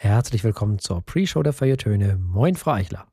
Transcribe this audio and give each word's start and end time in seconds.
Herzlich 0.00 0.44
willkommen 0.44 0.78
zur 0.78 1.02
Pre-Show 1.02 1.42
der 1.42 1.52
Feiertöne. 1.52 2.16
Moin, 2.18 2.54
Frau 2.54 2.70
Eichler. 2.70 3.08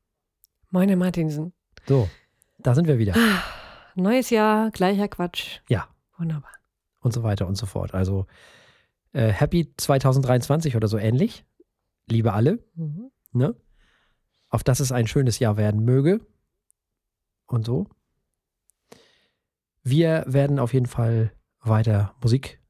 Moin, 0.70 0.88
Herr 0.88 0.96
Martinsen. 0.96 1.52
So, 1.84 2.08
da 2.58 2.76
sind 2.76 2.86
wir 2.86 2.96
wieder. 2.96 3.12
Neues 3.96 4.30
Jahr, 4.30 4.70
gleicher 4.70 5.08
Quatsch. 5.08 5.58
Ja. 5.68 5.88
Wunderbar. 6.16 6.52
Und 7.00 7.12
so 7.12 7.24
weiter 7.24 7.48
und 7.48 7.56
so 7.56 7.66
fort. 7.66 7.92
Also, 7.92 8.28
äh, 9.12 9.32
Happy 9.32 9.74
2023 9.76 10.76
oder 10.76 10.86
so 10.86 10.96
ähnlich. 10.96 11.44
Liebe 12.08 12.32
alle. 12.32 12.64
Mhm. 12.76 13.10
Ne? 13.32 13.56
Auf 14.48 14.62
dass 14.62 14.78
es 14.78 14.92
ein 14.92 15.08
schönes 15.08 15.40
Jahr 15.40 15.56
werden 15.56 15.84
möge. 15.84 16.24
Und 17.46 17.66
so. 17.66 17.88
Wir 19.82 20.22
werden 20.28 20.60
auf 20.60 20.72
jeden 20.72 20.86
Fall 20.86 21.32
weiter 21.58 22.14
Musik 22.22 22.62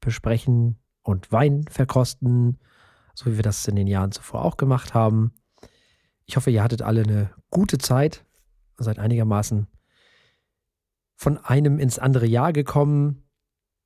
besprechen 0.00 0.80
und 1.02 1.30
Wein 1.30 1.64
verkosten, 1.70 2.58
so 3.16 3.26
wie 3.26 3.36
wir 3.36 3.42
das 3.42 3.66
in 3.66 3.76
den 3.76 3.86
Jahren 3.86 4.12
zuvor 4.12 4.44
auch 4.44 4.58
gemacht 4.58 4.92
haben. 4.94 5.32
Ich 6.26 6.36
hoffe, 6.36 6.50
ihr 6.50 6.62
hattet 6.62 6.82
alle 6.82 7.02
eine 7.02 7.30
gute 7.50 7.78
Zeit, 7.78 8.24
seid 8.76 8.98
einigermaßen 8.98 9.66
von 11.16 11.38
einem 11.38 11.78
ins 11.78 11.98
andere 11.98 12.26
Jahr 12.26 12.52
gekommen. 12.52 13.24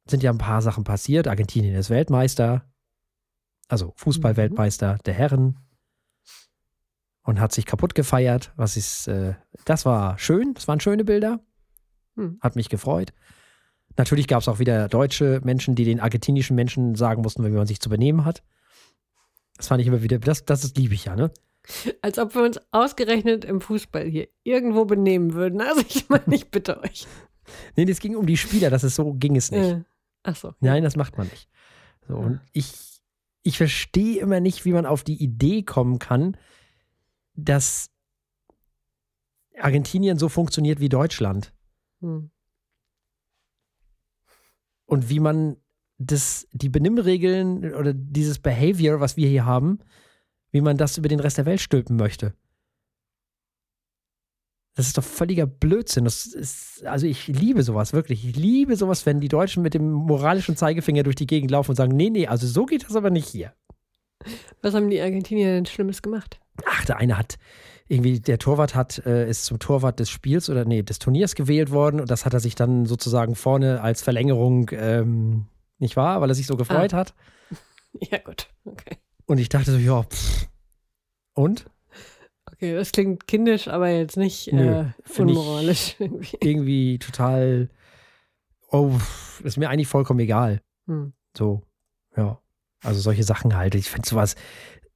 Sind 0.06 0.24
ja 0.24 0.32
ein 0.32 0.38
paar 0.38 0.62
Sachen 0.62 0.82
passiert. 0.82 1.28
Argentinien 1.28 1.76
ist 1.76 1.90
Weltmeister, 1.90 2.68
also 3.68 3.92
Fußball-Weltmeister 3.96 4.98
der 5.04 5.14
Herren 5.14 5.58
und 7.22 7.38
hat 7.38 7.52
sich 7.52 7.66
kaputt 7.66 7.94
gefeiert. 7.94 8.52
Was 8.56 8.76
ist, 8.76 9.06
äh, 9.06 9.34
das 9.64 9.86
war 9.86 10.18
schön, 10.18 10.54
das 10.54 10.66
waren 10.66 10.80
schöne 10.80 11.04
Bilder. 11.04 11.38
Hm. 12.16 12.38
Hat 12.40 12.56
mich 12.56 12.68
gefreut. 12.68 13.12
Natürlich 13.96 14.26
gab 14.26 14.42
es 14.42 14.48
auch 14.48 14.58
wieder 14.58 14.88
deutsche 14.88 15.40
Menschen, 15.44 15.76
die 15.76 15.84
den 15.84 16.00
argentinischen 16.00 16.56
Menschen 16.56 16.96
sagen 16.96 17.22
mussten, 17.22 17.44
wie 17.44 17.50
man 17.50 17.68
sich 17.68 17.78
zu 17.78 17.90
benehmen 17.90 18.24
hat. 18.24 18.42
Das 19.60 19.68
fand 19.68 19.82
ich 19.82 19.88
immer 19.88 20.02
wieder, 20.02 20.18
das, 20.18 20.46
das 20.46 20.64
ist 20.64 20.78
liebe 20.78 20.94
ich 20.94 21.04
ja, 21.04 21.14
ne? 21.14 21.30
Als 22.00 22.18
ob 22.18 22.34
wir 22.34 22.42
uns 22.42 22.58
ausgerechnet 22.70 23.44
im 23.44 23.60
Fußball 23.60 24.06
hier 24.06 24.26
irgendwo 24.42 24.86
benehmen 24.86 25.34
würden. 25.34 25.60
Also 25.60 25.82
ich 25.86 26.08
meine, 26.08 26.34
ich 26.34 26.50
bitte 26.50 26.80
euch. 26.80 27.06
Nee, 27.76 27.82
es 27.82 27.98
ging 27.98 28.14
um 28.14 28.26
die 28.26 28.36
Spieler, 28.36 28.70
das 28.70 28.84
ist 28.84 28.94
so, 28.94 29.12
ging 29.12 29.34
es 29.34 29.50
nicht. 29.50 29.72
Äh, 29.72 29.82
ach 30.22 30.36
so. 30.36 30.54
Nein, 30.60 30.84
das 30.84 30.94
macht 30.94 31.18
man 31.18 31.26
nicht. 31.26 31.48
So, 32.06 32.14
und 32.14 32.40
ich, 32.52 33.02
ich 33.42 33.56
verstehe 33.58 34.20
immer 34.20 34.38
nicht, 34.38 34.64
wie 34.64 34.72
man 34.72 34.86
auf 34.86 35.02
die 35.02 35.20
Idee 35.20 35.64
kommen 35.64 35.98
kann, 35.98 36.36
dass 37.34 37.90
Argentinien 39.58 40.16
so 40.16 40.28
funktioniert 40.28 40.78
wie 40.78 40.88
Deutschland. 40.88 41.52
Hm. 42.00 42.30
Und 44.86 45.10
wie 45.10 45.18
man 45.20 45.56
das, 46.00 46.48
die 46.52 46.68
Benimmregeln 46.68 47.74
oder 47.74 47.92
dieses 47.92 48.38
Behavior, 48.38 49.00
was 49.00 49.16
wir 49.16 49.28
hier 49.28 49.44
haben, 49.44 49.78
wie 50.50 50.62
man 50.62 50.76
das 50.76 50.98
über 50.98 51.08
den 51.08 51.20
Rest 51.20 51.38
der 51.38 51.46
Welt 51.46 51.60
stülpen 51.60 51.96
möchte. 51.96 52.34
Das 54.74 54.86
ist 54.86 54.96
doch 54.96 55.04
völliger 55.04 55.46
Blödsinn. 55.46 56.04
Das 56.04 56.26
ist, 56.26 56.86
also 56.86 57.06
ich 57.06 57.28
liebe 57.28 57.62
sowas, 57.62 57.92
wirklich. 57.92 58.26
Ich 58.26 58.36
liebe 58.36 58.76
sowas, 58.76 59.04
wenn 59.04 59.20
die 59.20 59.28
Deutschen 59.28 59.62
mit 59.62 59.74
dem 59.74 59.92
moralischen 59.92 60.56
Zeigefinger 60.56 61.02
durch 61.02 61.16
die 61.16 61.26
Gegend 61.26 61.50
laufen 61.50 61.72
und 61.72 61.76
sagen, 61.76 61.94
nee, 61.96 62.08
nee, 62.08 62.26
also 62.26 62.46
so 62.46 62.64
geht 62.64 62.84
das 62.84 62.96
aber 62.96 63.10
nicht 63.10 63.28
hier. 63.28 63.52
Was 64.62 64.74
haben 64.74 64.90
die 64.90 65.00
Argentinier 65.00 65.52
denn 65.52 65.66
Schlimmes 65.66 66.02
gemacht? 66.02 66.40
Ach, 66.66 66.84
der 66.86 66.96
eine 66.96 67.18
hat 67.18 67.36
irgendwie, 67.90 68.20
der 68.20 68.38
Torwart 68.38 68.74
hat, 68.74 69.04
äh, 69.04 69.28
ist 69.28 69.44
zum 69.44 69.58
Torwart 69.58 69.98
des 69.98 70.08
Spiels 70.08 70.48
oder 70.48 70.64
nee, 70.64 70.82
des 70.82 71.00
Turniers 71.00 71.34
gewählt 71.34 71.72
worden 71.72 72.00
und 72.00 72.08
das 72.08 72.24
hat 72.24 72.32
er 72.32 72.40
sich 72.40 72.54
dann 72.54 72.86
sozusagen 72.86 73.34
vorne 73.34 73.82
als 73.82 74.00
Verlängerung, 74.00 74.70
ähm, 74.72 75.46
nicht 75.80 75.96
wahr, 75.96 76.20
weil 76.20 76.30
er 76.30 76.34
sich 76.34 76.46
so 76.46 76.56
gefreut 76.56 76.92
hat. 76.92 77.14
Ja, 77.92 78.18
gut. 78.18 78.48
Okay. 78.64 78.98
Und 79.26 79.38
ich 79.38 79.48
dachte 79.48 79.72
so, 79.72 79.76
ja, 79.76 80.04
pff. 80.04 80.48
Und? 81.34 81.68
Okay, 82.46 82.74
das 82.74 82.92
klingt 82.92 83.26
kindisch, 83.26 83.66
aber 83.66 83.88
jetzt 83.88 84.16
nicht 84.16 84.52
Nö, 84.52 84.84
äh, 84.84 85.20
unmoralisch. 85.20 85.96
irgendwie. 85.98 86.38
Irgendwie 86.40 86.98
total, 87.00 87.68
oh, 88.70 88.92
ist 89.42 89.56
mir 89.56 89.70
eigentlich 89.70 89.88
vollkommen 89.88 90.20
egal. 90.20 90.62
Hm. 90.86 91.14
So, 91.36 91.62
ja. 92.16 92.40
Also 92.82 93.00
solche 93.00 93.24
Sachen 93.24 93.56
halt. 93.56 93.74
Ich 93.74 93.90
finde 93.90 94.08
sowas 94.08 94.36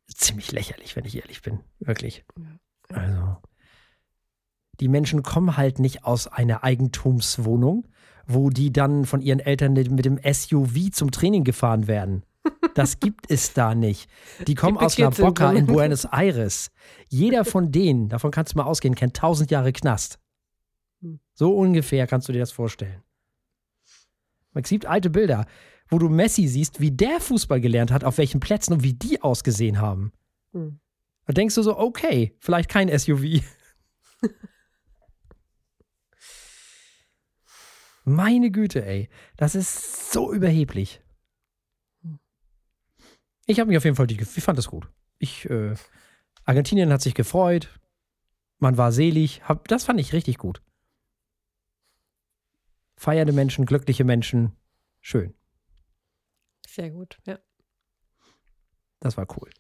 ziemlich 0.07 0.53
lächerlich, 0.53 0.95
wenn 0.97 1.05
ich 1.05 1.17
ehrlich 1.17 1.43
bin. 1.43 1.61
Wirklich. 1.81 2.25
Ja. 2.39 2.97
Also. 2.97 3.37
Die 4.81 4.89
Menschen 4.89 5.23
kommen 5.23 5.57
halt 5.57 5.79
nicht 5.79 6.05
aus 6.05 6.27
einer 6.27 6.65
Eigentumswohnung, 6.65 7.87
wo 8.27 8.51
die 8.51 8.73
dann 8.73 9.05
von 9.05 9.21
ihren 9.21 9.41
Eltern 9.41 9.73
mit 9.73 10.05
dem 10.05 10.19
SUV 10.19 10.91
zum 10.93 11.11
Training 11.11 11.45
gefahren 11.45 11.87
werden. 11.87 12.25
Das 12.75 12.99
gibt 13.01 13.31
es 13.31 13.53
da 13.53 13.75
nicht. 13.75 14.09
Die 14.47 14.55
kommen 14.55 14.79
aus 14.79 14.99
La 14.99 15.11
Boca 15.11 15.53
in. 15.53 15.67
Buenos 15.67 16.05
Aires. 16.05 16.71
Jeder 17.09 17.45
von 17.45 17.73
denen, 17.73 18.09
davon 18.09 18.31
kannst 18.31 18.55
du 18.55 18.59
mal 18.59 18.65
ausgehen, 18.65 18.95
kennt 18.95 19.17
tausend 19.17 19.51
Jahre 19.51 19.73
Knast. 19.73 20.19
Hm. 21.01 21.21
So 21.35 21.57
ungefähr 21.57 22.07
kannst 22.07 22.29
du 22.29 22.33
dir 22.33 22.41
das 22.41 22.53
vorstellen. 22.53 23.03
Es 24.55 24.69
gibt 24.69 24.87
alte 24.87 25.11
Bilder, 25.11 25.47
wo 25.89 25.99
du 25.99 26.09
Messi 26.09 26.47
siehst, 26.47 26.81
wie 26.81 26.93
der 26.93 27.21
Fußball 27.21 27.61
gelernt 27.61 27.91
hat, 27.91 28.05
auf 28.05 28.19
welchen 28.19 28.41
Plätzen 28.41 28.73
und 28.73 28.83
wie 28.83 28.95
die 28.95 29.21
ausgesehen 29.21 29.81
haben. 29.81 30.13
Hm. 30.53 30.79
Da 31.27 31.33
denkst 31.33 31.55
du 31.55 31.63
so, 31.63 31.79
okay, 31.79 32.37
vielleicht 32.39 32.69
kein 32.69 32.97
SUV. 32.97 33.43
Meine 38.05 38.51
Güte, 38.51 38.85
ey. 38.85 39.09
Das 39.37 39.55
ist 39.55 40.13
so 40.13 40.33
überheblich. 40.33 41.01
Ich 43.47 43.61
habe 43.61 43.69
mich 43.69 43.77
auf 43.77 43.85
jeden 43.85 43.97
Fall, 43.97 44.07
die, 44.07 44.21
ich 44.21 44.45
fand 44.45 44.59
das 44.59 44.69
gut. 44.69 44.89
Ich, 45.19 45.49
äh, 45.51 45.75
Argentinien 46.45 46.93
hat 46.93 47.03
sich 47.03 47.15
gefreut. 47.15 47.81
Man 48.59 48.77
war 48.77 48.93
selig. 48.93 49.43
Hab, 49.43 49.69
das 49.69 49.85
fand 49.85 50.01
ich 50.01 50.13
richtig 50.13 50.39
gut. 50.39 50.63
Feiernde 52.97 53.33
Menschen, 53.33 53.67
glückliche 53.67 54.05
Menschen. 54.05 54.53
Schön. 55.01 55.35
Sehr 56.67 56.91
gut, 56.91 57.19
ja. 57.27 57.39
Das 59.01 59.17
war 59.17 59.27
cool. 59.37 59.51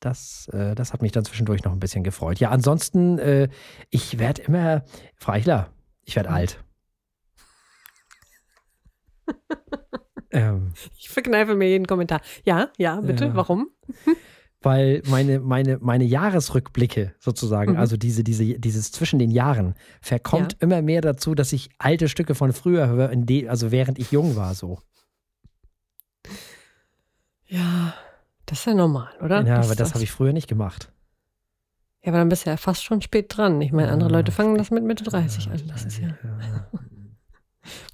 Das, 0.00 0.48
äh, 0.48 0.74
das 0.74 0.92
hat 0.92 1.02
mich 1.02 1.12
dann 1.12 1.24
zwischendurch 1.24 1.62
noch 1.62 1.72
ein 1.72 1.78
bisschen 1.78 2.02
gefreut. 2.02 2.40
Ja, 2.40 2.50
ansonsten, 2.50 3.18
äh, 3.18 3.48
ich 3.90 4.18
werde 4.18 4.42
immer, 4.42 4.84
Frau 5.14 5.32
Eichler, 5.32 5.72
ich 6.02 6.16
werde 6.16 6.30
alt. 6.30 6.64
ähm, 10.30 10.72
Ich 10.98 11.08
verkneife 11.10 11.54
mir 11.54 11.68
jeden 11.68 11.86
Kommentar. 11.86 12.20
Ja, 12.44 12.70
ja, 12.78 13.00
bitte. 13.00 13.26
Ja. 13.26 13.34
Warum? 13.34 13.68
weil 14.64 15.02
meine, 15.08 15.40
meine, 15.40 15.78
meine 15.80 16.04
Jahresrückblicke 16.04 17.14
sozusagen, 17.18 17.72
Mhm. 17.72 17.78
also 17.78 17.96
diese, 17.96 18.22
diese, 18.22 18.44
dieses 18.60 18.92
zwischen 18.92 19.18
den 19.18 19.30
Jahren, 19.32 19.74
verkommt 20.00 20.52
Ja. 20.52 20.58
immer 20.60 20.82
mehr 20.82 21.00
dazu, 21.00 21.34
dass 21.34 21.52
ich 21.52 21.70
alte 21.78 22.08
Stücke 22.08 22.34
von 22.36 22.52
früher 22.52 22.86
höre, 22.88 23.10
also 23.48 23.72
während 23.72 23.98
ich 23.98 24.12
jung 24.12 24.36
war, 24.36 24.54
so. 24.54 24.78
Ja, 27.46 27.94
das 28.46 28.60
ist 28.60 28.66
ja 28.66 28.74
normal, 28.74 29.08
oder? 29.20 29.42
ja, 29.44 29.60
aber 29.60 29.74
das 29.74 29.94
habe 29.94 30.04
ich 30.04 30.10
früher 30.12 30.32
nicht 30.32 30.48
gemacht. 30.48 30.92
Ja, 32.04 32.10
aber 32.10 32.18
dann 32.18 32.28
bist 32.28 32.46
du 32.46 32.50
ja 32.50 32.56
fast 32.56 32.82
schon 32.84 33.02
spät 33.02 33.36
dran. 33.36 33.60
Ich 33.60 33.72
meine, 33.72 33.90
andere 33.92 34.10
Ja, 34.10 34.16
Leute 34.18 34.32
fangen 34.32 34.56
das 34.58 34.70
mit 34.70 34.82
Mitte 34.84 35.04
30 35.04 35.50
an. 35.50 35.60
Das 35.68 35.84
ist 35.84 35.98
ja. 35.98 36.08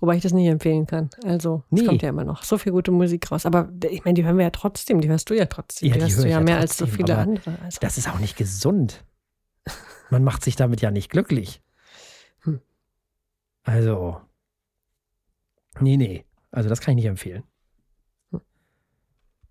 Wobei 0.01 0.17
ich 0.17 0.23
das 0.23 0.33
nicht 0.33 0.47
empfehlen 0.49 0.87
kann. 0.87 1.11
Also, 1.25 1.63
es 1.71 1.81
Nee. 1.81 1.87
kommt 1.87 2.03
ja 2.03 2.09
immer 2.09 2.25
noch 2.25 2.43
so 2.43 2.57
viel 2.59 2.73
gute 2.73 2.91
Musik 2.91 3.31
raus. 3.31 3.45
Aber 3.47 3.69
ich 3.89 4.05
meine, 4.05 4.15
die 4.15 4.25
hören 4.25 4.37
wir 4.39 4.45
ja 4.45 4.51
trotzdem. 4.51 5.01
Die 5.01 5.09
hörst 5.09 5.29
du 5.31 5.35
ja 5.35 5.45
trotzdem. 5.47 5.89
Ja, 5.89 5.95
die 5.95 5.99
die 6.01 6.05
hörst 6.07 6.19
du 6.19 6.29
ja 6.29 6.39
ja 6.39 6.41
mehr 6.41 6.59
als 6.59 6.77
so 6.79 6.85
trotzdem, 6.87 7.07
viele 7.07 7.19
andere. 7.19 7.59
Also, 7.63 7.79
Das 7.81 7.99
ist 7.99 8.09
auch 8.09 8.19
nicht 8.19 8.37
gesund. 8.37 9.05
Man 10.11 10.25
macht 10.25 10.43
sich 10.43 10.57
damit 10.57 10.81
ja 10.81 10.91
nicht 10.91 11.11
glücklich. 11.11 11.61
Hm. 12.45 12.61
Also. 13.65 14.21
Nee, 15.81 15.97
nee. 15.99 16.25
Also 16.51 16.69
das 16.71 16.81
kann 16.81 16.93
ich 16.93 17.03
nicht 17.03 17.11
empfehlen. 17.11 17.45
Hm. 18.31 18.41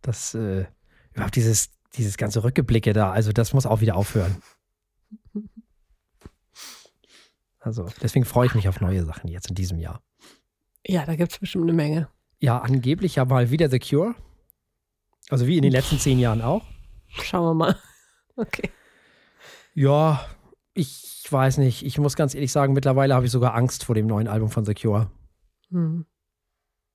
Das, 0.01 0.33
äh, 0.33 0.65
überhaupt 1.13 1.35
dieses, 1.35 1.69
dieses 1.95 2.17
ganze 2.17 2.43
Rückgeblicke 2.43 2.93
da, 2.93 3.11
also 3.11 3.31
das 3.31 3.53
muss 3.53 3.65
auch 3.67 3.81
wieder 3.81 3.95
aufhören. 3.95 4.37
Also 7.67 7.85
deswegen 8.01 8.23
freue 8.23 8.47
ich 8.47 8.55
mich 8.55 8.69
auf 8.69 8.79
neue 8.79 9.03
Sachen 9.03 9.27
jetzt 9.29 9.49
in 9.49 9.55
diesem 9.55 9.77
Jahr. 9.79 10.01
ja, 10.85 11.05
da 11.05 11.17
gibt 11.17 11.33
es 11.33 11.37
bestimmt 11.39 11.65
eine 11.65 11.73
Menge. 11.73 12.07
Ja, 12.39 12.59
angeblich 12.59 13.15
ja 13.15 13.25
mal 13.25 13.51
wieder 13.51 13.69
The 13.69 13.77
Cure. 13.79 14.15
Also 15.29 15.47
wie 15.47 15.57
in 15.57 15.63
den 15.63 15.73
letzten 15.73 15.99
zehn 15.99 16.17
Jahren 16.17 16.41
auch. 16.41 16.63
Schauen 17.09 17.43
wir 17.45 17.53
mal. 17.53 17.75
Okay. 18.37 18.69
Ja, 19.73 20.23
ich 20.75 21.25
weiß 21.27 21.57
nicht. 21.57 21.83
Ich 21.83 21.97
muss 21.97 22.15
ganz 22.15 22.35
ehrlich 22.35 22.51
sagen, 22.51 22.73
mittlerweile 22.73 23.15
habe 23.15 23.25
ich 23.25 23.31
sogar 23.31 23.55
Angst 23.55 23.83
vor 23.83 23.95
dem 23.95 24.05
neuen 24.05 24.27
Album 24.27 24.49
von 24.51 24.63
The 24.63 24.75
Cure. 24.75 25.09
Hm. 25.71 26.05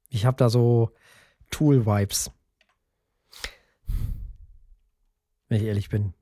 Ich 0.09 0.25
habe 0.25 0.37
da 0.37 0.49
so 0.49 0.91
Tool-Vibes. 1.51 2.31
Wenn 5.49 5.61
ich 5.61 5.67
ehrlich 5.67 5.89
bin. 5.89 6.15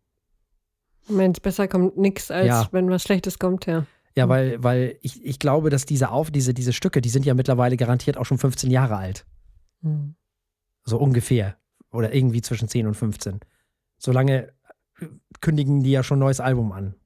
Wenn 1.06 1.32
es 1.32 1.40
besser 1.40 1.68
kommt, 1.68 1.98
nix, 1.98 2.30
als 2.30 2.46
Ja. 2.46 2.68
wenn 2.72 2.88
was 2.90 3.02
Schlechtes 3.02 3.38
kommt, 3.38 3.66
ja. 3.66 3.84
Ja, 4.20 4.26
Mhm. 4.26 4.30
weil, 4.30 4.62
weil 4.62 4.98
ich, 5.00 5.24
ich 5.24 5.38
glaube, 5.38 5.70
dass 5.70 5.86
diese 5.86 6.10
Auf, 6.10 6.30
diese, 6.30 6.52
diese 6.52 6.74
Stücke, 6.74 7.00
die 7.00 7.08
sind 7.08 7.24
ja 7.24 7.32
mittlerweile 7.32 7.78
garantiert 7.78 8.18
auch 8.18 8.26
schon 8.26 8.36
15 8.36 8.70
Jahre 8.70 8.96
alt. 8.96 9.24
Hm. 9.82 10.14
So 10.84 10.98
ungefähr. 10.98 11.56
Oder 11.90 12.14
irgendwie 12.14 12.42
zwischen 12.42 12.68
10 12.68 12.86
und 12.86 12.94
15. 12.94 13.40
Solange 13.96 14.48
äh, 15.00 15.06
kündigen 15.40 15.82
die 15.82 15.90
ja 15.92 16.02
schon 16.02 16.18
ein 16.18 16.20
neues 16.20 16.38
Album 16.38 16.72
an. 16.72 16.96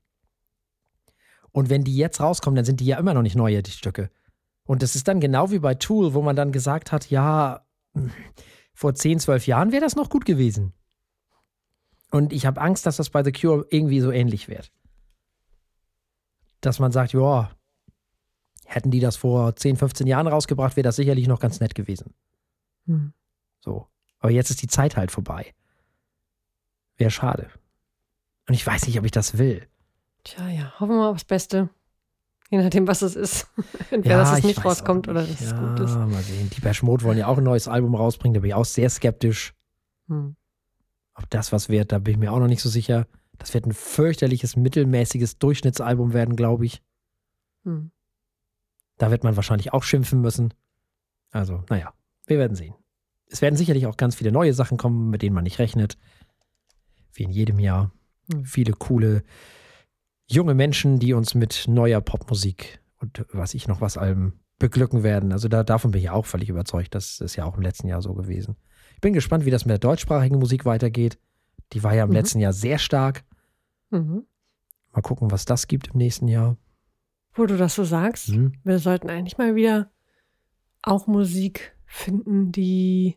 Und 1.52 1.70
wenn 1.70 1.84
die 1.84 1.96
jetzt 1.96 2.20
rauskommen, 2.20 2.56
dann 2.56 2.64
sind 2.64 2.80
die 2.80 2.86
ja 2.86 2.98
immer 2.98 3.14
noch 3.14 3.22
nicht 3.22 3.36
neue, 3.36 3.62
die 3.62 3.70
Stücke. 3.70 4.10
Und 4.64 4.82
das 4.82 4.96
ist 4.96 5.06
dann 5.06 5.20
genau 5.20 5.52
wie 5.52 5.60
bei 5.60 5.76
Tool, 5.76 6.14
wo 6.14 6.20
man 6.22 6.34
dann 6.34 6.50
gesagt 6.50 6.90
hat, 6.90 7.10
ja, 7.10 7.64
vor 8.74 8.94
10, 8.96 9.20
12 9.20 9.46
Jahren 9.46 9.70
wäre 9.70 9.82
das 9.82 9.94
noch 9.94 10.10
gut 10.10 10.24
gewesen. 10.24 10.72
Und 12.10 12.32
ich 12.32 12.44
habe 12.44 12.60
Angst, 12.60 12.86
dass 12.86 12.96
das 12.96 13.10
bei 13.10 13.22
The 13.22 13.30
Cure 13.30 13.66
irgendwie 13.70 14.00
so 14.00 14.10
ähnlich 14.10 14.48
wird. 14.48 14.72
Dass 16.64 16.78
man 16.78 16.92
sagt, 16.92 17.12
ja, 17.12 17.50
hätten 18.64 18.90
die 18.90 19.00
das 19.00 19.16
vor 19.16 19.54
10, 19.54 19.76
15 19.76 20.06
Jahren 20.06 20.26
rausgebracht, 20.26 20.76
wäre 20.76 20.84
das 20.84 20.96
sicherlich 20.96 21.28
noch 21.28 21.40
ganz 21.40 21.60
nett 21.60 21.74
gewesen. 21.74 22.14
Hm. 22.86 23.12
So. 23.60 23.86
Aber 24.18 24.32
jetzt 24.32 24.50
ist 24.50 24.62
die 24.62 24.68
Zeit 24.68 24.96
halt 24.96 25.10
vorbei. 25.10 25.54
Wäre 26.96 27.10
schade. 27.10 27.50
Und 28.48 28.54
ich 28.54 28.66
weiß 28.66 28.86
nicht, 28.86 28.98
ob 28.98 29.04
ich 29.04 29.10
das 29.10 29.36
will. 29.36 29.66
Tja, 30.24 30.48
ja, 30.48 30.72
hoffen 30.80 30.92
wir 30.92 30.98
mal 30.98 31.10
aufs 31.10 31.24
Beste. 31.24 31.68
Je 32.50 32.62
nachdem, 32.62 32.86
was 32.86 33.02
es 33.02 33.16
ist. 33.16 33.46
Entweder, 33.90 34.18
dass 34.18 34.32
es 34.32 34.38
ich 34.38 34.44
nicht 34.44 34.64
rauskommt 34.64 35.08
oder 35.08 35.20
dass 35.20 35.30
nicht. 35.30 35.40
es 35.40 35.50
ja, 35.50 35.58
gut 35.58 35.80
ist. 35.80 35.94
Mal 35.94 36.22
sehen. 36.22 36.50
Die 36.50 36.60
Bash 36.60 36.82
Mode 36.82 37.04
wollen 37.04 37.18
ja 37.18 37.26
auch 37.26 37.38
ein 37.38 37.44
neues 37.44 37.68
Album 37.68 37.94
rausbringen. 37.94 38.34
Da 38.34 38.40
bin 38.40 38.48
ich 38.48 38.54
auch 38.54 38.64
sehr 38.64 38.88
skeptisch. 38.88 39.54
Hm. 40.08 40.36
Ob 41.14 41.30
das 41.30 41.52
was 41.52 41.68
wird, 41.68 41.92
da 41.92 41.98
bin 41.98 42.14
ich 42.14 42.18
mir 42.18 42.32
auch 42.32 42.38
noch 42.38 42.48
nicht 42.48 42.62
so 42.62 42.68
sicher. 42.68 43.06
Das 43.38 43.54
wird 43.54 43.66
ein 43.66 43.72
fürchterliches, 43.72 44.56
mittelmäßiges 44.56 45.38
Durchschnittsalbum 45.38 46.12
werden, 46.12 46.36
glaube 46.36 46.66
ich. 46.66 46.82
Hm. 47.64 47.90
Da 48.98 49.10
wird 49.10 49.24
man 49.24 49.36
wahrscheinlich 49.36 49.72
auch 49.72 49.82
schimpfen 49.82 50.20
müssen. 50.20 50.54
Also, 51.30 51.64
naja, 51.68 51.92
wir 52.26 52.38
werden 52.38 52.54
sehen. 52.54 52.74
Es 53.26 53.42
werden 53.42 53.56
sicherlich 53.56 53.86
auch 53.86 53.96
ganz 53.96 54.14
viele 54.14 54.30
neue 54.30 54.54
Sachen 54.54 54.78
kommen, 54.78 55.10
mit 55.10 55.22
denen 55.22 55.34
man 55.34 55.44
nicht 55.44 55.58
rechnet. 55.58 55.98
Wie 57.12 57.24
in 57.24 57.30
jedem 57.30 57.58
Jahr. 57.58 57.92
Hm. 58.32 58.44
Viele 58.44 58.72
coole 58.72 59.24
junge 60.26 60.54
Menschen, 60.54 60.98
die 60.98 61.12
uns 61.12 61.34
mit 61.34 61.64
neuer 61.68 62.00
Popmusik 62.00 62.80
und 63.00 63.26
was 63.32 63.54
ich 63.54 63.68
noch 63.68 63.80
was 63.80 63.98
Alben 63.98 64.40
beglücken 64.58 65.02
werden. 65.02 65.32
Also 65.32 65.48
da, 65.48 65.64
davon 65.64 65.90
bin 65.90 66.00
ich 66.00 66.10
auch 66.10 66.26
völlig 66.26 66.48
überzeugt. 66.48 66.94
Das 66.94 67.20
ist 67.20 67.36
ja 67.36 67.44
auch 67.44 67.56
im 67.56 67.62
letzten 67.62 67.88
Jahr 67.88 68.02
so 68.02 68.14
gewesen. 68.14 68.56
Ich 68.94 69.00
bin 69.00 69.12
gespannt, 69.12 69.44
wie 69.44 69.50
das 69.50 69.64
mit 69.64 69.72
der 69.72 69.78
deutschsprachigen 69.78 70.38
Musik 70.38 70.64
weitergeht. 70.64 71.18
Die 71.74 71.82
war 71.82 71.94
ja 71.94 72.04
im 72.04 72.10
Mhm. 72.10 72.14
letzten 72.16 72.40
Jahr 72.40 72.52
sehr 72.52 72.78
stark. 72.78 73.24
Mhm. 73.90 74.24
Mal 74.92 75.02
gucken, 75.02 75.30
was 75.30 75.44
das 75.44 75.66
gibt 75.66 75.88
im 75.88 75.98
nächsten 75.98 76.28
Jahr. 76.28 76.56
Wo 77.34 77.46
du 77.46 77.56
das 77.56 77.74
so 77.74 77.82
sagst, 77.84 78.28
Hm. 78.28 78.52
wir 78.62 78.78
sollten 78.78 79.10
eigentlich 79.10 79.38
mal 79.38 79.54
wieder 79.56 79.90
auch 80.82 81.06
Musik 81.06 81.76
finden, 81.86 82.52
die 82.52 83.16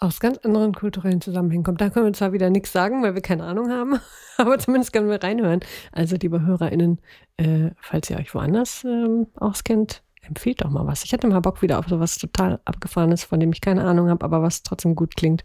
aus 0.00 0.20
ganz 0.20 0.38
anderen 0.38 0.74
kulturellen 0.74 1.20
Zusammenhängen 1.20 1.64
kommt. 1.64 1.80
Da 1.80 1.90
können 1.90 2.06
wir 2.06 2.12
zwar 2.12 2.32
wieder 2.32 2.50
nichts 2.50 2.72
sagen, 2.72 3.02
weil 3.02 3.14
wir 3.14 3.20
keine 3.22 3.44
Ahnung 3.44 3.70
haben, 3.70 3.98
aber 4.38 4.58
zumindest 4.58 4.92
können 4.92 5.08
wir 5.08 5.22
reinhören. 5.22 5.60
Also, 5.92 6.16
liebe 6.16 6.42
HörerInnen, 6.42 7.00
äh, 7.36 7.70
falls 7.80 8.08
ihr 8.10 8.16
euch 8.18 8.34
woanders 8.34 8.84
ähm, 8.84 9.26
auskennt, 9.34 10.02
empfehlt 10.22 10.60
doch 10.62 10.70
mal 10.70 10.86
was. 10.86 11.04
Ich 11.04 11.12
hätte 11.12 11.26
mal 11.26 11.40
Bock 11.40 11.62
wieder 11.62 11.78
auf 11.78 11.88
sowas 11.88 12.16
total 12.18 12.60
Abgefahrenes, 12.64 13.24
von 13.24 13.38
dem 13.40 13.52
ich 13.52 13.60
keine 13.60 13.84
Ahnung 13.84 14.08
habe, 14.08 14.24
aber 14.24 14.42
was 14.42 14.62
trotzdem 14.62 14.94
gut 14.94 15.16
klingt. 15.16 15.44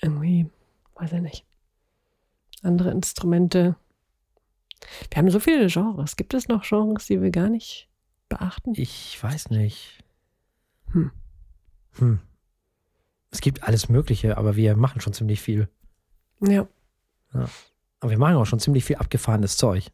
Irgendwie, 0.00 0.46
weiß 0.94 1.12
ich 1.12 1.20
nicht. 1.20 1.46
Andere 2.62 2.90
Instrumente. 2.90 3.76
Wir 5.10 5.16
haben 5.18 5.30
so 5.30 5.40
viele 5.40 5.66
Genres. 5.68 6.16
Gibt 6.16 6.34
es 6.34 6.48
noch 6.48 6.62
Genres, 6.66 7.06
die 7.06 7.20
wir 7.20 7.30
gar 7.30 7.48
nicht 7.48 7.88
beachten? 8.28 8.72
Ich 8.76 9.22
weiß 9.22 9.50
nicht. 9.50 10.02
Hm. 10.92 11.10
Hm. 11.92 12.20
Es 13.30 13.40
gibt 13.40 13.62
alles 13.64 13.88
Mögliche, 13.88 14.36
aber 14.38 14.56
wir 14.56 14.76
machen 14.76 15.00
schon 15.00 15.12
ziemlich 15.12 15.40
viel. 15.40 15.68
Ja, 16.40 16.68
Aber 17.32 18.10
wir 18.10 18.18
machen 18.18 18.36
auch 18.36 18.44
schon 18.44 18.60
ziemlich 18.60 18.84
viel 18.84 18.96
abgefahrenes 18.96 19.56
Zeug. 19.56 19.90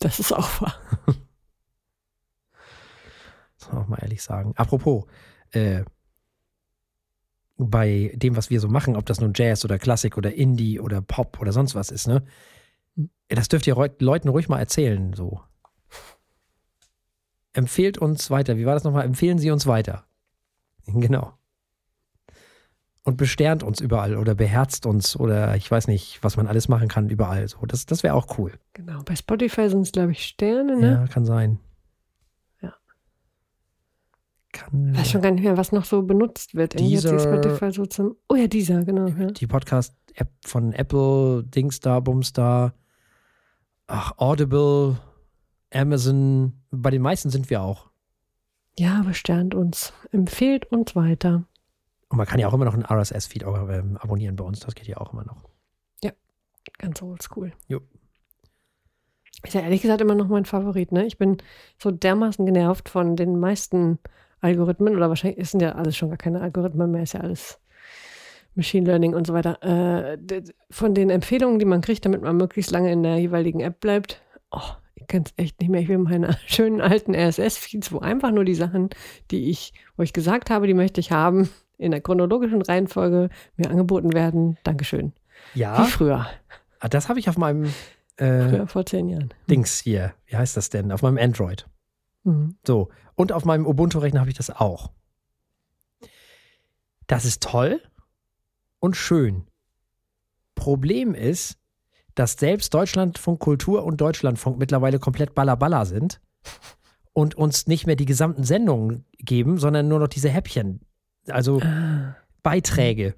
das 0.00 0.20
ist 0.20 0.32
auch 0.32 0.60
wahr. 0.60 0.74
Muss 3.58 3.72
man 3.72 3.82
auch 3.82 3.88
mal 3.88 3.98
ehrlich 4.00 4.22
sagen. 4.22 4.52
Apropos, 4.56 5.06
äh, 5.50 5.84
bei 7.58 8.12
dem, 8.14 8.36
was 8.36 8.50
wir 8.50 8.60
so 8.60 8.68
machen, 8.68 8.96
ob 8.96 9.04
das 9.06 9.20
nun 9.20 9.32
Jazz 9.34 9.64
oder 9.64 9.78
Klassik 9.78 10.16
oder 10.16 10.32
Indie 10.32 10.80
oder 10.80 11.02
Pop 11.02 11.40
oder 11.40 11.52
sonst 11.52 11.74
was 11.74 11.90
ist, 11.90 12.06
ne? 12.06 12.22
Das 13.28 13.48
dürft 13.48 13.66
ihr 13.66 13.74
Leuten 13.98 14.28
ruhig 14.28 14.48
mal 14.48 14.58
erzählen, 14.58 15.12
so. 15.12 15.40
Empfehlt 17.52 17.98
uns 17.98 18.30
weiter. 18.30 18.56
Wie 18.56 18.66
war 18.66 18.74
das 18.74 18.84
nochmal? 18.84 19.04
Empfehlen 19.04 19.38
Sie 19.38 19.50
uns 19.50 19.66
weiter. 19.66 20.04
Genau. 20.86 21.34
Und 23.02 23.16
besternt 23.16 23.62
uns 23.62 23.80
überall 23.80 24.16
oder 24.16 24.34
beherzt 24.34 24.86
uns 24.86 25.16
oder 25.16 25.54
ich 25.56 25.70
weiß 25.70 25.86
nicht, 25.86 26.18
was 26.22 26.36
man 26.36 26.46
alles 26.46 26.68
machen 26.68 26.88
kann 26.88 27.08
überall. 27.08 27.46
So, 27.48 27.64
das, 27.66 27.84
das 27.84 28.02
wäre 28.02 28.14
auch 28.14 28.38
cool. 28.38 28.52
Genau. 28.74 29.02
Bei 29.02 29.16
Spotify 29.16 29.68
sind 29.68 29.82
es, 29.82 29.92
glaube 29.92 30.12
ich, 30.12 30.24
Sterne, 30.24 30.78
ne? 30.78 30.90
Ja, 30.92 31.06
kann 31.06 31.24
sein. 31.24 31.58
Ja. 34.58 34.64
Kann. 34.64 34.92
Ich 34.92 34.98
weiß 35.00 35.10
schon 35.10 35.22
gar 35.22 35.30
nicht 35.30 35.42
mehr, 35.44 35.56
was 35.56 35.72
noch 35.72 35.84
so 35.84 36.02
benutzt 36.02 36.54
wird. 36.54 36.78
Dieser- 36.78 37.18
Spotify 37.18 37.70
so 37.72 37.86
zum. 37.86 38.16
Oh 38.28 38.34
ja, 38.34 38.46
dieser, 38.46 38.84
genau. 38.84 39.06
Ja. 39.08 39.26
die 39.30 39.46
Podcast-App 39.46 40.30
von 40.44 40.72
Apple, 40.72 41.44
Dingsda, 41.44 42.00
Bumsda, 42.00 42.74
ach, 43.86 44.12
Audible, 44.18 44.98
Amazon. 45.72 46.52
Bei 46.70 46.90
den 46.90 47.02
meisten 47.02 47.30
sind 47.30 47.50
wir 47.50 47.62
auch. 47.62 47.88
ja, 48.78 49.02
besternt 49.02 49.54
uns. 49.54 49.92
Empfehlt 50.12 50.70
uns 50.72 50.94
weiter. 50.96 51.44
Und 52.10 52.16
man 52.16 52.26
kann 52.26 52.40
ja 52.40 52.48
auch 52.48 52.54
immer 52.54 52.64
noch 52.64 52.74
einen 52.74 52.84
RSS-Feed 52.86 53.42
ähm, 53.42 53.98
abonnieren 54.00 54.36
bei 54.36 54.44
uns. 54.44 54.60
Das 54.60 54.74
geht 54.74 54.86
ja 54.86 54.96
auch 54.98 55.12
immer 55.12 55.24
noch. 55.24 55.44
Ganz 56.76 57.00
oldschool. 57.00 57.52
Jo. 57.66 57.80
Ist 59.42 59.54
ja 59.54 59.62
ehrlich 59.62 59.80
gesagt 59.80 60.02
immer 60.02 60.14
noch 60.14 60.28
mein 60.28 60.44
Favorit, 60.44 60.92
ne? 60.92 61.06
Ich 61.06 61.16
bin 61.16 61.38
so 61.82 61.90
dermaßen 61.90 62.44
genervt 62.44 62.90
von 62.90 63.16
den 63.16 63.40
meisten 63.40 63.98
Algorithmen 64.40 64.96
oder 64.96 65.08
wahrscheinlich 65.08 65.48
sind 65.50 65.60
ja 65.60 65.72
alles 65.72 65.96
schon 65.96 66.08
gar 66.08 66.18
keine 66.18 66.40
Algorithmen 66.40 66.90
mehr, 66.90 67.02
ist 67.02 67.14
ja 67.14 67.20
alles 67.20 67.58
Machine 68.54 68.86
Learning 68.86 69.14
und 69.14 69.26
so 69.26 69.32
weiter. 69.34 69.62
Äh, 69.62 70.18
von 70.70 70.94
den 70.94 71.10
Empfehlungen, 71.10 71.58
die 71.58 71.64
man 71.64 71.80
kriegt, 71.80 72.04
damit 72.04 72.22
man 72.22 72.36
möglichst 72.36 72.70
lange 72.70 72.92
in 72.92 73.02
der 73.02 73.18
jeweiligen 73.18 73.60
App 73.60 73.80
bleibt. 73.80 74.20
Oh, 74.50 74.60
ich 74.94 75.06
kann 75.06 75.22
es 75.24 75.32
echt 75.36 75.60
nicht 75.60 75.70
mehr. 75.70 75.80
Ich 75.80 75.88
will 75.88 75.98
meine 75.98 76.36
schönen 76.46 76.80
alten 76.80 77.14
RSS-Feeds, 77.14 77.92
wo 77.92 78.00
einfach 78.00 78.30
nur 78.30 78.44
die 78.44 78.54
Sachen, 78.54 78.90
die 79.30 79.50
ich, 79.50 79.72
wo 79.96 80.02
ich 80.02 80.12
gesagt 80.12 80.50
habe, 80.50 80.66
die 80.66 80.74
möchte 80.74 81.00
ich 81.00 81.12
haben, 81.12 81.48
in 81.78 81.92
der 81.92 82.00
chronologischen 82.00 82.60
Reihenfolge 82.60 83.28
mir 83.56 83.70
angeboten 83.70 84.12
werden. 84.12 84.58
Dankeschön. 84.64 85.12
Ja, 85.54 85.78
Wie 85.86 85.90
früher. 85.90 86.26
ah, 86.80 86.88
das 86.88 87.08
habe 87.08 87.20
ich 87.20 87.28
auf 87.28 87.38
meinem 87.38 87.66
äh, 88.16 88.48
Früher 88.48 88.66
vor 88.66 88.84
zehn 88.84 89.08
Jahren. 89.08 89.32
Dings 89.48 89.78
hier. 89.78 90.14
Wie 90.26 90.36
heißt 90.36 90.56
das 90.56 90.70
denn? 90.70 90.90
Auf 90.90 91.02
meinem 91.02 91.18
Android. 91.18 91.66
Mhm. 92.28 92.56
So. 92.66 92.88
Und 93.14 93.32
auf 93.32 93.44
meinem 93.44 93.66
Ubuntu-Rechner 93.66 94.20
habe 94.20 94.30
ich 94.30 94.36
das 94.36 94.50
auch. 94.50 94.92
Das 97.06 97.24
ist 97.24 97.42
toll 97.42 97.80
und 98.80 98.96
schön. 98.96 99.46
Problem 100.54 101.14
ist, 101.14 101.58
dass 102.14 102.32
selbst 102.34 102.74
Deutschlandfunk 102.74 103.38
Kultur 103.40 103.84
und 103.84 104.00
Deutschlandfunk 104.00 104.58
mittlerweile 104.58 104.98
komplett 104.98 105.34
ballerballer 105.34 105.86
sind 105.86 106.20
und 107.12 107.34
uns 107.36 107.66
nicht 107.66 107.86
mehr 107.86 107.96
die 107.96 108.04
gesamten 108.06 108.44
Sendungen 108.44 109.04
geben, 109.18 109.58
sondern 109.58 109.88
nur 109.88 110.00
noch 110.00 110.08
diese 110.08 110.28
Häppchen. 110.28 110.80
Also 111.28 111.60
Ah. 111.60 112.16
Beiträge. 112.42 113.14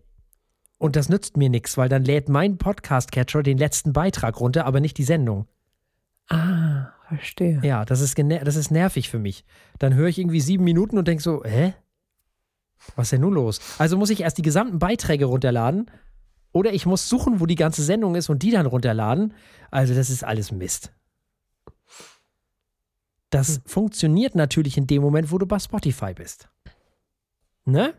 Und 0.79 0.97
das 0.97 1.09
nützt 1.09 1.37
mir 1.37 1.51
nichts, 1.51 1.77
weil 1.77 1.89
dann 1.89 2.05
lädt 2.05 2.29
mein 2.29 2.57
Podcast-Catcher 2.59 3.43
den 3.43 3.59
letzten 3.59 3.93
Beitrag 3.93 4.41
runter, 4.41 4.65
aber 4.67 4.81
nicht 4.81 4.97
die 4.99 5.05
Sendung. 5.05 5.47
Ah, 6.29 6.93
verstehe. 7.17 7.61
Ja, 7.63 7.85
das 7.85 8.01
ist, 8.01 8.19
das 8.19 8.57
ist 8.57 8.71
nervig 8.71 9.09
für 9.09 9.19
mich. 9.19 9.45
Dann 9.79 9.95
höre 9.95 10.09
ich 10.09 10.19
irgendwie 10.19 10.41
sieben 10.41 10.65
Minuten 10.65 10.99
und 10.99 11.07
denke 11.09 11.23
so, 11.23 11.45
hä? 11.45 11.75
Was 12.97 13.07
ist 13.07 13.13
denn 13.13 13.21
nun 13.21 13.35
los? 13.35 13.61
Also 13.79 13.97
muss 13.99 14.11
ich 14.11 14.23
erst 14.23 14.39
die 14.39 14.43
gesamten 14.43 14.79
Beiträge 14.79 15.27
runterladen 15.27 15.91
oder 16.53 16.73
ich 16.73 16.87
muss 16.87 17.09
suchen, 17.09 17.41
wo 17.41 17.47
die 17.47 17.55
ganze 17.55 17.83
Sendung 17.83 18.15
ist 18.15 18.29
und 18.31 18.43
die 18.43 18.51
dann 18.51 18.67
runterladen. 18.67 19.35
Also 19.71 19.95
das 19.95 20.09
ist 20.11 20.25
alles 20.25 20.51
Mist. 20.51 20.93
Das 23.31 23.57
Hm. 23.57 23.63
funktioniert 23.67 24.35
natürlich 24.35 24.77
in 24.77 24.87
dem 24.87 25.03
Moment, 25.03 25.31
wo 25.31 25.39
du 25.39 25.47
bei 25.47 25.59
Spotify 25.59 26.15
bist. 26.15 26.49
Ne? 27.65 27.95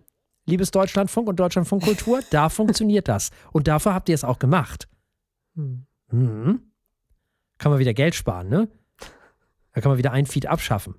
Liebes 0.46 0.72
Deutschlandfunk 0.72 1.30
und 1.30 1.40
Deutschlandfunk 1.40 1.84
Kultur, 1.84 2.22
da 2.32 2.50
funktioniert 2.50 3.08
das. 3.08 3.30
Und 3.54 3.68
dafür 3.68 3.94
habt 3.94 4.10
ihr 4.10 4.16
es 4.16 4.24
auch 4.24 4.40
gemacht. 4.40 4.90
Hm. 5.56 5.86
Mhm. 6.12 6.72
Kann 7.58 7.72
man 7.72 7.80
wieder 7.80 7.94
Geld 7.94 8.16
sparen, 8.16 8.50
ne? 8.50 8.68
Da 9.74 9.82
kann 9.82 9.90
man 9.92 9.98
wieder 9.98 10.12
ein 10.12 10.26
Feed 10.26 10.48
abschaffen. 10.48 10.96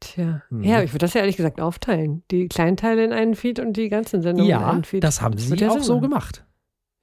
Tja. 0.00 0.42
Mhm. 0.50 0.62
Ja, 0.62 0.82
ich 0.82 0.90
würde 0.92 1.00
das 1.00 1.14
ja 1.14 1.20
ehrlich 1.22 1.36
gesagt 1.36 1.60
aufteilen. 1.60 2.22
Die 2.30 2.48
kleinen 2.48 2.76
Teile 2.76 3.04
in 3.04 3.12
einen 3.12 3.34
Feed 3.34 3.58
und 3.58 3.76
die 3.76 3.88
ganzen 3.88 4.22
Sendungen 4.22 4.44
in 4.46 4.50
Ja, 4.60 4.70
einen 4.70 4.84
Feed. 4.84 5.02
das 5.02 5.20
haben 5.20 5.32
Das 5.34 5.48
sie 5.48 5.56
ja 5.56 5.70
auch 5.70 5.74
Sinn 5.74 5.82
so 5.82 5.94
machen. 5.94 6.02
gemacht. 6.08 6.46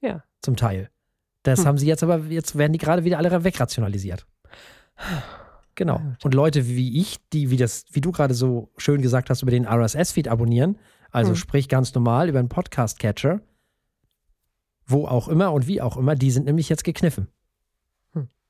Ja. 0.00 0.24
Zum 0.42 0.56
Teil. 0.56 0.90
Das 1.42 1.60
Hm. 1.60 1.66
haben 1.66 1.78
sie 1.78 1.86
jetzt 1.86 2.02
aber, 2.02 2.18
jetzt 2.28 2.56
werden 2.56 2.72
die 2.72 2.78
gerade 2.78 3.04
wieder 3.04 3.18
alle 3.18 3.44
wegrationalisiert. 3.44 4.26
Genau. 5.74 5.96
Ja. 5.98 6.16
Und 6.24 6.32
Leute 6.34 6.66
wie 6.66 6.98
ich, 7.00 7.18
die, 7.34 7.50
wie 7.50 7.58
das, 7.58 7.84
wie 7.92 8.00
du 8.00 8.10
gerade 8.12 8.32
so 8.34 8.72
schön 8.78 9.02
gesagt 9.02 9.28
hast, 9.28 9.42
über 9.42 9.50
den 9.50 9.66
RSS-Feed 9.66 10.28
abonnieren, 10.28 10.78
Also 11.12 11.30
Hm. 11.30 11.36
sprich 11.36 11.68
ganz 11.68 11.94
normal 11.94 12.28
über 12.28 12.40
einen 12.40 12.48
Podcast-Catcher, 12.48 13.40
wo 14.86 15.06
auch 15.06 15.28
immer 15.28 15.52
und 15.52 15.66
wie 15.66 15.80
auch 15.80 15.96
immer, 15.96 16.14
die 16.14 16.30
sind 16.30 16.46
nämlich 16.46 16.68
jetzt 16.68 16.82
gekniffen. 16.84 17.28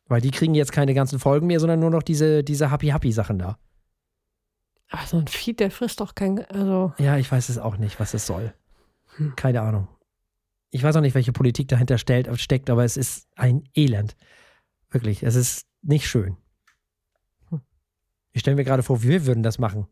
Weil 0.08 0.20
die 0.20 0.30
kriegen 0.30 0.54
jetzt 0.54 0.72
keine 0.72 0.94
ganzen 0.94 1.18
Folgen 1.18 1.46
mehr, 1.48 1.60
sondern 1.60 1.80
nur 1.80 1.90
noch 1.90 2.02
diese, 2.02 2.44
diese 2.44 2.70
Happy-Happy-Sachen 2.70 3.38
da. 3.38 3.58
Aber 4.88 5.04
so 5.06 5.18
ein 5.18 5.26
Feed, 5.26 5.58
der 5.58 5.70
frisst 5.70 6.00
doch 6.00 6.14
kein, 6.14 6.44
also, 6.46 6.92
Ja, 6.98 7.16
ich 7.16 7.30
weiß 7.30 7.48
es 7.48 7.58
auch 7.58 7.76
nicht, 7.76 7.98
was 7.98 8.14
es 8.14 8.26
soll. 8.26 8.54
Hm. 9.16 9.34
Keine 9.34 9.62
Ahnung. 9.62 9.88
Ich 10.70 10.82
weiß 10.82 10.94
auch 10.96 11.00
nicht, 11.00 11.14
welche 11.14 11.32
Politik 11.32 11.68
dahinter 11.68 11.98
stellt, 11.98 12.28
steckt, 12.40 12.70
aber 12.70 12.84
es 12.84 12.96
ist 12.96 13.28
ein 13.34 13.68
Elend. 13.74 14.16
Wirklich, 14.90 15.22
es 15.24 15.34
ist 15.34 15.66
nicht 15.82 16.06
schön. 16.08 16.36
Hm. 17.48 17.60
Ich 18.32 18.40
stelle 18.40 18.56
mir 18.56 18.64
gerade 18.64 18.84
vor, 18.84 19.02
wir 19.02 19.26
würden 19.26 19.42
das 19.42 19.58
machen. 19.58 19.88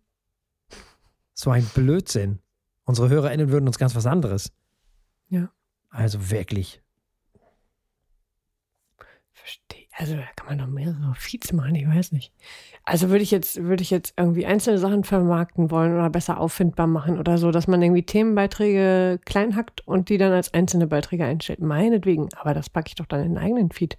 So 1.33 1.51
ein 1.51 1.65
Blödsinn. 1.75 2.39
Unsere 2.85 3.09
HörerInnen 3.09 3.51
würden 3.51 3.67
uns 3.67 3.79
ganz 3.79 3.97
was 3.97 4.07
anderes. 4.07 4.53
Ja. 5.29 5.51
Also 5.89 6.31
wirklich. 6.31 6.83
verstehe. 9.33 9.84
Also, 9.97 10.17
da 10.17 10.23
kann 10.35 10.49
man 10.49 10.59
doch 10.59 10.67
mehrere 10.67 11.15
Feeds 11.17 11.53
machen, 11.53 11.75
ich 11.77 11.87
weiß 11.87 12.11
nicht. 12.13 12.33
Also, 12.85 13.11
würde 13.11 13.23
ich 13.23 13.31
jetzt, 13.31 13.63
würde 13.63 13.83
ich 13.83 13.91
jetzt 13.91 14.15
irgendwie 14.17 14.45
einzelne 14.45 14.79
Sachen 14.79 15.05
vermarkten 15.05 15.71
wollen 15.71 15.95
oder 15.95 16.11
besser 16.11 16.41
auffindbar 16.41 16.89
machen 16.89 17.19
oder 17.19 17.39
so, 17.39 17.51
dass 17.53 17.69
man 17.69 17.81
irgendwie 17.81 18.03
Themenbeiträge 18.03 19.21
klein 19.25 19.55
hackt 19.55 19.87
und 19.87 20.09
die 20.09 20.19
dann 20.19 20.33
als 20.33 20.53
einzelne 20.53 20.89
Beiträge 20.89 21.25
einstellt. 21.25 21.61
Meinetwegen. 21.61 22.29
Aber 22.41 22.55
das 22.55 22.69
packe 22.71 22.89
ich 22.89 22.95
doch 22.97 23.07
dann 23.07 23.21
in 23.21 23.35
den 23.35 23.39
eigenen 23.39 23.71
Feed. 23.71 23.97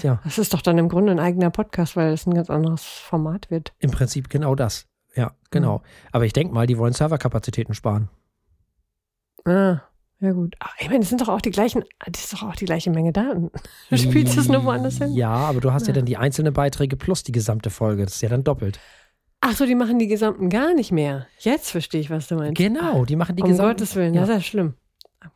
Tja, 0.00 0.20
Das 0.24 0.38
ist 0.38 0.52
doch 0.52 0.62
dann 0.62 0.78
im 0.78 0.88
Grunde 0.88 1.12
ein 1.12 1.20
eigener 1.20 1.50
Podcast, 1.50 1.96
weil 1.96 2.12
es 2.12 2.26
ein 2.26 2.34
ganz 2.34 2.50
anderes 2.50 2.82
Format 2.84 3.50
wird. 3.50 3.72
im 3.78 3.90
Prinzip 3.90 4.28
genau 4.28 4.54
das. 4.54 4.86
Ja, 5.14 5.32
genau. 5.50 5.82
Aber 6.12 6.24
ich 6.26 6.32
denke 6.32 6.52
mal, 6.52 6.66
die 6.66 6.76
wollen 6.76 6.92
Serverkapazitäten 6.92 7.74
sparen. 7.74 8.08
Ah, 9.44 9.80
ja 10.20 10.32
gut. 10.32 10.54
Ach, 10.60 10.74
ich 10.78 10.88
meine, 10.88 11.02
es 11.02 11.08
sind 11.08 11.20
doch 11.20 11.28
auch 11.28 11.40
die 11.40 11.50
gleichen, 11.50 11.84
das 12.10 12.24
ist 12.24 12.32
doch 12.32 12.42
auch 12.44 12.56
die 12.56 12.64
gleiche 12.64 12.90
Menge 12.90 13.12
Daten. 13.12 13.50
Du 13.90 13.96
spielst 13.98 14.36
es 14.38 14.48
nur 14.48 14.64
woanders 14.64 14.98
hin. 14.98 15.12
Ja, 15.14 15.30
aber 15.30 15.60
du 15.60 15.72
hast 15.72 15.82
ja 15.86 15.88
Ja. 15.88 15.94
dann 15.96 16.06
die 16.06 16.16
einzelnen 16.16 16.52
Beiträge 16.54 16.96
plus 16.96 17.22
die 17.22 17.32
gesamte 17.32 17.70
Folge. 17.70 18.04
Das 18.04 18.14
ist 18.16 18.22
ja 18.22 18.28
dann 18.28 18.42
doppelt. 18.44 18.78
Ach 19.42 19.52
so, 19.52 19.66
die 19.66 19.74
machen 19.74 19.98
die 19.98 20.06
gesamten 20.08 20.48
gar 20.48 20.74
nicht 20.74 20.90
mehr. 20.92 21.26
Jetzt 21.38 21.70
verstehe 21.70 22.00
ich, 22.00 22.08
was 22.10 22.26
du 22.28 22.36
meinst. 22.36 22.56
Genau, 22.56 23.04
die 23.04 23.16
machen 23.16 23.36
die 23.36 23.42
um 23.42 23.48
gesamten. 23.50 23.72
Gottes 23.72 23.94
Willen, 23.94 24.14
Ja. 24.14 24.22
das 24.22 24.30
ist 24.30 24.34
ja 24.36 24.40
schlimm. 24.40 24.74
Ach, 25.20 25.30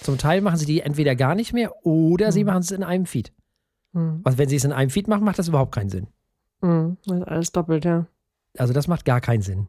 Zum 0.00 0.18
Teil 0.18 0.40
machen 0.40 0.56
sie 0.56 0.66
die 0.66 0.80
entweder 0.80 1.14
gar 1.16 1.34
nicht 1.34 1.52
mehr 1.52 1.72
oder 1.86 2.32
sie 2.32 2.40
Mhm. 2.44 2.46
machen 2.48 2.60
es 2.60 2.70
in 2.70 2.82
einem 2.82 3.06
Feed. 3.06 3.32
Hm. 3.92 4.22
Also 4.24 4.38
wenn 4.38 4.48
sie 4.48 4.56
es 4.56 4.64
in 4.64 4.72
einem 4.72 4.90
Feed 4.90 5.06
machen, 5.08 5.24
macht 5.24 5.38
das 5.38 5.48
überhaupt 5.48 5.74
keinen 5.74 5.90
Sinn. 5.90 6.08
Hm. 6.62 6.96
Das 7.06 7.16
ist 7.18 7.22
alles 7.28 7.52
doppelt, 7.52 7.84
ja. 7.84 8.06
Also 8.58 8.72
das 8.72 8.88
macht 8.88 9.04
gar 9.04 9.20
keinen 9.20 9.42
Sinn. 9.42 9.66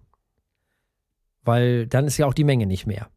Weil 1.43 1.85
dann 1.87 2.05
ist 2.07 2.17
ja 2.17 2.25
auch 2.25 2.33
die 2.33 2.43
Menge 2.43 2.65
nicht 2.65 2.87
mehr. 2.87 3.07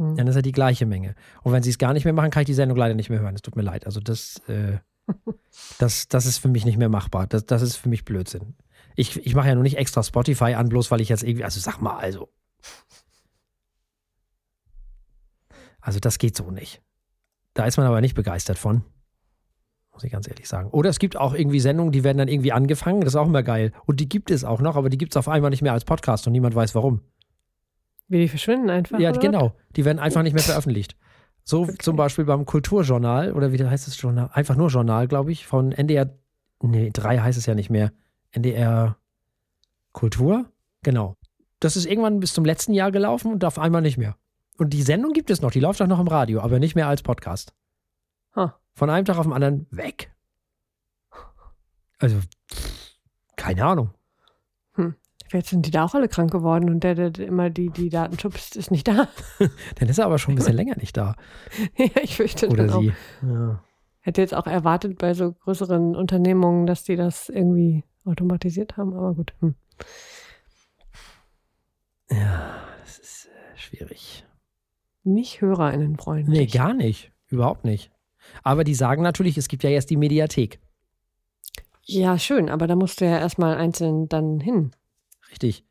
Hm. 0.00 0.16
Dann 0.16 0.26
ist 0.26 0.34
ja 0.34 0.40
die 0.40 0.52
gleiche 0.52 0.86
Menge. 0.86 1.14
Und 1.42 1.52
wenn 1.52 1.62
sie 1.62 1.68
es 1.68 1.76
gar 1.76 1.92
nicht 1.92 2.04
mehr 2.04 2.14
machen, 2.14 2.30
kann 2.30 2.40
ich 2.40 2.46
die 2.46 2.54
Sendung 2.54 2.78
leider 2.78 2.94
nicht 2.94 3.10
mehr 3.10 3.20
hören. 3.20 3.34
Es 3.34 3.42
tut 3.42 3.54
mir 3.54 3.62
leid. 3.62 3.84
Also 3.84 4.00
das, 4.00 4.40
äh, 4.48 4.78
das, 5.78 6.08
das 6.08 6.24
ist 6.24 6.38
für 6.38 6.48
mich 6.48 6.64
nicht 6.64 6.78
mehr 6.78 6.88
machbar. 6.88 7.26
Das, 7.26 7.44
das 7.44 7.60
ist 7.60 7.76
für 7.76 7.90
mich 7.90 8.06
Blödsinn. 8.06 8.54
Ich, 8.96 9.24
ich 9.24 9.34
mache 9.34 9.48
ja 9.48 9.54
nur 9.54 9.62
nicht 9.62 9.76
extra 9.76 10.02
Spotify 10.02 10.54
an, 10.54 10.70
bloß 10.70 10.90
weil 10.90 11.02
ich 11.02 11.10
jetzt 11.10 11.22
irgendwie, 11.22 11.44
also 11.44 11.60
sag 11.60 11.80
mal, 11.82 11.98
also. 11.98 12.30
Also 15.82 16.00
das 16.00 16.18
geht 16.18 16.34
so 16.34 16.50
nicht. 16.50 16.80
Da 17.52 17.66
ist 17.66 17.76
man 17.76 17.86
aber 17.86 18.00
nicht 18.00 18.14
begeistert 18.14 18.58
von. 18.58 18.82
Muss 19.92 20.04
ich 20.04 20.12
ganz 20.12 20.28
ehrlich 20.28 20.48
sagen. 20.48 20.70
Oder 20.70 20.88
es 20.88 20.98
gibt 20.98 21.18
auch 21.18 21.34
irgendwie 21.34 21.60
Sendungen, 21.60 21.92
die 21.92 22.04
werden 22.04 22.18
dann 22.18 22.28
irgendwie 22.28 22.52
angefangen. 22.52 23.02
Das 23.02 23.12
ist 23.12 23.16
auch 23.16 23.26
immer 23.26 23.42
geil. 23.42 23.72
Und 23.84 24.00
die 24.00 24.08
gibt 24.08 24.30
es 24.30 24.44
auch 24.44 24.62
noch, 24.62 24.76
aber 24.76 24.88
die 24.88 24.96
gibt 24.98 25.12
es 25.12 25.18
auf 25.18 25.28
einmal 25.28 25.50
nicht 25.50 25.62
mehr 25.62 25.74
als 25.74 25.84
Podcast 25.84 26.26
und 26.26 26.32
niemand 26.32 26.54
weiß 26.54 26.74
warum. 26.74 27.02
Wie 28.10 28.18
die 28.18 28.28
verschwinden 28.28 28.68
einfach. 28.70 28.98
Ja, 28.98 29.10
oder? 29.10 29.20
genau. 29.20 29.56
Die 29.76 29.84
werden 29.84 30.00
einfach 30.00 30.22
nicht 30.22 30.34
mehr 30.34 30.42
veröffentlicht. 30.42 30.96
So 31.44 31.62
Okay. 31.62 31.76
zum 31.78 31.96
Beispiel 31.96 32.24
beim 32.24 32.44
Kulturjournal, 32.44 33.32
oder 33.32 33.52
wie 33.52 33.64
heißt 33.64 33.86
das 33.86 34.00
Journal? 34.00 34.28
Einfach 34.32 34.56
nur 34.56 34.68
Journal, 34.68 35.08
glaube 35.08 35.32
ich, 35.32 35.46
von 35.46 35.72
NDR, 35.72 36.10
nee, 36.60 36.90
3 36.92 37.18
heißt 37.20 37.38
es 37.38 37.46
ja 37.46 37.54
nicht 37.54 37.70
mehr. 37.70 37.92
NDR 38.32 38.96
Kultur? 39.92 40.44
Genau. 40.82 41.16
Das 41.60 41.76
ist 41.76 41.86
irgendwann 41.86 42.20
bis 42.20 42.34
zum 42.34 42.44
letzten 42.44 42.72
Jahr 42.74 42.90
gelaufen 42.90 43.32
und 43.32 43.44
auf 43.44 43.58
einmal 43.58 43.80
nicht 43.80 43.96
mehr. 43.96 44.16
Und 44.58 44.70
die 44.70 44.82
Sendung 44.82 45.12
gibt 45.12 45.30
es 45.30 45.40
noch, 45.40 45.50
die 45.50 45.60
läuft 45.60 45.80
auch 45.80 45.86
noch 45.86 46.00
im 46.00 46.08
Radio, 46.08 46.40
aber 46.40 46.58
nicht 46.58 46.74
mehr 46.74 46.88
als 46.88 47.02
Podcast. 47.02 47.54
Ha. 48.34 48.58
Von 48.74 48.90
einem 48.90 49.04
Tag 49.04 49.18
auf 49.18 49.24
den 49.26 49.32
anderen 49.32 49.66
weg. 49.70 50.12
Also, 51.98 52.16
keine 53.36 53.64
Ahnung. 53.64 53.90
Vielleicht 55.30 55.46
sind 55.46 55.64
die 55.64 55.70
da 55.70 55.84
auch 55.84 55.94
alle 55.94 56.08
krank 56.08 56.32
geworden 56.32 56.68
und 56.68 56.82
der, 56.82 56.96
der 56.96 57.24
immer 57.24 57.50
die, 57.50 57.70
die 57.70 57.88
Daten 57.88 58.18
schubst, 58.18 58.56
ist 58.56 58.72
nicht 58.72 58.88
da. 58.88 59.06
Dann 59.76 59.88
ist 59.88 59.98
er 59.98 60.06
aber 60.06 60.18
schon 60.18 60.34
ein 60.34 60.36
bisschen 60.36 60.56
länger 60.56 60.76
nicht 60.76 60.96
da. 60.96 61.14
ja, 61.76 62.02
ich 62.02 62.16
fürchte 62.16 62.48
Oder 62.48 62.66
dann 62.66 62.74
auch. 62.74 62.80
sie. 62.80 62.92
Ja. 63.22 63.62
Hätte 64.00 64.22
jetzt 64.22 64.34
auch 64.34 64.48
erwartet 64.48 64.98
bei 64.98 65.14
so 65.14 65.30
größeren 65.30 65.94
Unternehmungen, 65.94 66.66
dass 66.66 66.82
die 66.82 66.96
das 66.96 67.28
irgendwie 67.28 67.84
automatisiert 68.04 68.76
haben, 68.76 68.92
aber 68.92 69.14
gut. 69.14 69.32
Hm. 69.38 69.54
ja, 72.10 72.64
das 72.80 72.98
ist 72.98 73.28
äh, 73.28 73.56
schwierig. 73.56 74.26
Nicht 75.04 75.40
HörerInnenfreundlich. 75.40 76.40
Nee, 76.40 76.46
gar 76.46 76.74
nicht. 76.74 77.12
Überhaupt 77.28 77.64
nicht. 77.64 77.92
Aber 78.42 78.64
die 78.64 78.74
sagen 78.74 79.04
natürlich, 79.04 79.38
es 79.38 79.46
gibt 79.46 79.62
ja 79.62 79.70
jetzt 79.70 79.90
die 79.90 79.96
Mediathek. 79.96 80.58
Ja, 81.84 82.18
schön, 82.18 82.48
aber 82.50 82.66
da 82.66 82.74
musst 82.74 83.00
du 83.00 83.04
ja 83.04 83.18
erstmal 83.18 83.56
einzeln 83.56 84.08
dann 84.08 84.40
hin. 84.40 84.72
Richtig. 85.30 85.64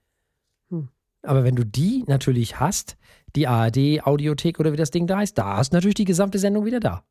Hm. 0.70 0.90
Aber 1.22 1.44
wenn 1.44 1.56
du 1.56 1.66
die 1.66 2.04
natürlich 2.08 2.60
hast, 2.60 2.98
die 3.36 3.48
ARD-Audiothek 3.48 4.60
oder 4.60 4.72
wie 4.72 4.78
das 4.78 4.92
Ding 4.92 5.08
da 5.08 5.18
heißt, 5.18 5.38
da 5.38 5.58
hast 5.58 5.72
du 5.72 5.78
natürlich 5.78 5.96
die 5.96 6.06
gesamte 6.06 6.40
Sendung 6.40 6.66
wieder 6.66 6.80
da. 6.80 7.04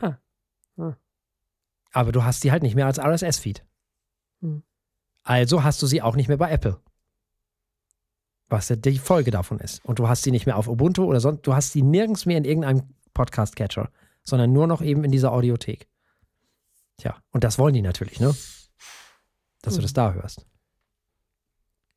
Ah. 0.00 0.16
Ah. 0.76 0.96
Aber 1.92 2.12
du 2.12 2.24
hast 2.24 2.42
sie 2.42 2.52
halt 2.52 2.62
nicht 2.62 2.74
mehr 2.74 2.86
als 2.86 2.98
RSS-Feed. 2.98 3.64
Hm. 4.42 4.62
Also 5.22 5.64
hast 5.64 5.80
du 5.82 5.86
sie 5.86 6.02
auch 6.02 6.14
nicht 6.14 6.28
mehr 6.28 6.36
bei 6.36 6.50
Apple. 6.50 6.80
Was 8.48 8.68
ja 8.68 8.76
die 8.76 8.98
Folge 8.98 9.30
davon 9.30 9.58
ist. 9.58 9.84
Und 9.84 9.98
du 9.98 10.08
hast 10.08 10.22
sie 10.22 10.30
nicht 10.30 10.46
mehr 10.46 10.56
auf 10.56 10.68
Ubuntu 10.68 11.04
oder 11.04 11.20
sonst, 11.20 11.42
du 11.46 11.54
hast 11.54 11.72
sie 11.72 11.82
nirgends 11.82 12.26
mehr 12.26 12.38
in 12.38 12.44
irgendeinem 12.44 12.82
Podcast-Catcher, 13.14 13.90
sondern 14.22 14.52
nur 14.52 14.66
noch 14.66 14.82
eben 14.82 15.02
in 15.02 15.10
dieser 15.10 15.32
Audiothek. 15.32 15.88
Tja, 16.98 17.16
und 17.32 17.42
das 17.42 17.58
wollen 17.58 17.74
die 17.74 17.82
natürlich, 17.82 18.20
ne? 18.20 18.34
Dass 19.62 19.74
du 19.74 19.78
Hm. 19.78 19.82
das 19.82 19.92
da 19.94 20.12
hörst. 20.12 20.46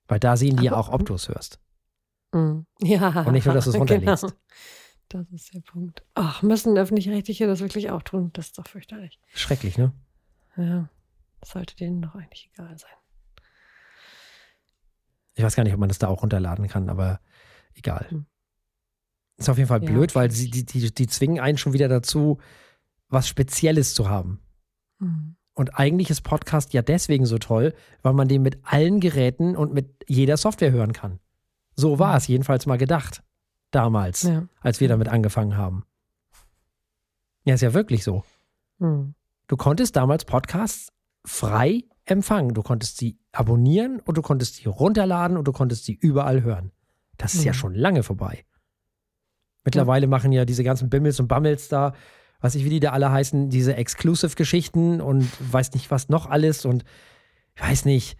Weil 0.09 0.19
da 0.19 0.35
sehen 0.35 0.57
die 0.57 0.65
ja 0.65 0.73
auch, 0.75 0.89
ob 0.89 1.05
du 1.05 1.13
es 1.13 1.29
hörst. 1.29 1.59
Hm. 2.33 2.65
Ja. 2.81 3.21
Und 3.21 3.33
nicht 3.33 3.45
nur, 3.45 3.53
dass 3.53 3.65
du 3.65 3.71
es 3.71 3.77
runterlädst. 3.77 4.25
Genau. 5.11 5.23
Das 5.23 5.31
ist 5.31 5.55
der 5.55 5.61
Punkt. 5.61 6.03
Ach, 6.13 6.43
müssen 6.43 6.77
Öffentlich-Rechtliche 6.77 7.47
das 7.47 7.61
wirklich 7.61 7.89
auch 7.89 8.03
tun? 8.03 8.29
Das 8.33 8.47
ist 8.47 8.59
doch 8.59 8.67
fürchterlich. 8.67 9.19
Schrecklich, 9.33 9.75
ne? 9.75 9.91
Ja, 10.55 10.87
das 11.39 11.49
sollte 11.49 11.75
denen 11.75 12.03
doch 12.03 12.13
eigentlich 12.13 12.51
egal 12.53 12.77
sein. 12.77 12.91
Ich 15.33 15.43
weiß 15.43 15.55
gar 15.55 15.63
nicht, 15.63 15.73
ob 15.73 15.79
man 15.79 15.89
das 15.89 15.97
da 15.97 16.09
auch 16.09 16.21
runterladen 16.21 16.67
kann, 16.67 16.89
aber 16.89 17.21
egal. 17.73 18.05
Hm. 18.09 18.27
Ist 19.37 19.49
auf 19.49 19.57
jeden 19.57 19.67
Fall 19.67 19.83
Ja, 19.83 19.89
blöd, 19.89 20.13
weil 20.13 20.29
sie, 20.29 20.51
die, 20.51 20.63
die, 20.63 20.93
die 20.93 21.07
zwingen 21.07 21.39
einen 21.39 21.57
schon 21.57 21.73
wieder 21.73 21.87
dazu, 21.87 22.39
was 23.07 23.27
Spezielles 23.27 23.95
zu 23.95 24.09
haben. 24.09 24.43
Hm. 24.99 25.37
Und 25.59 25.77
eigentlich 25.77 26.09
ist 26.09 26.21
Podcast 26.21 26.71
ja 26.71 26.81
deswegen 26.81 27.25
so 27.25 27.37
toll, 27.37 27.73
weil 28.01 28.13
man 28.13 28.29
den 28.29 28.41
mit 28.41 28.59
allen 28.63 29.01
Geräten 29.01 29.57
und 29.57 29.73
mit 29.73 30.05
jeder 30.07 30.37
Software 30.37 30.71
hören 30.71 30.93
kann. 30.93 31.19
So 31.75 31.99
war 31.99 32.11
Mhm. 32.11 32.17
es 32.17 32.27
jedenfalls 32.27 32.65
mal 32.65 32.77
gedacht. 32.77 33.23
Damals, 33.71 34.23
Ja. 34.23 34.47
als 34.61 34.79
wir 34.79 34.87
damit 34.87 35.09
angefangen 35.09 35.57
haben. 35.57 35.83
Ja, 37.43 37.55
ist 37.55 37.61
ja 37.61 37.73
wirklich 37.73 38.05
so. 38.05 38.23
Hm. 38.79 39.15
Du 39.47 39.57
konntest 39.57 39.97
damals 39.97 40.23
Podcasts 40.23 40.93
frei 41.25 41.83
empfangen. 42.05 42.53
Du 42.53 42.63
konntest 42.63 42.97
sie 42.97 43.19
abonnieren 43.33 43.99
und 43.99 44.17
du 44.17 44.21
konntest 44.21 44.55
sie 44.55 44.69
runterladen 44.69 45.35
und 45.35 45.45
du 45.45 45.51
konntest 45.51 45.83
sie 45.83 45.93
überall 45.93 46.41
hören. 46.41 46.71
Das 47.17 47.33
ist 47.33 47.43
ja 47.43 47.51
Mhm. 47.51 47.55
schon 47.57 47.75
lange 47.75 48.03
vorbei. 48.03 48.45
Mittlerweile 49.65 50.07
machen 50.07 50.31
ja 50.31 50.45
diese 50.45 50.63
ganzen 50.63 50.89
Bimmels 50.89 51.19
und 51.19 51.27
Bammels 51.27 51.67
da, 51.67 51.93
weiß 52.41 52.55
ich, 52.55 52.65
wie 52.65 52.69
die 52.69 52.79
da 52.79 52.91
alle 52.91 53.11
heißen, 53.11 53.49
diese 53.49 53.75
Exclusive-Geschichten 53.75 55.01
und 55.01 55.29
weiß 55.51 55.73
nicht 55.73 55.91
was 55.91 56.09
noch 56.09 56.27
alles 56.27 56.65
und 56.65 56.83
weiß 57.57 57.85
nicht. 57.85 58.17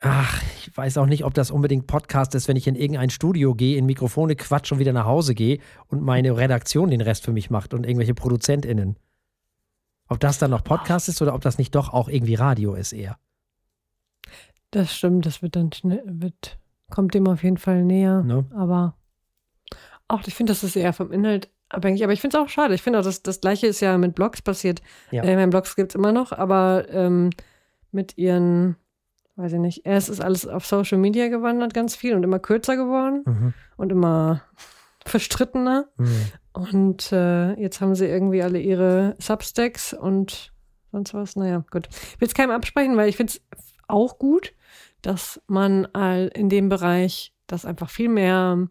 Ach, 0.00 0.42
ich 0.58 0.76
weiß 0.76 0.98
auch 0.98 1.06
nicht, 1.06 1.24
ob 1.24 1.32
das 1.32 1.50
unbedingt 1.50 1.86
Podcast 1.86 2.34
ist, 2.34 2.46
wenn 2.46 2.56
ich 2.56 2.66
in 2.66 2.74
irgendein 2.74 3.10
Studio 3.10 3.54
gehe, 3.54 3.78
in 3.78 3.86
Mikrofone 3.86 4.36
quatsch 4.36 4.70
und 4.70 4.78
wieder 4.78 4.92
nach 4.92 5.06
Hause 5.06 5.34
gehe 5.34 5.60
und 5.86 6.02
meine 6.02 6.36
Redaktion 6.36 6.90
den 6.90 7.00
Rest 7.00 7.24
für 7.24 7.32
mich 7.32 7.48
macht 7.48 7.72
und 7.72 7.86
irgendwelche 7.86 8.14
ProduzentInnen. 8.14 8.98
Ob 10.08 10.20
das 10.20 10.38
dann 10.38 10.50
noch 10.50 10.62
Podcast 10.62 11.08
ist 11.08 11.22
oder 11.22 11.34
ob 11.34 11.40
das 11.40 11.56
nicht 11.56 11.74
doch 11.74 11.92
auch 11.92 12.08
irgendwie 12.08 12.34
Radio 12.34 12.74
ist 12.74 12.92
eher. 12.92 13.16
Das 14.72 14.94
stimmt, 14.94 15.24
das 15.24 15.40
wird 15.40 15.56
dann 15.56 15.72
schnell, 15.72 16.02
wird, 16.04 16.58
kommt 16.90 17.14
dem 17.14 17.26
auf 17.26 17.42
jeden 17.42 17.58
Fall 17.58 17.84
näher. 17.84 18.22
Ne? 18.22 18.44
Aber 18.54 18.96
auch, 20.08 20.22
ich 20.26 20.34
finde, 20.34 20.50
das 20.50 20.64
ist 20.64 20.76
eher 20.76 20.92
vom 20.92 21.12
Inhalt 21.12 21.48
abhängig. 21.68 22.02
Aber 22.04 22.12
ich 22.12 22.20
finde 22.20 22.36
es 22.38 22.42
auch 22.42 22.48
schade. 22.48 22.74
Ich 22.74 22.82
finde 22.82 22.98
auch, 22.98 23.04
dass 23.04 23.22
das 23.22 23.40
Gleiche 23.40 23.66
ist 23.66 23.80
ja 23.80 23.96
mit 23.98 24.14
Blogs 24.14 24.42
passiert. 24.42 24.82
Ja. 25.10 25.22
Äh, 25.22 25.34
meine 25.36 25.48
Blogs 25.48 25.76
gibt 25.76 25.90
es 25.92 25.94
immer 25.94 26.12
noch, 26.12 26.32
aber 26.32 26.86
ähm, 26.90 27.30
mit 27.92 28.16
ihren 28.18 28.76
weiß 29.36 29.52
ich 29.54 29.58
nicht. 29.58 29.84
Erst 29.84 30.08
ist 30.10 30.20
alles 30.20 30.46
auf 30.46 30.64
Social 30.64 30.98
Media 30.98 31.26
gewandert, 31.28 31.74
ganz 31.74 31.96
viel 31.96 32.14
und 32.14 32.22
immer 32.22 32.38
kürzer 32.38 32.76
geworden 32.76 33.22
Mhm. 33.26 33.54
und 33.76 33.90
immer 33.90 34.42
verstrittener. 35.04 35.86
Mhm. 35.96 36.26
Und 36.52 37.10
äh, 37.12 37.54
jetzt 37.60 37.80
haben 37.80 37.94
sie 37.96 38.06
irgendwie 38.06 38.42
alle 38.42 38.60
ihre 38.60 39.16
Substacks 39.18 39.92
und 39.92 40.52
sonst 40.92 41.14
was. 41.14 41.34
Naja, 41.34 41.64
gut. 41.70 41.88
Ich 42.14 42.20
will 42.20 42.28
es 42.28 42.34
keinem 42.34 42.52
absprechen, 42.52 42.96
weil 42.96 43.08
ich 43.08 43.16
finde 43.16 43.32
es 43.32 43.42
auch 43.88 44.18
gut, 44.18 44.54
dass 45.02 45.40
man 45.48 45.86
all 45.92 46.30
in 46.32 46.48
dem 46.48 46.68
Bereich, 46.68 47.32
dass 47.48 47.64
einfach 47.66 47.90
viel 47.90 48.08
mehr 48.08 48.68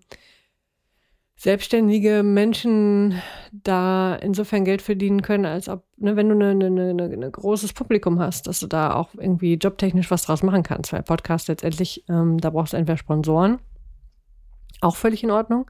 selbstständige 1.43 2.23
Menschen 2.23 3.21
da 3.51 4.15
insofern 4.15 4.63
Geld 4.63 4.81
verdienen 4.81 5.21
können, 5.21 5.45
als 5.45 5.67
ob, 5.67 5.83
ne, 5.97 6.15
wenn 6.15 6.29
du 6.29 6.35
ein 6.35 6.57
ne, 6.57 6.69
ne, 6.69 6.93
ne, 6.93 7.31
großes 7.31 7.73
Publikum 7.73 8.17
hast, 8.19 8.47
dass 8.47 8.61
du 8.61 8.67
da 8.67 8.95
auch 8.95 9.09
irgendwie 9.13 9.55
jobtechnisch 9.55 10.09
was 10.09 10.23
draus 10.23 10.41
machen 10.41 10.63
kannst. 10.63 10.93
Weil 10.93 11.03
Podcast 11.03 11.49
letztendlich, 11.49 12.05
ähm, 12.07 12.37
da 12.37 12.49
brauchst 12.49 12.71
du 12.71 12.77
entweder 12.77 12.95
Sponsoren, 12.95 13.59
auch 14.79 14.95
völlig 14.95 15.21
in 15.21 15.31
Ordnung, 15.31 15.69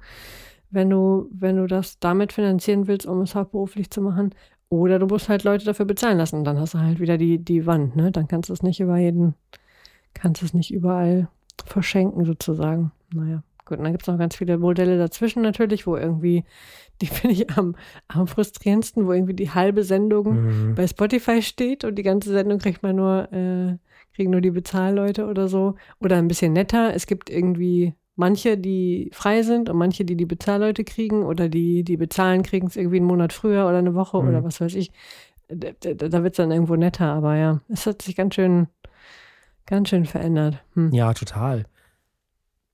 wenn 0.69 0.91
du, 0.91 1.27
wenn 1.31 1.57
du 1.57 1.65
das 1.65 1.97
damit 1.97 2.33
finanzieren 2.33 2.85
willst, 2.85 3.07
um 3.07 3.21
es 3.21 3.33
hauptberuflich 3.33 3.89
zu 3.89 4.01
machen. 4.01 4.35
Oder 4.69 4.99
du 4.99 5.07
musst 5.07 5.27
halt 5.27 5.43
Leute 5.43 5.65
dafür 5.65 5.85
bezahlen 5.85 6.19
lassen. 6.19 6.43
Dann 6.43 6.59
hast 6.59 6.75
du 6.75 6.79
halt 6.81 6.99
wieder 6.99 7.17
die, 7.17 7.39
die 7.39 7.65
Wand, 7.65 7.95
ne? 7.95 8.11
Dann 8.11 8.27
kannst 8.27 8.49
du 8.49 8.53
es 8.53 8.61
nicht 8.61 8.79
über 8.79 8.99
jeden, 8.99 9.33
kannst 10.13 10.43
es 10.43 10.53
nicht 10.53 10.71
überall 10.71 11.29
verschenken, 11.65 12.25
sozusagen. 12.25 12.91
Naja. 13.11 13.41
Gut, 13.65 13.77
und 13.77 13.83
dann 13.85 13.93
gibt 13.93 14.03
es 14.03 14.07
noch 14.07 14.17
ganz 14.17 14.35
viele 14.35 14.57
Modelle 14.57 14.97
dazwischen 14.97 15.41
natürlich, 15.41 15.87
wo 15.87 15.95
irgendwie, 15.95 16.43
die 17.01 17.05
finde 17.07 17.33
ich 17.35 17.49
am, 17.57 17.75
am 18.07 18.27
frustrierendsten, 18.27 19.05
wo 19.07 19.13
irgendwie 19.13 19.33
die 19.33 19.51
halbe 19.51 19.83
Sendung 19.83 20.43
Mhm. 20.43 20.75
bei 20.75 20.85
Spotify 20.87 21.41
steht 21.41 21.83
und 21.85 21.95
die 21.95 22.03
ganze 22.03 22.31
Sendung 22.31 22.59
kriegt 22.59 22.83
man 22.83 22.95
nur, 22.95 23.31
äh, 23.31 23.77
kriegen 24.15 24.31
nur 24.31 24.41
die 24.41 24.51
Bezahlleute 24.51 25.25
oder 25.27 25.47
so. 25.47 25.75
Oder 25.99 26.17
ein 26.17 26.27
bisschen 26.27 26.53
netter. 26.53 26.93
Es 26.93 27.07
gibt 27.07 27.29
irgendwie 27.29 27.93
manche, 28.15 28.57
die 28.57 29.09
frei 29.11 29.41
sind 29.41 29.69
und 29.69 29.77
manche, 29.77 30.05
die 30.05 30.15
die 30.15 30.25
Bezahlleute 30.27 30.83
kriegen 30.83 31.23
oder 31.23 31.49
die, 31.49 31.83
die 31.83 31.97
bezahlen, 31.97 32.43
kriegen 32.43 32.67
es 32.67 32.75
irgendwie 32.75 32.97
einen 32.97 33.07
Monat 33.07 33.33
früher 33.33 33.65
oder 33.67 33.77
eine 33.79 33.95
Woche 33.95 34.21
Mhm. 34.21 34.27
oder 34.29 34.43
was 34.43 34.61
weiß 34.61 34.75
ich. 34.75 34.91
Da, 35.47 35.69
da, 35.79 35.93
da 36.09 36.23
wird 36.23 36.33
es 36.33 36.37
dann 36.37 36.51
irgendwo 36.51 36.75
netter, 36.75 37.05
aber 37.07 37.35
ja, 37.37 37.61
es 37.69 37.85
hat 37.87 38.01
sich 38.01 38.15
ganz 38.15 38.35
schön, 38.35 38.67
ganz 39.65 39.89
schön 39.89 40.05
verändert. 40.05 40.63
Hm. 40.75 40.91
Ja, 40.93 41.13
total. 41.13 41.65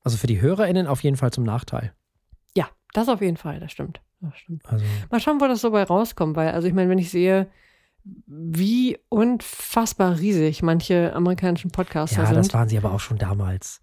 Also 0.10 0.18
für 0.18 0.28
die 0.28 0.42
HörerInnen 0.42 0.88
auf 0.88 1.04
jeden 1.04 1.18
Fall 1.18 1.32
zum 1.32 1.44
Nachteil. 1.44 1.94
Ja, 2.56 2.68
das 2.94 3.08
auf 3.10 3.22
jeden 3.22 3.38
Fall, 3.38 3.60
das 3.60 3.72
stimmt. 3.72 4.02
Das 4.22 4.36
stimmt. 4.38 4.64
Also, 4.68 4.84
Mal 5.12 5.20
schauen, 5.20 5.40
wo 5.40 5.48
das 5.48 5.62
so 5.62 5.70
bei 5.72 5.84
rauskommt, 5.84 6.36
weil, 6.36 6.50
also 6.50 6.68
ich 6.68 6.74
meine, 6.74 6.90
wenn 6.90 6.98
ich 6.98 7.12
sehe, 7.12 7.48
wie 8.26 8.98
unfassbar 9.10 10.18
riesig 10.18 10.64
manche 10.64 11.14
amerikanischen 11.14 11.70
Podcaster 11.70 12.22
ja, 12.24 12.26
sind. 12.26 12.38
das 12.38 12.54
waren 12.54 12.68
sie 12.68 12.78
aber 12.78 12.92
auch 12.92 13.00
schon 13.00 13.18
damals. 13.20 13.82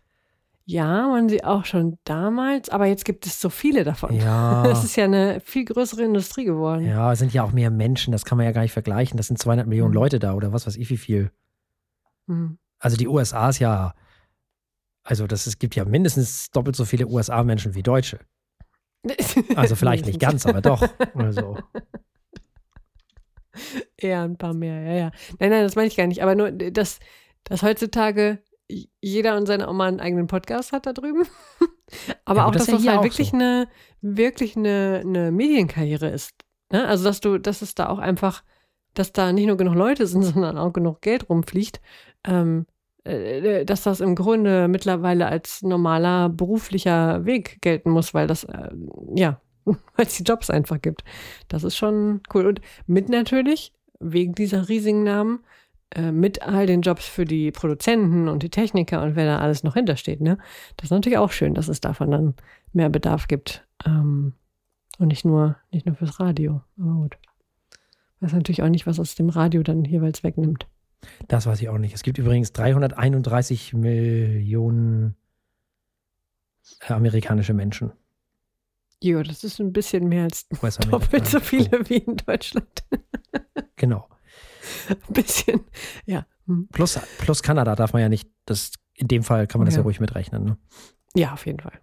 Ja, 0.64 1.09
waren 1.12 1.28
sie 1.28 1.45
auch 1.45 1.64
schon 1.64 1.99
damals, 2.02 2.71
aber 2.71 2.87
jetzt 2.87 3.04
gibt 3.04 3.25
es 3.25 3.40
so 3.40 3.50
viele 3.50 3.85
davon. 3.85 4.12
Ja. 4.16 4.64
Es 4.71 4.83
ist 4.83 4.97
ja 4.97 5.04
eine 5.04 5.38
viel 5.40 5.64
größere 5.64 6.02
Industrie 6.02 6.45
geworden. 6.45 6.85
Ja, 6.85 7.12
es 7.12 7.21
sind 7.21 7.33
ja 7.33 7.45
auch 7.45 7.52
mehr 7.52 7.71
Menschen, 7.71 8.11
das 8.11 8.25
kann 8.25 8.37
man 8.37 8.47
ja 8.47 8.52
gar 8.52 8.62
nicht 8.62 8.73
vergleichen. 8.73 9.16
Das 9.16 9.28
sind 9.28 9.38
200 9.38 9.68
Millionen 9.68 9.90
Mhm. 9.90 9.95
Leute 9.97 10.18
da 10.18 10.35
oder 10.35 10.52
was 10.52 10.66
weiß 10.66 10.76
ich 10.76 10.90
wie 10.90 10.97
viel. 10.97 11.30
Hm. 12.26 12.59
Also 12.80 12.97
die 12.97 13.06
USA 13.06 13.49
ist 13.50 13.61
ja, 13.61 13.95
also 15.07 15.27
das, 15.27 15.47
es 15.47 15.59
gibt 15.59 15.77
ja 15.77 15.85
mindestens 15.85 16.51
doppelt 16.51 16.77
so 16.77 16.85
viele 16.85 17.07
USA-Menschen 17.07 17.75
wie 17.75 17.83
Deutsche. 17.83 18.21
Also 19.55 19.77
vielleicht 19.77 20.07
nicht 20.07 20.21
ganz, 20.21 20.47
aber 20.47 20.61
doch. 20.61 20.87
Also, 21.15 21.59
Eher 23.97 24.23
ein 24.23 24.37
paar 24.37 24.53
mehr, 24.53 24.83
ja, 24.83 24.95
ja. 24.95 25.11
Nein, 25.39 25.51
nein, 25.51 25.63
das 25.63 25.77
meine 25.77 25.89
ich 25.89 25.97
gar 25.97 26.07
nicht. 26.07 26.23
Aber 26.23 26.35
nur, 26.35 26.51
dass, 26.51 26.99
dass 27.45 27.63
heutzutage 27.63 28.43
jeder 29.01 29.37
und 29.37 29.47
seine 29.47 29.69
Oma 29.69 29.87
einen 29.87 30.01
eigenen 30.01 30.27
Podcast 30.27 30.73
hat 30.73 30.87
da 30.87 30.93
drüben. 30.93 31.23
Aber 32.25 32.41
Ja, 32.41 32.47
auch, 32.47 32.51
das 32.51 32.63
dass 32.63 32.69
ja 32.69 32.75
das 32.75 32.83
hier 32.83 32.93
halt 32.93 33.05
wirklich 33.05 33.31
so. 33.31 33.37
eine, 33.37 33.69
wirklich 34.01 34.57
eine, 34.57 35.03
eine 35.05 35.31
Medienkarriere 35.31 36.09
ist. 36.09 36.33
Ne? 36.73 36.87
Also, 36.87 37.05
dass 37.05 37.21
du, 37.21 37.39
dass 37.39 37.63
es 37.63 37.75
da 37.75 37.89
auch 37.89 38.01
einfach, 38.01 38.43
dass 38.95 39.13
da 39.13 39.33
nicht 39.33 39.47
nur 39.47 39.57
genug 39.57 39.76
Leute 39.76 40.07
sind, 40.07 40.23
sondern 40.23 40.59
auch 40.59 40.73
genug 40.73 41.00
Geld 41.00 41.30
rumfliegt, 41.30 41.80
ähm, 42.25 42.67
äh, 42.67 42.73
dass 43.64 43.82
das 43.82 44.00
im 44.00 44.14
Grunde 44.14 44.69
mittlerweile 44.69 45.26
als 45.26 45.62
normaler 45.62 46.28
beruflicher 46.28 47.25
Weg 47.25 47.58
gelten 47.60 47.90
muss, 47.90 48.14
weil 48.14 48.26
das, 48.26 48.45
äh, 48.45 48.71
ja, 49.14 49.40
weil 49.64 50.06
es 50.06 50.16
die 50.16 50.25
Jobs 50.25 50.50
einfach 50.50 50.80
gibt. 50.80 51.04
Das 51.49 51.64
ist 51.64 51.76
schon 51.76 52.21
cool. 52.34 52.47
Und 52.47 52.60
mit 52.86 53.08
natürlich, 53.08 53.73
wegen 54.00 54.34
dieser 54.34 54.69
riesigen 54.69 55.04
Namen, 55.04 55.40
äh, 55.90 56.10
mit 56.10 56.42
all 56.42 56.66
den 56.66 56.82
Jobs 56.82 57.06
für 57.06 57.25
die 57.25 57.52
Produzenten 57.52 58.28
und 58.28 58.42
die 58.42 58.50
Techniker 58.50 59.02
und 59.02 59.14
wer 59.14 59.26
da 59.26 59.38
alles 59.38 59.62
noch 59.62 59.75
hintersteht, 59.75 60.21
ne? 60.21 60.38
Das 60.76 60.86
ist 60.86 60.90
natürlich 60.90 61.19
auch 61.19 61.30
schön, 61.30 61.54
dass 61.54 61.69
es 61.69 61.80
davon 61.80 62.10
dann 62.10 62.34
mehr 62.73 62.88
Bedarf 62.88 63.28
gibt. 63.28 63.66
Ähm, 63.84 64.34
und 64.99 65.08
nicht 65.08 65.25
nur, 65.25 65.56
nicht 65.71 65.86
nur 65.86 65.95
fürs 65.95 66.19
Radio. 66.21 66.62
Aber 66.78 66.95
gut. 66.95 67.19
Weiß 68.21 68.32
natürlich 68.32 68.62
auch 68.62 68.69
nicht, 68.69 68.86
was 68.86 68.99
aus 68.99 69.14
dem 69.14 69.28
Radio 69.28 69.62
dann 69.62 69.84
jeweils 69.84 70.25
wegnimmt. 70.25 70.66
Das 71.28 71.47
weiß 71.47 71.60
ich 71.60 71.69
auch 71.69 71.78
nicht. 71.78 71.95
Es 71.95 72.02
gibt 72.02 72.19
übrigens 72.19 72.52
331 72.52 73.75
Millionen 73.75 75.16
äh, 76.80 76.92
amerikanische 76.92 77.54
Menschen. 77.54 77.92
Jo, 79.02 79.23
das 79.23 79.45
ist 79.45 79.60
ein 79.60 79.73
bisschen 79.73 80.08
mehr 80.08 80.25
als 80.25 80.49
doppelt 80.49 81.26
so 81.26 81.40
viele 81.40 81.88
wie 81.88 81.99
in 81.99 82.16
Deutschland. 82.16 82.84
genau. 83.76 84.08
ein 84.88 85.12
bisschen, 85.12 85.64
ja. 86.06 86.26
Hm. 86.47 86.69
Plus, 86.73 86.99
plus 87.19 87.42
Kanada 87.42 87.75
darf 87.75 87.92
man 87.92 88.02
ja 88.02 88.08
nicht, 88.08 88.30
das, 88.47 88.73
in 88.95 89.08
dem 89.08 89.23
Fall 89.23 89.47
kann 89.47 89.58
man 89.58 89.66
das 89.66 89.75
ja, 89.75 89.80
Ja. 89.80 89.84
ruhig 89.84 90.00
mitrechnen. 90.00 90.45
Ne? 90.45 90.58
Ja, 91.14 91.32
auf 91.32 91.45
jeden 91.47 91.60
Fall. 91.60 91.78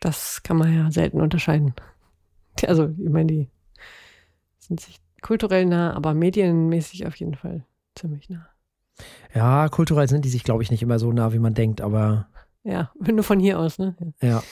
Das 0.00 0.42
kann 0.42 0.56
man 0.56 0.74
ja 0.74 0.90
selten 0.90 1.20
unterscheiden. 1.20 1.74
Also, 2.66 2.94
ich 2.98 3.08
meine, 3.08 3.26
die 3.26 3.48
sind 4.58 4.80
sich 4.80 4.98
kulturell 5.22 5.66
nah, 5.66 5.94
aber 5.94 6.14
medienmäßig 6.14 7.06
auf 7.06 7.14
jeden 7.16 7.34
Fall 7.34 7.64
ziemlich 7.94 8.28
nah. 8.30 8.46
Ja, 9.34 9.68
kulturell 9.68 10.08
sind 10.08 10.24
die 10.24 10.28
sich, 10.28 10.44
glaube 10.44 10.62
ich, 10.62 10.70
nicht 10.70 10.82
immer 10.82 10.98
so 10.98 11.12
nah, 11.12 11.32
wie 11.32 11.38
man 11.38 11.54
denkt, 11.54 11.80
aber 11.80 12.28
Ja, 12.64 12.90
nur 13.00 13.24
von 13.24 13.40
hier 13.40 13.58
aus, 13.58 13.78
ne? 13.78 13.96
Ja. 14.20 14.42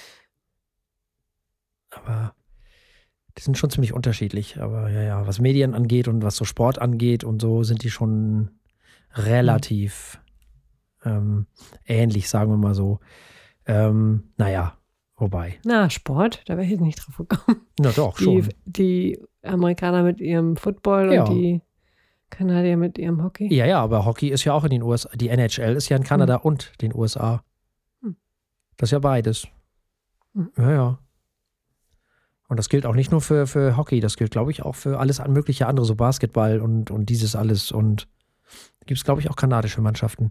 Aber 1.90 2.34
die 3.36 3.42
sind 3.42 3.56
schon 3.58 3.70
ziemlich 3.70 3.92
unterschiedlich. 3.92 4.60
Aber 4.60 4.88
ja, 4.90 5.02
ja, 5.02 5.26
was 5.26 5.40
Medien 5.40 5.74
angeht 5.74 6.08
und 6.08 6.22
was 6.22 6.36
so 6.36 6.44
Sport 6.44 6.80
angeht 6.80 7.24
und 7.24 7.40
so, 7.40 7.62
sind 7.62 7.82
die 7.82 7.90
schon 7.90 8.50
relativ 9.14 10.20
ähm, 11.04 11.46
ähnlich, 11.86 12.28
sagen 12.28 12.50
wir 12.50 12.56
mal 12.56 12.74
so. 12.74 13.00
Ähm, 13.66 14.32
naja, 14.36 14.76
wobei. 15.16 15.58
Na, 15.64 15.88
Sport, 15.90 16.42
da 16.46 16.54
wäre 16.56 16.64
ich 16.64 16.70
jetzt 16.72 16.80
nicht 16.80 16.98
drauf 16.98 17.16
gekommen. 17.28 17.60
Na 17.78 17.90
doch, 17.92 18.16
Die, 18.18 18.24
schon. 18.24 18.48
die 18.64 19.18
Amerikaner 19.48 20.02
mit 20.02 20.20
ihrem 20.20 20.56
Football 20.56 21.12
Ja. 21.12 21.24
und 21.24 21.34
die 21.34 21.62
Kanadier 22.30 22.76
mit 22.76 22.98
ihrem 22.98 23.22
Hockey. 23.22 23.52
Ja, 23.52 23.66
ja, 23.66 23.80
aber 23.80 24.04
Hockey 24.04 24.28
ist 24.28 24.44
ja 24.44 24.52
auch 24.52 24.64
in 24.64 24.70
den 24.70 24.82
USA. 24.82 25.10
Die 25.14 25.28
NHL 25.28 25.74
ist 25.76 25.88
ja 25.88 25.96
in 25.96 26.02
Kanada 26.02 26.36
und 26.36 26.80
den 26.82 26.94
USA. 26.94 27.42
Hm. 28.02 28.16
Das 28.76 28.88
ist 28.88 28.92
ja 28.92 28.98
beides. 28.98 29.48
Hm. 30.34 30.50
Ja, 30.56 30.70
ja. 30.72 30.98
Und 32.48 32.58
das 32.58 32.68
gilt 32.68 32.86
auch 32.86 32.94
nicht 32.94 33.10
nur 33.10 33.20
für, 33.20 33.46
für 33.46 33.76
Hockey, 33.76 34.00
das 34.00 34.16
gilt, 34.16 34.30
glaube 34.30 34.50
ich, 34.50 34.62
auch 34.62 34.74
für 34.74 34.98
alles 34.98 35.22
mögliche 35.26 35.66
andere, 35.66 35.84
so 35.84 35.94
Basketball 35.94 36.60
und, 36.60 36.90
und 36.90 37.06
dieses 37.06 37.36
alles. 37.36 37.72
Und 37.72 38.08
gibt 38.86 38.98
es, 38.98 39.04
glaube 39.04 39.20
ich, 39.20 39.30
auch 39.30 39.36
kanadische 39.36 39.82
Mannschaften 39.82 40.30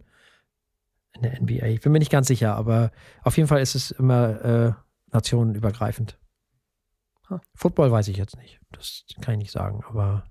in 1.13 1.21
der 1.21 1.41
NBA. 1.41 1.67
Ich 1.67 1.81
bin 1.81 1.91
mir 1.91 1.99
nicht 1.99 2.11
ganz 2.11 2.27
sicher, 2.27 2.55
aber 2.55 2.91
auf 3.23 3.37
jeden 3.37 3.47
Fall 3.47 3.61
ist 3.61 3.75
es 3.75 3.91
immer 3.91 4.41
äh, 4.43 4.73
nationenübergreifend. 5.11 6.17
Huh. 7.29 7.39
Football 7.55 7.91
weiß 7.91 8.07
ich 8.07 8.17
jetzt 8.17 8.37
nicht. 8.37 8.59
Das 8.71 9.05
kann 9.21 9.33
ich 9.35 9.39
nicht 9.39 9.51
sagen, 9.51 9.83
aber 9.87 10.25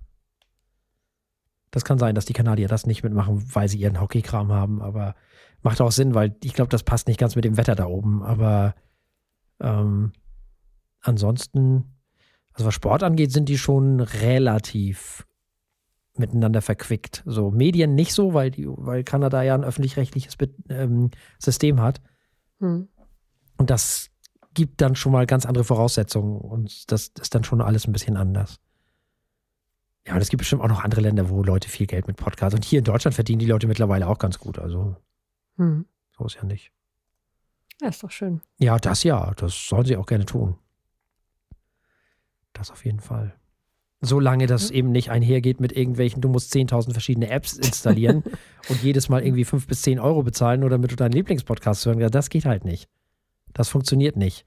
das 1.71 1.85
kann 1.85 1.99
sein, 1.99 2.15
dass 2.15 2.25
die 2.25 2.33
Kanadier 2.33 2.69
das 2.69 2.87
nicht 2.87 3.03
mitmachen, 3.03 3.55
weil 3.55 3.69
sie 3.69 3.79
ihren 3.79 4.01
Hockeykram 4.01 4.51
haben, 4.51 4.81
aber 4.81 5.15
macht 5.63 5.81
auch 5.81 5.93
Sinn, 5.93 6.15
weil 6.15 6.35
ich 6.43 6.55
glaube, 6.55 6.71
das 6.71 6.83
passt 6.83 7.09
nicht 7.09 7.21
ganz 7.21 7.37
mit 7.37 7.45
dem 7.45 7.57
Wetter 7.57 7.75
da 7.75 7.87
oben, 7.87 8.23
aber 8.23 8.75
ähm, 9.61 10.13
ansonsten, 11.01 11.97
also 12.53 12.67
was 12.67 12.75
Sport 12.75 13.03
angeht, 13.03 13.33
sind 13.33 13.49
die 13.49 13.59
schon 13.59 14.01
relativ 14.01 15.27
miteinander 16.19 16.63
verquickt. 16.63 17.23
So 17.27 17.51
Medien 17.51 17.95
nicht 17.95 18.15
so, 18.15 18.33
weil 18.33 18.51
die, 18.51 18.67
weil 18.69 19.05
Kanada 19.05 19.43
ja 19.43 19.55
ein 19.55 19.65
öffentlich-rechtliches 19.65 20.37
ähm, 20.71 21.11
System 21.39 21.81
hat. 21.81 22.01
Hm. 22.59 22.89
Und 23.59 23.71
das 23.71 24.11
gibt 24.57 24.81
dann 24.81 24.97
schon 24.97 25.13
mal 25.13 25.27
ganz 25.27 25.47
andere 25.47 25.63
Voraussetzungen 25.65 26.41
und 26.41 26.91
das 26.91 27.13
ist 27.21 27.35
dann 27.35 27.45
schon 27.45 27.61
alles 27.61 27.87
ein 27.87 27.93
bisschen 27.93 28.17
anders. 28.17 28.59
Ja, 30.07 30.15
und 30.15 30.21
es 30.23 30.31
gibt 30.31 30.39
bestimmt 30.39 30.63
auch 30.63 30.69
noch 30.69 30.83
andere 30.83 31.01
Länder, 31.01 31.29
wo 31.31 31.43
Leute 31.43 31.69
viel 31.69 31.87
Geld 31.87 32.07
mit 32.07 32.17
Podcasts. 32.17 32.55
Und 32.55 32.65
hier 32.65 32.79
in 32.79 32.85
Deutschland 32.85 33.15
verdienen 33.15 33.41
die 33.41 33.47
Leute 33.47 33.67
mittlerweile 33.67 34.09
auch 34.09 34.19
ganz 34.19 34.39
gut. 34.39 34.59
Also 34.59 34.97
Hm. 35.57 35.85
so 36.17 36.25
ist 36.25 36.37
ja 36.37 36.45
nicht. 36.45 36.73
Ja, 37.83 37.89
ist 37.89 38.03
doch 38.03 38.11
schön. 38.11 38.41
Ja, 38.59 38.79
das 38.79 39.03
ja. 39.03 39.33
Das 39.37 39.69
sollen 39.69 39.85
sie 39.85 39.97
auch 39.97 40.07
gerne 40.07 40.25
tun. 40.25 40.57
Das 42.53 42.71
auf 42.71 42.85
jeden 42.85 43.01
Fall. 43.01 43.35
Solange 44.01 44.47
das 44.47 44.71
eben 44.71 44.93
nicht 44.93 45.11
einhergeht 45.11 45.61
mit 45.61 45.73
irgendwelchen, 45.73 46.21
du 46.23 46.29
musst 46.29 46.55
10.000 46.55 46.93
verschiedene 46.93 47.29
Apps 47.29 47.55
installieren 47.55 48.23
und 48.69 48.83
jedes 48.83 49.09
Mal 49.09 49.23
irgendwie 49.25 49.45
5 49.45 49.67
bis 49.67 49.83
10 49.83 49.99
Euro 49.99 50.23
bezahlen, 50.23 50.61
nur 50.61 50.71
damit 50.71 50.93
du 50.93 50.97
deinen 50.97 51.13
Lieblingspodcast 51.13 51.85
hören 51.85 51.99
kannst. 51.99 52.15
Das 52.15 52.31
geht 52.31 52.45
halt 52.45 52.65
nicht. 52.65 52.89
Das 53.57 53.71
funktioniert 53.71 54.17
nicht. 54.17 54.45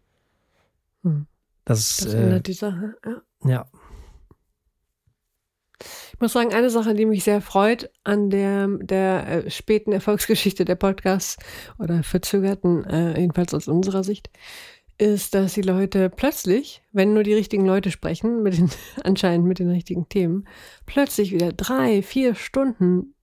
Hm. 1.02 1.26
Das, 1.66 1.98
Das 1.98 2.14
äh, 2.14 2.18
ändert 2.18 2.46
die 2.46 2.54
Sache. 2.54 2.96
Ja. 3.04 3.22
ja. 3.50 3.66
Ich 6.14 6.20
muss 6.20 6.34
sagen, 6.34 6.54
eine 6.54 6.70
Sache, 6.70 6.94
die 6.94 7.06
mich 7.06 7.24
sehr 7.24 7.42
freut 7.42 7.90
an 8.04 8.30
der, 8.30 8.68
der 8.68 9.46
äh, 9.46 9.50
späten 9.50 9.92
Erfolgsgeschichte 9.92 10.64
der 10.64 10.76
Podcasts 10.76 11.38
oder 11.80 12.04
verzögerten, 12.04 12.84
äh, 12.86 13.20
jedenfalls 13.20 13.54
aus 13.56 13.68
unserer 13.68 14.04
Sicht, 14.04 14.30
ist, 15.00 15.34
dass 15.34 15.54
die 15.54 15.64
Leute 15.64 16.12
plötzlich, 16.12 16.84
wenn 16.92 17.14
nur 17.14 17.24
die 17.24 17.34
richtigen 17.34 17.66
Leute 17.66 17.90
sprechen, 17.90 18.44
mit 18.44 18.58
den, 18.58 18.70
anscheinend 19.04 19.48
mit 19.48 19.58
den 19.58 19.72
richtigen 19.72 20.08
Themen, 20.08 20.48
plötzlich 20.86 21.32
wieder 21.32 21.52
drei, 21.52 22.04
vier 22.04 22.36
Stunden 22.36 23.16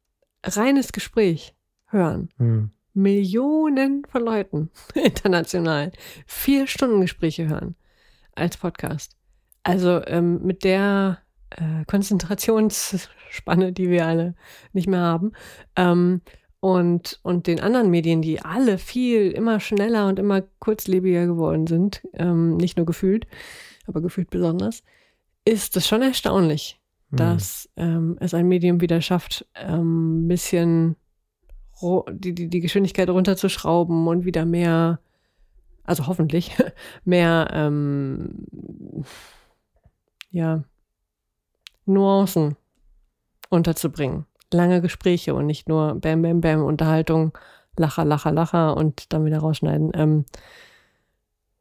reines 0.43 0.91
Gespräch 0.91 1.55
hören. 1.87 2.31
Hm. 2.39 2.71
Millionen 2.97 4.03
von 4.09 4.23
Leuten 4.25 4.71
international 4.95 5.93
vier 6.27 6.67
Stunden 6.67 7.01
Gespräche 7.03 7.49
hören 7.49 7.77
als 8.35 8.57
Podcast. 8.57 9.17
Also 9.63 10.01
ähm, 10.07 10.43
mit 10.43 10.65
der 10.65 11.19
äh, 11.51 11.85
Konzentrationsspanne, 11.87 13.73
die 13.73 13.91
wir 13.91 14.07
alle 14.07 14.35
nicht 14.73 14.89
mehr 14.89 15.01
haben. 15.01 15.33
Ähm, 15.77 16.21
und, 16.61 17.21
und 17.23 17.47
den 17.47 17.61
anderen 17.61 17.91
Medien, 17.91 18.23
die 18.23 18.41
alle 18.41 18.79
viel 18.79 19.31
immer 19.31 19.61
schneller 19.61 20.09
und 20.09 20.19
immer 20.19 20.43
kurzlebiger 20.59 21.27
geworden 21.27 21.67
sind, 21.67 22.03
ähm, 22.15 22.57
nicht 22.57 22.77
nur 22.77 22.87
gefühlt, 22.87 23.27
aber 23.87 24.01
gefühlt 24.01 24.31
besonders, 24.31 24.83
ist 25.45 25.77
das 25.77 25.87
schon 25.87 26.03
erstaunlich, 26.03 26.81
Hm. 27.11 27.19
dass 27.19 27.69
ähm, 27.77 28.17
es 28.19 28.35
ein 28.35 28.49
Medium 28.49 28.81
wieder 28.81 29.01
schafft, 29.01 29.47
ähm, 29.55 30.25
ein 30.25 30.29
bisschen 30.29 30.89
ro- 30.89 31.06
die, 32.11 32.35
die, 32.35 32.49
die 32.49 32.61
Geschwindigkeit 32.61 33.09
runterzuschrauben 33.11 34.07
und 34.09 34.25
wieder 34.25 34.45
mehr, 34.45 35.01
also 35.85 36.07
hoffentlich, 36.07 36.57
mehr, 37.05 37.49
ähm, 37.53 38.47
ja, 40.31 40.65
Nuancen 41.87 42.57
unterzubringen. 43.49 44.27
Lange 44.53 44.81
Gespräche 44.81 45.35
und 45.35 45.47
nicht 45.47 45.69
nur 45.69 45.95
Bam, 45.97 46.23
Bam, 46.23 46.41
Bam, 46.41 46.65
Unterhaltung, 46.65 47.37
Lacher, 47.77 48.05
Lacher, 48.05 48.33
Lacher 48.33 48.77
und 48.77 49.13
dann 49.13 49.25
wieder 49.25 49.39
rausschneiden, 49.39 49.93
ähm, 49.95 50.25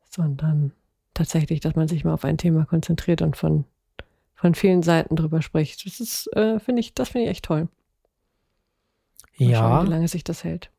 sondern 0.10 0.71
tatsächlich, 1.13 1.60
dass 1.60 1.75
man 1.75 1.88
sich 1.88 2.06
mal 2.06 2.13
auf 2.13 2.25
ein 2.25 2.38
Thema 2.38 2.65
konzentriert 2.65 3.21
und 3.21 3.36
von, 3.36 3.65
von 4.36 4.56
vielen 4.56 4.84
Seiten 4.84 5.15
drüber 5.15 5.41
spricht. 5.41 5.86
Das 5.86 5.99
ist, 5.99 6.28
äh, 6.36 6.60
finde 6.60 6.80
ich, 6.82 6.93
das 6.93 7.10
finde 7.10 7.25
ich 7.25 7.32
echt 7.32 7.45
toll. 7.45 7.67
Mal 9.39 9.49
Ja, 9.49 9.59
Schauen, 9.59 9.87
wie 9.87 9.91
lange 9.91 10.07
sich 10.07 10.23
das 10.23 10.43
hält. 10.43 10.71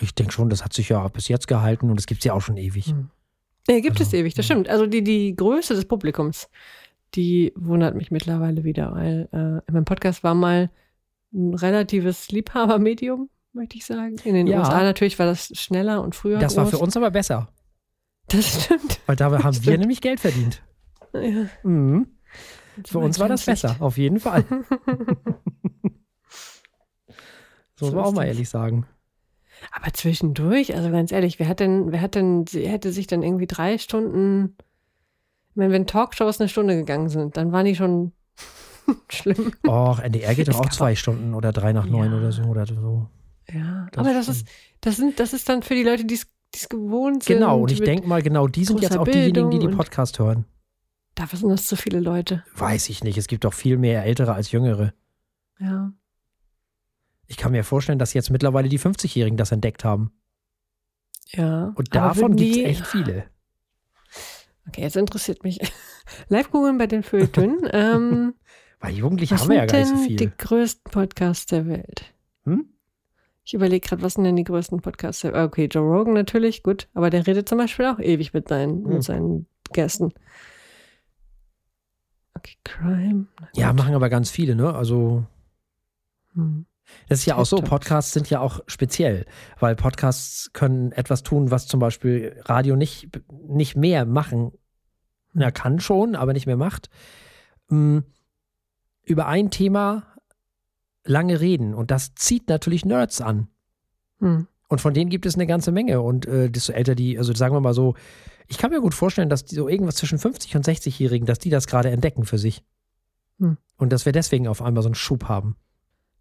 ich 0.00 0.14
denke 0.14 0.32
schon, 0.32 0.48
das 0.50 0.64
hat 0.64 0.72
sich 0.72 0.88
ja 0.90 1.06
bis 1.08 1.28
jetzt 1.28 1.48
gehalten 1.48 1.90
und 1.90 1.98
es 1.98 2.06
gibt 2.06 2.20
es 2.20 2.24
ja 2.24 2.32
auch 2.34 2.40
schon 2.42 2.56
ewig. 2.56 2.86
Hm. 2.86 3.10
Nee, 3.68 3.80
gibt 3.80 4.00
es 4.00 4.08
Also, 4.08 4.16
ewig, 4.18 4.34
das 4.34 4.48
ja. 4.48 4.54
stimmt. 4.54 4.68
Also 4.68 4.86
die, 4.86 5.02
die 5.04 5.34
Größe 5.36 5.74
des 5.74 5.84
Publikums, 5.86 6.48
die 7.14 7.52
wundert 7.56 7.94
mich 7.96 8.10
mittlerweile 8.10 8.64
wieder, 8.64 8.92
weil 8.92 9.28
äh, 9.32 9.36
in 9.68 9.74
meinem 9.74 9.84
Podcast 9.84 10.22
war 10.24 10.34
mal 10.34 10.70
ein 11.34 11.54
relatives 11.54 12.30
Liebhabermedium, 12.30 13.28
möchte 13.52 13.76
ich 13.76 13.84
sagen. 13.84 14.16
In 14.24 14.34
den 14.34 14.46
Ja. 14.46 14.60
USA 14.60 14.82
natürlich 14.82 15.18
war 15.18 15.26
das 15.26 15.48
schneller 15.58 16.02
und 16.02 16.14
früher. 16.14 16.38
Das 16.38 16.56
war 16.56 16.64
groß. 16.64 16.70
für 16.70 16.78
uns 16.78 16.96
aber 16.96 17.10
besser, 17.10 17.48
Das 18.28 18.64
stimmt. 18.64 19.00
weil 19.06 19.16
da 19.16 19.30
haben 19.42 19.64
wir 19.66 19.76
nämlich 19.78 20.00
Geld 20.00 20.20
verdient. 20.20 20.62
Ja, 21.12 21.46
Mhm. 21.62 22.06
das 22.76 22.90
Für 22.92 22.98
uns 23.00 23.18
war 23.18 23.28
das 23.28 23.44
besser, 23.44 23.76
auf 23.80 23.98
jeden 23.98 24.20
Fall. 24.20 24.44
So 27.78 27.86
muss 27.86 27.94
man 27.94 28.04
auch 28.04 28.12
mal 28.12 28.24
ehrlich 28.26 28.48
sagen. 28.48 28.86
Aber 29.72 29.92
zwischendurch, 29.92 30.74
also 30.76 30.90
ganz 30.90 31.10
ehrlich, 31.12 31.38
wer 31.38 31.48
hat 31.48 31.60
denn, 31.60 31.90
wer 31.92 32.00
hat 32.00 32.14
denn, 32.14 32.46
sie 32.46 32.66
hätte 32.68 32.92
sich 32.92 33.06
dann 33.06 33.22
irgendwie 33.22 33.46
drei 33.46 33.78
Stunden, 33.78 34.56
ich 35.50 35.56
meine, 35.56 35.72
wenn 35.72 35.86
Talkshows 35.86 36.40
eine 36.40 36.48
Stunde 36.48 36.76
gegangen 36.76 37.08
sind, 37.08 37.36
dann 37.36 37.50
waren 37.52 37.64
die 37.66 37.74
schon 37.74 38.12
schlimm. 39.08 39.52
Och, 39.66 39.98
NDR 40.00 40.34
geht 40.34 40.48
doch 40.48 40.60
auch 40.60 40.70
zwei 40.70 40.94
Stunden 40.94 41.34
oder 41.34 41.52
drei 41.52 41.72
nach 41.72 41.86
neun 41.86 42.12
Ja. 42.12 42.18
oder 42.18 42.32
so 42.32 42.42
oder 42.44 42.66
so. 42.66 43.06
Ja, 43.52 43.86
Das 43.92 44.04
aber 44.04 44.14
das 44.14 44.28
ist, 44.28 44.46
das 44.80 44.96
sind, 44.96 45.18
das 45.18 45.32
ist 45.32 45.48
dann 45.48 45.62
für 45.62 45.74
die 45.74 45.82
Leute, 45.82 46.04
die 46.04 46.14
es 46.14 46.68
gewohnt 46.68 47.24
sind. 47.24 47.36
Genau, 47.38 47.60
und 47.62 47.72
ich 47.72 47.80
denke 47.80 48.06
mal, 48.06 48.22
genau 48.22 48.46
die 48.46 48.64
sind 48.64 48.80
jetzt 48.80 48.96
auch 48.96 49.04
diejenigen, 49.08 49.50
die 49.50 49.58
die 49.58 49.68
Podcast 49.68 50.18
hören. 50.18 50.44
Dafür 51.14 51.38
sind 51.38 51.48
das 51.48 51.66
zu 51.66 51.74
viele 51.74 51.98
Leute. 51.98 52.44
Weiß 52.54 52.88
ich 52.90 53.02
nicht. 53.02 53.18
Es 53.18 53.26
gibt 53.26 53.44
doch 53.44 53.52
viel 53.54 53.76
mehr 53.76 54.04
Ältere 54.04 54.34
als 54.34 54.52
Jüngere. 54.52 54.92
Ja. 55.58 55.92
Ich 57.28 57.36
kann 57.36 57.52
mir 57.52 57.62
vorstellen, 57.62 57.98
dass 57.98 58.14
jetzt 58.14 58.30
mittlerweile 58.30 58.68
die 58.68 58.80
50-Jährigen 58.80 59.36
das 59.36 59.52
entdeckt 59.52 59.84
haben. 59.84 60.10
Ja. 61.28 61.72
Und 61.76 61.94
davon 61.94 62.34
gibt 62.36 62.56
es 62.56 62.62
echt 62.64 62.86
viele. 62.86 63.24
Okay, 64.66 64.80
jetzt 64.82 64.96
interessiert 64.96 65.44
mich. 65.44 65.60
Live 66.28 66.50
googeln 66.50 66.78
bei 66.78 66.86
den 66.86 67.02
Feuilletönen. 67.02 67.60
ähm, 67.72 68.34
Weil 68.80 68.94
Jugendliche 68.94 69.36
haben 69.38 69.48
wir 69.50 69.56
ja 69.56 69.66
gar 69.66 69.78
nicht 69.78 69.88
so 69.88 69.94
denn 69.94 70.04
viel. 70.06 70.16
die 70.16 70.30
größten 70.36 70.90
Podcasts 70.90 71.46
der 71.46 71.66
Welt? 71.66 72.14
Hm? 72.44 72.66
Ich 73.44 73.54
überlege 73.54 73.86
gerade, 73.86 74.02
was 74.02 74.14
sind 74.14 74.24
denn 74.24 74.36
die 74.36 74.44
größten 74.44 74.80
Podcasts 74.80 75.20
der 75.22 75.34
Welt? 75.34 75.46
Okay, 75.48 75.66
Joe 75.70 75.82
Rogan 75.82 76.14
natürlich, 76.14 76.62
gut. 76.62 76.88
Aber 76.94 77.10
der 77.10 77.26
redet 77.26 77.48
zum 77.48 77.58
Beispiel 77.58 77.86
auch 77.86 77.98
ewig 77.98 78.32
mit 78.32 78.48
seinen, 78.48 78.84
Hm. 78.84 78.92
mit 78.94 79.02
seinen 79.02 79.46
Gästen. 79.72 80.12
Okay, 82.34 82.56
Crime. 82.64 83.26
Ja, 83.54 83.72
machen 83.72 83.94
aber 83.94 84.08
ganz 84.08 84.30
viele, 84.30 84.54
ne? 84.54 84.74
Also, 84.74 85.24
Hm. 86.34 86.64
Das 87.08 87.20
ist 87.20 87.26
ja 87.26 87.36
auch 87.36 87.46
so. 87.46 87.56
Podcasts 87.56 88.12
sind 88.12 88.28
ja 88.30 88.40
auch 88.40 88.60
speziell, 88.66 89.26
weil 89.58 89.76
Podcasts 89.76 90.50
können 90.52 90.92
etwas 90.92 91.22
tun, 91.22 91.50
was 91.50 91.66
zum 91.66 91.80
Beispiel 91.80 92.40
Radio 92.44 92.76
nicht, 92.76 93.08
nicht 93.48 93.76
mehr 93.76 94.04
machen. 94.04 94.52
Na, 95.32 95.50
kann 95.50 95.80
schon, 95.80 96.16
aber 96.16 96.32
nicht 96.32 96.46
mehr 96.46 96.56
macht. 96.56 96.90
Mm, 97.68 97.98
Über 99.04 99.26
ein 99.26 99.50
Thema 99.50 100.04
lange 101.04 101.40
reden 101.40 101.74
und 101.74 101.90
das 101.90 102.14
zieht 102.14 102.48
natürlich 102.48 102.84
Nerds 102.84 103.20
an. 103.20 103.48
Hm. 104.20 104.46
Und 104.68 104.80
von 104.82 104.92
denen 104.92 105.08
gibt 105.08 105.24
es 105.24 105.34
eine 105.34 105.46
ganze 105.46 105.72
Menge. 105.72 106.02
Und 106.02 106.26
äh, 106.26 106.50
desto 106.50 106.72
älter 106.72 106.94
die, 106.94 107.18
also 107.18 107.32
sagen 107.34 107.54
wir 107.54 107.60
mal 107.60 107.74
so, 107.74 107.94
ich 108.48 108.58
kann 108.58 108.70
mir 108.70 108.80
gut 108.80 108.94
vorstellen, 108.94 109.30
dass 109.30 109.44
die 109.44 109.54
so 109.54 109.68
irgendwas 109.68 109.96
zwischen 109.96 110.18
50 110.18 110.56
und 110.56 110.66
60-Jährigen, 110.66 111.26
dass 111.26 111.38
die 111.38 111.50
das 111.50 111.66
gerade 111.66 111.90
entdecken 111.90 112.24
für 112.24 112.38
sich. 112.38 112.62
Hm. 113.38 113.56
Und 113.76 113.92
dass 113.92 114.04
wir 114.04 114.12
deswegen 114.12 114.46
auf 114.46 114.60
einmal 114.60 114.82
so 114.82 114.88
einen 114.88 114.94
Schub 114.94 115.24
haben. 115.24 115.56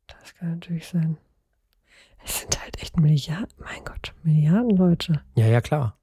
Das 0.07 0.35
kann 0.35 0.51
natürlich 0.51 0.87
sein. 0.87 1.17
Es 2.25 2.41
sind 2.41 2.61
halt 2.61 2.81
echt 2.81 2.97
Milliarden, 2.99 3.53
mein 3.59 3.83
Gott, 3.85 4.13
Milliarden 4.23 4.71
Leute. 4.75 5.21
Ja, 5.35 5.45
ja, 5.47 5.61
klar. 5.61 5.97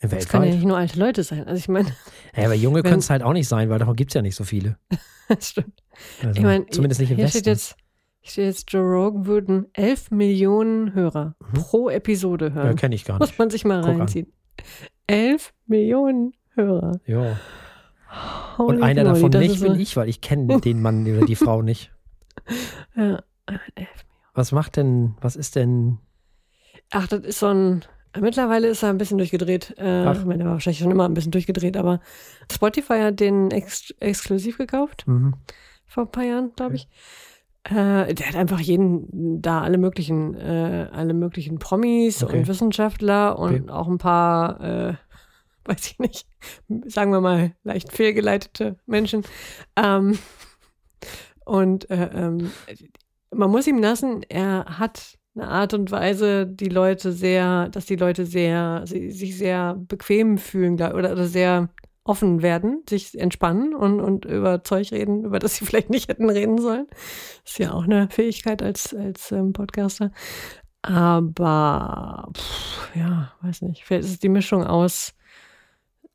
Das 0.00 0.10
Weltweit. 0.10 0.28
können 0.28 0.44
ja 0.44 0.54
nicht 0.54 0.66
nur 0.66 0.76
alte 0.76 0.98
Leute 0.98 1.22
sein. 1.24 1.46
Also 1.46 1.58
ich 1.58 1.68
meine, 1.68 1.88
Ja, 2.36 2.44
aber 2.44 2.54
Junge 2.54 2.82
können 2.84 2.98
es 2.98 3.08
halt 3.10 3.22
auch 3.22 3.32
nicht 3.32 3.48
sein, 3.48 3.70
weil 3.70 3.78
davon 3.78 3.96
gibt 3.96 4.10
es 4.10 4.14
ja 4.14 4.22
nicht 4.22 4.36
so 4.36 4.44
viele. 4.44 4.78
das 5.28 5.48
stimmt. 5.48 5.82
Also, 6.22 6.38
Ich 6.38 6.44
meine, 6.44 6.66
zumindest 6.66 7.00
nicht 7.00 7.10
im 7.10 7.16
hier 7.16 7.24
Westen. 7.24 7.38
steht 7.38 7.46
jetzt, 7.46 7.76
hier 8.20 8.30
steht 8.30 8.44
jetzt, 8.46 8.72
Joe 8.72 8.82
Rogan 8.84 9.26
würden 9.26 9.66
11 9.72 10.10
Millionen 10.10 10.94
Hörer 10.94 11.34
Mhm. 11.40 11.52
pro 11.54 11.88
Episode 11.88 12.48
ja, 12.48 12.54
hören. 12.54 12.76
kenne 12.76 12.94
ich 12.94 13.04
gar 13.04 13.18
Muss 13.18 13.28
nicht. 13.30 13.38
man 13.38 13.50
sich 13.50 13.64
mal 13.64 13.80
Guck 13.80 13.90
an. 13.90 13.96
reinziehen. 14.00 14.32
11 15.06 15.54
Millionen 15.66 16.32
Hörer. 16.54 17.00
Ja. 17.06 17.38
Und 18.58 18.82
einer 18.82 19.04
davon 19.04 19.30
nicht 19.30 19.60
bin 19.60 19.74
so- 19.74 19.78
ich, 19.80 19.96
weil 19.96 20.08
ich 20.08 20.20
kenne 20.20 20.60
den 20.60 20.80
Mann 20.82 21.02
oder 21.06 21.26
die 21.26 21.36
Frau 21.36 21.62
nicht. 21.62 21.90
Ja, 22.94 23.22
11 23.74 23.88
Was 24.34 24.52
macht 24.52 24.76
denn, 24.76 25.14
was 25.20 25.36
ist 25.36 25.56
denn, 25.56 25.98
Ach, 26.90 27.06
das 27.08 27.20
ist 27.20 27.38
so 27.40 27.46
ein. 27.48 27.84
Mittlerweile 28.18 28.68
ist 28.68 28.82
er 28.82 28.88
ein 28.90 28.98
bisschen 28.98 29.18
durchgedreht. 29.18 29.74
Äh, 29.76 30.04
Ach. 30.06 30.18
ich 30.18 30.24
meine, 30.24 30.44
er 30.44 30.46
war 30.46 30.52
wahrscheinlich 30.54 30.78
schon 30.78 30.90
immer 30.90 31.04
ein 31.06 31.12
bisschen 31.14 31.32
durchgedreht, 31.32 31.76
aber 31.76 32.00
Spotify 32.50 33.00
hat 33.00 33.20
den 33.20 33.50
ex 33.50 33.90
exklusiv 34.00 34.56
gekauft 34.56 35.04
mhm. 35.06 35.34
vor 35.86 36.04
ein 36.04 36.10
paar 36.10 36.24
Jahren, 36.24 36.52
glaube 36.56 36.76
ich. 36.76 36.88
Äh, 37.64 38.14
der 38.14 38.28
hat 38.28 38.36
einfach 38.36 38.60
jeden 38.60 39.42
da 39.42 39.60
alle 39.60 39.76
möglichen, 39.76 40.34
äh, 40.34 40.88
alle 40.92 41.12
möglichen 41.12 41.58
Promis 41.58 42.22
Okay. 42.22 42.38
und 42.38 42.48
Wissenschaftler 42.48 43.38
und 43.38 43.62
Okay. 43.62 43.70
auch 43.70 43.88
ein 43.88 43.98
paar, 43.98 44.60
äh, 44.60 44.94
weiß 45.66 45.86
ich 45.90 45.98
nicht, 45.98 46.26
sagen 46.86 47.10
wir 47.10 47.20
mal 47.20 47.52
leicht 47.64 47.92
fehlgeleitete 47.92 48.76
Menschen. 48.86 49.24
Ähm, 49.76 50.16
und 51.46 51.88
äh, 51.90 52.10
ähm, 52.12 52.50
man 53.30 53.50
muss 53.50 53.68
ihm 53.68 53.78
lassen, 53.78 54.22
er 54.28 54.64
hat 54.78 55.16
eine 55.36 55.46
Art 55.46 55.74
und 55.74 55.92
Weise, 55.92 56.44
die 56.44 56.68
Leute 56.68 57.12
sehr, 57.12 57.68
dass 57.68 57.86
die 57.86 57.94
Leute 57.94 58.26
sehr, 58.26 58.82
sie, 58.84 59.12
sich 59.12 59.38
sehr 59.38 59.76
bequem 59.76 60.38
fühlen 60.38 60.74
oder, 60.74 60.94
oder 60.94 61.26
sehr 61.28 61.68
offen 62.02 62.42
werden, 62.42 62.82
sich 62.88 63.16
entspannen 63.16 63.76
und, 63.76 64.00
und 64.00 64.24
über 64.24 64.64
Zeug 64.64 64.90
reden, 64.90 65.24
über 65.24 65.38
das 65.38 65.56
sie 65.56 65.64
vielleicht 65.66 65.88
nicht 65.88 66.08
hätten 66.08 66.28
reden 66.28 66.58
sollen. 66.58 66.88
Ist 67.44 67.60
ja 67.60 67.72
auch 67.72 67.84
eine 67.84 68.08
Fähigkeit 68.10 68.60
als, 68.60 68.92
als 68.92 69.30
ähm, 69.30 69.52
Podcaster. 69.52 70.10
Aber 70.82 72.28
pff, 72.36 72.96
ja, 72.96 73.32
weiß 73.42 73.62
nicht. 73.62 73.84
Vielleicht 73.84 74.04
ist 74.04 74.10
es 74.10 74.18
die 74.18 74.28
Mischung 74.28 74.64
aus 74.64 75.14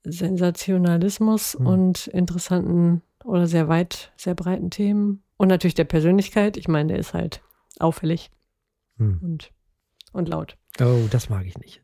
Sensationalismus 0.03 1.53
Hm. 1.53 1.67
und 1.67 2.07
interessanten 2.07 3.01
oder 3.23 3.47
sehr 3.47 3.67
weit, 3.67 4.11
sehr 4.17 4.35
breiten 4.35 4.69
Themen. 4.71 5.23
Und 5.37 5.47
natürlich 5.47 5.75
der 5.75 5.85
Persönlichkeit. 5.85 6.57
Ich 6.57 6.67
meine, 6.67 6.89
der 6.89 6.99
ist 6.99 7.13
halt 7.13 7.41
auffällig 7.79 8.29
Hm. 8.97 9.19
und, 9.23 9.51
und 10.13 10.27
laut. 10.29 10.57
Oh, 10.79 11.07
das 11.09 11.29
mag 11.29 11.45
ich 11.47 11.57
nicht. 11.57 11.81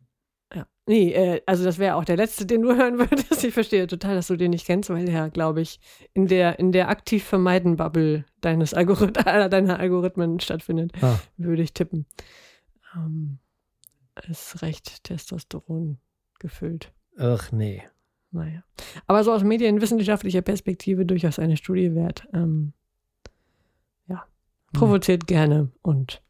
Ja. 0.53 0.67
Nee, 0.85 1.11
äh, 1.13 1.41
also 1.45 1.63
das 1.63 1.77
wäre 1.79 1.95
auch 1.95 2.05
der 2.05 2.17
letzte, 2.17 2.45
den 2.45 2.61
du 2.61 2.75
hören 2.75 2.99
würdest. 2.99 3.43
Ich 3.43 3.53
verstehe 3.53 3.87
total, 3.87 4.15
dass 4.15 4.27
du 4.27 4.35
den 4.35 4.51
nicht 4.51 4.65
kennst, 4.65 4.89
weil 4.89 5.05
der, 5.05 5.29
glaube 5.31 5.61
ich, 5.61 5.79
in 6.13 6.27
der, 6.27 6.59
in 6.59 6.71
der 6.71 6.89
aktiv 6.89 7.23
vermeiden 7.23 7.75
Bubble 7.77 8.25
deines 8.41 8.73
Algorith 8.73 9.13
deiner 9.25 9.79
Algorithmen 9.79 10.39
stattfindet, 10.39 10.91
Ah, 11.01 11.19
würde 11.37 11.63
ich 11.63 11.73
tippen. 11.73 12.05
Ähm, 12.95 13.39
ist 14.29 14.61
recht 14.61 15.03
Testosteron 15.03 15.97
gefüllt. 16.39 16.91
ach 17.17 17.51
nee. 17.51 17.83
Naja. 18.31 18.63
Aber 19.05 19.23
so 19.23 19.31
aus 19.31 19.43
medienwissenschaftlicher 19.43 20.41
Perspektive 20.41 21.05
durchaus 21.05 21.39
eine 21.39 21.57
Studie 21.57 21.95
wert. 21.95 22.27
Ähm, 22.33 22.73
ja. 24.07 24.23
Provoziert 24.73 25.27
gerne 25.27 25.71
und 25.81 26.21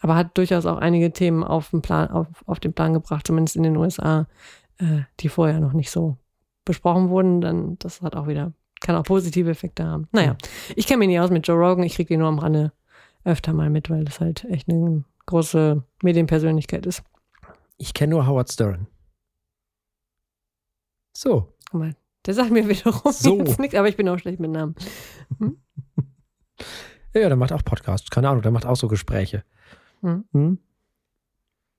aber 0.00 0.16
hat 0.16 0.36
durchaus 0.36 0.66
auch 0.66 0.78
einige 0.78 1.12
Themen 1.12 1.44
auf 1.44 1.70
den 1.70 1.82
Plan, 1.82 2.08
auf, 2.08 2.26
auf 2.46 2.58
den 2.58 2.72
Plan 2.72 2.94
gebracht, 2.94 3.26
zumindest 3.26 3.56
in 3.56 3.62
den 3.62 3.76
USA, 3.76 4.26
äh, 4.78 5.02
die 5.20 5.28
vorher 5.28 5.60
noch 5.60 5.74
nicht 5.74 5.90
so 5.90 6.16
besprochen 6.64 7.10
wurden. 7.10 7.40
Dann, 7.40 7.78
das 7.78 8.00
hat 8.00 8.16
auch 8.16 8.26
wieder, 8.26 8.52
kann 8.80 8.96
auch 8.96 9.04
positive 9.04 9.50
Effekte 9.50 9.84
haben. 9.84 10.08
Naja, 10.12 10.36
ich 10.74 10.86
kenne 10.86 11.00
mich 11.00 11.08
nicht 11.08 11.20
aus 11.20 11.30
mit 11.30 11.46
Joe 11.46 11.58
Rogan, 11.58 11.84
ich 11.84 11.94
kriege 11.94 12.08
den 12.08 12.20
nur 12.20 12.28
am 12.28 12.38
Rande 12.38 12.72
öfter 13.24 13.52
mal 13.52 13.68
mit, 13.68 13.90
weil 13.90 14.04
das 14.04 14.20
halt 14.20 14.44
echt 14.44 14.70
eine 14.70 15.04
große 15.26 15.82
Medienpersönlichkeit 16.02 16.86
ist. 16.86 17.02
Ich 17.76 17.92
kenne 17.92 18.12
nur 18.12 18.26
Howard 18.26 18.50
Stern. 18.50 18.86
So. 21.20 21.52
Guck 21.70 21.80
mal, 21.80 21.94
der 22.24 22.32
sagt 22.32 22.50
mir 22.50 22.66
wiederum 22.66 23.12
So. 23.12 23.34
nichts, 23.36 23.74
aber 23.74 23.88
ich 23.88 23.96
bin 23.98 24.08
auch 24.08 24.18
schlecht 24.18 24.40
mit 24.40 24.50
Namen. 24.50 24.74
Ja, 27.12 27.26
der 27.26 27.36
macht 27.36 27.52
auch 27.52 27.64
Podcasts. 27.64 28.08
Keine 28.08 28.28
Ahnung, 28.28 28.42
der 28.42 28.52
macht 28.52 28.64
auch 28.66 28.76
so 28.76 28.86
Gespräche. 28.86 29.42
Hm. 30.00 30.24
Hm? 30.30 30.58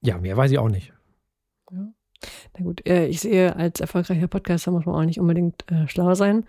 Ja, 0.02 0.18
mehr 0.18 0.36
weiß 0.36 0.52
ich 0.52 0.60
auch 0.60 0.68
nicht. 0.68 0.92
Na 1.72 1.94
gut, 2.62 2.86
äh, 2.86 3.06
ich 3.08 3.22
sehe, 3.22 3.56
als 3.56 3.80
erfolgreicher 3.80 4.28
Podcaster 4.28 4.72
muss 4.72 4.86
man 4.86 4.96
auch 4.96 5.06
nicht 5.06 5.22
unbedingt 5.22 5.64
äh, 5.72 5.88
schlau 5.88 6.16
sein. 6.16 6.46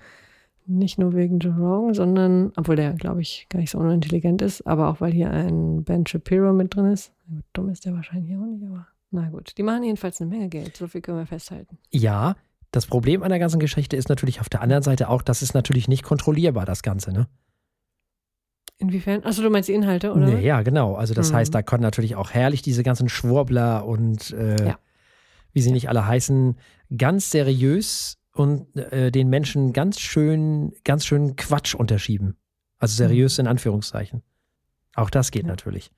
Nicht 0.66 0.98
nur 0.98 1.14
wegen 1.14 1.38
Joe 1.38 1.54
Rogan, 1.54 1.94
sondern, 1.94 2.52
obwohl 2.56 2.74
der, 2.74 2.94
glaube 2.94 3.20
ich, 3.20 3.46
gar 3.50 3.60
nicht 3.60 3.70
so 3.70 3.78
unintelligent 3.78 4.42
ist, 4.42 4.66
aber 4.66 4.88
auch 4.88 5.00
weil 5.00 5.12
hier 5.12 5.30
ein 5.30 5.84
Ben 5.84 6.04
Shapiro 6.04 6.52
mit 6.52 6.74
drin 6.74 6.86
ist. 6.86 7.12
Dumm 7.52 7.68
ist 7.68 7.84
der 7.84 7.94
wahrscheinlich 7.94 8.36
auch 8.36 8.46
nicht, 8.46 8.64
aber 8.64 8.88
na 9.12 9.28
gut. 9.28 9.56
Die 9.56 9.62
machen 9.62 9.84
jedenfalls 9.84 10.20
eine 10.20 10.28
Menge 10.28 10.48
Geld, 10.48 10.76
so 10.76 10.88
viel 10.88 11.02
können 11.02 11.18
wir 11.18 11.26
festhalten. 11.26 11.78
Ja, 11.92 12.34
das 12.72 12.86
Problem 12.86 13.22
an 13.22 13.28
der 13.30 13.38
ganzen 13.38 13.60
Geschichte 13.60 13.96
ist 13.96 14.08
natürlich 14.08 14.40
auf 14.40 14.48
der 14.48 14.60
anderen 14.62 14.82
Seite 14.82 15.08
auch, 15.08 15.22
das 15.22 15.42
ist 15.42 15.54
natürlich 15.54 15.86
nicht 15.88 16.02
kontrollierbar, 16.02 16.64
das 16.66 16.82
Ganze, 16.82 17.12
ne? 17.12 17.28
Inwiefern? 18.78 19.22
Achso, 19.24 19.42
du 19.42 19.50
meinst 19.50 19.68
die 19.68 19.74
Inhalte, 19.74 20.12
oder? 20.12 20.26
Nee, 20.26 20.44
ja, 20.44 20.62
genau. 20.62 20.96
Also 20.96 21.14
das 21.14 21.30
Mhm. 21.30 21.36
heißt, 21.36 21.54
da 21.54 21.62
können 21.62 21.82
natürlich 21.82 22.16
auch 22.16 22.30
herrlich 22.32 22.62
diese 22.62 22.82
ganzen 22.82 23.08
Schwurbler 23.08 23.84
und 23.86 24.32
äh, 24.32 24.66
Ja. 24.66 24.78
wie 25.52 25.60
sie 25.62 25.70
nicht 25.70 25.88
alle 25.88 26.06
heißen, 26.06 26.56
ganz 26.96 27.30
seriös 27.30 28.18
und 28.34 28.74
äh, 28.76 29.12
den 29.12 29.28
Menschen 29.28 29.72
ganz 29.72 30.00
schön, 30.00 30.72
ganz 30.84 31.04
schön 31.04 31.36
Quatsch 31.36 31.74
unterschieben. 31.74 32.36
Also 32.78 32.96
seriös 32.96 33.38
in 33.38 33.46
Anführungszeichen. 33.46 34.22
Auch 34.96 35.10
das 35.10 35.30
geht 35.30 35.44
Mhm. 35.44 35.48
Ja. 35.50 35.52
natürlich. 35.52 35.92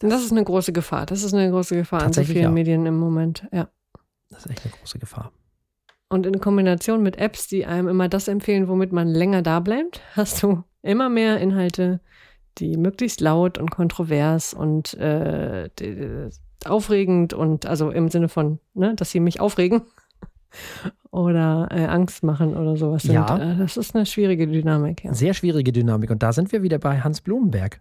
Das 0.00 0.22
ist 0.22 0.32
eine 0.32 0.42
große 0.44 0.72
Gefahr. 0.72 1.06
Das 1.06 1.22
ist 1.22 1.34
eine 1.34 1.50
große 1.50 1.76
Gefahr 1.76 2.02
an 2.02 2.12
so 2.12 2.24
vielen 2.24 2.42
ja. 2.42 2.50
Medien 2.50 2.86
im 2.86 2.96
Moment, 2.98 3.46
ja. 3.52 3.68
Das 4.30 4.46
ist 4.46 4.50
echt 4.50 4.64
eine 4.64 4.72
große 4.74 4.98
Gefahr. 4.98 5.32
Und 6.12 6.26
in 6.26 6.40
Kombination 6.40 7.02
mit 7.02 7.18
Apps, 7.18 7.46
die 7.46 7.64
einem 7.66 7.86
immer 7.88 8.08
das 8.08 8.26
empfehlen, 8.28 8.66
womit 8.68 8.92
man 8.92 9.08
länger 9.08 9.42
da 9.42 9.60
bleibt, 9.60 10.00
hast 10.16 10.42
du 10.42 10.64
immer 10.82 11.08
mehr 11.08 11.38
Inhalte, 11.38 12.00
die 12.58 12.76
möglichst 12.76 13.20
laut 13.20 13.58
und 13.58 13.70
kontrovers 13.70 14.52
und 14.52 14.94
äh, 14.94 15.70
die- 15.78 16.28
aufregend 16.66 17.32
und 17.32 17.64
also 17.64 17.90
im 17.90 18.08
Sinne 18.10 18.28
von, 18.28 18.58
ne, 18.74 18.94
dass 18.94 19.12
sie 19.12 19.20
mich 19.20 19.40
aufregen 19.40 19.82
oder 21.10 21.68
äh, 21.70 21.86
Angst 21.86 22.22
machen 22.22 22.56
oder 22.56 22.76
sowas 22.76 23.02
sind. 23.04 23.14
Ja. 23.14 23.52
Äh, 23.54 23.56
das 23.56 23.76
ist 23.76 23.94
eine 23.94 24.04
schwierige 24.04 24.46
Dynamik, 24.46 25.04
ja. 25.04 25.14
Sehr 25.14 25.32
schwierige 25.32 25.72
Dynamik. 25.72 26.10
Und 26.10 26.22
da 26.22 26.32
sind 26.32 26.52
wir 26.52 26.62
wieder 26.62 26.78
bei 26.78 27.00
Hans 27.00 27.20
Blumenberg, 27.20 27.80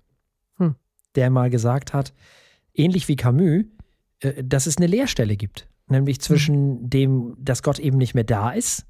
Hm. 0.58 0.76
der 1.16 1.30
mal 1.30 1.50
gesagt 1.50 1.94
hat, 1.94 2.14
ähnlich 2.74 3.08
wie 3.08 3.16
Camus, 3.16 3.66
äh, 4.22 4.44
dass 4.44 4.66
es 4.68 4.78
eine 4.78 4.88
Leerstelle 4.88 5.36
gibt. 5.36 5.68
Nämlich 5.90 6.22
zwischen 6.22 6.90
dem, 6.90 7.36
dass 7.40 7.64
Gott 7.64 7.80
eben 7.80 7.98
nicht 7.98 8.14
mehr 8.14 8.24
da 8.24 8.52
ist, 8.52 8.86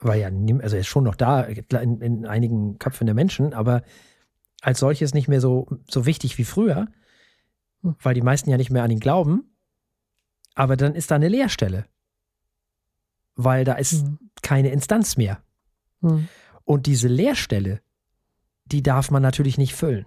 weil 0.00 0.20
ja, 0.20 0.28
also 0.62 0.76
er 0.76 0.80
ist 0.80 0.86
schon 0.88 1.04
noch 1.04 1.14
da 1.14 1.42
in, 1.42 2.00
in 2.00 2.26
einigen 2.26 2.78
Köpfen 2.78 3.06
der 3.06 3.14
Menschen, 3.14 3.54
aber 3.54 3.82
als 4.60 4.80
solches 4.80 5.14
nicht 5.14 5.28
mehr 5.28 5.40
so, 5.40 5.68
so 5.88 6.04
wichtig 6.06 6.36
wie 6.38 6.44
früher, 6.44 6.88
Hm. 7.82 7.94
weil 8.02 8.14
die 8.14 8.22
meisten 8.22 8.50
ja 8.50 8.56
nicht 8.56 8.70
mehr 8.70 8.82
an 8.82 8.90
ihn 8.90 8.98
glauben. 9.00 9.54
Aber 10.56 10.76
dann 10.76 10.96
ist 10.96 11.12
da 11.12 11.14
eine 11.14 11.28
Leerstelle. 11.28 11.86
Weil 13.36 13.64
da 13.64 13.74
ist 13.74 14.04
Mhm. 14.04 14.18
keine 14.42 14.70
Instanz 14.70 15.16
mehr. 15.16 15.40
Hm. 16.02 16.26
Und 16.64 16.86
diese 16.86 17.06
Leerstelle, 17.06 17.80
die 18.64 18.82
darf 18.82 19.12
man 19.12 19.22
natürlich 19.22 19.58
nicht 19.58 19.74
füllen, 19.76 20.06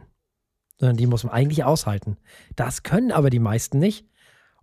sondern 0.78 0.98
die 0.98 1.08
muss 1.08 1.24
man 1.24 1.32
eigentlich 1.34 1.64
aushalten. 1.64 2.18
Das 2.58 2.84
können 2.84 3.14
aber 3.14 3.30
die 3.30 3.40
meisten 3.40 3.80
nicht. 3.80 4.06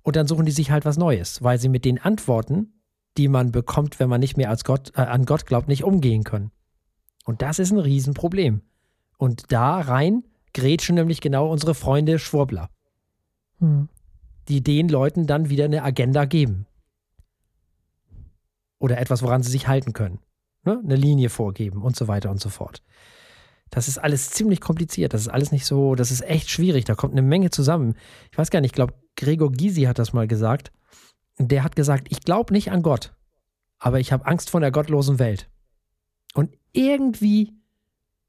Und 0.08 0.16
dann 0.16 0.26
suchen 0.26 0.46
die 0.46 0.52
sich 0.52 0.70
halt 0.70 0.86
was 0.86 0.96
Neues, 0.96 1.42
weil 1.42 1.58
sie 1.58 1.68
mit 1.68 1.84
den 1.84 2.00
Antworten, 2.00 2.80
die 3.18 3.28
man 3.28 3.52
bekommt, 3.52 4.00
wenn 4.00 4.08
man 4.08 4.20
nicht 4.20 4.38
mehr 4.38 4.48
als 4.48 4.64
Gott, 4.64 4.90
äh, 4.96 5.02
an 5.02 5.26
Gott 5.26 5.44
glaubt, 5.44 5.68
nicht 5.68 5.84
umgehen 5.84 6.24
können. 6.24 6.50
Und 7.26 7.42
das 7.42 7.58
ist 7.58 7.72
ein 7.72 7.78
Riesenproblem. 7.78 8.62
Und 9.18 9.52
da 9.52 9.78
rein 9.78 10.24
grätschen 10.54 10.94
nämlich 10.94 11.20
genau 11.20 11.52
unsere 11.52 11.74
Freunde 11.74 12.18
Schwurbler, 12.18 12.70
Hm. 13.58 13.90
die 14.48 14.62
den 14.62 14.88
Leuten 14.88 15.26
dann 15.26 15.50
wieder 15.50 15.66
eine 15.66 15.82
Agenda 15.82 16.24
geben. 16.24 16.64
Oder 18.78 18.96
etwas, 18.96 19.22
woran 19.22 19.42
sie 19.42 19.50
sich 19.50 19.68
halten 19.68 19.92
können. 19.92 20.20
Ne? 20.64 20.80
Eine 20.82 20.96
Linie 20.96 21.28
vorgeben 21.28 21.82
und 21.82 21.96
so 21.96 22.08
weiter 22.08 22.30
und 22.30 22.40
so 22.40 22.48
fort. 22.48 22.82
Das 23.68 23.88
ist 23.88 23.98
alles 23.98 24.30
ziemlich 24.30 24.62
kompliziert. 24.62 25.12
Das 25.12 25.20
ist 25.20 25.28
alles 25.28 25.52
nicht 25.52 25.66
so, 25.66 25.94
das 25.94 26.10
ist 26.10 26.22
echt 26.22 26.48
schwierig. 26.48 26.86
Da 26.86 26.94
kommt 26.94 27.12
eine 27.12 27.20
Menge 27.20 27.50
zusammen. 27.50 27.94
Ich 28.32 28.38
weiß 28.38 28.48
gar 28.48 28.62
nicht, 28.62 28.70
ich 28.70 28.74
glaube, 28.74 28.94
Gregor 29.18 29.52
Gysi 29.52 29.82
hat 29.82 29.98
das 29.98 30.12
mal 30.12 30.28
gesagt. 30.28 30.72
Der 31.38 31.64
hat 31.64 31.76
gesagt, 31.76 32.06
ich 32.10 32.20
glaube 32.20 32.54
nicht 32.54 32.70
an 32.70 32.82
Gott, 32.82 33.14
aber 33.78 34.00
ich 34.00 34.12
habe 34.12 34.24
Angst 34.26 34.48
vor 34.48 34.60
der 34.60 34.70
gottlosen 34.70 35.18
Welt. 35.18 35.50
Und 36.34 36.56
irgendwie 36.72 37.52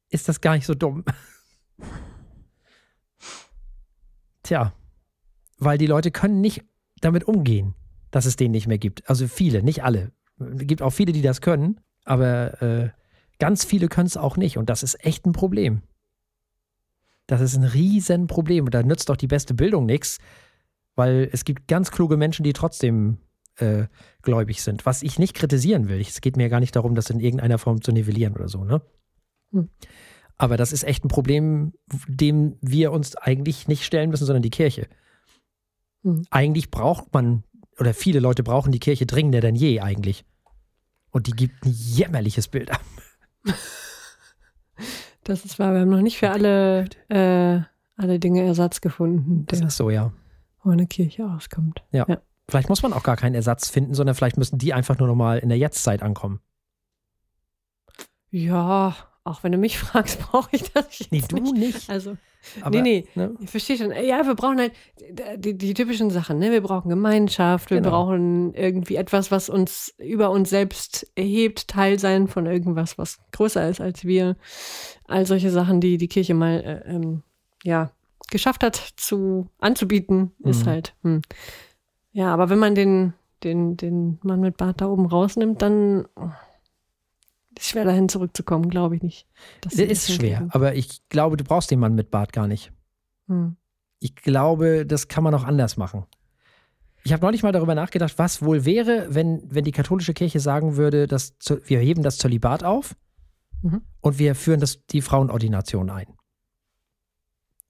ist 0.09 0.27
das 0.27 0.41
gar 0.41 0.55
nicht 0.55 0.65
so 0.65 0.73
dumm. 0.73 1.05
Tja, 4.43 4.73
weil 5.59 5.77
die 5.77 5.87
Leute 5.87 6.11
können 6.11 6.41
nicht 6.41 6.63
damit 7.01 7.23
umgehen, 7.23 7.75
dass 8.09 8.25
es 8.25 8.35
den 8.35 8.51
nicht 8.51 8.67
mehr 8.67 8.79
gibt. 8.79 9.07
Also 9.09 9.27
viele, 9.27 9.61
nicht 9.61 9.83
alle. 9.83 10.11
Es 10.39 10.65
gibt 10.65 10.81
auch 10.81 10.91
viele, 10.91 11.11
die 11.11 11.21
das 11.21 11.41
können, 11.41 11.79
aber 12.03 12.61
äh, 12.61 12.89
ganz 13.37 13.63
viele 13.63 13.89
können 13.89 14.07
es 14.07 14.17
auch 14.17 14.37
nicht. 14.37 14.57
Und 14.57 14.69
das 14.69 14.81
ist 14.81 15.05
echt 15.05 15.25
ein 15.27 15.33
Problem. 15.33 15.83
Das 17.27 17.41
ist 17.41 17.55
ein 17.55 17.63
Riesenproblem. 17.63 18.65
Und 18.65 18.73
da 18.73 18.81
nützt 18.81 19.09
doch 19.09 19.17
die 19.17 19.27
beste 19.27 19.53
Bildung 19.53 19.85
nichts, 19.85 20.17
weil 20.99 21.29
es 21.31 21.45
gibt 21.45 21.69
ganz 21.69 21.91
kluge 21.91 22.17
Menschen, 22.17 22.43
die 22.43 22.51
trotzdem 22.51 23.19
äh, 23.55 23.85
gläubig 24.21 24.61
sind. 24.61 24.85
Was 24.85 25.01
ich 25.01 25.17
nicht 25.17 25.33
kritisieren 25.33 25.87
will. 25.87 26.01
Es 26.01 26.19
geht 26.19 26.35
mir 26.35 26.49
gar 26.49 26.59
nicht 26.59 26.75
darum, 26.75 26.93
das 26.93 27.09
in 27.09 27.21
irgendeiner 27.21 27.57
Form 27.57 27.81
zu 27.81 27.93
nivellieren 27.93 28.35
oder 28.35 28.49
so, 28.49 28.65
ne? 28.65 28.81
Hm. 29.53 29.69
Aber 30.35 30.57
das 30.57 30.73
ist 30.73 30.83
echt 30.83 31.05
ein 31.05 31.07
Problem, 31.07 31.71
dem 32.07 32.57
wir 32.61 32.91
uns 32.91 33.15
eigentlich 33.15 33.69
nicht 33.69 33.85
stellen 33.85 34.09
müssen, 34.09 34.25
sondern 34.25 34.43
die 34.43 34.49
Kirche. 34.49 34.87
Hm. 36.03 36.25
Eigentlich 36.31 36.69
braucht 36.69 37.13
man, 37.13 37.43
oder 37.79 37.93
viele 37.93 38.19
Leute 38.19 38.43
brauchen 38.43 38.73
die 38.73 38.79
Kirche 38.79 39.05
dringender 39.05 39.39
denn 39.39 39.55
je 39.55 39.79
eigentlich. 39.79 40.25
Und 41.11 41.27
die 41.27 41.31
gibt 41.31 41.65
ein 41.65 41.71
jämmerliches 41.71 42.49
Bild 42.49 42.71
ab. 42.71 42.83
Das 45.23 45.45
ist 45.45 45.59
wahr, 45.59 45.73
wir 45.73 45.81
haben 45.81 45.89
noch 45.89 46.01
nicht 46.01 46.17
für 46.17 46.29
alle, 46.29 46.89
äh, 47.07 47.61
alle 47.95 48.19
Dinge 48.19 48.43
Ersatz 48.43 48.81
gefunden, 48.81 49.45
Das 49.45 49.59
der 49.59 49.67
ist 49.69 49.77
so, 49.77 49.89
ja. 49.89 50.11
Ohne 50.63 50.87
Kirche 50.87 51.25
auskommt. 51.25 51.83
Vielleicht 52.49 52.69
muss 52.69 52.81
man 52.81 52.93
auch 52.93 53.03
gar 53.03 53.15
keinen 53.15 53.35
Ersatz 53.35 53.69
finden, 53.69 53.93
sondern 53.93 54.15
vielleicht 54.15 54.37
müssen 54.37 54.57
die 54.57 54.73
einfach 54.73 54.97
nur 54.97 55.07
nochmal 55.07 55.37
in 55.39 55.49
der 55.49 55.57
Jetztzeit 55.57 56.01
ankommen. 56.01 56.39
Ja, 58.31 58.95
auch 59.23 59.43
wenn 59.43 59.51
du 59.51 59.57
mich 59.57 59.77
fragst, 59.79 60.19
brauche 60.19 60.49
ich 60.51 60.71
das 60.71 60.99
jetzt 60.99 61.11
Nee, 61.11 61.23
du 61.27 61.35
nicht. 61.37 61.55
nicht. 61.55 61.89
Also, 61.89 62.17
Aber, 62.61 62.69
nee, 62.81 63.05
nee, 63.15 63.21
Ne? 63.21 63.35
ich 63.39 63.49
verstehe 63.49 63.77
schon. 63.77 63.91
Ja, 63.91 64.25
wir 64.25 64.35
brauchen 64.35 64.59
halt 64.59 64.73
die, 65.37 65.57
die 65.57 65.73
typischen 65.73 66.09
Sachen. 66.09 66.39
Ne? 66.39 66.51
Wir 66.51 66.61
brauchen 66.61 66.89
Gemeinschaft, 66.89 67.69
wir 67.69 67.77
Genau. 67.77 67.89
brauchen 67.91 68.53
irgendwie 68.53 68.95
etwas, 68.95 69.29
was 69.31 69.49
uns 69.49 69.93
über 69.97 70.31
uns 70.31 70.49
selbst 70.49 71.11
erhebt, 71.15 71.67
Teil 71.67 71.99
sein 71.99 72.27
von 72.27 72.45
irgendwas, 72.45 72.97
was 72.97 73.19
größer 73.31 73.67
ist 73.69 73.81
als 73.81 74.05
wir. 74.05 74.37
All 75.07 75.25
solche 75.25 75.51
Sachen, 75.51 75.81
die 75.81 75.97
die 75.97 76.07
Kirche 76.07 76.33
mal 76.33 76.59
äh, 76.85 76.89
ähm, 76.95 77.23
ja, 77.63 77.91
geschafft 78.31 78.63
hat 78.63 78.75
zu 78.97 79.49
anzubieten, 79.59 80.31
ist 80.39 80.65
Mhm. 80.65 80.69
halt. 80.69 80.95
Hm. 81.03 81.21
Ja, 82.11 82.33
aber 82.33 82.49
wenn 82.49 82.59
man 82.59 82.75
den, 82.75 83.13
den, 83.43 83.77
den 83.77 84.19
Mann 84.23 84.39
mit 84.41 84.57
Bart 84.57 84.81
da 84.81 84.87
oben 84.87 85.05
rausnimmt, 85.05 85.61
dann 85.61 86.07
Ist 87.57 87.69
schwer 87.69 87.83
dahin 87.85 88.07
zurückzukommen, 88.09 88.69
glaube 88.69 88.95
ich 88.95 89.01
nicht. 89.03 89.27
Das 89.61 89.73
ist 89.73 90.07
schwer, 90.11 90.39
hinkriegen. 90.39 90.51
aber 90.51 90.75
ich 90.75 91.07
glaube, 91.09 91.35
du 91.37 91.43
brauchst 91.43 91.69
den 91.71 91.79
Mann 91.79 91.93
mit 91.93 92.09
Bart 92.09 92.31
gar 92.33 92.47
nicht. 92.47 92.71
Hm. 93.27 93.57
Ich 93.99 94.15
glaube, 94.15 94.85
das 94.85 95.07
kann 95.09 95.23
man 95.25 95.33
auch 95.35 95.43
anders 95.43 95.75
machen. 95.75 96.05
Ich 97.03 97.11
habe 97.13 97.23
neulich 97.25 97.43
mal 97.43 97.51
darüber 97.51 97.75
nachgedacht, 97.75 98.13
was 98.17 98.41
wohl 98.41 98.63
wäre, 98.65 99.07
wenn, 99.13 99.41
wenn 99.53 99.63
die 99.65 99.71
katholische 99.73 100.13
Kirche 100.13 100.39
sagen 100.39 100.77
würde, 100.77 101.05
dass 101.07 101.33
wir 101.65 101.79
heben 101.79 102.01
das 102.03 102.17
Zölibat 102.17 102.63
auf 102.63 102.95
Mhm. 103.61 103.81
und 103.99 104.19
wir 104.19 104.35
führen 104.35 104.61
das, 104.61 104.85
die 104.87 105.01
Frauenordination 105.01 105.89
ein. 105.89 106.07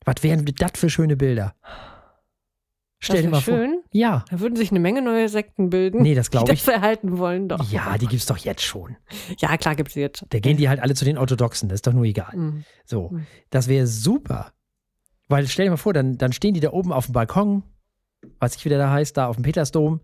Was 0.05 0.15
wären 0.23 0.45
das 0.45 0.71
für 0.75 0.89
schöne 0.89 1.15
Bilder? 1.17 1.55
Stell 3.01 3.17
Das 3.17 3.23
dir 3.23 3.29
mal 3.29 3.37
wär 3.37 3.41
vor. 3.41 3.53
schön. 3.55 3.81
Ja. 3.93 4.25
Da 4.29 4.39
würden 4.41 4.55
sich 4.57 4.71
eine 4.71 4.79
Menge 4.81 5.01
neue 5.01 5.29
Sekten 5.29 5.69
bilden, 5.69 6.01
Nee, 6.01 6.15
das 6.15 6.27
die 6.27 6.31
glaube 6.31 6.51
ich. 6.53 6.63
das 6.65 6.73
erhalten 6.73 7.17
wollen. 7.17 7.47
Doch. 7.47 7.71
Ja, 7.71 7.97
die 7.97 8.07
gibt's 8.07 8.25
doch 8.25 8.37
jetzt 8.37 8.61
schon. 8.61 8.97
Ja, 9.37 9.55
klar 9.57 9.75
gibt 9.75 9.89
es 9.89 9.95
jetzt. 9.95 10.25
Da 10.29 10.39
gehen 10.39 10.57
die 10.57 10.67
halt 10.67 10.81
alle 10.81 10.95
zu 10.95 11.05
den 11.05 11.17
Orthodoxen, 11.17 11.69
das 11.69 11.77
ist 11.77 11.87
doch 11.87 11.93
nur 11.93 12.03
egal. 12.03 12.33
Hm. 12.33 12.63
So, 12.85 13.09
Mhm. 13.11 13.25
das 13.51 13.67
wäre 13.69 13.87
super. 13.87 14.51
Weil 15.29 15.47
stell 15.47 15.65
dir 15.65 15.71
mal 15.71 15.77
vor, 15.77 15.93
dann, 15.93 16.17
dann 16.17 16.33
stehen 16.33 16.53
die 16.53 16.59
da 16.59 16.71
oben 16.71 16.91
auf 16.91 17.05
dem 17.05 17.13
Balkon, 17.13 17.63
weiß 18.39 18.55
ich, 18.57 18.65
wie 18.65 18.69
der 18.69 18.79
da 18.79 18.89
heißt, 18.91 19.15
da 19.15 19.27
auf 19.27 19.35
dem 19.37 19.43
Petersdom, 19.43 20.01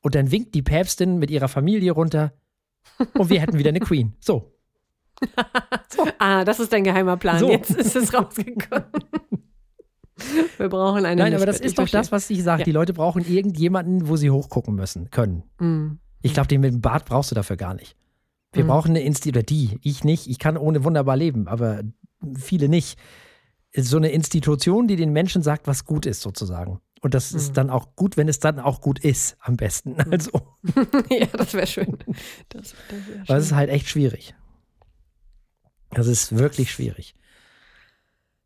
und 0.00 0.14
dann 0.16 0.32
winkt 0.32 0.54
die 0.56 0.62
Päpstin 0.62 1.18
mit 1.18 1.30
ihrer 1.30 1.46
Familie 1.46 1.92
runter 1.92 2.32
und 3.14 3.30
wir 3.30 3.40
hätten 3.40 3.58
wieder 3.58 3.68
eine 3.68 3.80
Queen. 3.80 4.14
So. 4.18 4.52
Ah, 6.18 6.44
das 6.44 6.58
ist 6.58 6.72
dein 6.72 6.82
geheimer 6.84 7.16
Plan. 7.16 7.38
So. 7.38 7.48
Jetzt 7.50 7.70
ist 7.70 7.94
es 7.94 8.12
rausgekommen. 8.14 8.86
Wir 10.58 10.68
brauchen 10.68 11.04
eine 11.04 11.22
Nein, 11.22 11.34
aber 11.34 11.46
das 11.46 11.60
ist 11.60 11.78
doch 11.78 11.84
das, 11.88 12.08
verstehe. 12.08 12.12
was 12.16 12.30
ich 12.30 12.42
sage. 12.42 12.60
Ja. 12.62 12.64
Die 12.64 12.72
Leute 12.72 12.92
brauchen 12.92 13.24
irgendjemanden, 13.26 14.08
wo 14.08 14.16
sie 14.16 14.30
hochgucken 14.30 14.74
müssen, 14.74 15.10
können. 15.10 15.42
Hm. 15.58 15.98
Ich 16.22 16.34
glaube, 16.34 16.48
den 16.48 16.60
mit 16.60 16.72
dem 16.72 16.80
Bart 16.80 17.04
brauchst 17.06 17.30
du 17.30 17.34
dafür 17.34 17.56
gar 17.56 17.74
nicht. 17.74 17.96
Wir 18.52 18.64
Mhm. 18.64 18.68
brauchen 18.68 18.90
eine 18.90 19.02
Institution, 19.02 19.40
oder 19.40 19.42
die, 19.44 19.78
ich 19.82 20.04
nicht, 20.04 20.26
ich 20.28 20.38
kann 20.38 20.56
ohne 20.56 20.84
wunderbar 20.84 21.16
leben, 21.16 21.48
aber 21.48 21.82
viele 22.36 22.68
nicht. 22.68 22.98
So 23.74 23.96
eine 23.96 24.10
Institution, 24.10 24.86
die 24.86 24.96
den 24.96 25.12
Menschen 25.12 25.42
sagt, 25.42 25.66
was 25.66 25.84
gut 25.86 26.04
ist, 26.06 26.20
sozusagen. 26.20 26.80
Und 27.00 27.14
das 27.14 27.32
Mhm. 27.32 27.38
ist 27.38 27.56
dann 27.56 27.70
auch 27.70 27.96
gut, 27.96 28.16
wenn 28.16 28.28
es 28.28 28.38
dann 28.38 28.60
auch 28.60 28.80
gut 28.80 28.98
ist, 29.00 29.36
am 29.40 29.56
besten. 29.56 29.96
Also, 30.10 30.30
ja, 31.10 31.26
das 31.32 31.54
wäre 31.54 31.66
schön. 31.66 31.96
Das, 32.50 32.74
das 32.88 33.08
wär 33.08 33.24
weil 33.26 33.36
es 33.38 33.44
ist 33.44 33.48
schön. 33.48 33.56
halt 33.56 33.70
echt 33.70 33.88
schwierig. 33.88 34.34
Das 35.90 36.06
ist 36.06 36.36
wirklich 36.36 36.70
schwierig. 36.70 37.14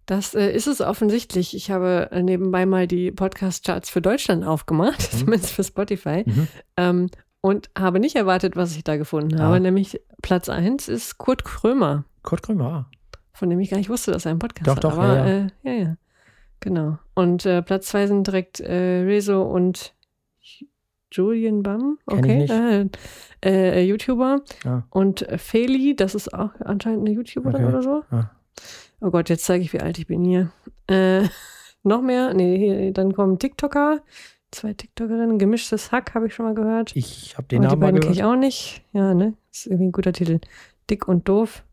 Das 0.07 0.35
äh, 0.35 0.51
ist 0.53 0.67
es 0.69 0.81
offensichtlich. 0.81 1.55
Ich 1.57 1.71
habe 1.71 2.09
äh, 2.13 2.23
nebenbei 2.23 2.65
mal 2.65 2.87
die 2.87 3.11
Podcast-Charts 3.11 3.91
für 3.91 4.01
Deutschland 4.01 4.45
aufgemacht, 4.45 5.13
Mhm. 5.13 5.19
zumindest 5.19 5.51
für 5.53 5.65
Spotify, 5.65 6.23
Mhm. 6.27 6.49
ähm, 6.77 7.11
und 7.41 7.71
habe 7.79 8.01
nicht 8.01 8.17
erwartet, 8.17 8.57
was 8.57 8.77
ich 8.77 8.85
da 8.85 8.97
gefunden 8.97 9.41
habe. 9.41 9.57
Ah. 9.57 9.61
Nämlich 9.61 10.01
Platz 10.23 10.49
1 10.49 10.89
ist 10.89 11.19
Kurt 11.19 11.45
Krömer, 11.45 12.05
Kurt 12.23 12.43
Krömer. 12.43 12.89
ah. 12.89 12.91
von 13.33 13.51
dem 13.51 13.61
ich 13.61 13.71
gar 13.71 13.77
nicht 13.77 13.91
wusste, 13.91 14.11
dass 14.13 14.25
er 14.25 14.31
einen 14.31 14.39
Podcast 14.39 14.67
Doch, 14.69 14.77
hat. 14.77 14.85
doch, 14.85 14.97
Aber, 14.99 15.17
ja, 15.17 15.27
Äh, 15.27 15.47
ja, 15.63 15.73
ja. 15.73 15.97
Genau. 16.61 16.99
Und 17.15 17.45
äh, 17.45 17.61
Platz 17.63 17.89
2 17.89 18.07
sind 18.07 18.27
direkt 18.27 18.61
äh, 18.61 19.03
Rezo 19.03 19.43
und 19.43 19.95
Julian 21.13 21.63
Bam. 21.63 21.99
Okay. 22.07 22.89
Äh, 23.45 23.83
YouTuber. 23.85 24.41
Ah. 24.65 24.83
Und 24.91 25.27
Feli, 25.37 25.95
das 25.95 26.15
ist 26.15 26.33
auch 26.35 26.51
anscheinend 26.61 27.01
eine 27.07 27.11
YouTuberin 27.15 27.57
Okay. 27.57 27.65
oder 27.67 27.83
so. 27.83 28.03
Ah. 28.11 28.31
Oh 29.01 29.11
Gott, 29.11 29.29
jetzt 29.29 29.45
zeige 29.45 29.63
ich, 29.63 29.73
wie 29.73 29.81
alt 29.81 29.99
ich 29.99 30.07
bin 30.07 30.25
hier. 30.25 30.51
Äh, 30.87 31.29
noch 31.83 32.03
mehr? 32.03 32.35
Nee, 32.35 32.59
hier, 32.59 32.93
dann 32.93 33.15
kommen 33.15 33.39
TikToker. 33.39 34.01
Zwei 34.51 34.73
TikTokerinnen. 34.73 35.39
Gemischtes 35.39 35.93
Hack 35.93 36.15
habe 36.15 36.29
ich 36.29 36.35
schon 36.35 36.47
mal 36.47 36.55
gehört. 36.55 36.95
Ich 36.95 37.37
habe 37.37 37.49
den 37.49 37.65
Aber 37.65 37.67
die 37.67 37.69
Namen 37.69 37.81
mal 37.81 37.87
beiden 37.87 38.01
kenne 38.01 38.15
ich 38.15 38.25
auch 38.25 38.37
nicht. 38.37 38.83
Ja, 38.93 39.13
ne? 39.13 39.35
Ist 39.53 39.67
irgendwie 39.67 39.87
ein 39.87 39.93
guter 39.93 40.13
Titel. 40.13 40.41
Dick 40.89 41.09
und 41.09 41.29
doof. 41.29 41.65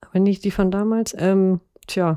Aber 0.00 0.20
nicht 0.20 0.44
die 0.44 0.50
von 0.50 0.70
damals. 0.70 1.14
Ähm, 1.18 1.60
tja. 1.86 2.16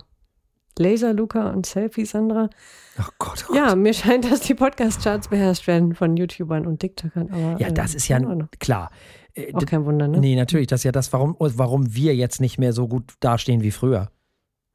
Laser 0.77 1.13
Luca 1.13 1.51
und 1.51 1.65
Selfie 1.65 2.05
Sandra. 2.05 2.49
Ach 2.97 3.11
Gott, 3.17 3.45
oh 3.45 3.53
Gott. 3.53 3.57
Ja, 3.57 3.75
mir 3.75 3.93
scheint, 3.93 4.29
dass 4.29 4.41
die 4.41 4.55
Podcast-Charts 4.55 5.29
beherrscht 5.29 5.67
werden 5.67 5.95
von 5.95 6.17
YouTubern 6.17 6.65
und 6.65 6.79
TikTokern. 6.79 7.29
Aber, 7.31 7.61
Ja, 7.61 7.71
das 7.71 7.93
äh, 7.93 7.97
ist 7.97 8.07
ja 8.09 8.19
klar. 8.59 8.91
Äh, 9.33 9.53
auch 9.53 9.65
kein 9.65 9.85
Wunder, 9.85 10.07
ne? 10.07 10.19
Nee, 10.19 10.35
natürlich, 10.35 10.67
das 10.67 10.81
ist 10.81 10.83
ja 10.83 10.91
das, 10.91 11.11
warum, 11.13 11.35
warum 11.39 11.95
wir 11.95 12.15
jetzt 12.15 12.41
nicht 12.41 12.57
mehr 12.57 12.73
so 12.73 12.87
gut 12.87 13.13
dastehen 13.21 13.63
wie 13.63 13.71
früher. 13.71 14.11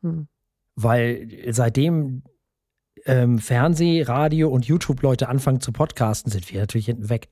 Hm. 0.02 0.28
Weil 0.76 1.28
seitdem 1.50 2.22
ähm, 3.06 3.38
Fernseh, 3.38 4.02
Radio 4.02 4.48
und 4.50 4.66
YouTube-Leute 4.66 5.28
anfangen 5.28 5.60
zu 5.60 5.72
podcasten, 5.72 6.30
sind 6.30 6.50
wir 6.52 6.60
natürlich 6.60 6.86
hinten 6.86 7.08
weg. 7.08 7.28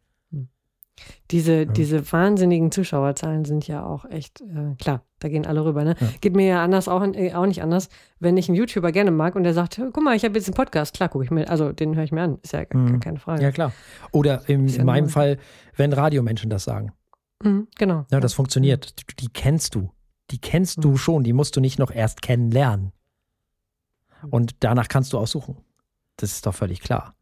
Diese, 1.30 1.64
diese 1.66 2.10
wahnsinnigen 2.10 2.72
Zuschauerzahlen 2.72 3.44
sind 3.44 3.68
ja 3.68 3.84
auch 3.86 4.04
echt, 4.06 4.40
äh, 4.40 4.74
klar, 4.80 5.04
da 5.20 5.28
gehen 5.28 5.46
alle 5.46 5.64
rüber. 5.64 5.84
Ne? 5.84 5.94
Ja. 6.00 6.08
Geht 6.20 6.34
mir 6.34 6.46
ja 6.46 6.64
anders 6.64 6.88
auch, 6.88 7.02
äh, 7.14 7.34
auch 7.34 7.46
nicht 7.46 7.62
anders, 7.62 7.88
wenn 8.18 8.36
ich 8.36 8.48
einen 8.48 8.56
YouTuber 8.56 8.90
gerne 8.90 9.12
mag 9.12 9.36
und 9.36 9.44
der 9.44 9.54
sagt, 9.54 9.80
guck 9.92 10.02
mal, 10.02 10.16
ich 10.16 10.24
habe 10.24 10.34
jetzt 10.34 10.48
einen 10.48 10.54
Podcast, 10.56 10.94
klar 10.94 11.08
gucke 11.08 11.24
ich 11.24 11.30
mir, 11.30 11.48
also 11.48 11.70
den 11.70 11.94
höre 11.94 12.02
ich 12.02 12.10
mir 12.10 12.22
an, 12.22 12.38
ist 12.42 12.52
ja 12.52 12.64
gar, 12.64 12.82
Mhm. 12.82 12.88
gar 12.90 13.00
keine 13.00 13.18
Frage. 13.20 13.42
Ja, 13.42 13.52
klar. 13.52 13.72
Oder 14.10 14.48
im, 14.48 14.66
ja 14.66 14.80
in 14.80 14.86
meinem. 14.86 15.08
Fall, 15.08 15.38
wenn 15.76 15.92
Radiomenschen 15.92 16.50
das 16.50 16.64
sagen. 16.64 16.92
Mhm, 17.44 17.68
genau. 17.78 18.04
Ja, 18.10 18.18
das 18.18 18.34
funktioniert. 18.34 18.98
Die, 18.98 19.16
die 19.26 19.28
kennst 19.32 19.76
du. 19.76 19.90
Die 20.30 20.40
kennst 20.40 20.78
Mhm. 20.78 20.82
du 20.82 20.96
schon. 20.96 21.24
Die 21.24 21.32
musst 21.32 21.56
du 21.56 21.60
nicht 21.60 21.78
noch 21.78 21.90
erst 21.90 22.22
kennenlernen. 22.22 22.92
Mhm. 24.22 24.28
Und 24.30 24.56
danach 24.60 24.88
kannst 24.88 25.12
du 25.12 25.18
aussuchen. 25.18 25.56
Das 26.16 26.32
ist 26.32 26.46
doch 26.46 26.54
völlig 26.54 26.80
klar. 26.80 27.14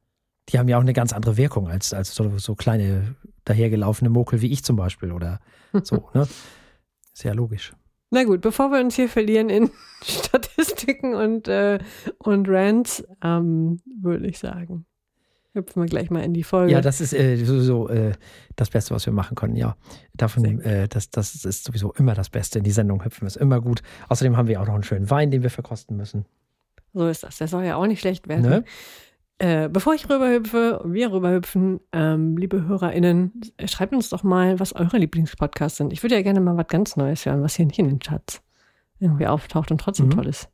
Die 0.49 0.59
haben 0.59 0.69
ja 0.69 0.77
auch 0.77 0.83
eine 0.83 0.93
ganz 0.93 1.13
andere 1.13 1.37
Wirkung 1.37 1.69
als, 1.69 1.93
als 1.93 2.15
so, 2.15 2.39
so 2.39 2.55
kleine 2.55 3.17
dahergelaufene 3.45 4.11
Mokel 4.11 4.41
wie 4.43 4.53
ich 4.53 4.63
zum 4.65 4.77
Beispiel 4.77 5.13
oder 5.13 5.41
so. 5.83 6.09
Ne? 6.15 6.27
Ja 7.23 7.33
logisch. 7.33 7.73
Na 8.11 8.23
gut, 8.25 8.41
bevor 8.43 8.71
wir 8.71 8.81
uns 8.81 8.95
hier 8.95 9.09
verlieren 9.09 9.49
in 9.49 9.71
Statistiken 10.05 11.15
und, 11.15 11.49
äh, 11.49 11.79
und 12.19 12.49
Rants, 12.49 13.05
ähm, 13.23 13.81
würde 14.01 14.27
ich 14.29 14.39
sagen, 14.39 14.87
hüpfen 15.57 15.83
wir 15.83 15.89
gleich 15.89 16.11
mal 16.11 16.23
in 16.23 16.33
die 16.33 16.45
Folge. 16.45 16.73
Ja, 16.73 16.81
das 16.81 17.01
ist 17.01 17.13
äh, 17.13 17.37
sowieso 17.37 17.89
äh, 17.89 18.13
das 18.55 18.71
Beste, 18.71 18.95
was 18.95 19.05
wir 19.07 19.13
machen 19.13 19.35
können, 19.35 19.57
ja. 19.57 19.77
Davon, 20.15 20.61
äh, 20.61 20.87
das, 20.89 21.11
das 21.11 21.45
ist 21.45 21.65
sowieso 21.65 21.93
immer 21.95 22.15
das 22.15 22.31
Beste. 22.31 22.59
In 22.59 22.65
die 22.65 22.71
Sendung 22.71 23.05
hüpfen 23.05 23.27
ist 23.27 23.37
immer 23.37 23.61
gut. 23.61 23.83
Außerdem 24.09 24.37
haben 24.37 24.47
wir 24.49 24.61
auch 24.63 24.67
noch 24.67 24.75
einen 24.75 24.85
schönen 24.85 25.11
Wein, 25.11 25.31
den 25.31 25.43
wir 25.43 25.51
verkosten 25.51 25.97
müssen. 25.97 26.25
So 26.95 27.09
ist 27.09 27.25
das. 27.25 27.39
Der 27.39 27.49
soll 27.49 27.65
ja 27.65 27.77
auch 27.77 27.87
nicht 27.87 28.01
schlecht 28.01 28.29
werden. 28.29 28.43
Ne? 28.49 28.65
Äh, 29.39 29.69
bevor 29.69 29.93
ich 29.93 30.09
rüberhüpfe, 30.09 30.81
wir 30.87 31.13
rüberhüpfen, 31.13 31.81
ähm, 31.93 32.39
liebe 32.39 32.65
HörerInnen, 32.67 33.33
schreibt 33.67 33.93
uns 33.93 34.09
doch 34.09 34.23
mal, 34.23 34.59
was 34.61 34.73
eure 34.75 34.97
Lieblingspodcasts 34.97 35.77
sind. 35.77 35.93
Ich 35.93 36.03
würde 36.03 36.15
ja 36.15 36.23
gerne 36.23 36.41
mal 36.41 36.57
was 36.57 36.69
ganz 36.69 36.97
Neues 36.97 37.27
hören, 37.27 37.43
was 37.43 37.55
hier 37.57 37.67
nicht 37.67 37.79
in 37.79 37.87
den 37.89 37.99
Charts 37.99 38.41
irgendwie 38.99 39.27
auftaucht 39.27 39.71
und 39.71 39.79
trotzdem 39.79 40.07
Mhm. 40.07 40.11
toll 40.13 40.27
ist. 40.29 40.49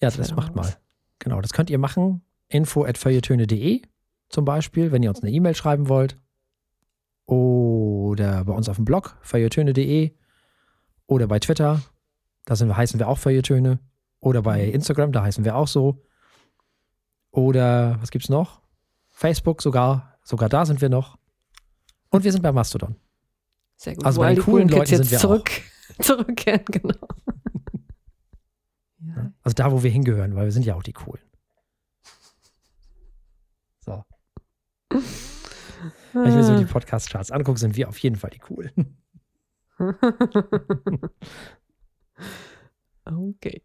Ja, 0.00 0.08
Das 0.08 0.16
das, 0.16 0.34
macht 0.34 0.50
doch 0.50 0.54
mal. 0.54 0.62
was. 0.62 0.78
Genau, 1.18 1.40
das 1.42 1.52
könnt 1.52 1.68
ihr 1.68 1.78
machen. 1.78 2.22
Info 2.48 2.84
at 2.84 2.98
feuilletöne.de 2.98 3.82
zum 4.28 4.44
Beispiel, 4.44 4.92
wenn 4.92 5.02
ihr 5.02 5.10
uns 5.10 5.22
eine 5.22 5.30
E-Mail 5.30 5.54
schreiben 5.54 5.88
wollt. 5.88 6.16
Oder 7.26 8.44
bei 8.44 8.52
uns 8.52 8.68
auf 8.68 8.76
dem 8.76 8.84
Blog, 8.84 9.16
feuilletöne.de. 9.22 10.12
Oder 11.06 11.26
bei 11.26 11.38
Twitter, 11.38 11.82
da 12.44 12.56
sind 12.56 12.68
wir, 12.68 12.76
heißen 12.76 12.98
wir 12.98 13.08
auch 13.08 13.18
Feuilletöne. 13.18 13.78
Oder 14.20 14.42
bei 14.42 14.64
Instagram, 14.64 15.12
da 15.12 15.22
heißen 15.22 15.44
wir 15.44 15.56
auch 15.56 15.68
so. 15.68 16.02
Oder 17.30 18.00
was 18.00 18.10
gibt's 18.10 18.28
noch? 18.28 18.62
Facebook 19.10 19.62
sogar, 19.62 20.18
sogar 20.22 20.48
da 20.48 20.64
sind 20.66 20.80
wir 20.80 20.88
noch. 20.88 21.18
Und 22.10 22.24
wir 22.24 22.32
sind 22.32 22.42
bei 22.42 22.52
Mastodon. 22.52 22.96
Sehr 23.76 23.94
gut. 23.94 24.04
Also 24.04 24.18
Wo 24.18 24.22
bei 24.22 24.34
den 24.34 24.42
coolen 24.42 24.68
Leuten 24.68 24.90
jetzt 24.90 24.90
sind 24.90 25.10
wir 25.10 25.18
zurück, 25.18 25.50
zurückkehren, 26.00 26.64
genau. 26.66 27.08
ja. 29.00 29.32
Also 29.42 29.54
da, 29.54 29.70
wo 29.70 29.82
wir 29.82 29.90
hingehören, 29.90 30.34
weil 30.34 30.46
wir 30.46 30.52
sind 30.52 30.64
ja 30.64 30.74
auch 30.74 30.82
die 30.82 30.92
Coolen. 30.92 31.22
So. 33.80 34.02
Wenn 36.12 36.28
ich 36.28 36.34
mir 36.34 36.44
so 36.44 36.58
die 36.58 36.64
Podcast-Charts 36.64 37.30
angucke, 37.30 37.58
sind 37.58 37.76
wir 37.76 37.88
auf 37.88 37.98
jeden 37.98 38.16
Fall 38.16 38.30
die 38.30 38.38
Coolen. 38.38 38.96
okay. 43.04 43.62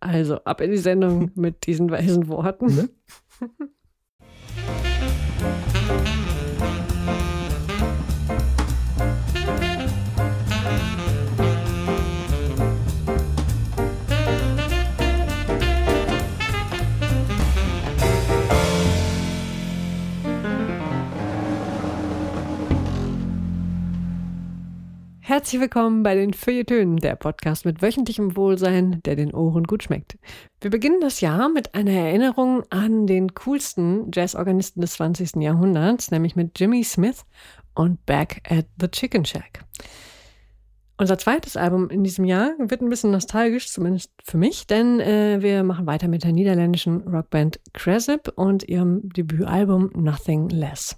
Also, 0.00 0.36
ab 0.44 0.60
in 0.60 0.70
die 0.70 0.78
Sendung 0.78 1.30
mit 1.36 1.66
diesen 1.66 1.90
weisen 1.90 2.28
Worten. 2.28 2.74
Ne? 2.74 2.88
Herzlich 25.28 25.60
willkommen 25.60 26.04
bei 26.04 26.14
den 26.14 26.32
Feuilletönen, 26.34 26.98
der 26.98 27.16
Podcast 27.16 27.64
mit 27.64 27.82
wöchentlichem 27.82 28.36
Wohlsein, 28.36 29.02
der 29.02 29.16
den 29.16 29.34
Ohren 29.34 29.64
gut 29.64 29.82
schmeckt. 29.82 30.16
Wir 30.60 30.70
beginnen 30.70 31.00
das 31.00 31.20
Jahr 31.20 31.48
mit 31.48 31.74
einer 31.74 31.90
Erinnerung 31.90 32.62
an 32.70 33.08
den 33.08 33.34
coolsten 33.34 34.12
Jazzorganisten 34.14 34.80
des 34.80 34.92
20. 34.92 35.42
Jahrhunderts, 35.42 36.12
nämlich 36.12 36.36
mit 36.36 36.60
Jimmy 36.60 36.84
Smith 36.84 37.24
und 37.74 38.06
Back 38.06 38.40
at 38.48 38.66
the 38.80 38.86
Chicken 38.86 39.24
Shack. 39.24 39.64
Unser 40.96 41.18
zweites 41.18 41.56
Album 41.56 41.90
in 41.90 42.04
diesem 42.04 42.24
Jahr 42.24 42.52
wird 42.58 42.80
ein 42.80 42.88
bisschen 42.88 43.10
nostalgisch, 43.10 43.68
zumindest 43.68 44.12
für 44.22 44.38
mich, 44.38 44.68
denn 44.68 45.00
äh, 45.00 45.42
wir 45.42 45.64
machen 45.64 45.88
weiter 45.88 46.06
mit 46.06 46.22
der 46.22 46.34
niederländischen 46.34 47.00
Rockband 47.00 47.58
Cresip 47.72 48.32
und 48.36 48.68
ihrem 48.68 49.08
Debütalbum 49.08 49.90
Nothing 49.92 50.50
Less. 50.50 50.96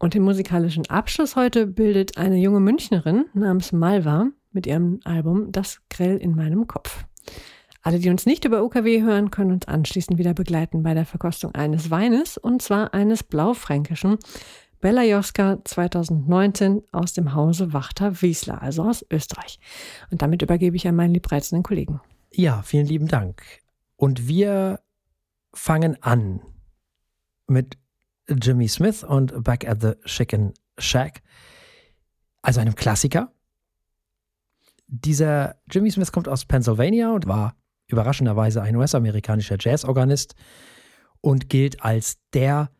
Und 0.00 0.14
den 0.14 0.22
musikalischen 0.22 0.88
Abschluss 0.88 1.36
heute 1.36 1.66
bildet 1.66 2.16
eine 2.16 2.38
junge 2.38 2.58
Münchnerin 2.58 3.26
namens 3.34 3.70
Malva 3.70 4.30
mit 4.50 4.66
ihrem 4.66 4.98
Album 5.04 5.52
Das 5.52 5.82
Grell 5.90 6.16
in 6.16 6.34
meinem 6.34 6.66
Kopf. 6.66 7.04
Alle, 7.82 7.98
die 7.98 8.08
uns 8.08 8.24
nicht 8.24 8.46
über 8.46 8.64
UKW 8.64 9.02
hören, 9.02 9.30
können 9.30 9.52
uns 9.52 9.68
anschließend 9.68 10.18
wieder 10.18 10.32
begleiten 10.32 10.82
bei 10.82 10.94
der 10.94 11.04
Verkostung 11.04 11.54
eines 11.54 11.90
Weines 11.90 12.38
und 12.38 12.62
zwar 12.62 12.94
eines 12.94 13.22
blaufränkischen 13.22 14.16
Bella 14.80 15.04
Joska 15.04 15.58
2019 15.62 16.80
aus 16.92 17.12
dem 17.12 17.34
Hause 17.34 17.74
Wachter 17.74 18.22
Wiesler, 18.22 18.62
also 18.62 18.84
aus 18.84 19.04
Österreich. 19.12 19.60
Und 20.10 20.22
damit 20.22 20.40
übergebe 20.40 20.76
ich 20.76 20.88
an 20.88 20.96
meinen 20.96 21.12
liebreizenden 21.12 21.62
Kollegen. 21.62 22.00
Ja, 22.32 22.62
vielen 22.62 22.86
lieben 22.86 23.06
Dank. 23.06 23.42
Und 23.96 24.26
wir 24.26 24.80
fangen 25.52 26.02
an 26.02 26.40
mit 27.46 27.76
Jimmy 28.30 28.68
Smith 28.68 29.04
und 29.04 29.42
Back 29.44 29.68
at 29.68 29.80
the 29.80 29.92
Chicken 30.04 30.54
Shack, 30.78 31.22
also 32.42 32.60
einem 32.60 32.74
Klassiker. 32.74 33.32
Dieser 34.86 35.56
Jimmy 35.70 35.90
Smith 35.90 36.12
kommt 36.12 36.28
aus 36.28 36.44
Pennsylvania 36.44 37.12
und 37.12 37.26
war 37.26 37.54
überraschenderweise 37.86 38.62
ein 38.62 38.76
US-amerikanischer 38.76 39.56
Jazzorganist 39.58 40.34
und 41.20 41.48
gilt 41.48 41.82
als 41.82 42.18
der 42.32 42.70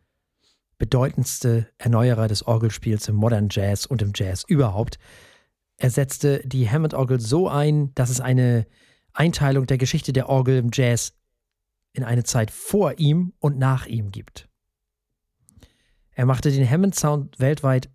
bedeutendste 0.77 1.67
Erneuerer 1.77 2.27
des 2.27 2.47
Orgelspiels 2.47 3.07
im 3.07 3.15
Modern 3.15 3.49
Jazz 3.51 3.85
und 3.85 4.01
im 4.01 4.13
Jazz 4.15 4.43
überhaupt. 4.47 4.97
Er 5.77 5.91
setzte 5.91 6.41
die 6.45 6.69
Hammond-Orgel 6.69 7.19
so 7.19 7.47
ein, 7.47 7.93
dass 7.93 8.09
es 8.09 8.19
eine 8.19 8.65
Einteilung 9.13 9.67
der 9.67 9.77
Geschichte 9.77 10.13
der 10.13 10.27
Orgel 10.27 10.57
im 10.57 10.69
Jazz 10.73 11.13
in 11.93 12.03
eine 12.03 12.23
Zeit 12.23 12.51
vor 12.51 12.97
ihm 12.97 13.33
und 13.39 13.59
nach 13.59 13.85
ihm 13.85 14.11
gibt. 14.11 14.50
Er 16.13 16.25
machte 16.25 16.51
den 16.51 16.69
Hammond-Sound 16.69 17.39
weltweit 17.39 17.89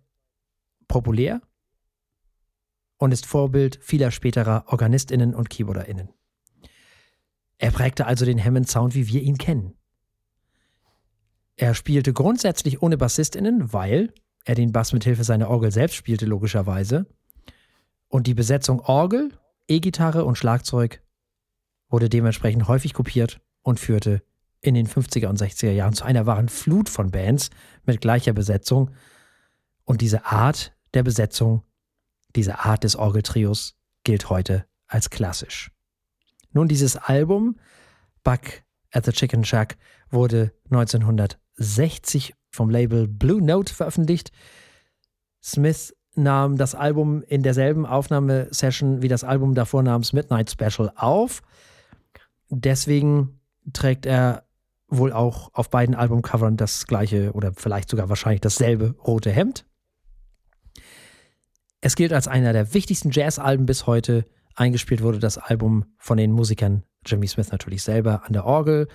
populär 0.87 1.41
und 2.97 3.11
ist 3.11 3.25
Vorbild 3.25 3.79
vieler 3.81 4.11
späterer 4.11 4.65
OrganistInnen 4.67 5.35
und 5.35 5.49
KeyboarderInnen. 5.49 6.09
Er 7.59 7.71
prägte 7.71 8.05
also 8.05 8.25
den 8.25 8.43
Hammond-Sound, 8.43 8.95
wie 8.95 9.07
wir 9.07 9.21
ihn 9.21 9.37
kennen. 9.37 9.73
Er 11.55 11.73
spielte 11.73 12.13
grundsätzlich 12.13 12.81
ohne 12.81 12.97
BassistInnen, 12.97 13.73
weil 13.73 14.13
er 14.45 14.55
den 14.55 14.71
Bass 14.71 14.93
mit 14.93 15.03
Hilfe 15.03 15.23
seiner 15.23 15.49
Orgel 15.49 15.71
selbst 15.71 15.95
spielte, 15.95 16.25
logischerweise. 16.25 17.07
Und 18.07 18.27
die 18.27 18.35
Besetzung 18.35 18.79
Orgel, 18.79 19.37
E-Gitarre 19.67 20.23
und 20.23 20.37
Schlagzeug 20.37 21.01
wurde 21.89 22.09
dementsprechend 22.09 22.67
häufig 22.67 22.93
kopiert 22.93 23.41
und 23.63 23.79
führte 23.79 24.21
in 24.61 24.75
den 24.75 24.87
50er 24.87 25.27
und 25.27 25.39
60er 25.39 25.71
Jahren 25.71 25.93
zu 25.93 26.03
einer 26.03 26.25
wahren 26.25 26.49
Flut 26.49 26.89
von 26.89 27.11
Bands 27.11 27.49
mit 27.85 28.01
gleicher 28.01 28.33
Besetzung. 28.33 28.91
Und 29.83 30.01
diese 30.01 30.25
Art 30.25 30.73
der 30.93 31.03
Besetzung, 31.03 31.63
diese 32.35 32.59
Art 32.59 32.83
des 32.83 32.95
Orgeltrios 32.95 33.75
gilt 34.03 34.29
heute 34.29 34.65
als 34.87 35.09
klassisch. 35.09 35.71
Nun, 36.51 36.67
dieses 36.67 36.97
Album, 36.97 37.57
Buck 38.23 38.63
at 38.91 39.05
the 39.05 39.11
Chicken 39.11 39.45
Shack, 39.45 39.77
wurde 40.09 40.53
1960 40.71 42.33
vom 42.51 42.69
Label 42.69 43.07
Blue 43.07 43.41
Note 43.41 43.73
veröffentlicht. 43.73 44.31
Smith 45.43 45.93
nahm 46.15 46.57
das 46.57 46.73
Album 46.73 47.21
in 47.23 47.43
derselben 47.43 47.85
Aufnahmesession 47.85 49.01
wie 49.01 49.07
das 49.07 49.23
Album 49.23 49.53
davor 49.53 49.83
namens 49.83 50.13
Midnight 50.13 50.49
Special 50.49 50.91
auf. 50.95 51.41
Deswegen 52.49 53.39
trägt 53.73 54.05
er 54.05 54.46
wohl 54.87 55.11
auch 55.11 55.53
auf 55.53 55.69
beiden 55.69 55.95
Albumcovern 55.95 56.57
das 56.57 56.87
gleiche 56.87 57.31
oder 57.33 57.53
vielleicht 57.53 57.89
sogar 57.89 58.09
wahrscheinlich 58.09 58.41
dasselbe 58.41 58.95
rote 59.05 59.31
Hemd. 59.31 59.65
Es 61.81 61.95
gilt 61.95 62.13
als 62.13 62.27
einer 62.27 62.53
der 62.53 62.73
wichtigsten 62.73 63.11
Jazzalben 63.11 63.65
bis 63.65 63.85
heute. 63.85 64.25
Eingespielt 64.55 65.03
wurde 65.03 65.19
das 65.19 65.37
Album 65.37 65.85
von 65.97 66.17
den 66.17 66.31
Musikern 66.31 66.83
Jimmy 67.05 67.27
Smith 67.27 67.51
natürlich 67.51 67.83
selber 67.83 68.23
an 68.25 68.33
der 68.33 68.45
Orgel, 68.45 68.87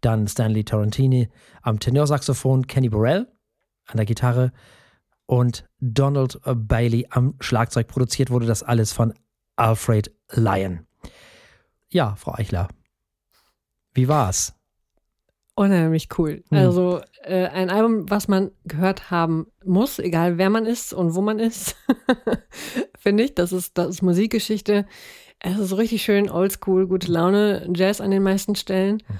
dann 0.00 0.28
Stanley 0.28 0.64
Tarantini 0.64 1.28
am 1.62 1.80
Tenorsaxophon, 1.80 2.66
Kenny 2.66 2.88
Burrell 2.88 3.26
an 3.86 3.96
der 3.96 4.06
Gitarre 4.06 4.52
und 5.26 5.64
Donald 5.80 6.40
Bailey 6.44 7.06
am 7.10 7.34
Schlagzeug. 7.40 7.88
Produziert 7.88 8.30
wurde 8.30 8.46
das 8.46 8.62
alles 8.62 8.92
von 8.92 9.14
Alfred 9.56 10.14
Lyon. 10.32 10.86
Ja, 11.88 12.14
Frau 12.16 12.34
Eichler, 12.34 12.68
wie 13.94 14.08
war's? 14.08 14.55
Unheimlich 15.58 16.08
cool. 16.18 16.44
Hm. 16.50 16.58
Also 16.58 17.00
äh, 17.22 17.46
ein 17.46 17.70
Album, 17.70 18.08
was 18.10 18.28
man 18.28 18.50
gehört 18.66 19.10
haben 19.10 19.46
muss, 19.64 19.98
egal 19.98 20.36
wer 20.36 20.50
man 20.50 20.66
ist 20.66 20.92
und 20.92 21.14
wo 21.14 21.22
man 21.22 21.38
ist, 21.38 21.76
finde 22.98 23.24
ich. 23.24 23.34
Das 23.34 23.52
ist, 23.52 23.78
das 23.78 23.88
ist 23.88 24.02
Musikgeschichte. 24.02 24.84
Es 25.40 25.58
ist 25.58 25.76
richtig 25.76 26.02
schön 26.02 26.30
oldschool, 26.30 26.86
gute 26.86 27.10
Laune, 27.10 27.68
Jazz 27.74 28.02
an 28.02 28.10
den 28.10 28.22
meisten 28.22 28.54
Stellen. 28.54 29.02
Hm. 29.06 29.16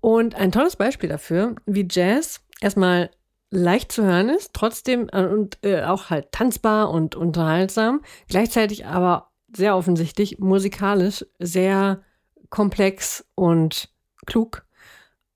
Und 0.00 0.34
ein 0.34 0.52
tolles 0.52 0.76
Beispiel 0.76 1.08
dafür, 1.08 1.54
wie 1.64 1.88
Jazz 1.90 2.42
erstmal 2.60 3.10
leicht 3.50 3.92
zu 3.92 4.02
hören 4.02 4.28
ist, 4.28 4.52
trotzdem 4.52 5.08
äh, 5.10 5.24
und 5.24 5.58
äh, 5.62 5.84
auch 5.84 6.10
halt 6.10 6.32
tanzbar 6.32 6.90
und 6.90 7.16
unterhaltsam, 7.16 8.02
gleichzeitig 8.28 8.84
aber 8.84 9.30
sehr 9.56 9.76
offensichtlich 9.76 10.38
musikalisch 10.38 11.24
sehr 11.38 12.02
komplex 12.50 13.24
und 13.34 13.88
klug 14.26 14.66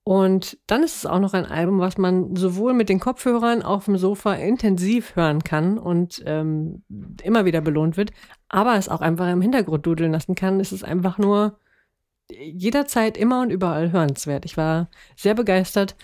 und 0.09 0.57
dann 0.68 0.84
ist 0.84 0.98
es 0.98 1.04
auch 1.04 1.18
noch 1.18 1.34
ein 1.34 1.46
Album, 1.46 1.80
was 1.80 1.98
man 1.98 2.36
sowohl 2.36 2.74
mit 2.74 2.88
den 2.88 3.00
Kopfhörern 3.00 3.64
auf 3.64 3.86
dem 3.86 3.98
Sofa 3.98 4.34
intensiv 4.34 5.16
hören 5.16 5.42
kann 5.42 5.78
und 5.78 6.22
ähm, 6.26 6.84
immer 7.24 7.44
wieder 7.44 7.61
belohnt 7.61 7.96
wird, 7.96 8.12
aber 8.48 8.76
es 8.76 8.88
auch 8.88 9.00
einfach 9.00 9.28
im 9.32 9.40
Hintergrund 9.40 9.84
dudeln 9.84 10.12
lassen 10.12 10.36
kann. 10.36 10.61
Es 10.61 10.70
ist 10.70 10.84
einfach 10.84 11.18
nur 11.18 11.59
jederzeit 12.30 13.16
immer 13.16 13.42
und 13.42 13.50
überall 13.50 13.90
hörenswert. 13.90 14.44
Ich 14.44 14.57
war 14.57 14.90
sehr 15.16 15.34
begeistert 15.34 15.96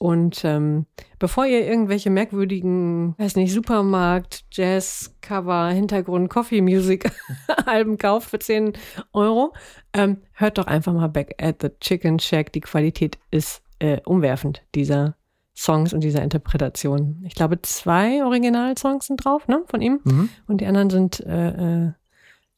und 0.00 0.46
ähm, 0.46 0.86
bevor 1.18 1.44
ihr 1.44 1.66
irgendwelche 1.66 2.08
merkwürdigen, 2.08 3.14
weiß 3.18 3.36
nicht, 3.36 3.52
Supermarkt, 3.52 4.46
Jazz, 4.50 5.14
Cover, 5.20 5.68
Hintergrund, 5.68 6.30
Coffee 6.30 6.62
Music 6.62 7.12
Alben 7.66 7.98
kauft 7.98 8.30
für 8.30 8.38
10 8.38 8.72
Euro, 9.12 9.52
ähm, 9.92 10.22
hört 10.32 10.56
doch 10.56 10.66
einfach 10.66 10.94
mal 10.94 11.08
Back 11.08 11.34
at 11.38 11.60
the 11.60 11.68
Chicken 11.80 12.18
Shack. 12.18 12.50
Die 12.54 12.62
Qualität 12.62 13.18
ist 13.30 13.62
äh, 13.78 14.00
umwerfend 14.06 14.62
dieser 14.74 15.16
Songs 15.54 15.92
und 15.92 16.00
dieser 16.00 16.22
Interpretation. 16.22 17.22
Ich 17.26 17.34
glaube, 17.34 17.60
zwei 17.60 18.24
Originalsongs 18.24 19.04
sind 19.04 19.22
drauf, 19.22 19.48
ne, 19.48 19.64
von 19.66 19.82
ihm. 19.82 20.00
Mhm. 20.04 20.30
Und 20.46 20.62
die 20.62 20.66
anderen 20.66 20.88
sind, 20.88 21.20
äh, 21.20 21.48
äh, 21.88 21.92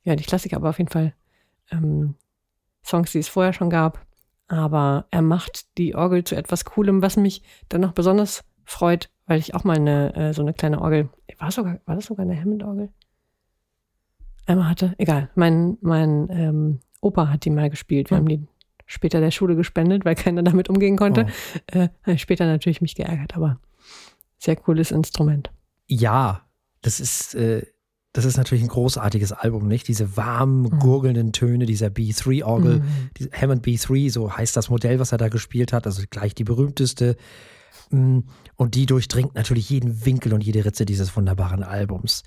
ja, 0.04 0.14
nicht 0.14 0.28
Klassiker, 0.28 0.58
aber 0.58 0.68
auf 0.70 0.78
jeden 0.78 0.92
Fall 0.92 1.12
ähm, 1.72 2.14
Songs, 2.84 3.10
die 3.10 3.18
es 3.18 3.28
vorher 3.28 3.52
schon 3.52 3.68
gab 3.68 4.06
aber 4.48 5.06
er 5.10 5.22
macht 5.22 5.78
die 5.78 5.94
Orgel 5.94 6.24
zu 6.24 6.36
etwas 6.36 6.64
Coolem, 6.64 7.02
was 7.02 7.16
mich 7.16 7.42
dann 7.68 7.80
noch 7.80 7.92
besonders 7.92 8.44
freut, 8.64 9.10
weil 9.26 9.38
ich 9.38 9.54
auch 9.54 9.64
mal 9.64 9.76
eine, 9.76 10.14
äh, 10.14 10.32
so 10.34 10.42
eine 10.42 10.54
kleine 10.54 10.80
Orgel, 10.80 11.08
war, 11.38 11.50
sogar, 11.50 11.80
war 11.86 11.94
das 11.94 12.06
sogar 12.06 12.24
eine 12.24 12.38
Hammond-Orgel? 12.38 12.90
Einmal 14.46 14.68
hatte, 14.68 14.94
egal, 14.98 15.30
mein, 15.34 15.78
mein 15.80 16.28
ähm, 16.30 16.80
Opa 17.00 17.28
hat 17.28 17.44
die 17.44 17.50
mal 17.50 17.70
gespielt. 17.70 18.10
Wir 18.10 18.18
hm. 18.18 18.24
haben 18.24 18.28
die 18.28 18.46
später 18.86 19.20
der 19.20 19.30
Schule 19.30 19.56
gespendet, 19.56 20.04
weil 20.04 20.14
keiner 20.14 20.42
damit 20.42 20.68
umgehen 20.68 20.96
konnte. 20.96 21.26
Oh. 21.74 21.88
Äh, 22.06 22.18
später 22.18 22.46
natürlich 22.46 22.80
mich 22.80 22.94
geärgert, 22.94 23.36
aber 23.36 23.60
sehr 24.38 24.56
cooles 24.56 24.90
Instrument. 24.90 25.50
Ja, 25.86 26.46
das 26.82 27.00
ist, 27.00 27.34
äh, 27.34 27.66
das 28.12 28.26
ist 28.26 28.36
natürlich 28.36 28.62
ein 28.62 28.68
großartiges 28.68 29.32
Album, 29.32 29.66
nicht? 29.68 29.88
Diese 29.88 30.16
warmen, 30.16 30.62
mhm. 30.62 30.78
gurgelnden 30.78 31.32
Töne 31.32 31.64
dieser 31.64 31.86
B3-Orgel, 31.86 32.80
mhm. 32.80 33.10
die 33.16 33.30
Hammond 33.32 33.64
B3, 33.64 34.10
so 34.10 34.36
heißt 34.36 34.56
das 34.56 34.68
Modell, 34.68 34.98
was 34.98 35.12
er 35.12 35.18
da 35.18 35.28
gespielt 35.28 35.72
hat, 35.72 35.86
also 35.86 36.02
gleich 36.10 36.34
die 36.34 36.44
berühmteste. 36.44 37.16
Mm, 37.90 38.20
und 38.56 38.74
die 38.74 38.84
durchdringt 38.84 39.34
natürlich 39.34 39.70
jeden 39.70 40.04
Winkel 40.04 40.34
und 40.34 40.44
jede 40.44 40.64
Ritze 40.64 40.84
dieses 40.84 41.16
wunderbaren 41.16 41.62
Albums. 41.62 42.22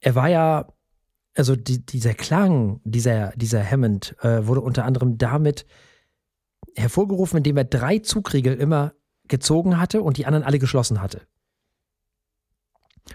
Er 0.00 0.14
war 0.14 0.28
ja, 0.28 0.68
also 1.34 1.56
die, 1.56 1.84
dieser 1.84 2.12
Klang, 2.12 2.80
dieser, 2.84 3.32
dieser 3.36 3.64
Hammond, 3.64 4.16
äh, 4.22 4.46
wurde 4.46 4.60
unter 4.60 4.84
anderem 4.84 5.16
damit 5.16 5.64
hervorgerufen, 6.74 7.38
indem 7.38 7.56
er 7.56 7.64
drei 7.64 8.00
Zugriegel 8.00 8.54
immer 8.54 8.92
gezogen 9.28 9.80
hatte 9.80 10.02
und 10.02 10.18
die 10.18 10.26
anderen 10.26 10.44
alle 10.44 10.58
geschlossen 10.58 11.00
hatte. 11.00 11.22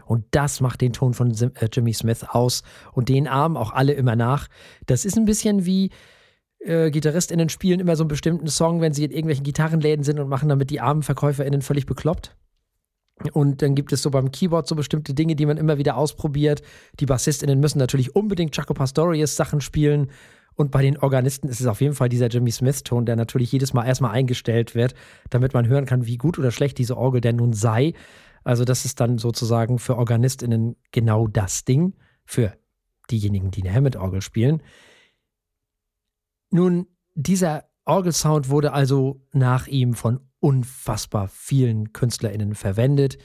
Und 0.05 0.25
das 0.31 0.61
macht 0.61 0.81
den 0.81 0.93
Ton 0.93 1.13
von 1.13 1.31
äh, 1.31 1.69
Jimmy 1.71 1.93
Smith 1.93 2.23
aus 2.27 2.63
und 2.93 3.09
den 3.09 3.27
Armen 3.27 3.57
auch 3.57 3.73
alle 3.73 3.93
immer 3.93 4.15
nach. 4.15 4.47
Das 4.85 5.05
ist 5.05 5.17
ein 5.17 5.25
bisschen 5.25 5.65
wie 5.65 5.91
äh, 6.59 6.91
GitarristInnen 6.91 7.49
spielen 7.49 7.79
immer 7.79 7.95
so 7.95 8.03
einen 8.03 8.09
bestimmten 8.09 8.47
Song, 8.47 8.81
wenn 8.81 8.93
sie 8.93 9.03
in 9.03 9.11
irgendwelchen 9.11 9.43
Gitarrenläden 9.43 10.03
sind 10.03 10.19
und 10.19 10.29
machen 10.29 10.49
damit 10.49 10.69
die 10.69 10.79
armen 10.79 11.03
VerkäuferInnen 11.03 11.61
völlig 11.61 11.85
bekloppt. 11.85 12.35
Und 13.33 13.61
dann 13.61 13.75
gibt 13.75 13.93
es 13.93 14.01
so 14.01 14.09
beim 14.09 14.31
Keyboard 14.31 14.67
so 14.67 14.75
bestimmte 14.75 15.13
Dinge, 15.13 15.35
die 15.35 15.45
man 15.45 15.57
immer 15.57 15.77
wieder 15.77 15.95
ausprobiert. 15.97 16.61
Die 16.99 17.05
BassistInnen 17.05 17.59
müssen 17.59 17.77
natürlich 17.77 18.15
unbedingt 18.15 18.55
Jaco 18.55 18.73
Pastorius 18.73 19.35
Sachen 19.35 19.61
spielen. 19.61 20.09
Und 20.55 20.71
bei 20.71 20.81
den 20.81 20.97
Organisten 20.97 21.47
ist 21.47 21.61
es 21.61 21.67
auf 21.67 21.81
jeden 21.81 21.93
Fall 21.93 22.09
dieser 22.09 22.27
Jimmy 22.27 22.51
Smith-Ton, 22.51 23.05
der 23.05 23.15
natürlich 23.15 23.51
jedes 23.51 23.73
Mal 23.73 23.85
erstmal 23.85 24.11
eingestellt 24.11 24.75
wird, 24.75 24.95
damit 25.29 25.53
man 25.53 25.67
hören 25.67 25.85
kann, 25.85 26.05
wie 26.05 26.17
gut 26.17 26.37
oder 26.37 26.51
schlecht 26.51 26.77
diese 26.77 26.97
Orgel 26.97 27.21
denn 27.21 27.37
nun 27.37 27.53
sei. 27.53 27.93
Also, 28.43 28.65
das 28.65 28.85
ist 28.85 28.99
dann 28.99 29.17
sozusagen 29.17 29.79
für 29.79 29.97
OrganistInnen 29.97 30.75
genau 30.91 31.27
das 31.27 31.65
Ding, 31.65 31.95
für 32.25 32.53
diejenigen, 33.09 33.51
die 33.51 33.63
eine 33.63 33.73
Hammond-Orgel 33.73 34.21
spielen. 34.21 34.61
Nun, 36.49 36.87
dieser 37.15 37.65
Orgelsound 37.85 38.49
wurde 38.49 38.73
also 38.73 39.21
nach 39.33 39.67
ihm 39.67 39.93
von 39.93 40.19
unfassbar 40.39 41.27
vielen 41.27 41.93
KünstlerInnen 41.93 42.55
verwendet. 42.55 43.17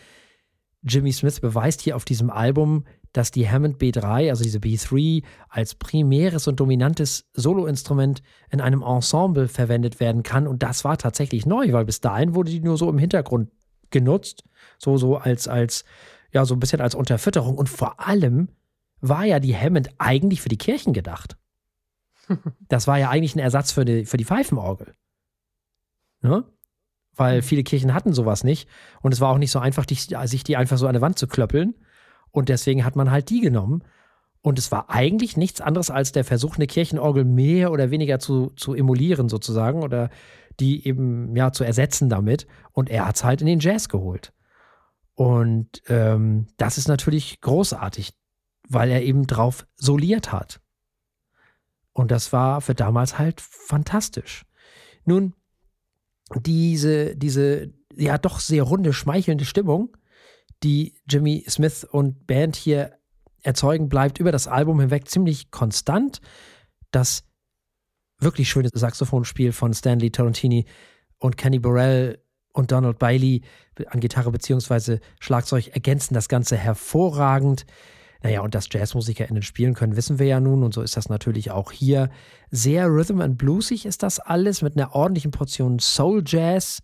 Jimmy 0.83 1.13
Smith 1.13 1.41
beweist 1.41 1.81
hier 1.81 1.97
auf 1.97 2.05
diesem 2.05 2.31
Album, 2.31 2.85
dass 3.13 3.31
die 3.31 3.49
Hammond 3.49 3.79
B3, 3.81 4.29
also 4.29 4.45
diese 4.45 4.59
B3, 4.59 5.25
als 5.49 5.75
primäres 5.75 6.47
und 6.47 6.61
dominantes 6.61 7.29
Soloinstrument 7.33 8.23
in 8.51 8.61
einem 8.61 8.83
Ensemble 8.83 9.49
verwendet 9.49 10.01
werden 10.01 10.23
kann. 10.23 10.47
Und 10.47 10.63
das 10.63 10.85
war 10.85 10.99
tatsächlich 10.99 11.47
neu, 11.47 11.73
weil 11.73 11.87
bis 11.87 12.01
dahin 12.01 12.35
wurde 12.35 12.51
die 12.51 12.61
nur 12.61 12.77
so 12.77 12.91
im 12.91 12.99
Hintergrund 12.99 13.51
genutzt, 13.91 14.45
so, 14.79 14.97
so 14.97 15.17
als, 15.17 15.49
als, 15.49 15.85
ja, 16.33 16.45
so 16.45 16.55
ein 16.55 16.61
bisschen 16.61 16.81
als 16.81 16.95
Unterfütterung. 16.95 17.57
Und 17.59 17.69
vor 17.69 18.07
allem 18.07 18.49
war 19.01 19.25
ja 19.25 19.41
die 19.41 19.57
Hammond 19.57 19.91
eigentlich 19.99 20.41
für 20.41 20.49
die 20.49 20.59
Kirchen 20.59 20.93
gedacht. 20.93 21.37
Das 22.69 22.89
war 22.89 22.99
ja 22.99 23.09
eigentlich 23.09 23.37
ein 23.37 23.41
Ersatz 23.41 23.71
für 23.71 23.85
die, 23.85 24.05
für 24.05 24.17
die 24.17 24.25
Pfeifenorgel. 24.25 24.95
Ne? 26.23 26.45
Weil 27.15 27.41
viele 27.41 27.63
Kirchen 27.63 27.95
hatten 27.95 28.13
sowas 28.13 28.43
nicht. 28.43 28.69
Und 29.01 29.15
es 29.15 29.21
war 29.21 29.31
auch 29.31 29.39
nicht 29.39 29.53
so 29.53 29.61
einfach, 29.61 29.87
die, 29.87 29.95
sich 29.95 30.43
die 30.43 30.57
einfach 30.57 30.77
so 30.77 30.89
an 30.89 30.95
der 30.95 31.03
Wand 31.03 31.21
zu 31.21 31.29
klöppeln. 31.29 31.77
Und 32.33 32.49
deswegen 32.49 32.85
hat 32.85 32.97
man 32.97 33.13
halt 33.13 33.31
die 33.31 33.41
genommen. 33.41 33.85
Und 34.43 34.59
es 34.59 34.71
war 34.71 34.91
eigentlich 34.91 35.37
nichts 35.37 35.61
anderes 35.61 35.91
als 35.91 36.13
der 36.13 36.25
Versuch, 36.25 36.57
eine 36.57 36.67
Kirchenorgel 36.67 37.25
mehr 37.25 37.73
oder 37.73 37.91
weniger 37.91 38.19
zu, 38.19 38.51
zu 38.57 38.75
emulieren, 38.75 39.29
sozusagen, 39.29 39.83
oder 39.83 40.11
die 40.61 40.87
eben 40.87 41.35
ja 41.35 41.53
zu 41.53 41.65
ersetzen 41.65 42.09
damit. 42.09 42.47
Und 42.73 42.91
er 42.91 43.07
hat 43.07 43.17
es 43.17 43.25
halt 43.25 43.41
in 43.41 43.47
den 43.47 43.61
Jazz 43.61 43.89
geholt. 43.89 44.33
Und 45.17 45.83
ähm, 45.89 46.47
das 46.59 46.79
ist 46.79 46.89
natürlich 46.89 47.41
großartig, 47.41 48.13
weil 48.69 48.91
er 48.91 49.03
eben 49.03 49.27
drauf 49.27 49.67
soliert 49.75 50.31
hat. 50.31 50.61
Und 51.93 52.11
das 52.11 52.33
war 52.33 52.61
für 52.61 52.75
damals 52.75 53.19
halt 53.19 53.41
fantastisch. 53.41 54.45
Nun, 55.07 55.35
diese, 56.35 57.17
diese 57.17 57.73
ja 57.97 58.19
doch 58.19 58.41
sehr 58.41 58.63
runde, 58.63 58.93
schmeichelnde 58.93 59.47
Stimmung, 59.47 59.97
die 60.63 60.95
Jimmy 61.09 61.45
Smith 61.49 61.85
und 61.85 62.27
Band 62.27 62.55
hier 62.55 62.99
erzeugen, 63.43 63.89
bleibt 63.89 64.19
über 64.19 64.33
das 64.33 64.49
Album 64.49 64.81
hinweg 64.81 65.09
ziemlich 65.09 65.51
konstant. 65.51 66.21
Das 66.91 67.25
wirklich 68.19 68.51
schöne 68.51 68.69
Saxophonspiel 68.73 69.53
von 69.53 69.73
Stanley 69.73 70.11
Tarantini 70.11 70.67
und 71.19 71.39
Kenny 71.39 71.59
Burrell 71.59 72.23
und 72.57 72.73
Donald 72.73 72.99
Bailey 72.99 73.43
an 73.89 74.01
Gitarre 74.01 74.33
bzw. 74.33 74.99
Schlagzeug 75.21 75.69
ergänzen 75.69 76.15
das 76.15 76.29
Ganze 76.29 76.57
hervorragend. 76.57 77.67
Naja, 78.23 78.41
und 78.41 78.55
dass 78.55 78.69
JazzmusikerInnen 78.73 79.43
spielen 79.43 79.75
können, 79.75 79.97
wissen 79.97 80.19
wir 80.19 80.27
ja 80.27 80.41
nun. 80.41 80.65
Und 80.65 80.75
so 80.75 80.83
ist 80.83 80.97
das 80.97 81.09
natürlich 81.09 81.51
auch 81.51 81.71
hier. 81.71 82.11
Sehr 82.51 82.87
Rhythm 82.89 83.21
and 83.21 83.39
Bluesig 83.39 83.85
ist 83.85 84.03
das 84.03 84.19
alles 84.19 84.63
mit 84.63 84.77
einer 84.77 84.95
ordentlichen 84.95 85.31
Portion 85.31 85.79
Soul 85.79 86.23
Jazz. 86.27 86.83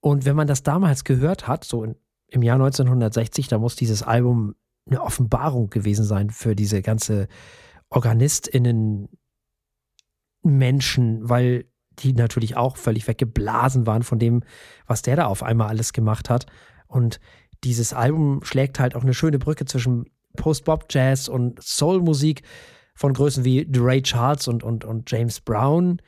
Und 0.00 0.26
wenn 0.26 0.36
man 0.36 0.46
das 0.46 0.62
damals 0.62 1.04
gehört 1.04 1.48
hat, 1.48 1.64
so 1.64 1.82
in 1.82 1.96
im 2.34 2.42
Jahr 2.42 2.56
1960, 2.56 3.48
da 3.48 3.58
muss 3.58 3.76
dieses 3.76 4.02
Album 4.02 4.54
eine 4.86 5.02
Offenbarung 5.02 5.70
gewesen 5.70 6.04
sein 6.04 6.30
für 6.30 6.54
diese 6.54 6.82
ganze 6.82 7.28
OrganistInnen 7.90 9.08
Menschen, 10.42 11.28
weil 11.28 11.66
die 12.00 12.12
natürlich 12.12 12.56
auch 12.56 12.76
völlig 12.76 13.06
weggeblasen 13.06 13.86
waren 13.86 14.02
von 14.02 14.18
dem, 14.18 14.42
was 14.86 15.02
der 15.02 15.16
da 15.16 15.26
auf 15.26 15.42
einmal 15.42 15.68
alles 15.68 15.92
gemacht 15.92 16.30
hat. 16.30 16.46
Und 16.86 17.20
dieses 17.62 17.92
Album 17.92 18.40
schlägt 18.44 18.78
halt 18.78 18.94
auch 18.94 19.02
eine 19.02 19.14
schöne 19.14 19.38
Brücke 19.38 19.64
zwischen 19.64 20.06
Post-Bop-Jazz 20.36 21.28
und 21.28 21.62
Soul-Musik 21.62 22.42
von 22.94 23.12
Größen 23.12 23.44
wie 23.44 23.68
Ray 23.74 24.02
Charles 24.02 24.48
und, 24.48 24.62
und, 24.62 24.84
und 24.84 25.10
James 25.10 25.40
Brown 25.40 26.00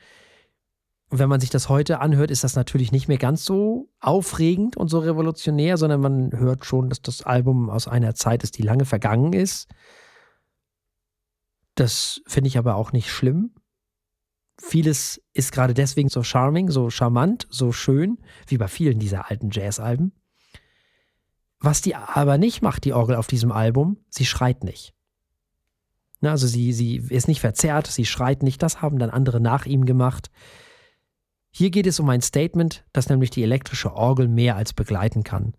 wenn 1.09 1.29
man 1.29 1.39
sich 1.39 1.49
das 1.49 1.69
heute 1.69 1.99
anhört, 1.99 2.31
ist 2.31 2.43
das 2.43 2.55
natürlich 2.55 2.91
nicht 2.91 3.07
mehr 3.07 3.17
ganz 3.17 3.45
so 3.45 3.89
aufregend 3.99 4.75
und 4.75 4.89
so 4.89 4.99
revolutionär, 4.99 5.77
sondern 5.77 6.01
man 6.01 6.31
hört 6.33 6.65
schon, 6.65 6.89
dass 6.89 7.01
das 7.01 7.21
Album 7.21 7.69
aus 7.69 7.87
einer 7.87 8.13
Zeit 8.13 8.43
ist, 8.43 8.57
die 8.57 8.63
lange 8.63 8.85
vergangen 8.85 9.31
ist. 9.31 9.69
Das 11.75 12.21
finde 12.27 12.49
ich 12.49 12.57
aber 12.57 12.75
auch 12.75 12.91
nicht 12.91 13.09
schlimm. 13.09 13.51
Vieles 14.59 15.21
ist 15.33 15.51
gerade 15.51 15.73
deswegen 15.73 16.09
so 16.09 16.23
charming, 16.23 16.69
so 16.69 16.89
charmant, 16.89 17.47
so 17.49 17.71
schön, 17.71 18.17
wie 18.47 18.57
bei 18.57 18.67
vielen 18.67 18.99
dieser 18.99 19.29
alten 19.29 19.49
Jazz-Alben. 19.51 20.13
Was 21.59 21.81
die 21.81 21.95
aber 21.95 22.37
nicht 22.37 22.61
macht, 22.61 22.85
die 22.85 22.93
Orgel 22.93 23.15
auf 23.15 23.27
diesem 23.27 23.51
Album, 23.51 23.97
sie 24.09 24.25
schreit 24.25 24.63
nicht. 24.63 24.93
Also 26.21 26.47
sie, 26.47 26.73
sie 26.73 26.97
ist 27.09 27.27
nicht 27.27 27.41
verzerrt, 27.41 27.87
sie 27.87 28.05
schreit 28.05 28.41
nicht, 28.41 28.61
das 28.63 28.81
haben 28.81 28.97
dann 28.97 29.11
andere 29.11 29.39
nach 29.39 29.65
ihm 29.65 29.85
gemacht. 29.85 30.31
Hier 31.51 31.69
geht 31.69 31.87
es 31.87 31.99
um 31.99 32.09
ein 32.09 32.21
Statement, 32.21 32.85
das 32.93 33.09
nämlich 33.09 33.29
die 33.29 33.43
elektrische 33.43 33.93
Orgel 33.93 34.27
mehr 34.27 34.55
als 34.55 34.73
begleiten 34.73 35.23
kann. 35.23 35.53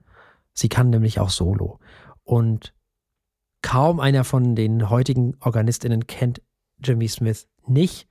Sie 0.53 0.69
kann 0.69 0.91
nämlich 0.91 1.21
auch 1.21 1.31
solo. 1.31 1.79
Und 2.25 2.75
kaum 3.63 4.01
einer 4.01 4.25
von 4.25 4.55
den 4.57 4.91
heutigen 4.91 5.37
Organistinnen 5.41 6.07
kennt 6.07 6.43
Jimmy 6.83 7.09
Smith 7.09 7.49
nicht. 7.67 8.09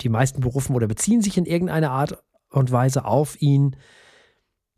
Die 0.00 0.08
meisten 0.08 0.40
berufen 0.40 0.74
oder 0.74 0.86
beziehen 0.86 1.22
sich 1.22 1.36
in 1.36 1.46
irgendeiner 1.46 1.90
Art 1.90 2.22
und 2.50 2.70
Weise 2.70 3.04
auf 3.04 3.40
ihn. 3.40 3.76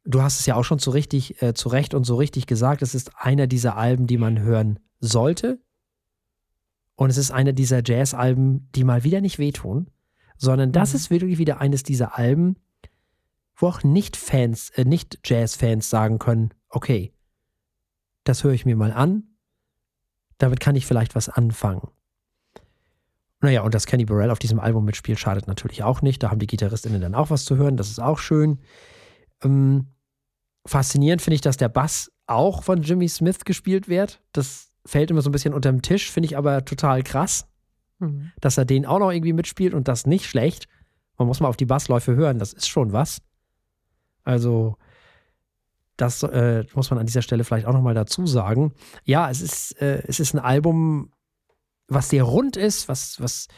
Du 0.04 0.22
hast 0.22 0.40
es 0.40 0.46
ja 0.46 0.54
auch 0.54 0.64
schon 0.64 0.78
zu, 0.78 0.90
richtig, 0.90 1.42
äh, 1.42 1.54
zu 1.54 1.68
Recht 1.68 1.94
und 1.94 2.04
so 2.04 2.16
richtig 2.16 2.46
gesagt. 2.46 2.82
Es 2.82 2.94
ist 2.94 3.12
einer 3.16 3.46
dieser 3.46 3.76
Alben, 3.76 4.06
die 4.06 4.18
man 4.18 4.40
hören 4.40 4.78
sollte. 5.00 5.60
Und 6.94 7.10
es 7.10 7.16
ist 7.16 7.30
einer 7.30 7.52
dieser 7.52 7.82
Jazz-Alben, 7.84 8.70
die 8.74 8.84
mal 8.84 9.04
wieder 9.04 9.20
nicht 9.20 9.38
wehtun 9.38 9.90
sondern 10.36 10.72
das 10.72 10.92
mhm. 10.92 10.96
ist 10.96 11.10
wirklich 11.10 11.38
wieder 11.38 11.60
eines 11.60 11.82
dieser 11.82 12.18
Alben, 12.18 12.56
wo 13.54 13.68
auch 13.68 13.82
Nicht-Fans, 13.82 14.70
äh, 14.70 14.84
Nicht-Jazz-Fans 14.84 15.88
sagen 15.88 16.18
können, 16.18 16.52
okay, 16.68 17.14
das 18.24 18.44
höre 18.44 18.52
ich 18.52 18.66
mir 18.66 18.76
mal 18.76 18.92
an, 18.92 19.36
damit 20.38 20.60
kann 20.60 20.76
ich 20.76 20.86
vielleicht 20.86 21.14
was 21.14 21.28
anfangen. 21.28 21.88
Naja, 23.40 23.62
und 23.62 23.74
dass 23.74 23.86
Kenny 23.86 24.04
Burrell 24.04 24.30
auf 24.30 24.38
diesem 24.38 24.60
Album 24.60 24.84
mitspielt, 24.84 25.18
schadet 25.18 25.46
natürlich 25.46 25.82
auch 25.82 26.02
nicht. 26.02 26.22
Da 26.22 26.30
haben 26.30 26.38
die 26.38 26.46
GitarristInnen 26.46 27.00
dann 27.00 27.14
auch 27.14 27.30
was 27.30 27.44
zu 27.44 27.56
hören, 27.56 27.76
das 27.76 27.88
ist 27.88 28.00
auch 28.00 28.18
schön. 28.18 28.60
Ähm, 29.42 29.88
faszinierend 30.64 31.22
finde 31.22 31.36
ich, 31.36 31.40
dass 31.42 31.56
der 31.56 31.68
Bass 31.68 32.10
auch 32.26 32.62
von 32.62 32.82
Jimmy 32.82 33.08
Smith 33.08 33.44
gespielt 33.44 33.88
wird. 33.88 34.20
Das 34.32 34.72
fällt 34.84 35.10
immer 35.10 35.22
so 35.22 35.28
ein 35.28 35.32
bisschen 35.32 35.54
unterm 35.54 35.82
Tisch, 35.82 36.10
finde 36.10 36.28
ich 36.28 36.36
aber 36.36 36.64
total 36.64 37.02
krass. 37.02 37.46
Mhm. 37.98 38.32
Dass 38.40 38.58
er 38.58 38.64
den 38.64 38.86
auch 38.86 38.98
noch 38.98 39.10
irgendwie 39.10 39.32
mitspielt 39.32 39.74
und 39.74 39.88
das 39.88 40.06
nicht 40.06 40.26
schlecht. 40.26 40.66
Man 41.18 41.28
muss 41.28 41.40
mal 41.40 41.48
auf 41.48 41.56
die 41.56 41.66
Bassläufe 41.66 42.14
hören, 42.14 42.38
das 42.38 42.52
ist 42.52 42.68
schon 42.68 42.92
was. 42.92 43.22
Also, 44.24 44.76
das 45.96 46.22
äh, 46.22 46.64
muss 46.74 46.90
man 46.90 46.98
an 46.98 47.06
dieser 47.06 47.22
Stelle 47.22 47.44
vielleicht 47.44 47.66
auch 47.66 47.72
nochmal 47.72 47.94
dazu 47.94 48.26
sagen. 48.26 48.72
Ja, 49.04 49.30
es 49.30 49.40
ist, 49.40 49.80
äh, 49.80 50.02
es 50.06 50.20
ist 50.20 50.34
ein 50.34 50.40
Album, 50.40 51.10
was 51.88 52.10
sehr 52.10 52.24
rund 52.24 52.56
ist, 52.56 52.88
was, 52.88 53.20
was 53.20 53.48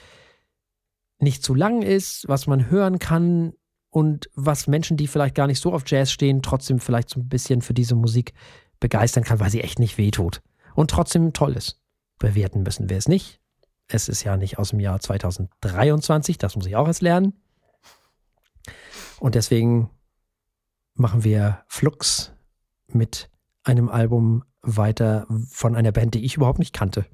nicht 1.18 1.42
zu 1.42 1.54
lang 1.54 1.82
ist, 1.82 2.28
was 2.28 2.46
man 2.46 2.70
hören 2.70 2.98
kann 2.98 3.52
und 3.90 4.28
was 4.34 4.66
Menschen, 4.66 4.96
die 4.96 5.06
vielleicht 5.06 5.34
gar 5.34 5.46
nicht 5.46 5.60
so 5.60 5.72
auf 5.72 5.84
Jazz 5.86 6.12
stehen, 6.12 6.42
trotzdem 6.42 6.78
vielleicht 6.78 7.10
so 7.10 7.20
ein 7.20 7.28
bisschen 7.28 7.62
für 7.62 7.74
diese 7.74 7.94
Musik 7.94 8.34
begeistern 8.80 9.24
kann, 9.24 9.40
weil 9.40 9.50
sie 9.50 9.62
echt 9.62 9.78
nicht 9.78 9.98
wehtut. 9.98 10.42
Und 10.74 10.90
trotzdem 10.90 11.32
toll 11.32 11.56
ist. 11.56 11.80
Bewerten 12.18 12.62
müssen 12.62 12.88
wir 12.88 12.96
es 12.96 13.08
nicht. 13.08 13.40
Es 13.88 14.08
ist 14.08 14.22
ja 14.22 14.36
nicht 14.36 14.58
aus 14.58 14.70
dem 14.70 14.80
Jahr 14.80 15.00
2023, 15.00 16.36
das 16.38 16.56
muss 16.56 16.66
ich 16.66 16.76
auch 16.76 16.86
erst 16.86 17.02
lernen. 17.02 17.32
Und 19.18 19.34
deswegen 19.34 19.90
machen 20.94 21.24
wir 21.24 21.64
Flux 21.68 22.32
mit 22.88 23.30
einem 23.64 23.88
Album 23.88 24.44
weiter 24.60 25.26
von 25.50 25.74
einer 25.74 25.92
Band, 25.92 26.14
die 26.14 26.24
ich 26.24 26.36
überhaupt 26.36 26.58
nicht 26.58 26.74
kannte. 26.74 27.06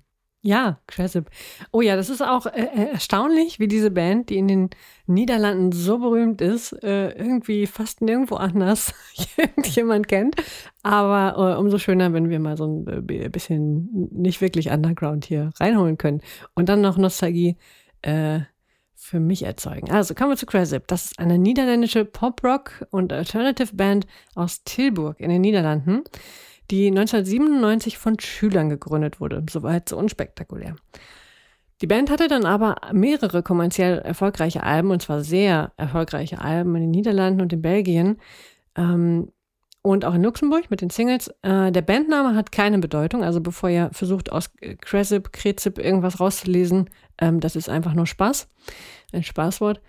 Ja, 0.47 0.79
Cressip. 0.87 1.31
Oh 1.73 1.81
ja, 1.81 1.97
das 1.97 2.11
ist 2.11 2.21
auch 2.21 2.45
äh, 2.45 2.65
äh, 2.65 2.91
erstaunlich, 2.93 3.61
wie 3.61 3.67
diese 3.67 3.91
Band, 3.91 4.29
die 4.29 4.37
in 4.37 4.47
den 4.47 4.71
Niederlanden 5.07 5.73
so 5.73 5.97
berühmt 5.97 6.43
ist, 6.43 6.73
äh, 6.85 7.13
irgendwie 7.13 7.67
fast 7.67 8.03
nirgendwo 8.03 8.35
anders 8.35 8.93
irgendjemand 9.39 10.07
kennt. 10.07 10.37
Aber 10.83 11.55
äh, 11.55 11.59
umso 11.59 11.79
schöner, 11.79 12.13
wenn 12.13 12.29
wir 12.29 12.41
mal 12.41 12.59
so 12.59 12.67
ein 12.67 13.09
äh, 13.09 13.29
bisschen 13.31 13.89
nicht 14.13 14.43
wirklich 14.43 14.69
Underground 14.69 15.25
hier 15.25 15.51
reinholen 15.59 15.97
können. 15.97 16.21
Und 16.55 16.69
dann 16.69 16.83
noch 16.83 16.99
Nostalgie. 16.99 17.57
Äh, 18.03 18.41
für 18.97 19.21
mich 19.21 19.43
erzeugen. 19.43 19.91
Also 19.91 20.15
kommen 20.15 20.31
wir 20.31 20.37
zu 20.37 20.47
Cresip. 20.47 20.87
Das 20.87 21.07
ist 21.07 21.19
eine 21.19 21.39
niederländische 21.39 22.07
Pop-Rock- 22.07 22.87
und 22.91 23.13
Alternative-Band 23.13 24.07
aus 24.35 24.65
Tilburg 24.65 25.21
in 25.21 25.29
den 25.29 25.43
Niederlanden, 25.43 26.05
die 26.71 26.89
1997 26.89 27.99
von 27.99 28.19
Schülern 28.19 28.71
gegründet 28.71 29.21
wurde. 29.21 29.45
Soweit 29.51 29.89
so 29.89 29.97
unspektakulär. 29.97 30.77
Die 31.81 31.87
Band 31.87 32.11
hatte 32.11 32.29
dann 32.29 32.47
aber 32.47 32.77
mehrere 32.93 33.43
kommerziell 33.43 33.99
erfolgreiche 33.99 34.63
Alben, 34.63 34.91
und 34.91 35.03
zwar 35.03 35.23
sehr 35.23 35.73
erfolgreiche 35.77 36.41
Alben 36.41 36.75
in 36.77 36.83
den 36.83 36.91
Niederlanden 36.91 37.41
und 37.41 37.53
in 37.53 37.63
Belgien 37.63 38.19
ähm, 38.77 39.31
und 39.83 40.05
auch 40.05 40.15
in 40.15 40.23
Luxemburg 40.23 40.71
mit 40.71 40.81
den 40.81 40.91
Singles. 40.91 41.29
Äh, 41.43 41.73
der 41.73 41.83
Bandname 41.83 42.37
hat 42.37 42.53
keine 42.53 42.79
Bedeutung, 42.79 43.23
also 43.23 43.41
bevor 43.41 43.69
ihr 43.69 43.91
versucht, 43.93 44.33
aus 44.33 44.51
Cresip, 44.81 45.33
Krezip 45.33 45.79
irgendwas 45.79 46.21
rauszulesen, 46.21 46.89
ähm, 47.19 47.41
das 47.41 47.57
ist 47.57 47.69
einfach 47.69 47.95
nur 47.95 48.07
Spaß, 48.07 48.49
ein 49.13 49.23
Spaßwort. 49.23 49.81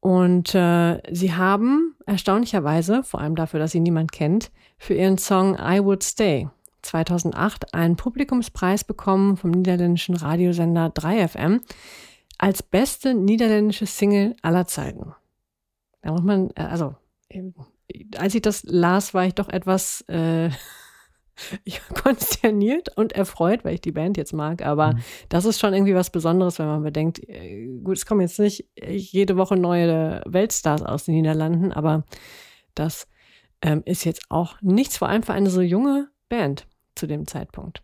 Und 0.00 0.54
äh, 0.54 1.00
sie 1.10 1.34
haben 1.34 1.96
erstaunlicherweise, 2.06 3.02
vor 3.02 3.20
allem 3.20 3.36
dafür, 3.36 3.58
dass 3.58 3.72
sie 3.72 3.80
niemand 3.80 4.12
kennt, 4.12 4.50
für 4.76 4.94
ihren 4.94 5.18
Song 5.18 5.54
I 5.54 5.82
Would 5.82 6.02
Stay 6.02 6.48
2008 6.82 7.74
einen 7.74 7.96
Publikumspreis 7.96 8.84
bekommen 8.84 9.36
vom 9.36 9.50
niederländischen 9.50 10.16
Radiosender 10.16 10.86
3FM 10.86 11.60
als 12.38 12.62
beste 12.62 13.14
niederländische 13.14 13.86
Single 13.86 14.36
aller 14.42 14.66
Zeiten. 14.66 15.14
Da 16.02 16.12
muss 16.12 16.22
man, 16.22 16.50
äh, 16.56 16.62
also, 16.62 16.94
als 18.16 18.34
ich 18.34 18.42
das 18.42 18.62
las, 18.64 19.14
war 19.14 19.24
ich 19.24 19.34
doch 19.34 19.48
etwas 19.48 20.02
äh, 20.08 20.50
konsterniert 22.02 22.96
und 22.96 23.12
erfreut, 23.12 23.64
weil 23.64 23.74
ich 23.74 23.80
die 23.80 23.92
Band 23.92 24.16
jetzt 24.16 24.32
mag. 24.32 24.62
Aber 24.62 24.94
mhm. 24.94 24.98
das 25.28 25.44
ist 25.44 25.60
schon 25.60 25.74
irgendwie 25.74 25.94
was 25.94 26.10
Besonderes, 26.10 26.58
wenn 26.58 26.66
man 26.66 26.82
bedenkt, 26.82 27.20
äh, 27.28 27.66
gut, 27.82 27.96
es 27.96 28.06
kommen 28.06 28.20
jetzt 28.20 28.38
nicht 28.38 28.66
jede 28.86 29.36
Woche 29.36 29.56
neue 29.56 30.22
Weltstars 30.26 30.82
aus 30.82 31.04
den 31.04 31.14
Niederlanden, 31.14 31.72
aber 31.72 32.04
das 32.74 33.06
ähm, 33.64 33.82
ist 33.86 34.04
jetzt 34.04 34.26
auch 34.28 34.60
nichts, 34.60 34.98
vor 34.98 35.08
allem 35.08 35.24
für 35.24 35.32
eine 35.32 35.50
so 35.50 35.62
junge 35.62 36.08
Band 36.28 36.68
zu 36.94 37.06
dem 37.06 37.26
Zeitpunkt. 37.26 37.82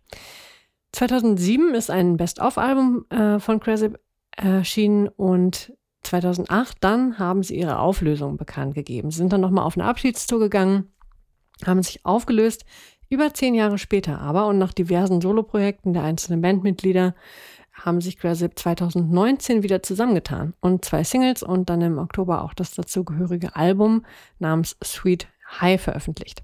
2007 0.93 1.74
ist 1.74 1.91
ein 1.91 2.16
Best-of-Album 2.16 3.07
äh, 3.11 3.41
von 3.41 3.61
Cresip 3.61 3.99
erschienen 4.37 5.09
und 5.09 5.72
2008 6.03 6.76
dann 6.81 7.18
haben 7.18 7.43
sie 7.43 7.59
ihre 7.59 7.78
Auflösung 7.78 8.37
bekannt 8.37 8.74
gegeben. 8.74 9.11
Sie 9.11 9.18
sind 9.18 9.33
dann 9.33 9.41
nochmal 9.41 9.64
auf 9.64 9.76
eine 9.76 9.87
Abschiedstour 9.87 10.39
gegangen, 10.39 10.93
haben 11.66 11.83
sich 11.83 12.05
aufgelöst. 12.05 12.64
Über 13.09 13.35
zehn 13.35 13.55
Jahre 13.55 13.78
später 13.78 14.20
aber 14.20 14.47
und 14.47 14.59
nach 14.59 14.72
diversen 14.72 15.20
Soloprojekten 15.20 15.93
der 15.93 16.05
einzelnen 16.05 16.43
Bandmitglieder 16.43 17.14
haben 17.72 18.01
sich 18.01 18.18
Cresip 18.18 18.59
2019 18.59 19.62
wieder 19.62 19.83
zusammengetan 19.83 20.55
und 20.61 20.85
zwei 20.85 21.05
Singles 21.05 21.43
und 21.43 21.70
dann 21.70 21.81
im 21.81 21.99
Oktober 21.99 22.43
auch 22.43 22.55
das 22.55 22.74
dazugehörige 22.74 23.57
Album 23.57 24.05
namens 24.39 24.76
Sweet 24.85 25.28
High 25.61 25.80
veröffentlicht. 25.80 26.42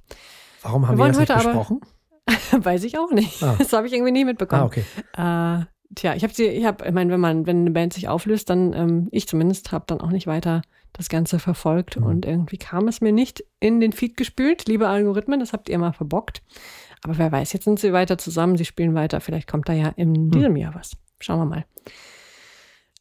Warum 0.63 0.87
haben 0.89 0.99
wir, 0.99 1.05
wir 1.05 1.09
das 1.09 1.19
nicht 1.19 1.35
besprochen? 1.35 1.81
Aber, 1.83 1.91
Weiß 2.65 2.85
ich 2.85 2.99
auch 2.99 3.11
nicht. 3.13 3.43
Ah. 3.43 3.55
Das 3.59 3.73
habe 3.73 3.87
ich 3.87 3.93
irgendwie 3.93 4.13
nie 4.13 4.25
mitbekommen. 4.25 4.63
Ah, 4.63 4.67
okay. 4.67 4.85
Äh, 5.13 5.95
tja, 5.95 6.15
ich 6.15 6.23
habe 6.25 6.35
sie, 6.35 6.47
ich 6.47 6.65
habe, 6.65 6.85
ich 6.87 6.93
meine, 6.93 7.13
wenn 7.13 7.21
man, 7.21 7.47
wenn 7.47 7.61
eine 7.61 7.71
Band 7.71 7.93
sich 7.93 8.09
auflöst, 8.09 8.51
dann, 8.51 8.73
ähm, 8.73 9.09
ich 9.13 9.29
zumindest, 9.29 9.73
habe 9.73 9.85
dann 9.87 10.01
auch 10.01 10.11
nicht 10.11 10.27
weiter 10.27 10.63
das 10.93 11.09
Ganze 11.09 11.39
verfolgt 11.39 12.01
mhm. 12.01 12.07
und 12.07 12.27
irgendwie 12.27 12.57
kam 12.57 12.89
es 12.89 13.01
mir 13.01 13.13
nicht 13.13 13.45
in 13.61 13.81
den 13.81 13.93
Feed 13.93 14.17
gespült. 14.17 14.67
Liebe 14.67 14.89
Algorithmen, 14.89 15.41
das 15.41 15.53
habt 15.53 15.69
ihr 15.69 15.79
mal 15.79 15.93
verbockt. 15.93 16.43
Aber 17.03 17.19
wer 17.19 17.31
weiß, 17.31 17.53
jetzt 17.53 17.65
sind 17.65 17.79
sie 17.79 17.93
weiter 17.93 18.19
zusammen, 18.19 18.57
sie 18.57 18.65
spielen 18.65 18.95
weiter. 18.95 19.21
Vielleicht 19.21 19.49
kommt 19.49 19.69
da 19.69 19.73
ja 19.73 19.89
in 19.97 20.13
mhm. 20.13 20.31
diesem 20.31 20.57
Jahr 20.57 20.75
was. 20.75 20.97
Schauen 21.21 21.39
wir 21.39 21.45
mal. 21.45 21.65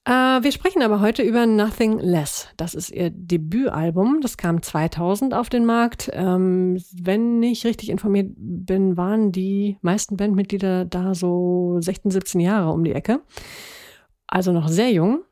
Äh, 0.05 0.43
wir 0.43 0.51
sprechen 0.51 0.83
aber 0.83 1.01
heute 1.01 1.23
über 1.23 1.47
Nothing 1.47 1.97
Less. 1.97 2.47
Das 2.57 2.75
ist 2.75 2.91
ihr 2.91 3.09
Debütalbum. 3.09 4.19
Das 4.21 4.37
kam 4.37 4.61
2000 4.61 5.33
auf 5.33 5.49
den 5.49 5.65
Markt. 5.65 6.11
Ähm, 6.13 6.79
wenn 6.93 7.41
ich 7.41 7.65
richtig 7.65 7.89
informiert 7.89 8.31
bin, 8.37 8.97
waren 8.97 9.31
die 9.31 9.77
meisten 9.81 10.15
Bandmitglieder 10.15 10.85
da 10.85 11.15
so 11.15 11.77
16, 11.79 12.11
17 12.11 12.39
Jahre 12.39 12.71
um 12.71 12.83
die 12.83 12.93
Ecke. 12.93 13.21
Also 14.27 14.51
noch 14.51 14.67
sehr 14.67 14.91
jung. 14.91 15.23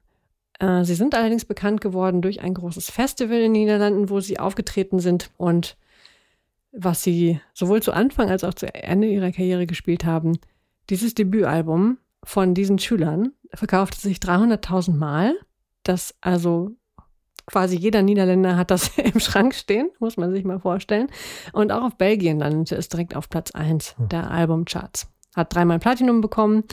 Äh, 0.60 0.84
sie 0.86 0.96
sind 0.96 1.14
allerdings 1.14 1.46
bekannt 1.46 1.80
geworden 1.80 2.24
durch 2.24 2.42
ein 2.42 2.56
großes 2.56 2.90
Festival 2.90 3.38
in 3.38 3.54
den 3.54 3.64
Niederlanden, 3.64 4.10
wo 4.10 4.22
sie 4.22 4.40
aufgetreten 4.40 4.98
sind 4.98 5.30
und 5.38 5.78
was 6.72 7.04
sie 7.04 7.40
sowohl 7.54 7.84
zu 7.84 7.92
Anfang 7.92 8.32
als 8.32 8.44
auch 8.44 8.56
zu 8.56 8.74
Ende 8.74 9.08
ihrer 9.08 9.32
Karriere 9.32 9.68
gespielt 9.68 10.04
haben. 10.04 10.40
Dieses 10.90 11.14
Debütalbum 11.14 12.00
von 12.24 12.56
diesen 12.56 12.80
Schülern 12.80 13.34
verkaufte 13.54 14.00
sich 14.00 14.18
300.000 14.18 14.96
Mal. 14.96 15.36
Das 15.84 16.16
also 16.22 16.72
quasi 17.46 17.78
jeder 17.78 18.02
Niederländer 18.02 18.56
hat 18.56 18.72
das 18.72 18.98
im 18.98 19.20
Schrank 19.20 19.54
stehen, 19.54 19.90
muss 20.00 20.18
man 20.18 20.32
sich 20.32 20.44
mal 20.44 20.60
vorstellen. 20.60 21.08
Und 21.52 21.72
auch 21.72 21.84
auf 21.84 21.98
Belgien 21.98 22.40
landete 22.40 22.76
es 22.76 22.90
direkt 22.90 23.16
auf 23.16 23.30
Platz 23.30 23.52
1 23.52 23.98
hm. 23.98 24.10
der 24.10 24.32
Albumcharts. 24.32 25.08
Hat 25.36 25.54
dreimal 25.54 25.80
Platinum 25.80 26.22
bekommen. 26.22 26.64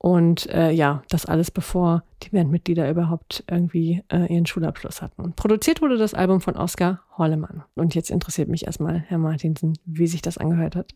Und 0.00 0.46
äh, 0.50 0.70
ja, 0.70 1.02
das 1.08 1.26
alles 1.26 1.50
bevor 1.50 2.04
die 2.22 2.30
Bandmitglieder 2.30 2.88
überhaupt 2.88 3.42
irgendwie 3.50 4.04
äh, 4.12 4.32
ihren 4.32 4.46
Schulabschluss 4.46 5.02
hatten. 5.02 5.32
Produziert 5.34 5.82
wurde 5.82 5.98
das 5.98 6.14
Album 6.14 6.40
von 6.40 6.56
Oskar 6.56 7.02
Hollemann. 7.16 7.64
Und 7.74 7.96
jetzt 7.96 8.10
interessiert 8.10 8.48
mich 8.48 8.66
erstmal, 8.66 9.00
Herr 9.08 9.18
Martinsen, 9.18 9.76
wie 9.84 10.06
sich 10.06 10.22
das 10.22 10.38
angehört 10.38 10.76
hat. 10.76 10.94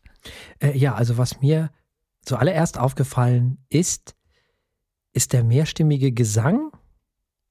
Äh, 0.61 0.79
ja, 0.79 0.95
also 0.95 1.19
was 1.19 1.41
mir 1.41 1.71
zuallererst 2.25 2.79
aufgefallen 2.79 3.59
ist, 3.69 4.15
ist 5.13 5.33
der 5.33 5.45
mehrstimmige 5.45 6.13
Gesang 6.13 6.73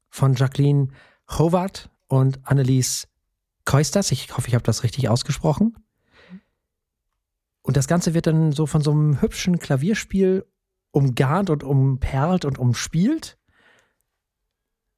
von 0.09 0.35
Jacqueline 0.35 0.89
Howard 1.29 1.89
und 2.07 2.39
Annelies 2.43 3.07
Keusters. 3.65 4.11
Ich 4.11 4.35
hoffe, 4.35 4.47
ich 4.47 4.55
habe 4.55 4.63
das 4.63 4.83
richtig 4.83 5.09
ausgesprochen. 5.09 5.75
Und 7.61 7.77
das 7.77 7.87
Ganze 7.87 8.13
wird 8.13 8.27
dann 8.27 8.51
so 8.51 8.65
von 8.65 8.81
so 8.81 8.91
einem 8.91 9.21
hübschen 9.21 9.59
Klavierspiel 9.59 10.45
umgarnt 10.91 11.49
und 11.49 11.63
umperlt 11.63 12.43
und 12.43 12.57
umspielt. 12.57 13.37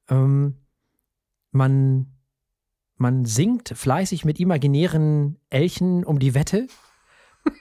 Ähm, 0.09 0.57
man, 1.51 2.15
man 2.95 3.25
singt 3.25 3.69
fleißig 3.69 4.25
mit 4.25 4.39
imaginären 4.39 5.39
Elchen 5.49 6.03
um 6.03 6.19
die 6.19 6.33
Wette 6.33 6.67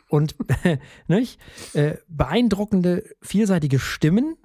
und 0.08 0.36
nicht? 1.08 1.40
Äh, 1.74 1.98
beeindruckende, 2.08 3.04
vielseitige 3.20 3.80
Stimmen 3.80 4.36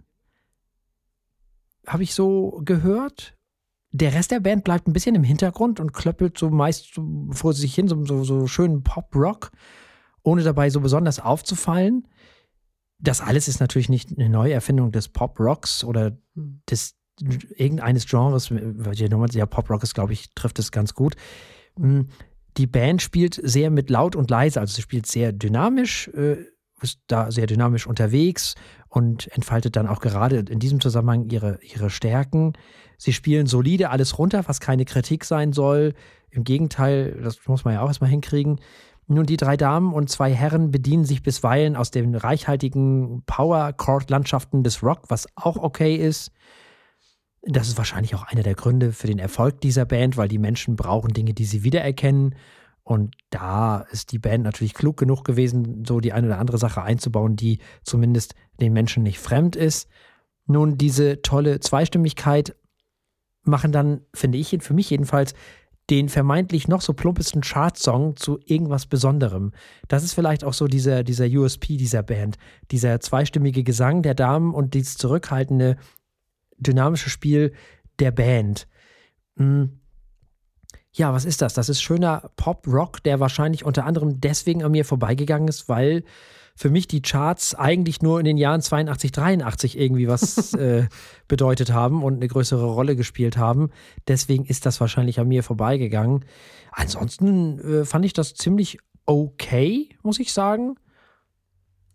habe 1.88 2.04
ich 2.04 2.14
so 2.14 2.62
gehört. 2.64 3.36
Der 3.92 4.14
Rest 4.14 4.32
der 4.32 4.42
Band 4.42 4.64
bleibt 4.64 4.88
ein 4.88 4.94
bisschen 4.94 5.16
im 5.16 5.24
Hintergrund 5.24 5.80
und 5.80 5.94
klöppelt 5.94 6.38
so 6.38 6.50
meist 6.50 6.94
so 6.94 7.30
vor 7.32 7.54
sich 7.54 7.74
hin, 7.74 7.88
so, 7.88 8.06
so, 8.06 8.24
so 8.24 8.48
schönen 8.48 8.84
Pop-Rock, 8.84 9.52
ohne 10.24 10.44
dabei 10.44 10.70
so 10.70 10.82
besonders 10.82 11.20
aufzufallen. 11.20 12.08
Das 13.00 13.22
alles 13.22 13.48
ist 13.48 13.60
natürlich 13.60 13.90
nicht 13.90 14.12
eine 14.12 14.30
Neuerfindung 14.30 14.92
des 14.92 15.08
Pop-Rocks 15.08 15.84
oder 15.84 16.18
des 16.70 16.96
irgendeines 17.22 18.06
Genres. 18.06 18.52
Ja, 19.32 19.46
Pop-Rock 19.46 19.84
ist, 19.84 19.94
glaube 19.94 20.14
ich, 20.14 20.34
trifft 20.36 20.60
es 20.60 20.72
ganz 20.72 20.94
gut. 20.94 21.16
Hm, 21.78 22.10
die 22.58 22.68
Band 22.68 23.02
spielt 23.02 23.40
sehr 23.42 23.70
mit 23.70 23.90
laut 23.90 24.16
und 24.16 24.30
leise, 24.30 24.60
also 24.60 24.76
sie 24.76 24.82
spielt 24.82 25.06
sehr 25.06 25.32
dynamisch, 25.32 26.08
äh, 26.10 26.38
ist 26.82 27.00
da 27.08 27.32
sehr 27.32 27.48
dynamisch 27.48 27.88
unterwegs 27.88 28.56
und 28.90 29.28
entfaltet 29.36 29.76
dann 29.76 29.88
auch 29.88 30.00
gerade 30.00 30.38
in 30.38 30.60
diesem 30.60 30.80
Zusammenhang 30.80 31.30
ihre, 31.30 31.60
ihre 31.62 31.90
Stärken. 31.90 32.54
Sie 32.98 33.14
spielen 33.14 33.48
solide 33.48 33.90
alles 33.90 34.18
runter, 34.18 34.44
was 34.48 34.60
keine 34.60 34.86
Kritik 34.86 35.26
sein 35.26 35.54
soll. 35.54 35.94
Im 36.30 36.44
Gegenteil, 36.44 37.20
das 37.24 37.40
muss 37.48 37.66
man 37.66 37.74
ja 37.76 37.82
auch 37.82 37.88
erstmal 37.88 38.10
hinkriegen. 38.10 38.60
Nun, 39.08 39.26
die 39.26 39.38
drei 39.38 39.56
Damen 39.56 39.94
und 39.94 40.10
zwei 40.10 40.34
Herren 40.34 40.70
bedienen 40.72 41.06
sich 41.06 41.24
bisweilen 41.24 41.78
aus 41.78 41.92
den 41.92 42.14
reichhaltigen 42.14 43.24
Power-Chord-Landschaften 43.26 44.64
des 44.64 44.84
Rock, 44.84 45.04
was 45.08 45.28
auch 45.36 45.56
okay 45.56 45.96
ist. 45.96 46.32
Das 47.44 47.70
ist 47.70 47.78
wahrscheinlich 47.78 48.16
auch 48.16 48.24
einer 48.24 48.44
der 48.44 48.56
Gründe 48.56 48.92
für 48.92 49.08
den 49.08 49.20
Erfolg 49.20 49.62
dieser 49.62 49.86
Band, 49.86 50.18
weil 50.18 50.28
die 50.28 50.40
Menschen 50.40 50.76
brauchen 50.76 51.14
Dinge, 51.14 51.34
die 51.34 51.46
sie 51.46 51.64
wiedererkennen. 51.64 52.36
Und 52.88 53.16
da 53.32 53.80
ist 53.92 54.14
die 54.14 54.18
Band 54.18 54.46
natürlich 54.46 54.74
klug 54.74 54.96
genug 54.96 55.26
gewesen, 55.26 55.84
so 55.86 56.00
die 56.00 56.14
eine 56.14 56.28
oder 56.28 56.40
andere 56.40 56.58
Sache 56.58 56.82
einzubauen, 56.82 57.36
die 57.36 57.60
zumindest 57.84 58.34
den 58.62 58.72
Menschen 58.72 59.04
nicht 59.04 59.20
fremd 59.20 59.58
ist. 59.58 59.90
Nun, 60.46 60.78
diese 60.78 61.22
tolle 61.22 61.60
Zweistimmigkeit 61.60 62.56
machen 63.44 63.74
dann, 63.74 64.06
finde 64.14 64.38
ich, 64.38 64.56
für 64.62 64.74
mich 64.74 64.90
jedenfalls, 64.90 65.34
den 65.90 66.08
vermeintlich 66.08 66.70
noch 66.70 66.80
so 66.80 66.94
plumpesten 66.94 67.42
Chartsong 67.42 68.16
zu 68.16 68.40
irgendwas 68.46 68.86
Besonderem. 68.86 69.52
Das 69.90 70.06
ist 70.06 70.14
vielleicht 70.14 70.46
auch 70.46 70.54
so 70.54 70.68
dieser, 70.68 71.04
dieser 71.04 71.26
USP 71.26 71.76
dieser 71.76 72.04
Band. 72.04 72.38
Dieser 72.72 73.02
zweistimmige 73.02 73.66
Gesang 73.66 74.02
der 74.02 74.16
Damen 74.16 74.54
und 74.54 74.76
dieses 74.76 74.96
zurückhaltende, 74.96 75.76
dynamische 76.58 77.10
Spiel 77.10 77.52
der 78.00 78.12
Band. 78.12 78.66
Hm. 79.36 79.82
Ja, 80.98 81.14
was 81.14 81.26
ist 81.26 81.42
das? 81.42 81.54
Das 81.54 81.70
ist 81.70 81.82
schöner 81.82 82.32
Pop-Rock, 82.36 83.04
der 83.04 83.20
wahrscheinlich 83.20 83.64
unter 83.64 83.86
anderem 83.86 84.20
deswegen 84.20 84.64
an 84.64 84.72
mir 84.72 84.84
vorbeigegangen 84.84 85.48
ist, 85.48 85.70
weil 85.70 86.04
für 86.56 86.72
mich 86.72 86.88
die 86.88 87.04
Charts 87.04 87.54
eigentlich 87.54 88.02
nur 88.02 88.20
in 88.20 88.26
den 88.26 88.38
Jahren 88.38 88.62
82, 88.62 89.12
83 89.12 89.78
irgendwie 89.78 90.08
was 90.08 90.54
äh, 90.56 90.88
bedeutet 91.28 91.72
haben 91.72 92.04
und 92.04 92.16
eine 92.16 92.28
größere 92.28 92.66
Rolle 92.66 92.96
gespielt 92.96 93.38
haben. 93.38 93.70
Deswegen 94.08 94.46
ist 94.46 94.66
das 94.66 94.82
wahrscheinlich 94.82 95.20
an 95.20 95.28
mir 95.28 95.44
vorbeigegangen. 95.44 96.26
Ansonsten 96.72 97.60
äh, 97.60 97.86
fand 97.86 98.06
ich 98.06 98.14
das 98.14 98.34
ziemlich 98.34 98.80
okay, 99.06 99.90
muss 100.02 100.20
ich 100.20 100.34
sagen. 100.34 100.76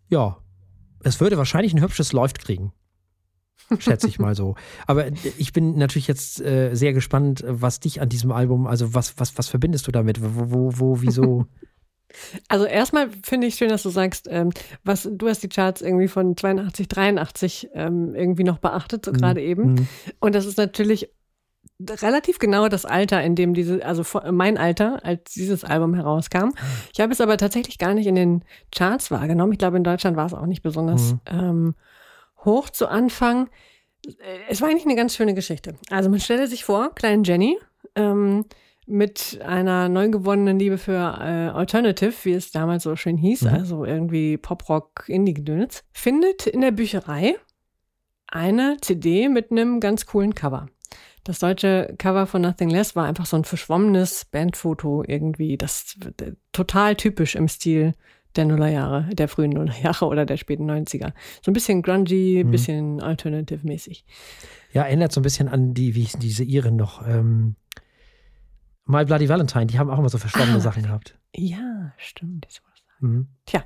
Ja, 0.07 0.37
es 1.03 1.19
würde 1.19 1.37
wahrscheinlich 1.37 1.73
ein 1.73 1.81
hübsches 1.81 2.13
Läuft 2.13 2.39
kriegen. 2.39 2.71
Schätze 3.79 4.07
ich 4.07 4.19
mal 4.19 4.35
so. 4.35 4.55
Aber 4.87 5.07
ich 5.37 5.53
bin 5.53 5.77
natürlich 5.77 6.07
jetzt 6.07 6.41
äh, 6.41 6.73
sehr 6.75 6.93
gespannt, 6.93 7.43
was 7.47 7.79
dich 7.79 8.01
an 8.01 8.09
diesem 8.09 8.31
Album, 8.31 8.67
also 8.67 8.93
was, 8.93 9.19
was, 9.19 9.37
was 9.37 9.47
verbindest 9.47 9.87
du 9.87 9.91
damit? 9.91 10.21
Wo, 10.21 10.51
wo, 10.51 10.71
wo 10.79 11.01
wieso? 11.01 11.45
Also 12.47 12.65
erstmal 12.65 13.09
finde 13.23 13.47
ich 13.47 13.55
schön, 13.55 13.69
dass 13.69 13.81
du 13.81 13.89
sagst, 13.89 14.27
ähm, 14.29 14.51
was 14.83 15.09
du 15.11 15.27
hast 15.27 15.41
die 15.41 15.49
Charts 15.49 15.81
irgendwie 15.81 16.07
von 16.07 16.37
82, 16.37 16.87
83 16.87 17.69
ähm, 17.73 18.13
irgendwie 18.13 18.43
noch 18.43 18.59
beachtet, 18.59 19.05
so 19.05 19.11
mhm. 19.11 19.17
gerade 19.17 19.41
eben. 19.41 19.73
Mhm. 19.73 19.87
Und 20.19 20.35
das 20.35 20.45
ist 20.45 20.59
natürlich 20.59 21.09
relativ 21.79 22.39
genau 22.39 22.69
das 22.69 22.85
Alter, 22.85 23.21
in 23.23 23.35
dem 23.35 23.53
diese, 23.53 23.83
also 23.85 24.03
mein 24.31 24.57
Alter, 24.57 25.03
als 25.03 25.33
dieses 25.33 25.63
Album 25.63 25.93
herauskam. 25.93 26.51
Ich 26.93 26.99
habe 26.99 27.11
es 27.11 27.19
aber 27.19 27.37
tatsächlich 27.37 27.77
gar 27.77 27.93
nicht 27.93 28.07
in 28.07 28.15
den 28.15 28.43
Charts 28.71 29.11
wahrgenommen. 29.11 29.53
Ich 29.53 29.59
glaube, 29.59 29.77
in 29.77 29.83
Deutschland 29.83 30.15
war 30.15 30.25
es 30.25 30.33
auch 30.33 30.45
nicht 30.45 30.61
besonders 30.61 31.13
mhm. 31.13 31.19
ähm, 31.25 31.75
hoch 32.45 32.69
zu 32.69 32.87
Anfang. 32.87 33.49
Es 34.49 34.61
war 34.61 34.69
eigentlich 34.69 34.85
eine 34.85 34.95
ganz 34.95 35.15
schöne 35.15 35.33
Geschichte. 35.33 35.75
Also 35.89 36.09
man 36.09 36.19
stelle 36.19 36.47
sich 36.47 36.65
vor, 36.65 36.93
kleinen 36.93 37.23
Jenny, 37.23 37.57
ähm, 37.95 38.45
mit 38.85 39.39
einer 39.41 39.87
neu 39.87 40.09
gewonnenen 40.09 40.59
Liebe 40.59 40.77
für 40.77 40.93
äh, 40.93 41.49
Alternative, 41.49 42.13
wie 42.23 42.33
es 42.33 42.51
damals 42.51 42.83
so 42.83 42.95
schön 42.95 43.17
hieß, 43.17 43.43
mhm. 43.43 43.49
also 43.49 43.85
irgendwie 43.85 44.37
Poprock, 44.37 45.05
Indie-Gedöns, 45.07 45.83
findet 45.93 46.47
in 46.47 46.61
der 46.61 46.71
Bücherei 46.71 47.35
eine 48.27 48.77
CD 48.81 49.29
mit 49.29 49.51
einem 49.51 49.79
ganz 49.79 50.05
coolen 50.05 50.35
Cover. 50.35 50.67
Das 51.23 51.39
deutsche 51.39 51.95
Cover 51.97 52.27
von 52.27 52.41
Nothing 52.41 52.69
Less 52.69 52.95
war 52.95 53.05
einfach 53.05 53.25
so 53.25 53.37
ein 53.37 53.45
verschwommenes 53.45 54.25
Bandfoto 54.25 55.03
irgendwie, 55.07 55.57
das 55.57 55.97
total 56.51 56.95
typisch 56.95 57.35
im 57.35 57.47
Stil 57.47 57.93
der 58.35 58.45
Nullerjahre, 58.45 59.09
der 59.13 59.27
frühen 59.27 59.51
Nullerjahre 59.51 60.05
oder 60.05 60.25
der 60.25 60.37
späten 60.37 60.69
90er. 60.69 61.13
So 61.41 61.51
ein 61.51 61.53
bisschen 61.53 61.81
grungy, 61.81 62.39
ein 62.39 62.47
mhm. 62.47 62.51
bisschen 62.51 63.01
alternative-mäßig. 63.01 64.05
Ja, 64.73 64.83
erinnert 64.83 65.11
so 65.11 65.19
ein 65.19 65.23
bisschen 65.23 65.47
an 65.47 65.73
die, 65.73 65.95
wie 65.95 66.07
diese 66.19 66.43
Iren 66.43 66.75
noch, 66.75 67.07
ähm, 67.07 67.55
My 68.85 69.05
Bloody 69.05 69.29
Valentine, 69.29 69.67
die 69.67 69.79
haben 69.79 69.89
auch 69.89 69.99
immer 69.99 70.09
so 70.09 70.17
verschwommene 70.17 70.57
ah, 70.57 70.61
Sachen 70.61 70.83
gehabt. 70.83 71.17
Ja, 71.35 71.93
stimmt. 71.97 72.47
Mhm. 72.99 73.27
Tja. 73.45 73.63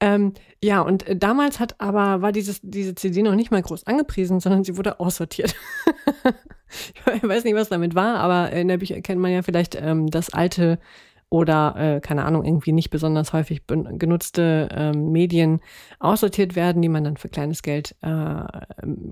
Ähm, 0.00 0.32
ja, 0.62 0.80
und 0.80 1.06
äh, 1.06 1.16
damals 1.16 1.60
hat 1.60 1.78
aber, 1.78 2.22
war 2.22 2.32
dieses, 2.32 2.60
diese 2.62 2.94
CD 2.94 3.22
noch 3.22 3.34
nicht 3.34 3.50
mal 3.50 3.60
groß 3.60 3.86
angepriesen, 3.86 4.40
sondern 4.40 4.64
sie 4.64 4.78
wurde 4.78 4.98
aussortiert. 4.98 5.54
ich 7.14 7.22
weiß 7.22 7.44
nicht, 7.44 7.54
was 7.54 7.68
damit 7.68 7.94
war, 7.94 8.18
aber 8.18 8.50
in 8.52 8.68
der 8.68 8.78
Bücher 8.78 9.00
kennt 9.02 9.20
man 9.20 9.30
ja 9.30 9.42
vielleicht 9.42 9.74
ähm, 9.74 10.06
das 10.06 10.32
alte 10.32 10.78
oder, 11.30 11.76
äh, 11.76 12.00
keine 12.00 12.24
Ahnung, 12.24 12.44
irgendwie 12.44 12.72
nicht 12.72 12.90
besonders 12.90 13.32
häufig 13.32 13.62
genutzte 13.66 14.68
äh, 14.72 14.92
Medien 14.92 15.60
aussortiert 16.00 16.56
werden, 16.56 16.82
die 16.82 16.88
man 16.88 17.04
dann 17.04 17.16
für 17.16 17.28
kleines 17.28 17.62
Geld 17.62 17.94
äh, 18.02 18.42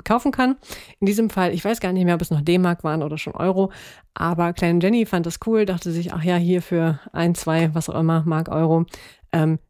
kaufen 0.03 0.33
kann. 0.33 0.57
In 0.99 1.07
diesem 1.07 1.31
Fall, 1.31 1.55
ich 1.55 1.65
weiß 1.65 1.79
gar 1.79 1.93
nicht 1.93 2.05
mehr, 2.05 2.17
ob 2.17 2.21
es 2.21 2.33
noch 2.33 2.41
D-Mark 2.41 2.83
waren 2.83 3.05
oder 3.05 3.19
schon 3.19 3.35
Euro, 3.35 3.71
aber 4.15 4.53
kleine 4.53 4.81
Jenny 4.81 5.07
fand 5.07 5.27
das 5.27 5.39
cool, 5.47 5.65
dachte 5.65 5.93
sich, 5.93 6.13
ach 6.13 6.25
ja, 6.25 6.37
hier 6.37 6.61
für 6.61 6.99
ein, 7.13 7.37
zwei, 7.37 7.73
was 7.73 7.89
auch 7.89 7.99
immer, 7.99 8.25
Mark 8.27 8.49
Euro, 8.49 8.85
ähm, 9.33 9.61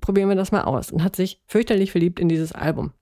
probieren 0.00 0.30
wir 0.30 0.36
das 0.36 0.50
mal 0.50 0.62
aus 0.62 0.90
und 0.90 1.04
hat 1.04 1.14
sich 1.14 1.42
fürchterlich 1.46 1.92
verliebt 1.92 2.20
in 2.20 2.30
dieses 2.30 2.52
Album. 2.52 2.92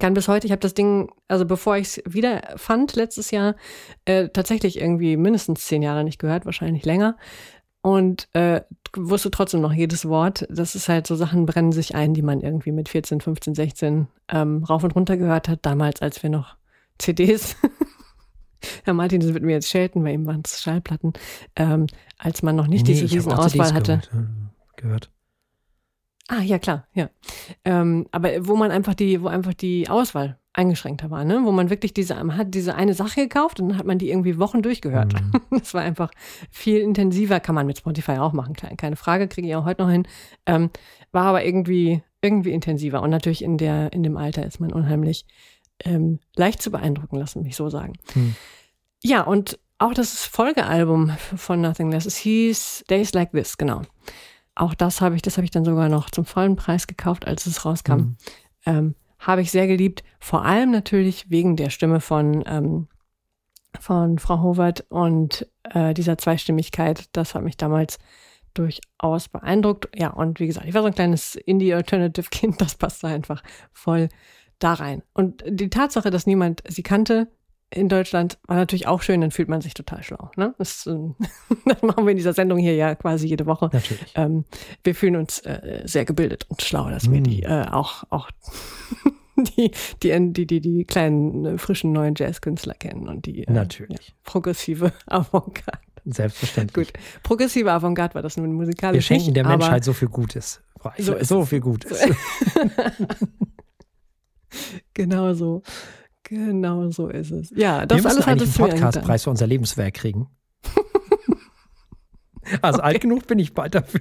Kann 0.00 0.14
bis 0.14 0.26
heute, 0.26 0.46
ich 0.46 0.50
habe 0.50 0.60
das 0.60 0.74
Ding, 0.74 1.12
also 1.28 1.44
bevor 1.44 1.76
ich 1.76 1.86
es 1.86 2.02
wieder 2.06 2.42
fand 2.56 2.96
letztes 2.96 3.30
Jahr, 3.30 3.54
äh, 4.04 4.30
tatsächlich 4.30 4.80
irgendwie 4.80 5.16
mindestens 5.16 5.66
zehn 5.66 5.80
Jahre 5.80 6.02
nicht 6.02 6.18
gehört, 6.18 6.44
wahrscheinlich 6.44 6.84
länger 6.84 7.16
und 7.86 8.28
äh, 8.32 8.62
wusste 8.96 9.30
trotzdem 9.30 9.60
noch 9.60 9.72
jedes 9.72 10.08
Wort. 10.08 10.44
Das 10.50 10.74
ist 10.74 10.88
halt 10.88 11.06
so 11.06 11.14
Sachen 11.14 11.46
brennen 11.46 11.70
sich 11.70 11.94
ein, 11.94 12.14
die 12.14 12.22
man 12.22 12.40
irgendwie 12.40 12.72
mit 12.72 12.88
14, 12.88 13.20
15, 13.20 13.54
16 13.54 14.08
ähm, 14.28 14.64
rauf 14.64 14.82
und 14.82 14.96
runter 14.96 15.16
gehört 15.16 15.48
hat, 15.48 15.60
damals, 15.62 16.02
als 16.02 16.20
wir 16.20 16.30
noch 16.30 16.56
CDs 16.98 17.54
Herr 18.82 18.94
Martin, 18.94 19.20
das 19.20 19.32
wird 19.32 19.44
mir 19.44 19.52
jetzt 19.52 19.68
schelten, 19.68 20.02
weil 20.02 20.14
ihm 20.14 20.26
waren 20.26 20.42
es 20.44 20.60
Schallplatten, 20.60 21.12
ähm, 21.54 21.86
als 22.18 22.42
man 22.42 22.56
noch 22.56 22.66
nicht 22.66 22.88
nee, 22.88 22.94
diese 22.94 23.14
Riesenauswahl 23.14 23.72
hatte. 23.72 24.00
Gehört. 24.10 24.32
gehört. 24.74 25.10
Ah, 26.26 26.40
ja, 26.40 26.58
klar, 26.58 26.88
ja. 26.92 27.08
Ähm, 27.64 28.08
aber 28.10 28.48
wo 28.48 28.56
man 28.56 28.72
einfach 28.72 28.94
die, 28.94 29.22
wo 29.22 29.28
einfach 29.28 29.54
die 29.54 29.88
Auswahl 29.88 30.40
eingeschränkter 30.56 31.10
war, 31.10 31.24
ne? 31.24 31.42
wo 31.44 31.52
man 31.52 31.68
wirklich 31.68 31.92
diese, 31.92 32.14
man 32.14 32.36
hat 32.36 32.54
diese 32.54 32.74
eine 32.74 32.94
Sache 32.94 33.20
gekauft 33.22 33.60
und 33.60 33.68
dann 33.68 33.78
hat 33.78 33.86
man 33.86 33.98
die 33.98 34.10
irgendwie 34.10 34.38
Wochen 34.38 34.62
durchgehört. 34.62 35.12
Mhm. 35.12 35.40
Das 35.58 35.74
war 35.74 35.82
einfach 35.82 36.10
viel 36.50 36.80
intensiver, 36.80 37.40
kann 37.40 37.54
man 37.54 37.66
mit 37.66 37.78
Spotify 37.78 38.12
auch 38.12 38.32
machen, 38.32 38.54
keine 38.54 38.96
Frage, 38.96 39.28
kriege 39.28 39.48
ich 39.48 39.56
auch 39.56 39.64
heute 39.64 39.82
noch 39.82 39.90
hin. 39.90 40.06
Ähm, 40.46 40.70
war 41.12 41.24
aber 41.24 41.44
irgendwie, 41.44 42.02
irgendwie 42.22 42.52
intensiver 42.52 43.02
und 43.02 43.10
natürlich 43.10 43.42
in 43.42 43.58
der, 43.58 43.92
in 43.92 44.02
dem 44.02 44.16
Alter 44.16 44.46
ist 44.46 44.60
man 44.60 44.72
unheimlich 44.72 45.26
ähm, 45.84 46.20
leicht 46.36 46.62
zu 46.62 46.70
beeindrucken, 46.70 47.16
lassen 47.16 47.42
mich 47.42 47.56
so 47.56 47.68
sagen. 47.68 47.94
Mhm. 48.14 48.34
Ja, 49.02 49.22
und 49.22 49.58
auch 49.78 49.92
das 49.92 50.24
Folgealbum 50.24 51.10
von 51.36 51.60
Nothing 51.60 51.90
Less, 51.90 52.06
es 52.06 52.16
hieß 52.16 52.84
Days 52.88 53.12
Like 53.12 53.32
This, 53.32 53.58
genau. 53.58 53.82
Auch 54.54 54.72
das 54.72 55.02
habe 55.02 55.16
ich, 55.16 55.22
das 55.22 55.36
habe 55.36 55.44
ich 55.44 55.50
dann 55.50 55.66
sogar 55.66 55.90
noch 55.90 56.08
zum 56.08 56.24
vollen 56.24 56.56
Preis 56.56 56.86
gekauft, 56.86 57.26
als 57.26 57.46
es 57.46 57.64
rauskam. 57.64 57.92
Mhm. 57.92 58.16
Ähm, 58.64 58.94
habe 59.26 59.42
ich 59.42 59.50
sehr 59.50 59.66
geliebt. 59.66 60.04
Vor 60.20 60.44
allem 60.44 60.70
natürlich 60.70 61.28
wegen 61.28 61.56
der 61.56 61.70
Stimme 61.70 62.00
von, 62.00 62.44
ähm, 62.46 62.86
von 63.78 64.18
Frau 64.18 64.40
Howard 64.40 64.86
und 64.88 65.46
äh, 65.64 65.92
dieser 65.94 66.16
Zweistimmigkeit. 66.16 67.08
Das 67.12 67.34
hat 67.34 67.42
mich 67.42 67.56
damals 67.56 67.98
durchaus 68.54 69.28
beeindruckt. 69.28 69.88
Ja, 69.94 70.10
und 70.10 70.38
wie 70.38 70.46
gesagt, 70.46 70.66
ich 70.66 70.74
war 70.74 70.82
so 70.82 70.86
ein 70.86 70.94
kleines 70.94 71.34
Indie-Alternative-Kind, 71.34 72.60
das 72.60 72.76
passte 72.76 73.08
einfach 73.08 73.42
voll 73.72 74.08
da 74.60 74.74
rein. 74.74 75.02
Und 75.12 75.42
die 75.46 75.70
Tatsache, 75.70 76.10
dass 76.10 76.26
niemand 76.26 76.62
sie 76.68 76.82
kannte, 76.82 77.28
in 77.70 77.88
Deutschland 77.88 78.38
war 78.46 78.56
natürlich 78.56 78.86
auch 78.86 79.02
schön, 79.02 79.20
dann 79.20 79.30
fühlt 79.30 79.48
man 79.48 79.60
sich 79.60 79.74
total 79.74 80.02
schlau. 80.02 80.30
Ne? 80.36 80.54
Das, 80.58 80.86
äh, 80.86 80.96
das 81.64 81.82
machen 81.82 82.04
wir 82.04 82.12
in 82.12 82.16
dieser 82.16 82.32
Sendung 82.32 82.58
hier 82.58 82.74
ja 82.74 82.94
quasi 82.94 83.26
jede 83.26 83.46
Woche. 83.46 83.70
Natürlich. 83.72 84.12
Ähm, 84.14 84.44
wir 84.84 84.94
fühlen 84.94 85.16
uns 85.16 85.40
äh, 85.40 85.82
sehr 85.84 86.04
gebildet 86.04 86.46
und 86.48 86.62
schlau, 86.62 86.88
dass 86.90 87.08
mm. 87.08 87.12
wir 87.12 87.20
die 87.22 87.42
äh, 87.42 87.66
auch, 87.70 88.04
auch 88.10 88.30
die, 89.36 89.72
die, 90.02 90.32
die, 90.32 90.46
die, 90.46 90.60
die 90.60 90.84
kleinen, 90.84 91.44
äh, 91.44 91.58
frischen 91.58 91.92
neuen 91.92 92.14
Jazzkünstler 92.16 92.74
kennen 92.74 93.08
und 93.08 93.26
die 93.26 93.44
äh, 93.44 93.52
Natürlich. 93.52 94.08
Ja, 94.08 94.14
progressive 94.24 94.92
Avantgarde. 95.06 95.80
Selbstverständlich. 96.04 96.92
Gut, 96.92 97.00
progressive 97.24 97.72
Avantgarde 97.72 98.14
war 98.14 98.22
das 98.22 98.36
nun 98.36 98.52
musikalisch. 98.52 99.10
Wir 99.10 99.16
schenken 99.16 99.34
der 99.34 99.44
Menschheit 99.44 99.82
so 99.82 99.92
viel 99.92 100.08
Gutes. 100.08 100.62
So, 100.98 101.16
so 101.20 101.44
viel 101.44 101.58
Gutes. 101.58 102.00
genau 104.94 105.34
so. 105.34 105.62
Genau 106.28 106.90
so 106.90 107.08
ist 107.08 107.30
es. 107.30 107.50
Ja, 107.54 107.86
das 107.86 108.02
Wir 108.02 108.10
alles 108.10 108.26
hat 108.26 108.40
es 108.40 108.60
einen 108.60 108.70
Podcastpreis 108.70 109.24
für 109.24 109.30
unser 109.30 109.46
Lebenswerk 109.46 109.94
kriegen. 109.94 110.28
also 112.62 112.78
okay. 112.78 112.86
alt 112.86 113.00
genug 113.00 113.26
bin 113.26 113.38
ich 113.38 113.54
bald 113.54 113.74
dafür. 113.74 114.00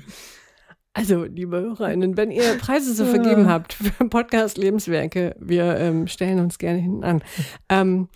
Also, 0.93 1.26
liebe 1.26 1.59
HörerInnen, 1.59 2.15
wenn 2.15 2.32
ihr 2.32 2.57
Preise 2.57 2.95
zu 2.95 3.05
vergeben 3.05 3.49
habt 3.49 3.73
für 3.73 4.07
Podcast-Lebenswerke, 4.07 5.36
wir 5.39 5.78
ähm, 5.78 6.07
stellen 6.07 6.39
uns 6.39 6.57
gerne 6.57 6.80
hinten 6.80 7.03
an. 7.03 7.21
Ähm, 7.67 8.07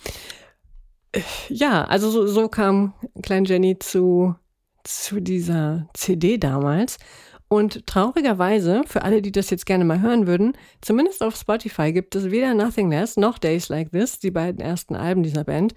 ja, 1.49 1.83
also 1.83 2.09
so, 2.09 2.25
so 2.25 2.47
kam 2.47 2.93
Klein 3.21 3.43
Jenny 3.43 3.77
zu, 3.79 4.33
zu 4.85 5.19
dieser 5.19 5.89
CD 5.93 6.37
damals. 6.37 6.97
Und 7.49 7.87
traurigerweise, 7.87 8.83
für 8.85 9.01
alle, 9.01 9.23
die 9.23 9.31
das 9.31 9.49
jetzt 9.49 9.65
gerne 9.65 9.83
mal 9.83 10.01
hören 10.01 10.27
würden, 10.27 10.53
zumindest 10.81 11.23
auf 11.23 11.35
Spotify 11.35 11.91
gibt 11.91 12.15
es 12.15 12.29
weder 12.29 12.53
Nothing 12.53 12.91
Less 12.91 13.17
noch 13.17 13.39
Days 13.39 13.69
Like 13.69 13.91
This, 13.91 14.19
die 14.19 14.29
beiden 14.29 14.61
ersten 14.61 14.95
Alben 14.95 15.23
dieser 15.23 15.43
Band. 15.43 15.73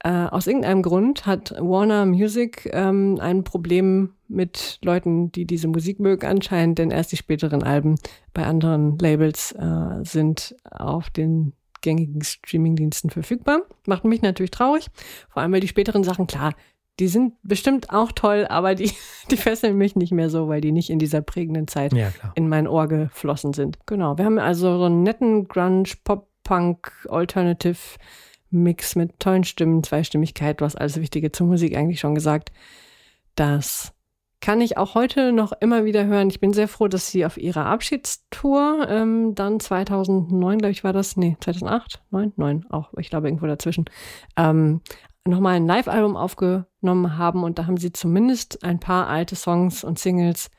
Äh, 0.00 0.10
aus 0.10 0.46
irgendeinem 0.46 0.82
Grund 0.82 1.24
hat 1.24 1.54
Warner 1.58 2.04
Music 2.04 2.68
ähm, 2.74 3.18
ein 3.20 3.42
Problem 3.42 4.12
mit 4.28 4.78
Leuten, 4.84 5.32
die 5.32 5.46
diese 5.46 5.66
Musik 5.66 5.98
mögen, 5.98 6.26
anscheinend, 6.26 6.78
denn 6.78 6.90
erst 6.90 7.12
die 7.12 7.16
späteren 7.16 7.62
Alben 7.62 7.94
bei 8.34 8.44
anderen 8.44 8.98
Labels 8.98 9.52
äh, 9.52 10.04
sind 10.04 10.54
auf 10.70 11.08
den 11.08 11.54
gängigen 11.80 12.22
Streamingdiensten 12.22 13.08
verfügbar. 13.08 13.62
Macht 13.86 14.04
mich 14.04 14.20
natürlich 14.20 14.50
traurig, 14.50 14.88
vor 15.30 15.42
allem 15.42 15.52
weil 15.52 15.60
die 15.60 15.68
späteren 15.68 16.04
Sachen, 16.04 16.26
klar, 16.26 16.52
die 17.00 17.08
sind 17.08 17.34
bestimmt 17.42 17.90
auch 17.90 18.12
toll, 18.12 18.46
aber 18.48 18.74
die, 18.74 18.92
die 19.30 19.36
fesseln 19.36 19.76
mich 19.76 19.96
nicht 19.96 20.12
mehr 20.12 20.30
so, 20.30 20.48
weil 20.48 20.60
die 20.60 20.72
nicht 20.72 20.90
in 20.90 20.98
dieser 20.98 21.20
prägenden 21.20 21.68
Zeit 21.68 21.92
ja, 21.92 22.12
in 22.34 22.48
mein 22.48 22.68
Ohr 22.68 22.88
geflossen 22.88 23.52
sind. 23.52 23.78
Genau. 23.86 24.18
Wir 24.18 24.24
haben 24.24 24.38
also 24.38 24.78
so 24.78 24.84
einen 24.84 25.02
netten 25.02 25.48
Grunge, 25.48 25.90
Pop, 26.04 26.28
Punk, 26.44 26.92
Alternative 27.08 27.78
Mix 28.50 28.94
mit 28.94 29.18
tollen 29.18 29.44
Stimmen, 29.44 29.82
Zweistimmigkeit, 29.82 30.60
was 30.60 30.76
alles 30.76 31.00
Wichtige 31.00 31.32
zur 31.32 31.48
Musik 31.48 31.76
eigentlich 31.76 32.00
schon 32.00 32.14
gesagt. 32.14 32.52
Das 33.34 33.92
kann 34.40 34.60
ich 34.60 34.76
auch 34.76 34.94
heute 34.94 35.32
noch 35.32 35.52
immer 35.60 35.86
wieder 35.86 36.04
hören. 36.04 36.28
Ich 36.28 36.38
bin 36.38 36.52
sehr 36.52 36.68
froh, 36.68 36.86
dass 36.86 37.10
sie 37.10 37.24
auf 37.24 37.38
ihrer 37.38 37.64
Abschiedstour 37.64 38.86
ähm, 38.90 39.34
dann 39.34 39.58
2009, 39.58 40.58
glaube 40.58 40.70
ich, 40.70 40.84
war 40.84 40.92
das, 40.92 41.16
nee, 41.16 41.36
2008, 41.40 42.02
9, 42.10 42.34
9, 42.36 42.66
auch, 42.70 42.92
ich 42.98 43.08
glaube 43.08 43.28
irgendwo 43.28 43.46
dazwischen, 43.46 43.86
ähm, 44.36 44.82
nochmal 45.26 45.54
ein 45.54 45.66
Live-Album 45.66 46.16
aufgenommen 46.16 47.16
haben 47.16 47.44
und 47.44 47.58
da 47.58 47.66
haben 47.66 47.76
sie 47.76 47.92
zumindest 47.92 48.62
ein 48.62 48.80
paar 48.80 49.08
alte 49.08 49.36
Songs 49.36 49.84
und 49.84 49.98
Singles 49.98 50.50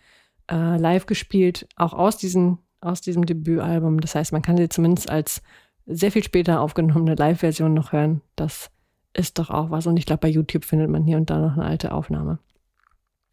äh, 0.51 0.78
live 0.78 1.05
gespielt, 1.05 1.68
auch 1.76 1.93
aus, 1.93 2.18
diesen, 2.18 2.59
aus 2.82 3.01
diesem 3.01 3.26
Debütalbum. 3.26 3.99
Das 4.01 4.16
heißt, 4.16 4.32
man 4.32 4.41
kann 4.41 4.57
sie 4.57 4.70
zumindest 4.70 5.09
als 5.09 5.41
sehr 5.86 6.11
viel 6.11 6.24
später 6.24 6.61
aufgenommene 6.61 7.16
Live-Version 7.16 7.74
noch 7.74 7.91
hören. 7.91 8.22
Das 8.36 8.72
ist 9.13 9.39
doch 9.39 9.49
auch 9.49 9.70
was. 9.70 9.88
Und 9.88 9.97
ich 9.97 10.05
glaube, 10.05 10.22
bei 10.22 10.30
YouTube 10.30 10.66
findet 10.66 10.89
man 10.89 11.03
hier 11.03 11.18
und 11.18 11.30
da 11.30 11.39
noch 11.39 11.53
eine 11.53 11.66
alte 11.66 11.93
Aufnahme. 11.93 12.39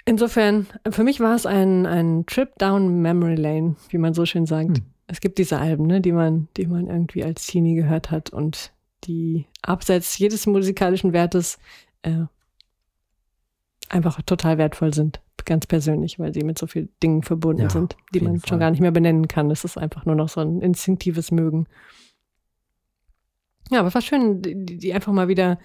Insofern, 0.04 0.66
für 0.90 1.04
mich 1.04 1.20
war 1.20 1.34
es 1.34 1.46
ein, 1.46 1.86
ein 1.86 2.26
Trip 2.26 2.50
down 2.58 3.00
Memory 3.00 3.36
Lane, 3.36 3.76
wie 3.88 3.98
man 3.98 4.14
so 4.14 4.26
schön 4.26 4.46
sagt. 4.46 4.78
Hm. 4.78 4.84
Es 5.06 5.20
gibt 5.20 5.38
diese 5.38 5.58
Alben, 5.58 5.86
ne, 5.86 6.00
die 6.00 6.12
man, 6.12 6.48
die 6.56 6.66
man 6.66 6.88
irgendwie 6.88 7.24
als 7.24 7.46
Teenie 7.46 7.74
gehört 7.74 8.10
hat 8.10 8.30
und 8.30 8.72
die 9.04 9.46
abseits 9.62 10.16
jedes 10.18 10.46
musikalischen 10.46 11.12
Wertes 11.12 11.58
äh, 12.02 12.24
einfach 13.88 14.20
total 14.22 14.58
wertvoll 14.58 14.94
sind, 14.94 15.20
ganz 15.44 15.66
persönlich, 15.66 16.18
weil 16.18 16.32
sie 16.32 16.44
mit 16.44 16.58
so 16.58 16.66
vielen 16.66 16.88
Dingen 17.02 17.22
verbunden 17.22 17.62
ja, 17.62 17.70
sind, 17.70 17.96
die 18.14 18.20
man 18.20 18.38
Fall. 18.40 18.48
schon 18.48 18.60
gar 18.60 18.70
nicht 18.70 18.80
mehr 18.80 18.90
benennen 18.90 19.28
kann. 19.28 19.50
Es 19.50 19.64
ist 19.64 19.76
einfach 19.76 20.06
nur 20.06 20.14
noch 20.14 20.28
so 20.28 20.40
ein 20.40 20.60
instinktives 20.60 21.30
Mögen. 21.30 21.66
Ja, 23.70 23.78
aber 23.78 23.88
es 23.88 23.94
war 23.94 24.02
schön, 24.02 24.42
die, 24.42 24.78
die 24.78 24.92
einfach 24.92 25.12
mal 25.12 25.28
wieder 25.28 25.58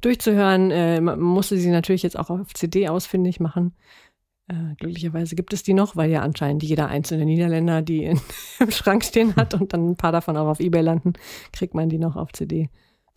durchzuhören. 0.00 0.70
Äh, 0.70 1.00
man 1.00 1.20
musste 1.20 1.56
sie 1.56 1.70
natürlich 1.70 2.02
jetzt 2.02 2.18
auch 2.18 2.30
auf 2.30 2.52
CD 2.54 2.88
ausfindig 2.88 3.40
machen. 3.40 3.74
Äh, 4.48 4.74
glücklicherweise 4.78 5.36
gibt 5.36 5.54
es 5.54 5.62
die 5.62 5.72
noch, 5.72 5.96
weil 5.96 6.10
ja 6.10 6.20
anscheinend 6.20 6.62
jeder 6.62 6.88
einzelne 6.88 7.24
Niederländer 7.24 7.80
die 7.80 8.04
in, 8.04 8.20
im 8.60 8.70
Schrank 8.70 9.04
stehen 9.04 9.34
hat 9.36 9.54
und 9.60 9.72
dann 9.72 9.90
ein 9.90 9.96
paar 9.96 10.12
davon 10.12 10.36
auch 10.36 10.48
auf 10.48 10.60
Ebay 10.60 10.82
landen, 10.82 11.14
kriegt 11.52 11.74
man 11.74 11.88
die 11.88 11.98
noch 11.98 12.16
auf 12.16 12.32
CD. 12.32 12.68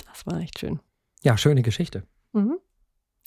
Das 0.06 0.26
war 0.26 0.40
echt 0.40 0.60
schön. 0.60 0.80
Ja, 1.24 1.38
schöne 1.38 1.62
Geschichte. 1.62 2.04
Mhm. 2.34 2.58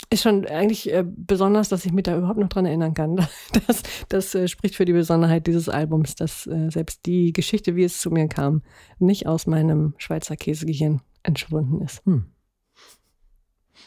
Ist 0.09 0.23
schon 0.23 0.47
eigentlich 0.47 0.93
äh, 0.93 1.05
besonders, 1.07 1.69
dass 1.69 1.85
ich 1.85 1.93
mich 1.93 2.05
da 2.05 2.17
überhaupt 2.17 2.39
noch 2.39 2.49
dran 2.49 2.67
erinnern 2.67 2.95
kann. 2.95 3.17
Das, 3.67 3.83
das 4.09 4.35
äh, 4.35 4.49
spricht 4.49 4.75
für 4.75 4.85
die 4.85 4.93
Besonderheit 4.93 5.47
dieses 5.47 5.69
Albums, 5.69 6.15
dass 6.15 6.47
äh, 6.47 6.71
selbst 6.71 7.07
die 7.07 7.33
Geschichte, 7.33 7.77
wie 7.77 7.85
es 7.85 8.01
zu 8.01 8.11
mir 8.11 8.29
kam, 8.29 8.63
nicht 8.99 9.27
aus 9.27 9.47
meinem 9.47 9.95
Schweizer 9.99 10.37
Käsegehirn 10.37 11.03
entschwunden 11.23 11.81
ist. 11.83 12.05
Hm. 12.07 12.27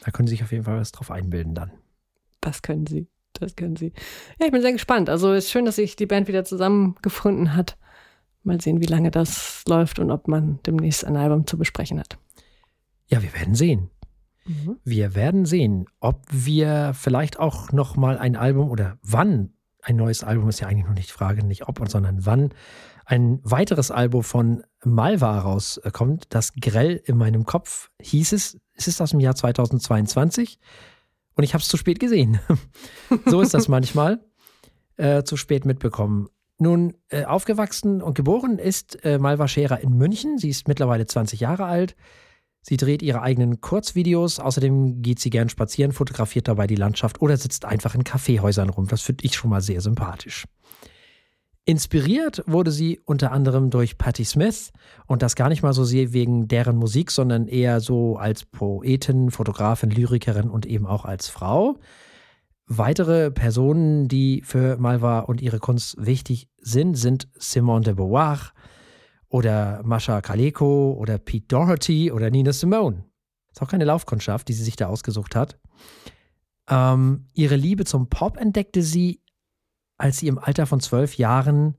Da 0.03 0.11
können 0.11 0.27
Sie 0.27 0.35
sich 0.35 0.43
auf 0.43 0.51
jeden 0.51 0.63
Fall 0.63 0.79
was 0.79 0.91
drauf 0.91 1.11
einbilden 1.11 1.55
dann. 1.55 1.71
Das 2.41 2.61
können 2.61 2.85
Sie. 2.85 3.07
Das 3.33 3.55
können 3.55 3.75
Sie. 3.75 3.93
Ja, 4.39 4.45
ich 4.45 4.51
bin 4.51 4.61
sehr 4.61 4.73
gespannt. 4.73 5.09
Also 5.09 5.33
es 5.33 5.45
ist 5.45 5.51
schön, 5.51 5.65
dass 5.65 5.77
sich 5.77 5.95
die 5.95 6.05
Band 6.05 6.27
wieder 6.27 6.45
zusammengefunden 6.45 7.55
hat. 7.55 7.77
Mal 8.43 8.61
sehen, 8.61 8.81
wie 8.81 8.85
lange 8.85 9.09
das 9.09 9.63
läuft 9.67 9.99
und 9.99 10.11
ob 10.11 10.27
man 10.27 10.59
demnächst 10.65 11.05
ein 11.05 11.15
Album 11.15 11.47
zu 11.47 11.57
besprechen 11.57 11.99
hat. 11.99 12.17
Ja, 13.07 13.21
wir 13.21 13.33
werden 13.33 13.55
sehen. 13.55 13.89
Mhm. 14.45 14.77
Wir 14.83 15.15
werden 15.15 15.45
sehen, 15.45 15.85
ob 15.99 16.25
wir 16.29 16.93
vielleicht 16.93 17.39
auch 17.39 17.71
noch 17.71 17.95
mal 17.95 18.17
ein 18.17 18.35
Album 18.35 18.69
oder 18.69 18.97
wann 19.01 19.53
ein 19.81 19.95
neues 19.97 20.23
Album 20.23 20.49
ist 20.49 20.59
ja 20.61 20.67
eigentlich 20.67 20.85
noch 20.85 20.93
nicht 20.93 21.09
die 21.09 21.13
Frage, 21.13 21.45
nicht 21.45 21.67
ob, 21.67 21.79
sondern 21.89 22.25
wann 22.25 22.53
ein 23.05 23.39
weiteres 23.43 23.91
Album 23.91 24.23
von 24.23 24.63
Malva 24.83 25.39
rauskommt, 25.39 26.27
das 26.29 26.53
Grell 26.53 27.01
in 27.05 27.17
meinem 27.17 27.45
Kopf 27.45 27.89
hieß 28.01 28.31
es. 28.31 28.57
Es 28.75 28.87
ist 28.87 29.01
aus 29.01 29.11
dem 29.11 29.19
Jahr 29.19 29.35
2022 29.35 30.57
und 31.35 31.43
ich 31.43 31.53
habe 31.53 31.61
es 31.61 31.67
zu 31.67 31.77
spät 31.77 31.99
gesehen. 31.99 32.39
so 33.25 33.41
ist 33.41 33.53
das 33.53 33.67
manchmal. 33.67 34.23
Äh, 34.95 35.23
zu 35.23 35.37
spät 35.37 35.65
mitbekommen. 35.65 36.29
Nun, 36.59 36.93
äh, 37.09 37.25
aufgewachsen 37.25 38.01
und 38.01 38.13
geboren 38.13 38.59
ist 38.59 39.03
äh, 39.03 39.17
Malva 39.17 39.47
Scherer 39.47 39.79
in 39.79 39.97
München. 39.97 40.37
Sie 40.37 40.49
ist 40.49 40.67
mittlerweile 40.67 41.05
20 41.07 41.39
Jahre 41.39 41.65
alt. 41.65 41.95
Sie 42.63 42.77
dreht 42.77 43.01
ihre 43.01 43.21
eigenen 43.21 43.59
Kurzvideos. 43.59 44.39
Außerdem 44.39 45.01
geht 45.01 45.19
sie 45.19 45.29
gern 45.29 45.49
spazieren, 45.49 45.91
fotografiert 45.91 46.47
dabei 46.47 46.65
die 46.65 46.75
Landschaft 46.75 47.21
oder 47.21 47.35
sitzt 47.35 47.65
einfach 47.65 47.93
in 47.93 48.05
Kaffeehäusern 48.05 48.69
rum. 48.69 48.87
Das 48.87 49.01
finde 49.01 49.25
ich 49.25 49.35
schon 49.35 49.49
mal 49.49 49.61
sehr 49.61 49.81
sympathisch. 49.81 50.45
Inspiriert 51.65 52.43
wurde 52.45 52.71
sie 52.71 52.99
unter 53.05 53.31
anderem 53.31 53.69
durch 53.69 53.97
Patti 53.97 54.25
Smith 54.25 54.71
und 55.07 55.21
das 55.21 55.35
gar 55.35 55.49
nicht 55.49 55.61
mal 55.61 55.73
so 55.73 55.83
sehr 55.83 56.11
wegen 56.13 56.47
deren 56.47 56.77
Musik, 56.77 57.11
sondern 57.11 57.47
eher 57.47 57.79
so 57.79 58.17
als 58.17 58.45
Poetin, 58.45 59.29
Fotografin, 59.29 59.89
Lyrikerin 59.89 60.49
und 60.49 60.65
eben 60.65 60.85
auch 60.85 61.05
als 61.05 61.27
Frau. 61.27 61.77
Weitere 62.65 63.29
Personen, 63.29 64.07
die 64.07 64.41
für 64.45 64.77
Malva 64.77 65.19
und 65.19 65.41
ihre 65.41 65.59
Kunst 65.59 65.95
wichtig 65.99 66.47
sind, 66.59 66.97
sind 66.97 67.27
Simone 67.37 67.83
de 67.83 67.93
Beauvoir 67.93 68.53
oder 69.33 69.81
Mascha 69.83 70.21
Kaleko 70.21 70.93
oder 70.93 71.17
Pete 71.17 71.47
Doherty 71.47 72.11
oder 72.11 72.29
Nina 72.29 72.53
Simone. 72.53 73.03
Ist 73.51 73.61
auch 73.61 73.67
keine 73.67 73.85
Laufkundschaft, 73.85 74.47
die 74.47 74.53
sie 74.53 74.63
sich 74.63 74.75
da 74.75 74.87
ausgesucht 74.87 75.35
hat. 75.35 75.59
Ähm, 76.69 77.25
ihre 77.33 77.55
Liebe 77.55 77.83
zum 77.83 78.09
Pop 78.09 78.37
entdeckte 78.37 78.81
sie 78.83 79.23
als 79.97 80.17
sie 80.17 80.27
im 80.27 80.37
Alter 80.37 80.65
von 80.65 80.79
zwölf 80.79 81.17
Jahren, 81.17 81.75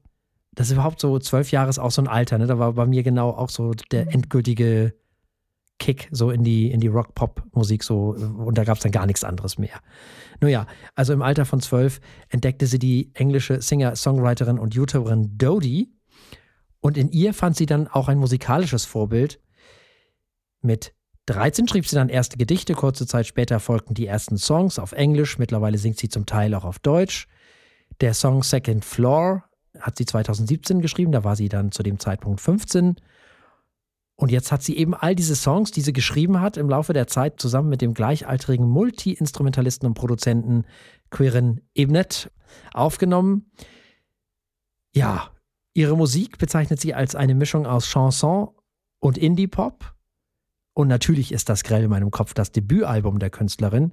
das 0.52 0.68
ist 0.68 0.74
überhaupt 0.74 1.00
so, 1.00 1.18
zwölf 1.18 1.50
Jahre 1.50 1.70
ist 1.70 1.78
auch 1.78 1.90
so 1.90 2.02
ein 2.02 2.08
Alter, 2.08 2.38
ne? 2.38 2.46
Da 2.46 2.58
war 2.58 2.72
bei 2.72 2.86
mir 2.86 3.02
genau 3.02 3.30
auch 3.30 3.50
so 3.50 3.72
der 3.90 4.06
mhm. 4.06 4.10
endgültige 4.12 4.94
Kick 5.78 6.08
so 6.12 6.30
in 6.30 6.44
die, 6.44 6.70
in 6.70 6.80
die 6.80 6.86
Rock-Pop-Musik 6.86 7.82
so 7.82 8.14
und 8.14 8.56
da 8.56 8.64
gab 8.64 8.76
es 8.76 8.82
dann 8.82 8.92
gar 8.92 9.06
nichts 9.06 9.24
anderes 9.24 9.58
mehr. 9.58 9.80
Nun 10.40 10.50
ja, 10.50 10.66
also 10.94 11.12
im 11.12 11.22
Alter 11.22 11.44
von 11.44 11.60
zwölf 11.60 12.00
entdeckte 12.28 12.66
sie 12.66 12.78
die 12.78 13.10
englische 13.14 13.60
Singer, 13.60 13.96
Songwriterin 13.96 14.58
und 14.58 14.74
YouTuberin 14.74 15.36
Dodie 15.36 15.93
und 16.84 16.98
in 16.98 17.10
ihr 17.12 17.32
fand 17.32 17.56
sie 17.56 17.64
dann 17.64 17.88
auch 17.88 18.08
ein 18.08 18.18
musikalisches 18.18 18.84
Vorbild. 18.84 19.40
Mit 20.60 20.92
13 21.24 21.66
schrieb 21.66 21.88
sie 21.88 21.96
dann 21.96 22.10
erste 22.10 22.36
Gedichte, 22.36 22.74
kurze 22.74 23.06
Zeit 23.06 23.26
später 23.26 23.58
folgten 23.58 23.94
die 23.94 24.06
ersten 24.06 24.36
Songs 24.36 24.78
auf 24.78 24.92
Englisch, 24.92 25.38
mittlerweile 25.38 25.78
singt 25.78 25.98
sie 25.98 26.10
zum 26.10 26.26
Teil 26.26 26.54
auch 26.54 26.66
auf 26.66 26.78
Deutsch. 26.78 27.26
Der 28.02 28.12
Song 28.12 28.42
Second 28.42 28.84
Floor 28.84 29.44
hat 29.80 29.96
sie 29.96 30.04
2017 30.04 30.82
geschrieben, 30.82 31.10
da 31.10 31.24
war 31.24 31.36
sie 31.36 31.48
dann 31.48 31.72
zu 31.72 31.82
dem 31.82 31.98
Zeitpunkt 31.98 32.42
15. 32.42 32.96
Und 34.16 34.30
jetzt 34.30 34.52
hat 34.52 34.62
sie 34.62 34.76
eben 34.76 34.92
all 34.92 35.14
diese 35.14 35.36
Songs, 35.36 35.70
die 35.70 35.80
sie 35.80 35.94
geschrieben 35.94 36.42
hat, 36.42 36.58
im 36.58 36.68
Laufe 36.68 36.92
der 36.92 37.06
Zeit 37.06 37.40
zusammen 37.40 37.70
mit 37.70 37.80
dem 37.80 37.94
gleichaltrigen 37.94 38.68
Multi-Instrumentalisten 38.68 39.86
und 39.86 39.94
Produzenten 39.94 40.66
Quirin 41.08 41.62
Ebnet 41.72 42.30
aufgenommen. 42.74 43.50
Ja, 44.94 45.30
ihre 45.74 45.96
Musik 45.96 46.38
bezeichnet 46.38 46.80
sie 46.80 46.94
als 46.94 47.14
eine 47.14 47.34
Mischung 47.34 47.66
aus 47.66 47.86
Chanson 47.86 48.48
und 49.00 49.18
Indie-Pop. 49.18 49.94
Und 50.72 50.88
natürlich 50.88 51.32
ist 51.32 51.48
das 51.48 51.62
grell 51.62 51.84
in 51.84 51.90
meinem 51.90 52.10
Kopf 52.10 52.34
das 52.34 52.52
Debütalbum 52.52 53.18
der 53.18 53.30
Künstlerin. 53.30 53.92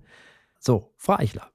So, 0.59 0.93
Frau 0.97 1.17
Eichler. 1.17 1.51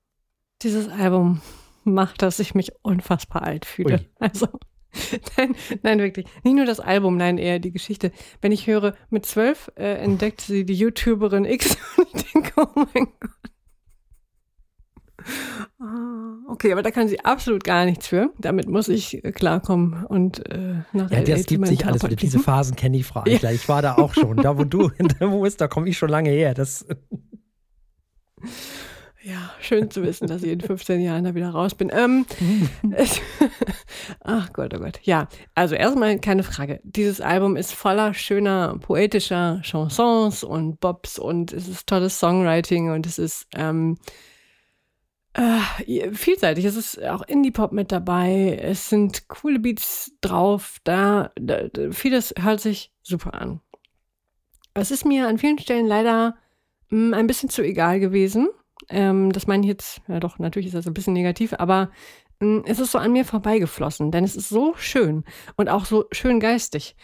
Dieses 0.63 0.89
Album 0.89 1.41
macht, 1.85 2.23
dass 2.23 2.39
ich 2.39 2.55
mich 2.55 2.73
unfassbar 2.83 3.43
alt 3.43 3.65
fühle. 3.65 4.01
Ui. 4.01 4.09
Also, 4.19 4.49
nein, 5.37 5.55
nein, 5.83 5.99
wirklich. 5.99 6.27
Nicht 6.45 6.57
nur 6.57 6.65
das 6.65 6.81
Album, 6.81 7.17
nein, 7.17 7.39
eher 7.39 7.59
die 7.59 7.73
Geschichte. 7.73 8.13
Wenn 8.41 8.53
ich 8.53 8.67
höre, 8.67 8.95
mit 9.11 9.27
zwölf 9.27 9.71
äh, 9.77 9.95
entdeckt 9.95 10.41
sie 10.41 10.65
die 10.65 10.75
YouTuberin 10.75 11.45
X 11.45 11.77
und 11.97 12.09
ich 12.15 12.33
denke, 12.33 12.53
oh 12.57 12.69
mein 12.75 13.07
Gott. 13.21 13.56
Ah, 15.79 16.37
okay, 16.49 16.73
aber 16.73 16.83
da 16.83 16.91
kann 16.91 17.09
sie 17.09 17.25
absolut 17.25 17.65
gar 17.65 17.85
nichts 17.85 18.09
für. 18.09 18.31
Damit 18.39 18.69
muss 18.69 18.89
ich 18.89 19.25
äh, 19.25 19.33
klarkommen 19.33 20.05
und 20.05 20.47
äh, 20.51 20.83
nach 20.93 21.11
Ja, 21.11 21.23
das 21.23 21.47
gibt 21.47 21.67
sich 21.67 21.87
alles 21.87 22.03
wieder. 22.03 22.17
Diese 22.17 22.39
Phasen 22.39 22.77
kenne 22.77 22.97
ich, 22.97 23.07
Frau. 23.07 23.25
Ja. 23.27 23.51
Ich 23.51 23.69
war 23.69 23.83
da 23.83 23.95
auch 23.95 24.15
schon. 24.15 24.37
Da, 24.39 24.59
wo 24.59 24.65
du, 24.65 24.91
wo 25.21 25.45
ist, 25.45 25.61
da 25.61 25.69
komme 25.69 25.89
ich 25.89 25.99
schon 25.99 26.09
lange 26.09 26.31
her. 26.31 26.55
Das 26.55 26.87
ja, 29.23 29.51
schön 29.61 29.91
zu 29.91 30.03
wissen, 30.03 30.29
dass 30.29 30.43
ich 30.43 30.53
in 30.53 30.61
15 30.61 31.01
Jahren 31.01 31.25
da 31.25 31.35
wieder 31.35 31.51
raus 31.51 31.75
bin. 31.75 31.91
Ähm, 31.93 32.27
ach 34.21 34.53
Gott, 34.53 34.73
oh 34.75 34.79
Gott. 34.79 35.01
Ja, 35.03 35.29
also 35.55 35.75
erstmal 35.75 36.19
keine 36.19 36.43
Frage. 36.43 36.81
Dieses 36.85 37.21
Album 37.21 37.57
ist 37.57 37.73
voller 37.73 38.15
schöner, 38.15 38.79
poetischer 38.79 39.61
Chansons 39.63 40.45
und 40.45 40.81
Bobs 40.81 41.19
und 41.19 41.53
es 41.53 41.69
ist 41.69 41.87
tolles 41.87 42.19
Songwriting 42.19 42.93
und 42.93 43.07
es 43.07 43.19
ist 43.19 43.47
ähm, 43.57 43.99
äh, 45.37 46.13
vielseitig. 46.13 46.65
Es 46.65 46.77
ist 46.77 47.03
auch 47.05 47.23
Indie-Pop 47.23 47.73
mit 47.73 47.93
dabei. 47.93 48.59
Es 48.61 48.89
sind 48.89 49.29
coole 49.29 49.59
Beats 49.59 50.13
drauf. 50.21 50.79
Da, 50.85 51.31
da, 51.37 51.69
vieles 51.91 52.35
hört 52.39 52.61
sich 52.61 52.93
super 53.03 53.35
an. 53.35 53.61
Es 54.75 54.91
ist 54.91 55.05
mir 55.05 55.29
an 55.29 55.39
vielen 55.39 55.59
Stellen 55.59 55.87
leider 55.87 56.37
mh, 56.91 57.09
mm, 57.09 57.15
ein 57.15 57.27
bisschen 57.27 57.49
zu 57.49 57.63
egal 57.63 58.01
gewesen 58.01 58.49
ähm, 58.89 59.33
das 59.33 59.47
meine 59.47 59.63
ich 59.63 59.69
jetzt, 59.69 60.01
ja 60.09 60.21
doch, 60.21 60.39
natürlich 60.39 60.69
ist 60.69 60.75
das 60.75 60.87
ein 60.87 60.95
bisschen 60.95 61.15
negativ, 61.15 61.55
aber 61.59 61.91
mh, 62.41 62.59
hm, 62.59 62.65
es 62.67 62.79
ist 62.79 62.93
so 62.93 62.99
an 62.99 63.13
mir 63.13 63.25
vorbeigeflossen, 63.25 64.11
denn 64.11 64.25
es 64.25 64.37
ist 64.37 64.49
so 64.49 64.75
schön 64.77 65.25
und 65.57 65.69
auch 65.69 65.85
so 65.85 66.07
schön 66.13 66.41
geistig, 66.41 66.97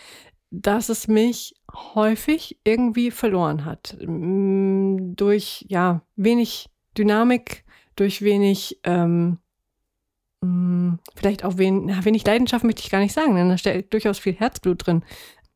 dass 0.51 0.89
es 0.89 1.09
mich 1.09 1.55
häufig 1.95 2.59
irgendwie 2.65 3.11
verloren 3.11 3.65
hat. 3.65 3.97
Mh, 4.01 4.07
hm, 4.07 5.17
durch, 5.17 5.65
ja, 5.69 6.03
wenig 6.17 6.69
Dynamik, 6.97 7.65
durch 7.97 8.23
wenig, 8.23 8.81
ähm, 8.85 9.39
mm, 10.41 10.95
vielleicht 11.15 11.45
auch 11.45 11.59
wen, 11.59 12.05
wenig 12.05 12.27
Leidenschaft 12.27 12.65
möchte 12.65 12.83
ich 12.83 12.91
gar 12.91 13.01
nicht 13.01 13.15
sagen, 13.15 13.35
denn 13.35 13.49
da 13.49 13.59
steckt 13.59 13.93
durchaus 13.93 14.19
viel 14.19 14.35
Herzblut 14.35 14.87
drin. 14.87 15.05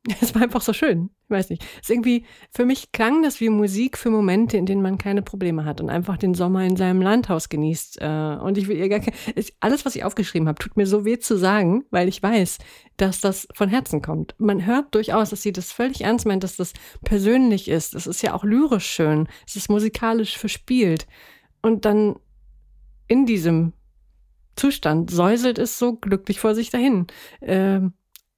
Es 0.20 0.34
war 0.34 0.43
einfach 0.43 0.61
so 0.61 0.72
schön. 0.72 1.11
Ich 1.24 1.30
weiß 1.30 1.51
nicht. 1.51 1.64
Es 1.74 1.82
ist 1.82 1.91
irgendwie, 1.91 2.24
für 2.53 2.64
mich 2.64 2.93
klang 2.93 3.22
das 3.22 3.41
wie 3.41 3.49
Musik 3.49 3.99
für 3.99 4.11
Momente, 4.11 4.57
in 4.57 4.66
denen 4.66 4.82
man 4.82 4.99
keine 4.99 5.22
Probleme 5.22 5.64
hat 5.64 5.80
und 5.80 5.91
einfach 5.91 6.16
den 6.16 6.34
Sommer 6.34 6.64
in 6.64 6.76
seinem 6.76 7.03
Landhaus 7.03 7.49
genießt. 7.49 8.01
Äh, 8.01 8.39
und 8.41 8.57
ich 8.59 8.68
will 8.68 8.76
ihr 8.76 8.89
gar 8.89 9.01
kein, 9.01 9.14
alles, 9.61 9.84
was 9.84 9.97
ich 9.97 10.05
aufgeschrieben 10.05 10.49
habe, 10.49 10.59
tut 10.59 10.76
mir 10.76 10.87
so 10.87 11.05
weh 11.05 11.18
zu 11.18 11.37
sagen, 11.37 11.84
weil 11.91 12.09
ich 12.09 12.22
weiß, 12.22 12.59
dass 12.97 13.20
das 13.20 13.49
von 13.55 13.68
Herzen 13.68 14.03
kommt. 14.03 14.34
Man 14.39 14.64
hört 14.64 14.95
durchaus, 14.95 15.30
dass 15.30 15.43
sie 15.43 15.53
das 15.53 15.72
völlig 15.72 16.03
ernst 16.03 16.26
meint, 16.26 16.45
dass 16.45 16.57
das 16.57 16.72
persönlich 17.05 17.68
ist. 17.68 17.95
Es 17.95 18.07
ist 18.07 18.22
ja 18.22 18.34
auch 18.34 18.45
lyrisch 18.45 18.87
schön. 18.87 19.28
Es 19.47 19.57
ist 19.57 19.68
musikalisch 19.68 20.39
verspielt. 20.39 21.07
Und 21.61 21.84
dann 21.84 22.16
in 23.09 23.26
diesem 23.26 23.72
Zustand 24.57 25.11
säuselt 25.11 25.59
es 25.59 25.78
so 25.78 25.96
glücklich 25.96 26.40
vor 26.40 26.54
sich 26.54 26.70
dahin. 26.70 27.07
Ähm, 27.40 27.92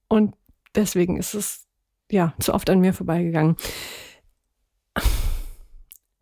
und 0.09 0.35
deswegen 0.75 1.17
ist 1.17 1.35
es 1.35 1.67
ja 2.11 2.35
zu 2.41 2.55
oft 2.55 2.69
an 2.71 2.81
mir 2.81 2.93
vorbeigegangen. 2.93 3.57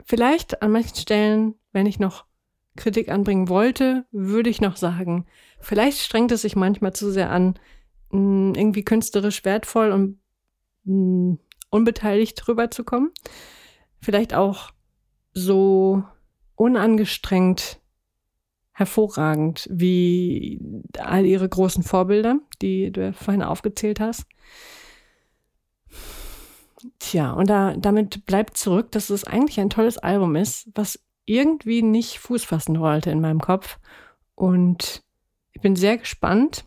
Vielleicht 0.05 0.62
an 0.62 0.72
manchen 0.72 0.97
Stellen, 0.97 1.55
wenn 1.72 1.86
ich 1.86 1.99
noch 1.99 2.26
Kritik 2.76 3.09
anbringen 3.09 3.49
wollte, 3.49 4.05
würde 4.12 4.51
ich 4.51 4.61
noch 4.61 4.76
sagen, 4.76 5.26
vielleicht 5.61 5.99
strengt 5.99 6.30
es 6.30 6.42
sich 6.42 6.57
manchmal 6.57 6.92
zu 6.92 7.11
sehr 7.11 7.30
an, 7.30 7.59
irgendwie 8.12 8.84
künstlerisch 8.84 9.44
wertvoll 9.44 9.90
und 9.90 10.20
unbeteiligt 11.70 12.47
rüberzukommen. 12.47 13.11
Vielleicht 14.01 14.34
auch 14.34 14.70
so 15.32 16.05
unangestrengt 16.55 17.80
hervorragend 18.77 19.66
wie 19.72 20.61
all 20.99 21.24
ihre 21.24 21.49
großen 21.49 21.83
Vorbilder, 21.83 22.41
die 22.61 22.93
du 22.93 23.14
vorhin 23.14 23.43
aufgezählt 23.43 24.01
hast. 24.01 24.27
Tja, 26.99 27.33
und 27.33 27.49
da, 27.49 27.74
damit 27.74 28.27
bleibt 28.27 28.59
zurück, 28.59 28.93
dass 28.93 29.09
es 29.09 29.24
eigentlich 29.24 29.61
ein 29.61 29.70
tolles 29.70 29.97
Album 29.97 30.37
ist, 30.37 30.68
was 30.74 31.03
irgendwie 31.24 31.81
nicht 31.81 32.18
Fuß 32.18 32.45
fassen 32.45 32.79
wollte 32.79 33.11
in 33.11 33.22
meinem 33.22 33.41
Kopf. 33.41 33.79
Und 34.35 35.03
ich 35.53 35.62
bin 35.62 35.74
sehr 35.74 35.97
gespannt, 35.97 36.66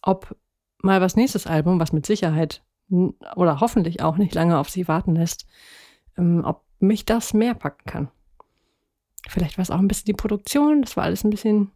ob 0.00 0.36
mal 0.78 1.00
was 1.00 1.16
nächstes 1.16 1.48
Album, 1.48 1.80
was 1.80 1.92
mit 1.92 2.06
Sicherheit 2.06 2.62
oder 3.34 3.58
hoffentlich 3.58 4.00
auch 4.00 4.16
nicht 4.16 4.32
lange 4.32 4.58
auf 4.58 4.70
sie 4.70 4.86
warten 4.86 5.16
lässt, 5.16 5.46
ähm, 6.16 6.44
ob 6.44 6.62
mich 6.78 7.04
das 7.04 7.34
mehr 7.34 7.54
packen 7.54 7.84
kann. 7.84 8.10
Vielleicht 9.28 9.58
war 9.58 9.62
es 9.62 9.70
auch 9.70 9.78
ein 9.78 9.88
bisschen 9.88 10.06
die 10.06 10.12
Produktion, 10.14 10.82
das 10.82 10.96
war 10.96 11.04
alles 11.04 11.24
ein 11.24 11.30
bisschen. 11.30 11.70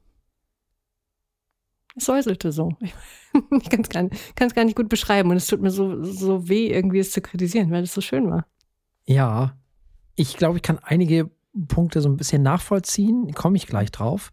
Es 1.96 2.04
säuselte 2.04 2.52
so. 2.52 2.70
Ich 3.60 3.68
kann 3.68 3.82
es 3.82 3.90
gar, 3.90 4.02
nicht, 4.04 4.54
gar 4.54 4.64
nicht 4.64 4.76
gut 4.76 4.88
beschreiben 4.88 5.30
und 5.30 5.36
es 5.36 5.46
tut 5.46 5.60
mir 5.60 5.70
so, 5.70 6.02
so 6.02 6.48
weh, 6.48 6.68
irgendwie 6.68 7.00
es 7.00 7.10
zu 7.10 7.20
kritisieren, 7.20 7.70
weil 7.70 7.82
es 7.82 7.92
so 7.92 8.00
schön 8.00 8.30
war. 8.30 8.46
Ja, 9.04 9.58
ich 10.14 10.38
glaube, 10.38 10.56
ich 10.56 10.62
kann 10.62 10.78
einige 10.82 11.30
Punkte 11.68 12.00
so 12.00 12.08
ein 12.08 12.16
bisschen 12.16 12.42
nachvollziehen, 12.42 13.32
komme 13.34 13.58
ich 13.58 13.66
gleich 13.66 13.90
drauf. 13.90 14.32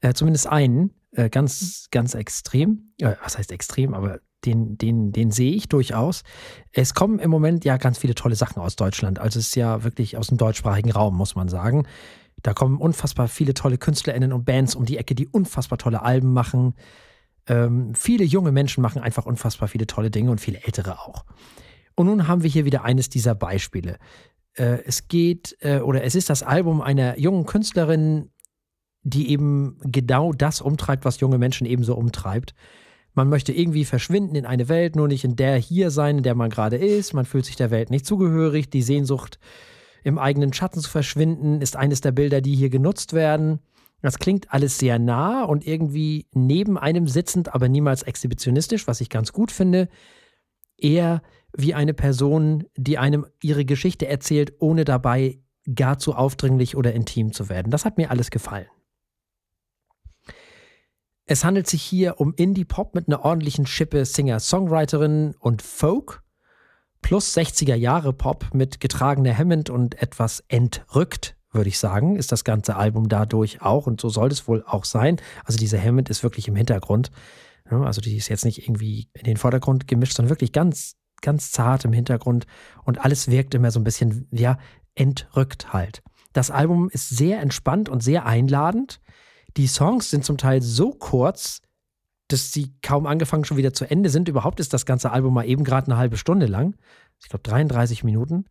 Äh, 0.00 0.14
zumindest 0.14 0.46
einen, 0.46 0.94
äh, 1.10 1.28
ganz, 1.28 1.88
ganz 1.90 2.14
extrem. 2.14 2.92
Äh, 2.98 3.16
was 3.22 3.36
heißt 3.36 3.50
extrem, 3.50 3.94
aber 3.94 4.20
den, 4.44 4.78
den, 4.78 5.12
den 5.12 5.30
sehe 5.30 5.52
ich 5.52 5.68
durchaus. 5.68 6.22
Es 6.72 6.94
kommen 6.94 7.18
im 7.18 7.30
Moment 7.30 7.64
ja 7.64 7.76
ganz 7.76 7.98
viele 7.98 8.14
tolle 8.14 8.36
Sachen 8.36 8.60
aus 8.60 8.76
Deutschland. 8.76 9.18
Also 9.18 9.38
es 9.38 9.48
ist 9.48 9.56
ja 9.56 9.84
wirklich 9.84 10.16
aus 10.16 10.28
dem 10.28 10.38
deutschsprachigen 10.38 10.92
Raum, 10.92 11.16
muss 11.16 11.34
man 11.34 11.48
sagen. 11.48 11.86
Da 12.42 12.54
kommen 12.54 12.78
unfassbar 12.78 13.28
viele 13.28 13.54
tolle 13.54 13.78
KünstlerInnen 13.78 14.32
und 14.32 14.44
Bands 14.44 14.74
um 14.74 14.84
die 14.84 14.96
Ecke, 14.96 15.14
die 15.14 15.28
unfassbar 15.28 15.78
tolle 15.78 16.02
Alben 16.02 16.32
machen. 16.32 16.74
Ähm, 17.46 17.94
viele 17.94 18.24
junge 18.24 18.52
Menschen 18.52 18.82
machen 18.82 19.02
einfach 19.02 19.26
unfassbar 19.26 19.68
viele 19.68 19.86
tolle 19.86 20.10
Dinge 20.10 20.30
und 20.30 20.40
viele 20.40 20.62
ältere 20.64 21.00
auch. 21.00 21.24
Und 21.94 22.06
nun 22.06 22.28
haben 22.28 22.42
wir 22.42 22.50
hier 22.50 22.64
wieder 22.64 22.84
eines 22.84 23.08
dieser 23.08 23.34
Beispiele. 23.34 23.98
Äh, 24.54 24.78
es 24.84 25.08
geht, 25.08 25.56
äh, 25.60 25.80
oder 25.80 26.04
es 26.04 26.14
ist 26.14 26.30
das 26.30 26.42
Album 26.42 26.80
einer 26.80 27.18
jungen 27.18 27.46
Künstlerin, 27.46 28.30
die 29.02 29.30
eben 29.30 29.78
genau 29.82 30.32
das 30.32 30.60
umtreibt, 30.60 31.04
was 31.04 31.20
junge 31.20 31.38
Menschen 31.38 31.66
ebenso 31.66 31.94
umtreibt. 31.94 32.54
Man 33.14 33.28
möchte 33.28 33.52
irgendwie 33.52 33.84
verschwinden 33.84 34.36
in 34.36 34.46
eine 34.46 34.68
Welt, 34.68 34.94
nur 34.94 35.08
nicht 35.08 35.24
in 35.24 35.36
der 35.36 35.56
hier 35.56 35.90
sein, 35.90 36.18
in 36.18 36.22
der 36.22 36.34
man 36.34 36.50
gerade 36.50 36.76
ist. 36.76 37.12
Man 37.12 37.24
fühlt 37.24 37.44
sich 37.44 37.56
der 37.56 37.70
Welt 37.70 37.90
nicht 37.90 38.06
zugehörig. 38.06 38.70
Die 38.70 38.82
Sehnsucht 38.82 39.38
im 40.04 40.18
eigenen 40.18 40.52
Schatten 40.52 40.80
zu 40.80 40.90
verschwinden, 40.90 41.60
ist 41.60 41.76
eines 41.76 42.00
der 42.00 42.12
Bilder, 42.12 42.40
die 42.40 42.54
hier 42.54 42.70
genutzt 42.70 43.12
werden. 43.12 43.60
Das 44.02 44.18
klingt 44.18 44.52
alles 44.52 44.78
sehr 44.78 44.98
nah 44.98 45.44
und 45.44 45.66
irgendwie 45.66 46.26
neben 46.32 46.78
einem 46.78 47.06
sitzend, 47.06 47.54
aber 47.54 47.68
niemals 47.68 48.02
exhibitionistisch, 48.02 48.86
was 48.86 49.00
ich 49.00 49.10
ganz 49.10 49.32
gut 49.32 49.52
finde. 49.52 49.88
Eher 50.78 51.22
wie 51.54 51.74
eine 51.74 51.94
Person, 51.94 52.64
die 52.76 52.96
einem 52.96 53.26
ihre 53.42 53.64
Geschichte 53.64 54.06
erzählt, 54.06 54.54
ohne 54.58 54.84
dabei 54.84 55.40
gar 55.74 55.98
zu 55.98 56.14
aufdringlich 56.14 56.76
oder 56.76 56.94
intim 56.94 57.32
zu 57.32 57.48
werden. 57.48 57.70
Das 57.70 57.84
hat 57.84 57.98
mir 57.98 58.10
alles 58.10 58.30
gefallen. 58.30 58.66
Es 61.26 61.44
handelt 61.44 61.68
sich 61.68 61.82
hier 61.82 62.18
um 62.18 62.34
Indie-Pop 62.34 62.94
mit 62.94 63.06
einer 63.06 63.24
ordentlichen 63.24 63.66
Schippe 63.66 64.04
Singer-Songwriterin 64.04 65.36
und 65.38 65.62
Folk 65.62 66.19
plus 67.02 67.36
60er 67.36 67.74
Jahre 67.74 68.12
Pop 68.12 68.46
mit 68.52 68.80
getragener 68.80 69.36
Hammond 69.36 69.70
und 69.70 70.00
etwas 70.00 70.44
entrückt, 70.48 71.36
würde 71.52 71.68
ich 71.68 71.78
sagen, 71.78 72.16
ist 72.16 72.32
das 72.32 72.44
ganze 72.44 72.76
Album 72.76 73.08
dadurch 73.08 73.62
auch 73.62 73.86
und 73.86 74.00
so 74.00 74.08
soll 74.08 74.28
es 74.30 74.46
wohl 74.46 74.62
auch 74.66 74.84
sein. 74.84 75.16
Also 75.44 75.58
diese 75.58 75.82
Hammond 75.82 76.08
ist 76.08 76.22
wirklich 76.22 76.46
im 76.48 76.56
Hintergrund. 76.56 77.10
Also 77.64 78.00
die 78.00 78.16
ist 78.16 78.28
jetzt 78.28 78.44
nicht 78.44 78.62
irgendwie 78.62 79.08
in 79.14 79.24
den 79.24 79.36
Vordergrund 79.36 79.86
gemischt, 79.86 80.14
sondern 80.14 80.30
wirklich 80.30 80.52
ganz, 80.52 80.96
ganz 81.20 81.52
zart 81.52 81.84
im 81.84 81.92
Hintergrund 81.92 82.46
und 82.84 83.04
alles 83.04 83.28
wirkt 83.30 83.54
immer 83.54 83.70
so 83.70 83.80
ein 83.80 83.84
bisschen, 83.84 84.28
ja, 84.32 84.58
entrückt 84.94 85.72
halt. 85.72 86.02
Das 86.32 86.50
Album 86.50 86.88
ist 86.90 87.08
sehr 87.08 87.40
entspannt 87.40 87.88
und 87.88 88.02
sehr 88.02 88.26
einladend. 88.26 89.00
Die 89.56 89.66
Songs 89.66 90.10
sind 90.10 90.24
zum 90.24 90.38
Teil 90.38 90.62
so 90.62 90.92
kurz, 90.92 91.60
dass 92.32 92.52
sie 92.52 92.72
kaum 92.82 93.06
angefangen 93.06 93.44
schon 93.44 93.56
wieder 93.56 93.72
zu 93.72 93.90
Ende 93.90 94.10
sind. 94.10 94.28
Überhaupt 94.28 94.60
ist 94.60 94.72
das 94.72 94.86
ganze 94.86 95.10
Album 95.10 95.34
mal 95.34 95.46
eben 95.46 95.64
gerade 95.64 95.88
eine 95.88 95.96
halbe 95.96 96.16
Stunde 96.16 96.46
lang. 96.46 96.76
Ich 97.20 97.28
glaube 97.28 97.42
33 97.42 98.04
Minuten. 98.04 98.44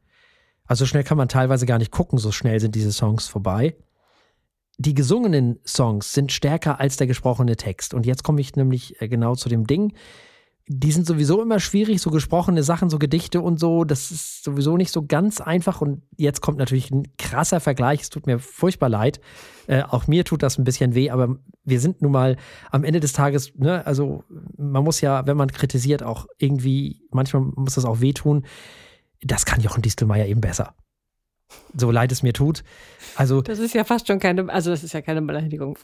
Also 0.65 0.86
schnell 0.86 1.03
kann 1.03 1.17
man 1.17 1.30
teilweise 1.30 1.65
gar 1.65 1.80
nicht 1.80 1.91
gucken, 1.91 2.19
so 2.19 2.32
schnell 2.32 2.59
sind 2.59 2.75
diese 2.75 2.91
Songs 2.91 3.27
vorbei. 3.27 3.75
Die 4.77 4.93
gesungenen 4.93 5.59
Songs 5.65 6.13
sind 6.13 6.32
stärker 6.32 6.80
als 6.80 6.97
der 6.97 7.07
gesprochene 7.07 7.55
Text. 7.55 7.93
Und 7.93 8.05
jetzt 8.05 8.23
komme 8.23 8.39
ich 8.39 8.55
nämlich 8.55 9.01
äh, 9.01 9.07
genau 9.07 9.36
zu 9.36 9.49
dem 9.49 9.65
Ding 9.65 9.93
die 10.72 10.91
sind 10.91 11.07
sowieso 11.07 11.41
immer 11.41 11.59
schwierig, 11.59 11.99
so 11.99 12.11
gesprochene 12.11 12.61
Sachen, 12.61 12.91
so 12.91 12.99
Gedichte 12.99 13.41
und 13.41 13.59
so. 13.59 13.86
Das 13.86 14.11
ist 14.11 14.43
sowieso 14.43 14.78
nicht 14.78 14.91
so 14.91 15.03
ganz 15.03 15.41
einfach. 15.41 15.82
Und 15.82 16.03
jetzt 16.15 16.41
kommt 16.41 16.59
natürlich 16.59 16.91
ein 16.91 17.07
krasser 17.17 17.59
Vergleich. 17.59 18.01
Es 18.01 18.11
tut 18.11 18.28
mir 18.28 18.38
furchtbar 18.38 18.88
leid. 18.88 19.20
Äh, 19.65 19.82
auch 19.82 20.05
mir 20.05 20.26
tut 20.26 20.43
das 20.43 20.59
ein 20.59 20.65
bisschen 20.65 20.93
weh, 20.93 21.09
aber 21.09 21.38
wir 21.63 21.80
sind 21.80 22.03
nun 22.03 22.11
mal 22.11 22.38
am 22.70 22.84
Ende 22.84 22.99
des 22.99 23.13
Tages, 23.13 23.51
ne, 23.55 23.84
also 23.88 24.24
man 24.57 24.84
muss 24.84 25.01
ja, 25.01 25.26
wenn 25.26 25.38
man 25.38 25.51
kritisiert, 25.51 26.03
auch 26.03 26.28
irgendwie, 26.38 27.01
manchmal 27.09 27.41
muss 27.55 27.74
das 27.74 27.86
auch 27.86 27.99
wehtun. 27.99 28.45
Das 29.24 29.47
kann 29.47 29.61
Jochen 29.61 29.82
Distelmeier 29.82 30.28
eben 30.28 30.39
besser. 30.39 30.76
So 31.76 31.89
leid 31.89 32.11
es 32.11 32.22
mir 32.22 32.34
tut. 32.34 32.63
Also. 33.15 33.41
Das 33.41 33.57
ist 33.57 33.74
ja 33.74 33.86
fast 33.86 34.05
schon 34.05 34.20
keine, 34.20 34.47
also 34.49 34.70
das 34.70 34.84
ist 34.84 34.93
ja 34.93 35.01
keine 35.01 35.24
Beleidigung. 35.24 35.80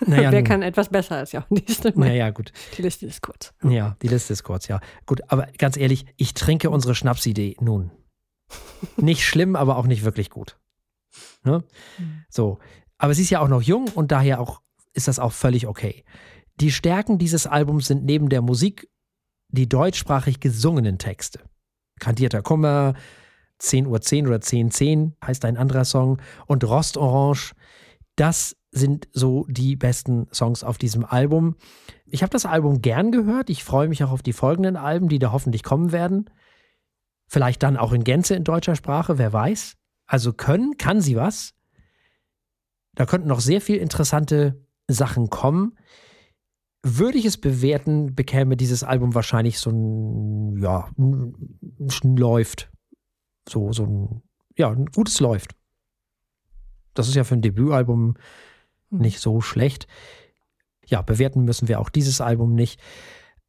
Naja, 0.06 0.30
Wer 0.30 0.42
kann 0.42 0.62
etwas 0.62 0.88
besser 0.88 1.16
als 1.16 1.32
Jochen 1.32 1.54
Diestelmann? 1.54 2.08
Naja, 2.08 2.30
gut. 2.30 2.52
Die 2.76 2.82
Liste 2.82 3.06
ist 3.06 3.22
kurz. 3.22 3.54
Ja, 3.62 3.96
die 4.02 4.08
Liste 4.08 4.32
ist 4.32 4.42
kurz, 4.42 4.68
ja. 4.68 4.80
Gut, 5.06 5.22
aber 5.28 5.48
ganz 5.58 5.76
ehrlich, 5.76 6.04
ich 6.16 6.34
trinke 6.34 6.68
unsere 6.70 6.94
Schnapsidee 6.94 7.56
nun. 7.60 7.90
nicht 8.96 9.24
schlimm, 9.24 9.56
aber 9.56 9.76
auch 9.76 9.86
nicht 9.86 10.04
wirklich 10.04 10.30
gut. 10.30 10.58
Ne? 11.44 11.64
Mhm. 11.98 12.24
So. 12.28 12.58
Aber 12.98 13.14
sie 13.14 13.22
ist 13.22 13.30
ja 13.30 13.40
auch 13.40 13.48
noch 13.48 13.62
jung 13.62 13.88
und 13.88 14.12
daher 14.12 14.40
auch 14.40 14.60
ist 14.92 15.08
das 15.08 15.18
auch 15.18 15.32
völlig 15.32 15.66
okay. 15.66 16.04
Die 16.60 16.72
Stärken 16.72 17.18
dieses 17.18 17.46
Albums 17.46 17.86
sind 17.86 18.04
neben 18.04 18.28
der 18.28 18.40
Musik 18.42 18.88
die 19.48 19.68
deutschsprachig 19.68 20.40
gesungenen 20.40 20.98
Texte. 20.98 21.40
Kandierter 22.00 22.42
Kummer, 22.42 22.94
10 23.58 23.86
Uhr 23.86 24.00
10 24.00 24.26
oder 24.26 24.40
10 24.40 24.70
10 24.70 25.16
heißt 25.24 25.44
ein 25.44 25.56
anderer 25.56 25.84
Song 25.84 26.20
und 26.46 26.64
Rostorange. 26.64 27.52
Das 28.16 28.56
sind 28.76 29.08
so 29.12 29.46
die 29.48 29.74
besten 29.74 30.28
Songs 30.32 30.62
auf 30.62 30.76
diesem 30.76 31.04
Album. 31.04 31.56
Ich 32.06 32.22
habe 32.22 32.30
das 32.30 32.44
Album 32.44 32.82
gern 32.82 33.10
gehört. 33.10 33.48
Ich 33.48 33.64
freue 33.64 33.88
mich 33.88 34.04
auch 34.04 34.10
auf 34.10 34.22
die 34.22 34.34
folgenden 34.34 34.76
Alben, 34.76 35.08
die 35.08 35.18
da 35.18 35.32
hoffentlich 35.32 35.62
kommen 35.62 35.92
werden. 35.92 36.28
Vielleicht 37.26 37.62
dann 37.62 37.76
auch 37.76 37.92
in 37.92 38.04
Gänze 38.04 38.34
in 38.34 38.44
deutscher 38.44 38.76
Sprache, 38.76 39.18
wer 39.18 39.32
weiß. 39.32 39.76
Also 40.06 40.32
können, 40.32 40.76
kann 40.76 41.00
sie 41.00 41.16
was. 41.16 41.54
Da 42.94 43.06
könnten 43.06 43.28
noch 43.28 43.40
sehr 43.40 43.60
viel 43.60 43.76
interessante 43.76 44.64
Sachen 44.88 45.30
kommen. 45.30 45.76
Würde 46.82 47.18
ich 47.18 47.24
es 47.24 47.38
bewerten, 47.38 48.14
bekäme 48.14 48.56
dieses 48.56 48.84
Album 48.84 49.14
wahrscheinlich 49.14 49.58
so 49.58 49.70
ein, 49.70 50.58
ja, 50.58 50.88
ein 50.98 52.16
läuft. 52.16 52.70
So, 53.48 53.72
so 53.72 53.84
ein, 53.84 54.22
ja, 54.56 54.70
ein 54.70 54.86
gutes 54.86 55.18
läuft. 55.20 55.56
Das 56.94 57.08
ist 57.08 57.14
ja 57.14 57.24
für 57.24 57.34
ein 57.34 57.42
Debütalbum. 57.42 58.16
Nicht 58.90 59.20
so 59.20 59.40
schlecht. 59.40 59.86
Ja, 60.86 61.02
bewerten 61.02 61.44
müssen 61.44 61.68
wir 61.68 61.80
auch 61.80 61.90
dieses 61.90 62.20
Album 62.20 62.54
nicht. 62.54 62.80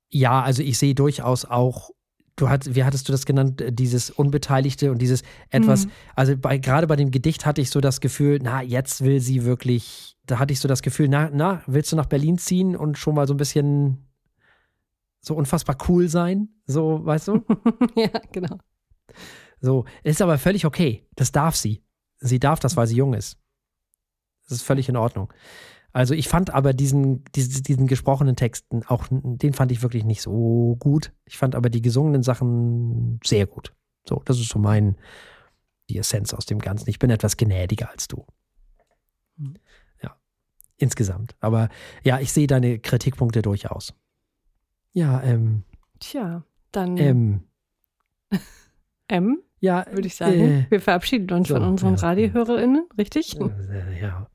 Ja, 0.09 0.41
also 0.41 0.63
ich 0.63 0.77
sehe 0.77 0.95
durchaus 0.95 1.45
auch, 1.45 1.91
du 2.35 2.49
hast, 2.49 2.75
wie 2.75 2.83
hattest 2.83 3.07
du 3.07 3.11
das 3.11 3.25
genannt, 3.25 3.63
dieses 3.69 4.09
Unbeteiligte 4.09 4.91
und 4.91 4.99
dieses 5.01 5.23
etwas, 5.49 5.85
Mhm. 5.85 5.91
also 6.15 6.37
bei, 6.37 6.57
gerade 6.57 6.87
bei 6.87 6.95
dem 6.95 7.11
Gedicht 7.11 7.45
hatte 7.45 7.61
ich 7.61 7.69
so 7.69 7.81
das 7.81 7.99
Gefühl, 8.01 8.39
na, 8.41 8.61
jetzt 8.61 9.03
will 9.03 9.19
sie 9.19 9.43
wirklich, 9.43 10.17
da 10.25 10.39
hatte 10.39 10.53
ich 10.53 10.59
so 10.59 10.67
das 10.67 10.81
Gefühl, 10.81 11.09
na, 11.09 11.29
na, 11.31 11.61
willst 11.67 11.91
du 11.91 11.95
nach 11.95 12.05
Berlin 12.05 12.37
ziehen 12.37 12.75
und 12.75 12.97
schon 12.97 13.15
mal 13.15 13.27
so 13.27 13.33
ein 13.33 13.37
bisschen 13.37 14.07
so 15.19 15.35
unfassbar 15.35 15.77
cool 15.89 16.07
sein? 16.09 16.49
So, 16.65 17.05
weißt 17.05 17.27
du? 17.27 17.43
ja, 17.95 18.09
genau. 18.31 18.57
So, 19.59 19.85
ist 20.03 20.21
aber 20.21 20.37
völlig 20.37 20.65
okay. 20.65 21.07
Das 21.15 21.31
darf 21.31 21.55
sie. 21.55 21.83
Sie 22.19 22.39
darf 22.39 22.59
das, 22.59 22.77
weil 22.77 22.87
sie 22.87 22.95
jung 22.95 23.13
ist. 23.13 23.37
Das 24.47 24.57
ist 24.57 24.63
völlig 24.63 24.89
in 24.89 24.97
Ordnung. 24.97 25.31
Also 25.93 26.13
ich 26.13 26.27
fand 26.27 26.53
aber 26.53 26.73
diesen, 26.73 27.23
diesen, 27.35 27.63
diesen 27.63 27.87
gesprochenen 27.87 28.35
Texten 28.35 28.83
auch, 28.87 29.07
den 29.09 29.53
fand 29.53 29.71
ich 29.71 29.81
wirklich 29.81 30.03
nicht 30.03 30.21
so 30.21 30.75
gut. 30.79 31.11
Ich 31.25 31.37
fand 31.37 31.55
aber 31.55 31.69
die 31.69 31.81
gesungenen 31.81 32.23
Sachen 32.23 33.19
sehr 33.23 33.47
gut. 33.47 33.73
So, 34.07 34.21
das 34.25 34.39
ist 34.39 34.49
so 34.49 34.59
mein, 34.59 34.95
die 35.89 35.97
Essenz 35.97 36.33
aus 36.33 36.45
dem 36.45 36.59
Ganzen. 36.59 36.89
Ich 36.89 36.99
bin 36.99 37.09
etwas 37.09 37.37
gnädiger 37.37 37.89
als 37.89 38.07
du. 38.07 38.25
Mhm. 39.37 39.55
Ja, 40.01 40.15
insgesamt. 40.77 41.35
Aber 41.39 41.69
ja, 42.03 42.19
ich 42.19 42.31
sehe 42.31 42.47
deine 42.47 42.79
Kritikpunkte 42.79 43.41
durchaus. 43.41 43.93
Ja, 44.93 45.21
ähm, 45.23 45.63
Tja, 45.99 46.43
dann 46.71 46.97
ähm, 46.97 47.43
M, 49.07 49.41
ja, 49.59 49.85
würde 49.91 50.07
ich 50.07 50.15
sagen. 50.15 50.39
Äh, 50.39 50.65
Wir 50.69 50.81
verabschieden 50.81 51.31
uns 51.35 51.47
so, 51.47 51.55
von 51.55 51.63
unseren 51.63 51.95
ja. 51.95 52.01
RadiohörerInnen, 52.01 52.87
richtig? 52.97 53.33
ja. 53.99 54.29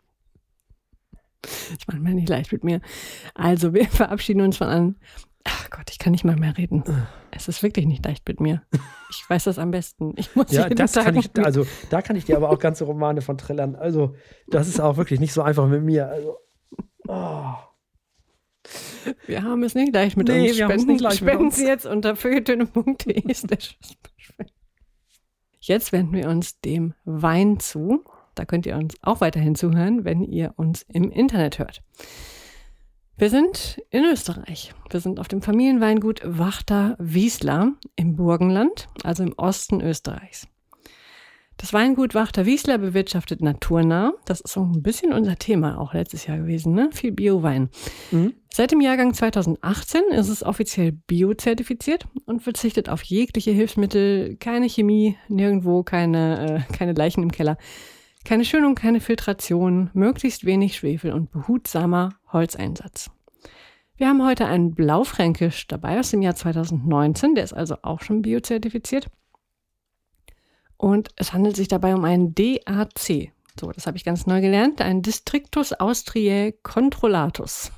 Ich 1.78 1.86
mache 1.86 1.98
mir 1.98 2.14
nicht 2.14 2.28
leicht 2.28 2.52
mit 2.52 2.64
mir. 2.64 2.80
Also, 3.34 3.74
wir 3.74 3.84
verabschieden 3.88 4.40
uns 4.42 4.56
von 4.56 4.68
an. 4.68 4.96
Ach 5.44 5.70
Gott, 5.70 5.90
ich 5.90 5.98
kann 5.98 6.12
nicht 6.12 6.24
mal 6.24 6.36
mehr 6.36 6.56
reden. 6.56 6.84
Es 7.32 7.48
ist 7.48 7.62
wirklich 7.64 7.86
nicht 7.86 8.04
leicht 8.04 8.26
mit 8.28 8.40
mir. 8.40 8.62
Ich 9.10 9.24
weiß 9.28 9.44
das 9.44 9.58
am 9.58 9.72
besten. 9.72 10.12
Ich 10.16 10.36
muss 10.36 10.52
Ja, 10.52 10.64
jeden 10.64 10.76
das 10.76 10.92
Tag 10.92 11.06
kann 11.06 11.16
ich, 11.16 11.30
also 11.44 11.66
da 11.90 12.00
kann 12.00 12.14
ich 12.14 12.24
dir 12.26 12.36
aber 12.36 12.50
auch 12.50 12.60
ganze 12.60 12.84
Romane 12.84 13.22
von 13.22 13.38
trällern. 13.38 13.74
Also, 13.74 14.14
das 14.46 14.68
ist 14.68 14.80
auch 14.80 14.96
wirklich 14.96 15.18
nicht 15.18 15.32
so 15.32 15.42
einfach 15.42 15.66
mit 15.66 15.82
mir. 15.82 16.08
Also, 16.08 16.36
oh. 17.08 17.54
Wir 19.26 19.42
haben 19.42 19.64
es 19.64 19.74
nicht 19.74 19.92
leicht 19.92 20.16
mit 20.16 20.28
Nee, 20.28 20.50
uns. 20.50 20.58
wir 20.58 20.66
Spenden, 20.66 20.86
nicht 20.86 21.00
leicht 21.00 21.16
spenden. 21.18 21.50
Sie 21.50 21.66
jetzt 21.66 21.86
unter 21.86 22.14
feuilletöne.de. 22.14 23.22
Jetzt 25.58 25.92
wenden 25.92 26.12
wir 26.12 26.28
uns 26.28 26.60
dem 26.60 26.94
Wein 27.04 27.58
zu. 27.58 28.04
Da 28.34 28.44
könnt 28.44 28.66
ihr 28.66 28.76
uns 28.76 28.94
auch 29.02 29.20
weiterhin 29.20 29.54
zuhören, 29.54 30.04
wenn 30.04 30.22
ihr 30.22 30.54
uns 30.56 30.82
im 30.88 31.10
Internet 31.10 31.58
hört. 31.58 31.82
Wir 33.16 33.30
sind 33.30 33.80
in 33.90 34.04
Österreich. 34.04 34.72
Wir 34.90 35.00
sind 35.00 35.20
auf 35.20 35.28
dem 35.28 35.42
Familienweingut 35.42 36.22
Wachter 36.24 36.96
Wiesler 36.98 37.72
im 37.94 38.16
Burgenland, 38.16 38.88
also 39.04 39.22
im 39.22 39.34
Osten 39.36 39.80
Österreichs. 39.80 40.48
Das 41.58 41.72
Weingut 41.72 42.16
Wachter 42.16 42.46
Wiesler 42.46 42.78
bewirtschaftet 42.78 43.40
naturnah. 43.40 44.14
Das 44.24 44.40
ist 44.40 44.52
so 44.52 44.62
ein 44.64 44.82
bisschen 44.82 45.12
unser 45.12 45.36
Thema 45.36 45.78
auch 45.78 45.94
letztes 45.94 46.26
Jahr 46.26 46.38
gewesen, 46.38 46.72
ne? 46.72 46.90
Viel 46.92 47.12
Bio-Wein. 47.12 47.68
Mhm. 48.10 48.34
Seit 48.52 48.72
dem 48.72 48.80
Jahrgang 48.80 49.14
2018 49.14 50.02
ist 50.10 50.28
es 50.28 50.42
offiziell 50.42 50.90
biozertifiziert 50.90 52.06
und 52.26 52.42
verzichtet 52.42 52.88
auf 52.88 53.02
jegliche 53.04 53.52
Hilfsmittel, 53.52 54.36
keine 54.38 54.68
Chemie, 54.68 55.16
nirgendwo 55.28 55.84
keine, 55.84 56.64
äh, 56.68 56.72
keine 56.72 56.94
Leichen 56.94 57.22
im 57.22 57.30
Keller, 57.30 57.56
keine 58.24 58.44
Schönung, 58.44 58.74
keine 58.74 59.00
Filtration, 59.00 59.90
möglichst 59.92 60.44
wenig 60.44 60.76
Schwefel 60.76 61.12
und 61.12 61.30
behutsamer 61.30 62.14
Holzeinsatz. 62.32 63.10
Wir 63.96 64.08
haben 64.08 64.24
heute 64.24 64.46
einen 64.46 64.74
Blaufränkisch 64.74 65.66
dabei 65.68 65.98
aus 65.98 66.10
dem 66.10 66.22
Jahr 66.22 66.34
2019, 66.34 67.34
der 67.34 67.44
ist 67.44 67.52
also 67.52 67.76
auch 67.82 68.00
schon 68.00 68.22
biozertifiziert. 68.22 69.08
Und 70.76 71.10
es 71.16 71.32
handelt 71.32 71.56
sich 71.56 71.68
dabei 71.68 71.94
um 71.94 72.04
einen 72.04 72.34
DAC. 72.34 73.32
So, 73.60 73.70
das 73.70 73.86
habe 73.86 73.96
ich 73.96 74.04
ganz 74.04 74.26
neu 74.26 74.40
gelernt, 74.40 74.80
ein 74.80 75.02
Districtus 75.02 75.72
Austriae 75.72 76.52
Controllatus. 76.62 77.70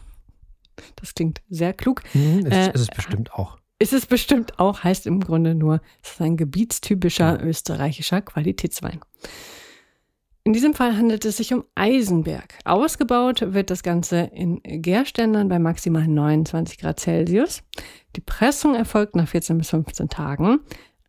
Das 0.97 1.14
klingt 1.14 1.42
sehr 1.51 1.72
klug. 1.72 2.03
Hm, 2.12 2.47
ist, 2.47 2.53
Äh, 2.53 2.72
ist 2.72 2.80
es 2.80 2.86
bestimmt 2.88 3.32
auch. 3.34 3.59
Ist 3.78 3.92
es 3.92 4.07
bestimmt 4.07 4.59
auch, 4.59 4.84
heißt 4.84 5.07
im 5.07 5.20
Grunde 5.20 5.55
nur, 5.55 5.80
es 6.03 6.12
ist 6.12 6.20
ein 6.20 6.36
gebietstypischer 6.36 7.42
österreichischer 7.42 8.22
Qualitätswein. 8.22 9.01
In 10.47 10.53
diesem 10.53 10.74
Fall 10.74 10.95
handelt 10.99 11.24
es 11.24 11.38
sich 11.38 11.55
um 11.55 11.64
Eisenberg. 11.74 12.59
Ausgebaut 12.66 13.55
wird 13.55 13.70
das 13.70 13.82
Ganze 13.82 14.28
in 14.34 14.61
Gärständern 14.62 15.49
bei 15.49 15.59
maximal 15.59 16.07
29 16.07 16.76
Grad 16.76 17.01
Celsius. 17.01 17.62
Die 18.14 18.20
Pressung 18.20 18.74
erfolgt 18.74 19.16
nach 19.16 19.26
14 19.26 19.57
bis 19.57 19.70
15 19.70 20.11
Tagen. 20.11 20.61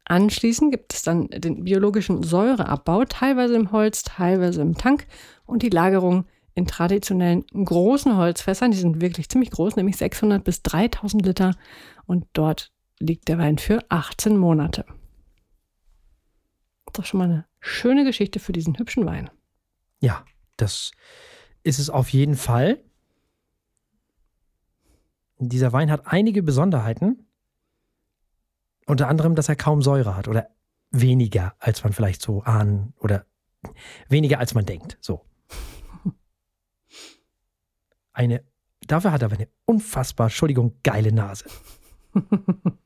Anschließend 0.06 0.72
gibt 0.72 0.94
es 0.94 1.02
dann 1.02 1.28
den 1.28 1.66
biologischen 1.66 2.24
Säureabbau, 2.24 3.04
teilweise 3.04 3.56
im 3.56 3.74
Holz, 3.74 4.04
teilweise 4.04 4.62
im 4.62 4.78
Tank 4.78 5.06
und 5.46 5.64
die 5.64 5.70
Lagerung 5.70 6.26
in 6.54 6.66
traditionellen 6.66 7.44
großen 7.48 8.16
Holzfässern. 8.16 8.72
Die 8.72 8.78
sind 8.78 9.02
wirklich 9.02 9.28
ziemlich 9.28 9.52
groß, 9.52 9.76
nämlich 9.76 9.98
600 9.98 10.46
bis 10.46 10.62
3000 10.62 11.26
Liter. 11.26 11.52
Und 12.06 12.26
dort 12.32 12.72
liegt 13.00 13.28
der 13.28 13.38
Wein 13.38 13.58
für 13.58 13.80
18 13.90 14.38
Monate. 14.38 14.86
Doch 16.94 17.04
schon 17.04 17.18
mal 17.18 17.26
eine 17.26 17.46
schöne 17.66 18.04
Geschichte 18.04 18.40
für 18.40 18.52
diesen 18.52 18.78
hübschen 18.78 19.06
Wein. 19.06 19.30
Ja, 20.00 20.24
das 20.58 20.92
ist 21.64 21.80
es 21.80 21.90
auf 21.90 22.10
jeden 22.10 22.36
Fall. 22.36 22.84
Dieser 25.40 25.74
Wein 25.74 25.92
hat 25.92 26.04
einige 26.06 26.44
Besonderheiten. 26.44 27.28
Unter 28.86 29.08
anderem, 29.08 29.36
dass 29.36 29.50
er 29.50 29.56
kaum 29.56 29.82
Säure 29.82 30.16
hat 30.16 30.28
oder 30.28 30.50
weniger, 30.92 31.56
als 31.60 31.84
man 31.84 31.92
vielleicht 31.92 32.22
so 32.22 32.44
ahnen 32.44 32.94
oder 33.00 33.26
weniger, 34.08 34.40
als 34.40 34.54
man 34.54 34.66
denkt. 34.66 34.98
So. 35.02 35.26
Eine, 38.14 38.44
dafür 38.82 39.12
hat 39.12 39.24
er 39.24 39.26
aber 39.26 39.36
eine 39.36 39.50
unfassbar, 39.66 40.28
Entschuldigung, 40.28 40.80
geile 40.84 41.12
Nase. 41.12 41.46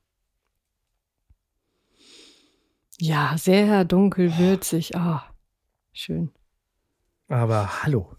Ja, 2.99 3.35
sehr 3.37 3.85
dunkel, 3.85 4.37
würzig. 4.37 4.95
Ah, 4.95 5.23
schön. 5.93 6.31
Aber 7.27 7.83
hallo. 7.83 8.15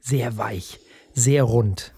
Sehr 0.00 0.36
weich, 0.36 0.80
sehr 1.12 1.44
rund. 1.44 1.94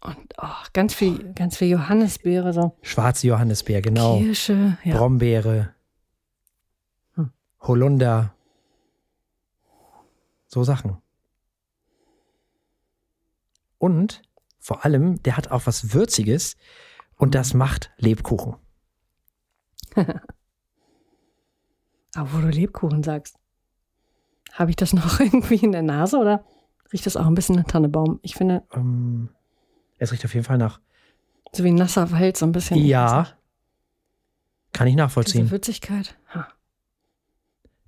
Und 0.00 0.34
oh, 0.40 0.48
ganz 0.72 0.94
viel, 0.94 1.32
ganz 1.34 1.56
viel 1.56 1.68
Johannisbeere, 1.68 2.52
so 2.52 2.76
Schwarze 2.82 3.26
Johannisbeer, 3.26 3.80
genau. 3.82 4.18
Kirsche. 4.18 4.78
Ja. 4.84 4.96
Brombeere, 4.98 5.74
Hm. 7.14 7.32
Holunder, 7.62 8.34
so 10.46 10.62
Sachen. 10.62 10.98
Und 13.78 14.22
vor 14.60 14.84
allem, 14.84 15.22
der 15.22 15.36
hat 15.36 15.50
auch 15.50 15.66
was 15.66 15.92
Würziges 15.94 16.56
und 17.16 17.34
das 17.34 17.54
macht 17.54 17.90
Lebkuchen. 17.96 18.56
Aber 22.14 22.32
wo 22.32 22.38
du 22.40 22.48
Lebkuchen 22.48 23.02
sagst, 23.02 23.36
habe 24.52 24.70
ich 24.70 24.76
das 24.76 24.92
noch 24.94 25.20
irgendwie 25.20 25.56
in 25.56 25.72
der 25.72 25.82
Nase 25.82 26.18
oder 26.18 26.44
riecht 26.92 27.06
das 27.06 27.16
auch 27.16 27.26
ein 27.26 27.34
bisschen 27.34 27.56
nach 27.56 27.64
Tannebaum? 27.64 28.20
Ich 28.22 28.34
finde, 28.34 28.62
Ähm, 28.72 29.28
es 29.98 30.12
riecht 30.12 30.24
auf 30.24 30.34
jeden 30.34 30.44
Fall 30.46 30.58
nach. 30.58 30.80
so 31.52 31.64
wie 31.64 31.70
nasser 31.72 32.10
Wald, 32.10 32.36
so 32.36 32.46
ein 32.46 32.52
bisschen. 32.52 32.78
Ja, 32.84 33.28
kann 34.72 34.86
ich 34.88 34.94
Diese 34.94 35.02
nachvollziehen. 35.04 35.50
Würzigkeit. 35.50 36.16
Ha. 36.34 36.48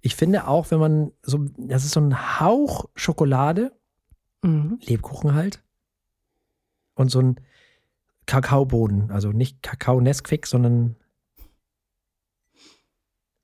Ich 0.03 0.15
finde 0.15 0.47
auch, 0.47 0.71
wenn 0.71 0.79
man 0.79 1.13
so, 1.23 1.47
das 1.57 1.85
ist 1.85 1.93
so 1.93 2.01
ein 2.01 2.41
Hauch 2.41 2.87
Schokolade, 2.95 3.73
Mhm. 4.43 4.79
Lebkuchen 4.83 5.35
halt, 5.35 5.63
und 6.95 7.11
so 7.11 7.21
ein 7.21 7.41
Kakaoboden, 8.27 9.11
also 9.11 9.31
nicht 9.33 9.63
Kakao 9.63 10.01
Nesquik, 10.01 10.47
sondern 10.47 10.95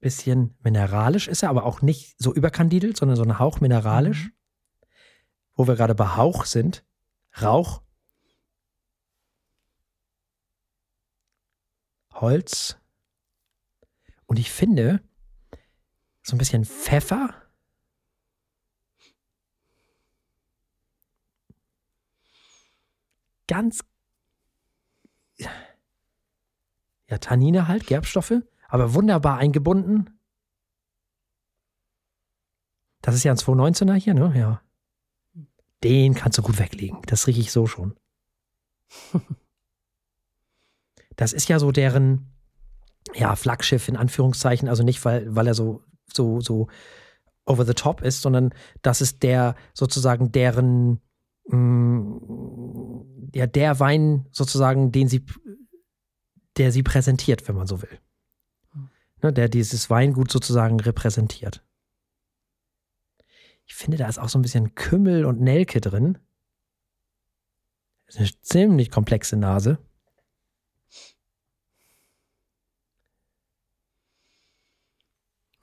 bisschen 0.03 0.59
mineralisch 0.63 1.29
ist 1.29 1.43
er, 1.43 1.49
aber 1.49 1.65
auch 1.65 1.81
nicht 1.81 2.17
so 2.19 2.35
überkandidelt, 2.35 2.97
sondern 2.97 3.17
so 3.17 3.23
ein 3.23 3.39
Hauch 3.39 3.61
mineralisch. 3.61 4.31
Wo 5.55 5.67
wir 5.67 5.77
gerade 5.77 5.95
bei 5.95 6.17
Hauch 6.17 6.45
sind, 6.45 6.85
Rauch, 7.41 7.83
Holz 12.11 12.79
und 14.27 14.39
ich 14.39 14.51
finde 14.51 15.03
so 16.23 16.35
ein 16.35 16.39
bisschen 16.39 16.65
Pfeffer. 16.65 17.35
Ganz 23.47 23.81
ja, 25.37 27.19
Tannine 27.19 27.69
halt, 27.69 27.87
Gerbstoffe, 27.87 28.43
aber 28.73 28.95
wunderbar 28.95 29.37
eingebunden. 29.37 30.19
Das 33.03 33.15
ist 33.15 33.23
ja 33.23 33.31
ein 33.31 33.37
219er 33.37 33.97
hier, 33.97 34.15
ne? 34.15 34.33
Ja. 34.35 34.63
den 35.85 36.15
kannst 36.15 36.39
du 36.39 36.43
gut 36.43 36.59
weglegen. 36.59 37.03
Das 37.05 37.27
rieche 37.27 37.43
ich 37.43 37.53
so 37.53 37.67
schon. 37.67 37.95
Das 41.17 41.35
ist 41.35 41.47
ja 41.47 41.59
so 41.59 41.73
deren, 41.73 42.33
ja, 43.13 43.37
Flaggschiff 43.37 43.87
in 43.87 43.99
Anführungszeichen. 43.99 44.67
Also 44.67 44.83
nicht, 44.83 45.05
weil, 45.05 45.37
weil 45.37 45.47
er 45.47 45.53
so, 45.53 45.85
so, 46.11 46.41
so 46.41 46.69
over 47.45 47.67
the 47.67 47.75
top 47.75 48.01
ist, 48.01 48.23
sondern 48.23 48.55
das 48.81 49.03
ist 49.03 49.23
der 49.23 49.55
sozusagen 49.75 50.33
deren, 50.33 51.03
mh, 51.49 51.59
mm, 51.59 53.31
ja, 53.35 53.47
der 53.47 53.79
Wein 53.79 54.27
sozusagen, 54.33 54.91
den 54.91 55.07
sie, 55.07 55.27
der 56.57 56.73
sie 56.73 56.83
präsentiert, 56.83 57.47
wenn 57.47 57.57
man 57.57 57.67
so 57.67 57.83
will. 57.83 58.01
Ne, 59.23 59.33
der 59.33 59.49
dieses 59.49 59.89
Weingut 59.89 60.31
sozusagen 60.33 60.81
repräsentiert. 60.81 61.65
Ich 63.65 63.75
finde, 63.75 63.97
da 63.97 64.09
ist 64.09 64.19
auch 64.19 64.29
so 64.29 64.39
ein 64.39 64.43
bisschen 64.43 64.75
Kümmel 64.75 65.25
und 65.25 65.41
Nelke 65.41 65.81
drin. 65.81 66.19
Das 68.07 68.17
ist 68.17 68.21
eine 68.21 68.41
ziemlich 68.43 68.91
komplexe 68.91 69.37
Nase. 69.37 69.79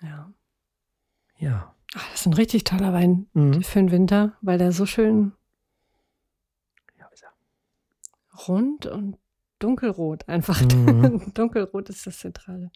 Ja. 0.02 0.34
Ja. 1.38 1.76
Ach, 1.96 2.12
das 2.12 2.22
ist 2.22 2.26
ein 2.28 2.34
richtig 2.34 2.64
toller 2.64 2.94
Wein 2.94 3.28
Mhm. 3.34 3.64
für 3.64 3.80
den 3.80 3.92
Winter, 3.92 4.38
weil 4.42 4.58
der 4.58 4.72
so 4.72 4.86
schön 4.86 5.34
ja 6.98 7.08
ist 7.08 7.24
er. 7.24 7.34
rund 8.48 8.86
und 8.86 9.18
dunkelrot 9.60 10.28
einfach. 10.30 10.62
Mhm. 10.62 10.62
dunkelrot 11.34 11.90
ist 11.90 12.06
das 12.08 12.20
Zentrale. 12.20 12.72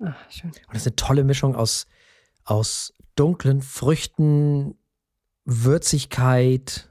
Ach, 0.00 0.30
schön. 0.30 0.50
Und 0.50 0.74
das 0.74 0.82
ist 0.82 0.86
eine 0.88 0.96
tolle 0.96 1.24
Mischung 1.24 1.54
aus, 1.56 1.86
aus 2.44 2.94
dunklen 3.16 3.62
Früchten, 3.62 4.78
Würzigkeit. 5.44 6.87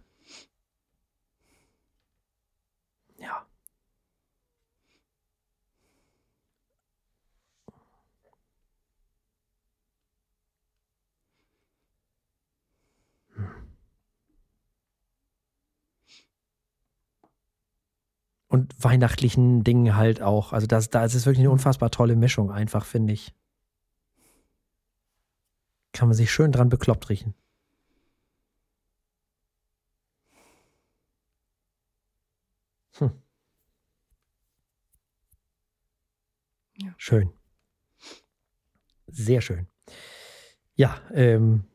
Und 18.49 18.73
weihnachtlichen 18.81 19.63
Dingen 19.63 19.95
halt 19.95 20.21
auch. 20.21 20.53
Also 20.53 20.67
das, 20.67 20.89
da 20.89 21.03
ist 21.03 21.15
es 21.15 21.25
wirklich 21.25 21.39
eine 21.41 21.51
unfassbar 21.51 21.91
tolle 21.91 22.15
Mischung, 22.15 22.51
einfach, 22.51 22.85
finde 22.85 23.13
ich. 23.13 23.33
Kann 25.91 26.07
man 26.07 26.15
sich 26.15 26.31
schön 26.31 26.51
dran 26.51 26.69
bekloppt 26.69 27.09
riechen. 27.09 27.33
Hm. 32.99 33.11
Ja. 36.79 36.93
Schön. 36.97 37.31
Sehr 39.07 39.41
schön. 39.41 39.67
Ja, 40.75 41.01
ähm, 41.13 41.65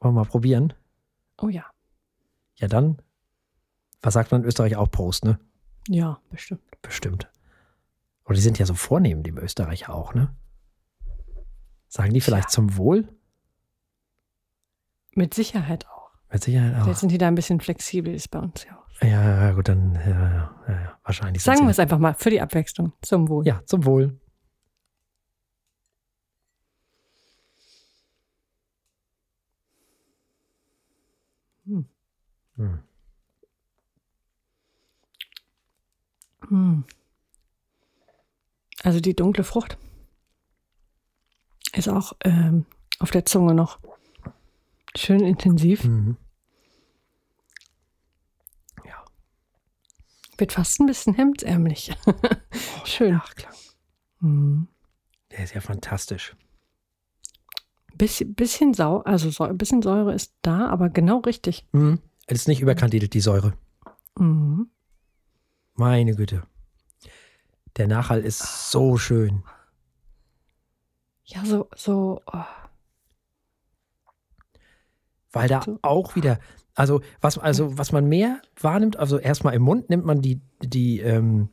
wollen 0.00 0.14
wir 0.14 0.20
mal 0.22 0.24
probieren? 0.24 0.74
Oh 1.40 1.48
ja. 1.48 1.64
Ja, 2.56 2.68
dann. 2.68 3.00
Was 4.02 4.14
sagt 4.14 4.30
man 4.30 4.42
in 4.42 4.48
Österreich 4.48 4.76
auch 4.76 4.90
Prost, 4.90 5.24
ne? 5.24 5.38
Ja, 5.88 6.20
bestimmt. 6.30 6.62
Bestimmt. 6.82 7.28
Oder 8.24 8.34
die 8.34 8.40
sind 8.40 8.58
ja 8.58 8.66
so 8.66 8.74
vornehm, 8.74 9.22
die 9.22 9.30
Österreicher 9.30 9.94
auch, 9.94 10.14
ne? 10.14 10.34
Sagen 11.88 12.12
die 12.12 12.20
vielleicht 12.20 12.50
zum 12.50 12.76
Wohl? 12.76 13.08
Mit 15.14 15.34
Sicherheit 15.34 15.86
auch. 15.88 16.10
Mit 16.30 16.44
Sicherheit 16.44 16.86
Jetzt 16.86 16.96
auch. 16.96 17.00
sind 17.00 17.10
die 17.10 17.18
da 17.18 17.26
ein 17.28 17.34
bisschen 17.34 17.60
flexibel, 17.60 18.14
ist 18.14 18.28
bei 18.28 18.38
uns 18.38 18.64
ja 18.64 18.76
auch. 18.76 19.02
Ja, 19.02 19.46
ja, 19.46 19.52
gut, 19.52 19.68
dann, 19.68 19.94
ja, 19.94 20.00
ja, 20.10 20.60
ja, 20.68 20.74
ja 20.74 20.98
wahrscheinlich. 21.02 21.42
Sagen 21.42 21.62
wir 21.62 21.70
es 21.70 21.78
einfach 21.78 21.98
mal 21.98 22.14
für 22.14 22.30
die 22.30 22.40
Abwechslung. 22.40 22.92
Zum 23.00 23.28
Wohl. 23.28 23.46
Ja, 23.46 23.62
zum 23.64 23.84
Wohl. 23.84 24.18
Hm. 31.64 31.86
Hm. 32.56 32.80
Also 38.82 39.00
die 39.00 39.14
dunkle 39.14 39.44
Frucht 39.44 39.78
ist 41.74 41.88
auch 41.88 42.12
ähm, 42.24 42.66
auf 42.98 43.10
der 43.10 43.24
Zunge 43.24 43.54
noch 43.54 43.78
schön 44.96 45.20
intensiv. 45.20 45.84
Mhm. 45.84 46.16
Ja. 48.84 49.04
Wird 50.36 50.52
fast 50.52 50.80
ein 50.80 50.86
bisschen 50.86 51.14
hemdsärmlich. 51.14 51.92
schön. 52.84 53.14
Nachklang. 53.14 53.54
Hm. 54.20 54.68
Der 55.30 55.44
ist 55.44 55.54
ja 55.54 55.60
fantastisch. 55.60 56.36
Bisschen, 57.94 58.34
bisschen 58.34 58.74
sau, 58.74 58.98
also 59.00 59.30
Säure, 59.30 59.54
bisschen 59.54 59.82
Säure 59.82 60.14
ist 60.14 60.34
da, 60.42 60.68
aber 60.68 60.88
genau 60.88 61.18
richtig. 61.18 61.66
Mhm. 61.72 62.00
Es 62.26 62.40
ist 62.40 62.48
nicht 62.48 62.60
überkandidelt, 62.60 63.12
die 63.14 63.20
Säure. 63.20 63.54
Mhm. 64.18 64.70
Meine 65.78 66.16
Güte. 66.16 66.42
Der 67.76 67.86
Nachhall 67.86 68.22
ist 68.22 68.72
so 68.72 68.98
schön. 68.98 69.44
Ja, 71.24 71.44
so, 71.44 71.68
so, 71.76 72.20
oh. 72.26 72.44
Weil 75.30 75.46
da 75.48 75.62
So. 75.62 75.78
auch 75.82 76.16
wieder, 76.16 76.40
also 76.74 77.00
was, 77.20 77.38
also 77.38 77.78
was 77.78 77.92
man 77.92 78.06
mehr 78.08 78.42
wahrnimmt, 78.60 78.96
also 78.96 79.18
erstmal 79.18 79.54
im 79.54 79.62
Mund 79.62 79.88
nimmt 79.88 80.04
man 80.04 80.20
die, 80.20 80.40
die, 80.60 80.98
ähm, 80.98 81.50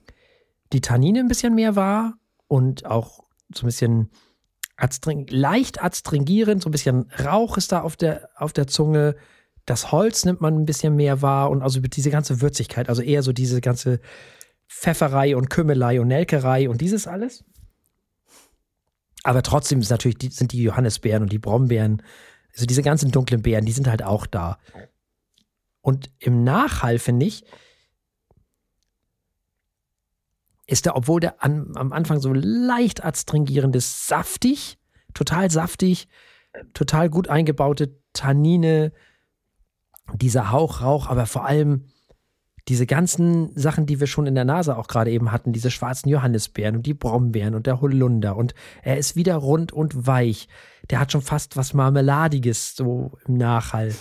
die 0.73 0.81
Tannine 0.81 1.19
ein 1.19 1.27
bisschen 1.27 1.53
mehr 1.53 1.75
wahr 1.75 2.17
und 2.47 2.83
auch 2.83 3.25
so 3.53 3.63
ein 3.63 3.67
bisschen 3.67 4.09
leicht 5.29 5.83
adstringierend, 5.83 6.63
so 6.63 6.69
ein 6.69 6.71
bisschen 6.71 7.11
Rauch 7.23 7.57
ist 7.57 7.71
da 7.71 7.81
auf 7.81 7.95
der, 7.95 8.29
auf 8.37 8.53
der 8.53 8.65
Zunge. 8.65 9.15
Das 9.65 9.91
Holz 9.91 10.25
nimmt 10.25 10.41
man 10.41 10.55
ein 10.55 10.65
bisschen 10.65 10.95
mehr 10.95 11.21
wahr 11.21 11.49
und 11.49 11.61
also 11.61 11.79
diese 11.79 12.11
ganze 12.11 12.41
Würzigkeit, 12.41 12.89
also 12.89 13.01
eher 13.01 13.23
so 13.23 13.33
diese 13.33 13.61
ganze 13.61 13.99
Pfefferei 14.67 15.35
und 15.35 15.49
Kümmelei 15.49 15.99
und 15.99 16.07
Nelkerei 16.07 16.69
und 16.69 16.81
dieses 16.81 17.07
alles. 17.07 17.43
Aber 19.23 19.41
trotzdem 19.41 19.79
ist 19.79 19.89
natürlich, 19.89 20.19
die, 20.19 20.29
sind 20.29 20.51
die 20.51 20.61
Johannisbeeren 20.61 21.23
und 21.23 21.31
die 21.31 21.39
Brombeeren, 21.39 22.03
also 22.53 22.67
diese 22.67 22.83
ganzen 22.83 23.11
dunklen 23.11 23.41
Beeren, 23.41 23.65
die 23.65 23.71
sind 23.71 23.87
halt 23.87 24.03
auch 24.03 24.27
da. 24.27 24.59
Und 25.81 26.11
im 26.19 26.43
Nachhall, 26.43 26.99
finde 26.99 27.25
ich, 27.25 27.43
ist 30.67 30.85
der, 30.85 30.95
obwohl 30.95 31.19
der 31.19 31.43
an, 31.43 31.71
am 31.75 31.91
Anfang 31.91 32.19
so 32.19 32.33
leicht 32.33 33.03
adstringierend 33.03 33.75
ist, 33.75 34.07
saftig, 34.07 34.77
total 35.13 35.51
saftig, 35.51 36.07
total 36.73 37.09
gut 37.09 37.27
eingebaute 37.27 37.97
Tannine, 38.13 38.91
dieser 40.13 40.51
Hauch 40.51 40.81
Rauch, 40.81 41.07
aber 41.07 41.25
vor 41.25 41.45
allem 41.45 41.85
diese 42.67 42.87
ganzen 42.87 43.55
Sachen, 43.55 43.85
die 43.85 43.99
wir 43.99 44.07
schon 44.07 44.25
in 44.25 44.35
der 44.35 44.45
Nase 44.45 44.77
auch 44.77 44.87
gerade 44.87 45.11
eben 45.11 45.31
hatten, 45.31 45.53
diese 45.53 45.69
schwarzen 45.69 46.09
Johannisbeeren 46.09 46.77
und 46.77 46.85
die 46.85 46.95
Brombeeren 46.95 47.53
und 47.53 47.67
der 47.67 47.79
Holunder 47.79 48.35
und 48.35 48.55
er 48.81 48.97
ist 48.97 49.15
wieder 49.15 49.35
rund 49.35 49.71
und 49.71 50.07
weich. 50.07 50.47
Der 50.89 50.99
hat 50.99 51.11
schon 51.11 51.21
fast 51.21 51.57
was 51.57 51.73
Marmeladiges 51.73 52.75
so 52.75 53.17
im 53.27 53.37
Nachhall. 53.37 53.93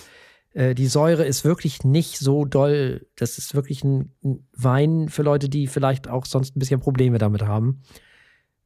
Äh, 0.53 0.73
die 0.73 0.87
Säure 0.87 1.25
ist 1.25 1.45
wirklich 1.45 1.83
nicht 1.83 2.17
so 2.17 2.45
doll. 2.45 3.05
Das 3.15 3.37
ist 3.37 3.53
wirklich 3.53 3.83
ein, 3.83 4.13
ein 4.23 4.47
Wein 4.53 5.09
für 5.09 5.21
Leute, 5.21 5.47
die 5.47 5.67
vielleicht 5.67 6.07
auch 6.07 6.25
sonst 6.25 6.55
ein 6.55 6.59
bisschen 6.59 6.79
Probleme 6.79 7.19
damit 7.19 7.43
haben. 7.43 7.83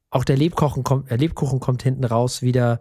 Auch 0.10 0.24
der 0.24 0.38
Lebkuchen 0.38 0.84
kommt, 0.84 1.12
äh, 1.12 1.18
Lebkuchen 1.18 1.60
kommt 1.60 1.84
hinten 1.84 2.06
raus 2.06 2.42
wieder. 2.42 2.80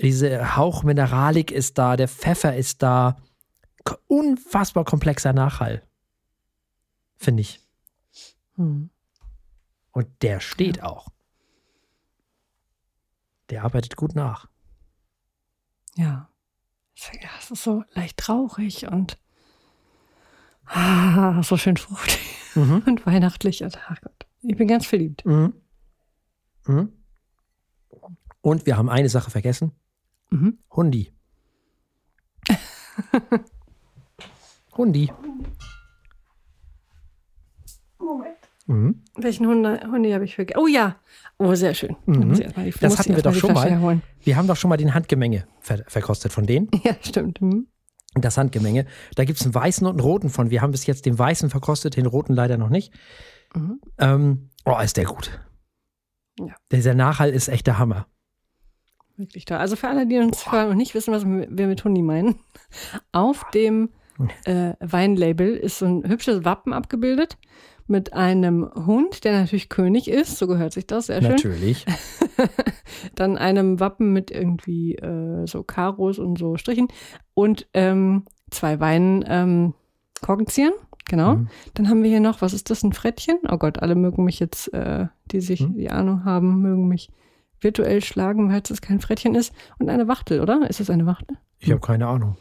Diese 0.00 0.56
Hauch 0.56 0.82
Mineralik 0.84 1.50
ist 1.50 1.76
da, 1.78 1.96
der 1.96 2.08
Pfeffer 2.08 2.56
ist 2.56 2.82
da. 2.82 3.16
Unfassbar 4.06 4.84
komplexer 4.84 5.32
Nachhall. 5.32 5.86
Finde 7.16 7.42
ich. 7.42 7.60
Hm. 8.56 8.90
Und 9.92 10.22
der 10.22 10.40
steht 10.40 10.82
auch. 10.82 11.08
Der 13.50 13.64
arbeitet 13.64 13.96
gut 13.96 14.14
nach. 14.14 14.48
Ja. 15.96 16.28
Ja, 17.20 17.28
es 17.38 17.50
ist 17.50 17.62
so 17.62 17.84
leicht 17.92 18.28
rauchig 18.28 18.86
und 18.88 19.18
ah, 20.64 21.42
so 21.42 21.56
schön 21.56 21.76
fruchtig 21.76 22.34
Mhm. 22.54 22.82
und 22.86 23.06
weihnachtlich. 23.06 23.62
Und, 23.62 23.78
ach 23.88 24.00
Gott, 24.00 24.26
ich 24.42 24.56
bin 24.56 24.68
ganz 24.68 24.86
verliebt. 24.86 25.24
Mhm. 25.24 25.54
Mhm. 26.66 26.92
Und 28.40 28.66
wir 28.66 28.76
haben 28.76 28.88
eine 28.88 29.08
Sache 29.08 29.30
vergessen. 29.30 29.72
Mhm. 30.30 30.58
Hundi. 30.70 31.12
Hundi. 34.76 35.10
Moment. 37.98 38.36
Mhm. 38.66 39.02
Welchen 39.16 39.46
Hunde, 39.46 39.80
Hunde 39.90 40.14
habe 40.14 40.24
ich 40.24 40.34
vergessen? 40.34 40.60
Oh 40.60 40.66
ja. 40.66 40.96
Oh, 41.38 41.54
sehr 41.54 41.74
schön. 41.74 41.96
Mhm. 42.06 42.28
mal 42.56 42.70
Das 42.80 42.98
hatten 42.98 43.14
wir 43.14 43.22
doch 43.22 43.34
schon 43.34 43.52
mal. 43.52 43.68
herholen. 43.68 44.02
Wir 44.22 44.36
haben 44.36 44.46
doch 44.46 44.56
schon 44.56 44.68
mal 44.68 44.76
den 44.76 44.94
Handgemenge 44.94 45.46
ver 45.60 45.84
verkostet 45.86 46.32
von 46.32 46.46
denen. 46.46 46.70
Ja, 46.82 46.94
stimmt. 47.00 47.40
Mhm. 47.40 47.66
Das 48.14 48.38
Handgemenge. 48.38 48.86
Da 49.16 49.24
gibt 49.24 49.40
es 49.40 49.44
einen 49.44 49.54
weißen 49.54 49.86
und 49.86 49.94
einen 49.94 50.00
roten 50.00 50.30
von. 50.30 50.50
Wir 50.50 50.62
haben 50.62 50.70
bis 50.70 50.86
jetzt 50.86 51.04
den 51.04 51.18
weißen 51.18 51.50
verkostet, 51.50 51.96
den 51.96 52.06
roten 52.06 52.32
leider 52.34 52.56
noch 52.56 52.68
nicht. 52.68 52.92
Mhm. 53.54 53.80
Ähm, 53.98 54.50
oh, 54.64 54.78
ist 54.78 54.96
der 54.96 55.04
gut. 55.04 55.40
Ja. 56.38 56.54
Dieser 56.72 56.94
Nachhall 56.94 57.30
ist 57.30 57.48
echt 57.48 57.66
der 57.66 57.78
Hammer. 57.78 58.06
Wirklich 59.16 59.44
toll. 59.44 59.58
Also 59.58 59.76
für 59.76 59.88
alle, 59.88 60.06
die 60.06 60.18
uns 60.18 60.44
und 60.46 60.76
nicht 60.76 60.94
wissen, 60.94 61.12
was 61.12 61.24
wir 61.24 61.66
mit 61.66 61.84
Hundi 61.84 62.02
meinen, 62.02 62.40
auf 63.12 63.44
dem 63.52 63.90
äh, 64.44 64.74
Weinlabel 64.80 65.56
ist 65.56 65.78
so 65.78 65.86
ein 65.86 66.08
hübsches 66.08 66.44
Wappen 66.44 66.72
abgebildet 66.72 67.36
mit 67.86 68.14
einem 68.14 68.70
Hund, 68.86 69.24
der 69.24 69.32
natürlich 69.40 69.68
König 69.68 70.08
ist, 70.08 70.38
so 70.38 70.46
gehört 70.46 70.72
sich 70.72 70.86
das, 70.86 71.06
sehr 71.06 71.20
schön. 71.20 71.32
Natürlich. 71.32 71.84
Dann 73.14 73.36
einem 73.36 73.78
Wappen 73.78 74.12
mit 74.12 74.30
irgendwie 74.30 74.94
äh, 74.94 75.46
so 75.46 75.62
Karos 75.62 76.18
und 76.18 76.38
so 76.38 76.56
Strichen 76.56 76.88
und 77.34 77.66
ähm, 77.74 78.24
zwei 78.50 78.80
Weinen 78.80 79.24
ähm, 79.28 79.74
genau. 81.06 81.36
Mhm. 81.36 81.48
Dann 81.74 81.88
haben 81.88 82.02
wir 82.02 82.10
hier 82.10 82.20
noch, 82.20 82.40
was 82.40 82.54
ist 82.54 82.70
das, 82.70 82.82
ein 82.82 82.92
Frettchen? 82.92 83.38
Oh 83.50 83.58
Gott, 83.58 83.80
alle 83.80 83.94
mögen 83.94 84.24
mich 84.24 84.40
jetzt, 84.40 84.72
äh, 84.72 85.06
die 85.30 85.40
sich 85.40 85.60
Mhm. 85.60 85.76
die 85.76 85.90
Ahnung 85.90 86.24
haben, 86.24 86.62
mögen 86.62 86.88
mich 86.88 87.10
virtuell 87.60 88.02
schlagen, 88.02 88.50
weil 88.50 88.62
es 88.68 88.80
kein 88.80 89.00
Frettchen 89.00 89.34
ist. 89.34 89.52
Und 89.78 89.88
eine 89.88 90.08
Wachtel, 90.08 90.40
oder? 90.40 90.68
Ist 90.68 90.80
es 90.80 90.90
eine 90.90 91.06
Wachtel? 91.06 91.36
Ich 91.58 91.70
habe 91.70 91.80
keine 91.80 92.06
Ahnung. 92.06 92.36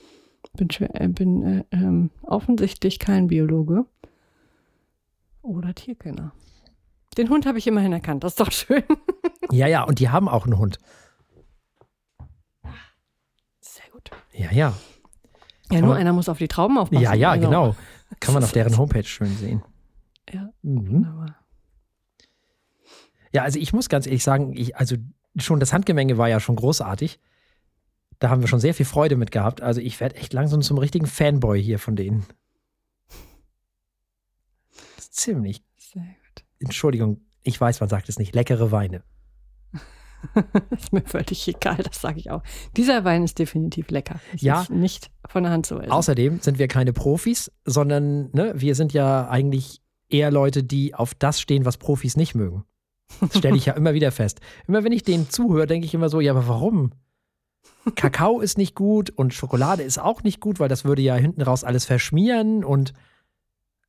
Bin, 0.55 0.69
schwer, 0.69 0.89
äh, 1.01 1.07
bin 1.07 1.43
äh, 1.43 1.63
ähm, 1.71 2.11
offensichtlich 2.21 2.99
kein 2.99 3.27
Biologe 3.27 3.85
oder 5.41 5.73
Tierkenner. 5.73 6.31
Den 7.17 7.29
Hund 7.29 7.45
habe 7.45 7.57
ich 7.57 7.67
immerhin 7.67 7.93
erkannt, 7.93 8.23
das 8.23 8.33
ist 8.33 8.39
doch 8.39 8.51
schön. 8.51 8.83
Ja, 9.51 9.67
ja, 9.67 9.83
und 9.83 9.99
die 9.99 10.09
haben 10.09 10.29
auch 10.29 10.45
einen 10.45 10.57
Hund. 10.57 10.79
Sehr 13.59 13.83
gut. 13.91 14.09
Ja, 14.31 14.51
ja. 14.51 14.73
Ja, 15.69 15.81
nur 15.81 15.95
einer 15.95 16.13
muss 16.13 16.29
auf 16.29 16.37
die 16.37 16.47
Trauben 16.47 16.77
aufpassen. 16.77 17.03
Ja, 17.03 17.13
ja, 17.13 17.31
also, 17.31 17.45
genau. 17.45 17.75
Kann 18.21 18.33
man 18.33 18.43
auf 18.43 18.53
deren 18.53 18.75
Homepage 18.77 19.03
schön 19.03 19.35
sehen. 19.35 19.61
Ja, 20.31 20.49
Mhm. 20.61 21.33
Ja, 23.33 23.41
also 23.43 23.59
ich 23.59 23.73
muss 23.73 23.89
ganz 23.89 24.05
ehrlich 24.05 24.23
sagen, 24.23 24.53
ich, 24.55 24.77
also 24.77 24.95
schon 25.37 25.59
das 25.59 25.73
Handgemenge 25.73 26.17
war 26.17 26.29
ja 26.29 26.39
schon 26.39 26.55
großartig. 26.55 27.19
Da 28.19 28.29
haben 28.29 28.41
wir 28.41 28.47
schon 28.47 28.59
sehr 28.59 28.73
viel 28.73 28.85
Freude 28.85 29.15
mit 29.15 29.31
gehabt. 29.31 29.61
Also 29.61 29.81
ich 29.81 29.99
werde 29.99 30.15
echt 30.15 30.33
langsam 30.33 30.61
zum 30.61 30.77
richtigen 30.77 31.05
Fanboy 31.05 31.61
hier 31.61 31.79
von 31.79 31.95
denen. 31.95 32.25
Das 34.95 35.05
ist 35.05 35.15
ziemlich, 35.15 35.63
sehr 35.77 36.01
gut. 36.01 36.45
Entschuldigung, 36.59 37.21
ich 37.43 37.59
weiß, 37.59 37.79
man 37.79 37.89
sagt 37.89 38.09
es 38.09 38.19
nicht, 38.19 38.33
leckere 38.33 38.71
Weine. 38.71 39.03
ist 40.71 40.93
mir 40.93 41.01
völlig 41.01 41.47
egal, 41.47 41.77
das 41.77 41.99
sage 42.01 42.19
ich 42.19 42.31
auch. 42.31 42.43
Dieser 42.77 43.03
Wein 43.03 43.23
ist 43.23 43.39
definitiv 43.39 43.89
lecker. 43.89 44.19
Es 44.33 44.41
Ja. 44.41 44.65
Nicht 44.69 45.11
von 45.27 45.43
der 45.43 45.51
Hand 45.51 45.65
zu 45.65 45.79
essen. 45.79 45.91
Außerdem 45.91 46.39
sind 46.39 46.59
wir 46.59 46.67
keine 46.67 46.93
Profis, 46.93 47.51
sondern 47.65 48.31
ne, 48.31 48.53
wir 48.55 48.75
sind 48.75 48.93
ja 48.93 49.27
eigentlich 49.27 49.81
eher 50.09 50.31
Leute, 50.31 50.63
die 50.63 50.95
auf 50.95 51.13
das 51.13 51.41
stehen, 51.41 51.65
was 51.65 51.77
Profis 51.77 52.15
nicht 52.15 52.35
mögen. 52.35 52.65
Das 53.19 53.37
stelle 53.37 53.57
ich 53.57 53.65
ja 53.65 53.73
immer 53.77 53.93
wieder 53.93 54.11
fest. 54.11 54.39
Immer 54.67 54.83
wenn 54.83 54.91
ich 54.91 55.03
denen 55.03 55.29
zuhöre, 55.29 55.67
denke 55.67 55.85
ich 55.85 55.93
immer 55.93 56.09
so, 56.09 56.21
ja, 56.21 56.31
aber 56.31 56.47
warum? 56.47 56.91
Kakao 57.95 58.39
ist 58.39 58.57
nicht 58.57 58.75
gut 58.75 59.09
und 59.09 59.33
Schokolade 59.33 59.83
ist 59.83 59.97
auch 59.97 60.23
nicht 60.23 60.39
gut, 60.39 60.59
weil 60.59 60.69
das 60.69 60.85
würde 60.85 61.01
ja 61.01 61.15
hinten 61.15 61.41
raus 61.41 61.63
alles 61.63 61.85
verschmieren 61.85 62.63
und 62.63 62.93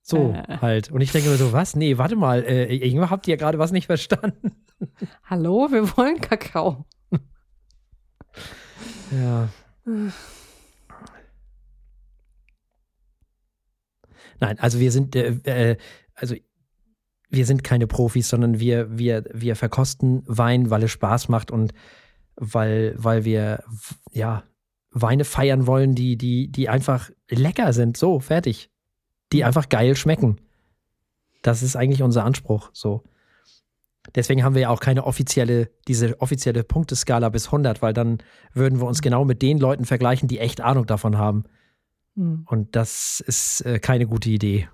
so 0.02 0.32
Äh. 0.32 0.58
halt. 0.58 0.90
Und 0.90 1.00
ich 1.00 1.12
denke 1.12 1.30
mir 1.30 1.36
so, 1.36 1.52
was? 1.52 1.76
Nee, 1.76 1.96
warte 1.96 2.16
mal, 2.16 2.42
äh, 2.44 2.74
irgendwann 2.74 3.10
habt 3.10 3.26
ihr 3.28 3.36
gerade 3.36 3.58
was 3.58 3.72
nicht 3.72 3.86
verstanden. 3.86 4.52
Hallo, 5.24 5.68
wir 5.70 5.96
wollen 5.96 6.20
Kakao. 6.20 6.84
Ja. 9.12 9.48
Nein, 14.40 14.58
also 14.58 14.80
wir 14.80 14.90
sind, 14.92 15.14
äh, 15.16 15.28
äh, 15.44 15.76
also 16.14 16.34
wir 17.30 17.46
sind 17.46 17.64
keine 17.64 17.86
Profis, 17.86 18.28
sondern 18.28 18.60
wir, 18.60 18.98
wir, 18.98 19.24
wir 19.32 19.56
verkosten 19.56 20.22
Wein, 20.26 20.70
weil 20.70 20.82
es 20.82 20.90
Spaß 20.90 21.28
macht 21.28 21.50
und 21.50 21.72
weil, 22.36 22.94
weil 22.96 23.24
wir 23.24 23.64
ja 24.12 24.44
Weine 24.90 25.24
feiern 25.24 25.66
wollen, 25.66 25.94
die, 25.94 26.16
die, 26.16 26.50
die 26.50 26.68
einfach 26.68 27.10
lecker 27.28 27.72
sind. 27.72 27.96
So, 27.96 28.20
fertig. 28.20 28.70
Die 29.32 29.44
einfach 29.44 29.68
geil 29.68 29.96
schmecken. 29.96 30.40
Das 31.42 31.62
ist 31.62 31.76
eigentlich 31.76 32.02
unser 32.02 32.24
Anspruch. 32.24 32.70
So. 32.72 33.02
Deswegen 34.14 34.44
haben 34.44 34.54
wir 34.54 34.62
ja 34.62 34.68
auch 34.68 34.80
keine 34.80 35.04
offizielle, 35.04 35.70
diese 35.88 36.20
offizielle 36.20 36.62
Punkteskala 36.62 37.28
bis 37.28 37.46
100, 37.46 37.82
weil 37.82 37.92
dann 37.92 38.18
würden 38.52 38.80
wir 38.80 38.86
uns 38.86 39.02
genau 39.02 39.24
mit 39.24 39.42
den 39.42 39.58
Leuten 39.58 39.84
vergleichen, 39.84 40.28
die 40.28 40.38
echt 40.38 40.60
Ahnung 40.60 40.86
davon 40.86 41.18
haben. 41.18 41.44
Hm. 42.14 42.46
Und 42.48 42.76
das 42.76 43.20
ist 43.26 43.62
äh, 43.62 43.78
keine 43.78 44.06
gute 44.06 44.30
Idee. 44.30 44.68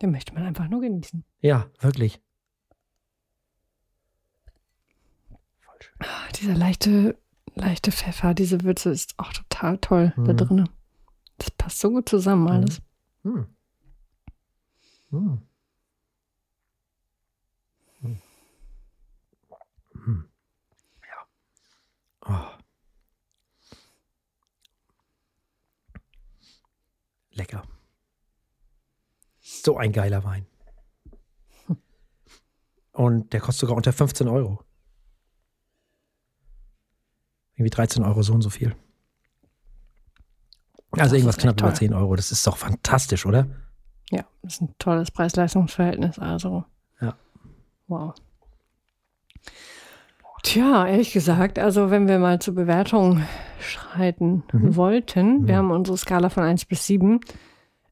Den 0.00 0.10
möchte 0.10 0.34
man 0.34 0.44
einfach 0.44 0.68
nur 0.68 0.80
genießen. 0.80 1.24
Ja, 1.40 1.70
wirklich. 1.80 2.20
Schön. 5.80 5.94
Ah, 6.00 6.28
Dieser 6.40 6.54
leichte, 6.54 7.18
leichte 7.54 7.92
Pfeffer, 7.92 8.34
diese 8.34 8.62
Würze 8.62 8.90
ist 8.90 9.14
auch 9.18 9.32
total 9.32 9.78
toll 9.78 10.12
da 10.16 10.32
Mhm. 10.32 10.36
drin. 10.36 10.68
Das 11.38 11.50
passt 11.50 11.78
so 11.80 11.90
gut 11.90 12.08
zusammen 12.08 12.48
alles. 12.48 12.80
Hm. 13.24 13.46
Hm. 15.10 15.42
Hm. 18.00 18.22
Hm. 20.04 20.28
Ja. 21.08 21.26
Oh. 22.26 22.58
Lecker. 27.32 27.62
So 29.64 29.76
ein 29.76 29.92
geiler 29.92 30.24
Wein. 30.24 30.46
Und 32.92 33.32
der 33.32 33.40
kostet 33.40 33.60
sogar 33.60 33.76
unter 33.76 33.92
15 33.92 34.26
Euro. 34.28 34.60
Irgendwie 37.54 37.70
13 37.70 38.02
Euro 38.02 38.22
so 38.22 38.32
und 38.34 38.42
so 38.42 38.50
viel. 38.50 38.74
Also 40.90 41.04
Das 41.04 41.12
irgendwas 41.12 41.38
knapp 41.38 41.60
über 41.60 41.68
toll. 41.68 41.76
10 41.76 41.94
Euro. 41.94 42.16
Das 42.16 42.32
ist 42.32 42.46
doch 42.46 42.56
fantastisch, 42.56 43.24
oder? 43.24 43.46
Ja, 44.10 44.24
das 44.42 44.54
ist 44.54 44.62
ein 44.62 44.74
tolles 44.78 45.10
Preis-Leistungs-Verhältnis. 45.10 46.18
Also. 46.18 46.64
Ja. 47.00 47.16
Wow. 47.86 48.14
Tja, 50.42 50.86
ehrlich 50.86 51.12
gesagt, 51.12 51.58
also 51.58 51.90
wenn 51.90 52.08
wir 52.08 52.18
mal 52.18 52.40
zur 52.40 52.54
Bewertung 52.56 53.22
schreiten 53.60 54.42
Mhm. 54.52 54.74
wollten, 54.76 55.46
wir 55.46 55.54
Mhm. 55.54 55.58
haben 55.58 55.70
unsere 55.70 55.96
Skala 55.96 56.28
von 56.30 56.42
1 56.42 56.64
bis 56.66 56.84
7. 56.86 57.20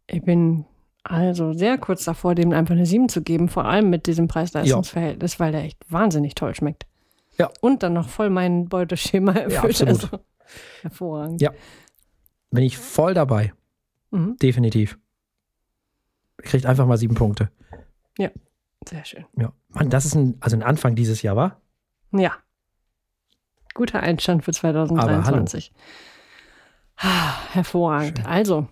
Ich 0.09 0.23
bin 0.23 0.67
also 1.03 1.53
sehr 1.53 1.79
kurz 1.79 2.05
davor, 2.05 2.35
dem 2.35 2.53
einfach 2.53 2.75
eine 2.75 2.87
7 2.87 3.09
zu 3.09 3.23
geben, 3.23 3.49
vor 3.49 3.65
allem 3.65 3.91
mit 3.91 4.07
diesem 4.07 4.29
Preis-Leistungs-Verhältnis, 4.29 5.41
weil 5.41 5.53
der 5.53 5.65
echt 5.65 5.79
wahnsinnig 5.91 6.35
toll 6.35 6.55
schmeckt. 6.55 6.87
Ja. 7.39 7.51
Und 7.61 7.83
dann 7.83 7.95
noch 7.95 8.09
voll 8.09 8.31
mein 8.31 8.69
Beuteschema 8.69 9.33
erfüllt. 9.33 9.83
absolut. 9.83 10.03
also, 10.03 10.25
hervorragend. 10.83 11.41
Ja. 11.41 11.53
Bin 12.51 12.65
ich 12.65 12.77
voll 12.77 13.15
dabei. 13.15 13.53
Mhm. 14.11 14.37
Definitiv. 14.43 14.99
Kriegt 16.39 16.67
einfach 16.67 16.87
mal 16.87 16.97
sieben 16.97 17.15
Punkte. 17.15 17.51
Sehr 18.89 19.05
schön. 19.05 19.27
Ja. 19.37 19.53
Mann, 19.69 19.91
das 19.91 20.05
ist 20.05 20.15
ein, 20.15 20.37
also 20.41 20.57
ein 20.57 20.63
Anfang 20.63 20.95
dieses 20.95 21.23
Jahr, 21.23 21.37
war? 21.37 21.61
Ja. 22.13 22.33
Guter 23.75 24.01
Einstand 24.01 24.45
für 24.45 24.53
2023. 24.53 25.73
Ah, 26.97 27.35
hervorragend. 27.53 28.19
Schön. 28.19 28.27
Also, 28.27 28.69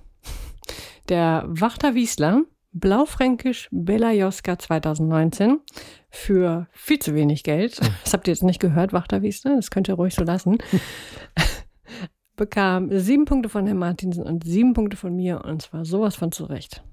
der 1.09 1.44
Wachter 1.48 1.94
Wiesler, 1.94 2.43
Blaufränkisch 2.72 3.68
Bella 3.72 4.12
Joska 4.12 4.59
2019 4.59 5.60
für 6.10 6.68
viel 6.72 6.98
zu 6.98 7.14
wenig 7.14 7.43
Geld. 7.43 7.80
Das 8.05 8.12
habt 8.12 8.28
ihr 8.28 8.32
jetzt 8.32 8.43
nicht 8.43 8.60
gehört, 8.60 8.93
Wachter 8.93 9.22
Wiesler, 9.22 9.56
das 9.56 9.70
könnt 9.70 9.89
ihr 9.89 9.94
ruhig 9.94 10.14
so 10.14 10.24
lassen. 10.24 10.59
Bekam 12.36 12.97
sieben 12.98 13.24
Punkte 13.24 13.48
von 13.48 13.66
Herrn 13.66 13.78
Martinsen 13.78 14.22
und 14.22 14.44
sieben 14.44 14.72
Punkte 14.72 14.97
von 14.97 15.14
mir 15.14 15.44
und 15.44 15.62
zwar 15.62 15.85
sowas 15.85 16.14
von 16.14 16.30
zurecht. 16.30 16.85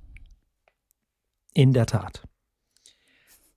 In 1.53 1.71
der 1.71 1.85
Tat. 1.85 2.27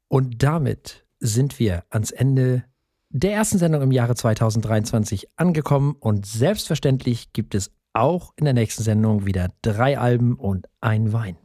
Und 0.07 0.43
damit 0.43 1.07
sind 1.19 1.59
wir 1.59 1.85
ans 1.91 2.11
Ende 2.11 2.65
der 3.11 3.33
ersten 3.33 3.59
Sendung 3.59 3.83
im 3.83 3.91
Jahre 3.91 4.15
2023 4.15 5.29
angekommen 5.37 5.97
und 5.99 6.27
selbstverständlich 6.27 7.33
gibt 7.33 7.55
es 7.55 7.73
auch 7.93 8.33
in 8.37 8.45
der 8.45 8.55
nächsten 8.55 8.83
Sendung 8.83 9.27
wieder 9.27 9.49
drei 9.63 9.99
Alben 9.99 10.35
und 10.37 10.69
ein 10.81 11.13
Wein. 11.13 11.37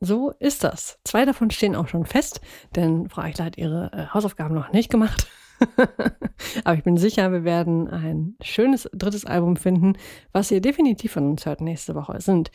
So 0.00 0.32
ist 0.38 0.64
das. 0.64 0.98
Zwei 1.04 1.26
davon 1.26 1.50
stehen 1.50 1.76
auch 1.76 1.88
schon 1.88 2.06
fest, 2.06 2.40
denn 2.74 3.08
Frau 3.10 3.22
Eichler 3.22 3.44
hat 3.44 3.58
ihre 3.58 3.92
äh, 3.92 4.06
Hausaufgaben 4.14 4.54
noch 4.54 4.72
nicht 4.72 4.90
gemacht. 4.90 5.28
Aber 6.64 6.74
ich 6.74 6.84
bin 6.84 6.96
sicher, 6.96 7.32
wir 7.32 7.44
werden 7.44 7.86
ein 7.88 8.34
schönes 8.42 8.88
drittes 8.94 9.26
Album 9.26 9.56
finden, 9.56 9.94
was 10.32 10.50
ihr 10.50 10.62
definitiv 10.62 11.12
von 11.12 11.28
uns 11.30 11.44
hört 11.44 11.60
nächste 11.60 11.94
Woche. 11.94 12.14
Es 12.14 12.24
sind 12.24 12.50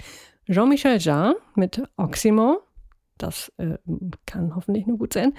Jean-Michel 0.50 0.98
Jarre 1.00 1.36
mit 1.54 1.84
Oxymore. 1.98 2.62
Das 3.20 3.52
äh, 3.58 3.78
kann 4.26 4.56
hoffentlich 4.56 4.88
nur 4.88 4.98
gut 4.98 5.14
sein. 5.14 5.34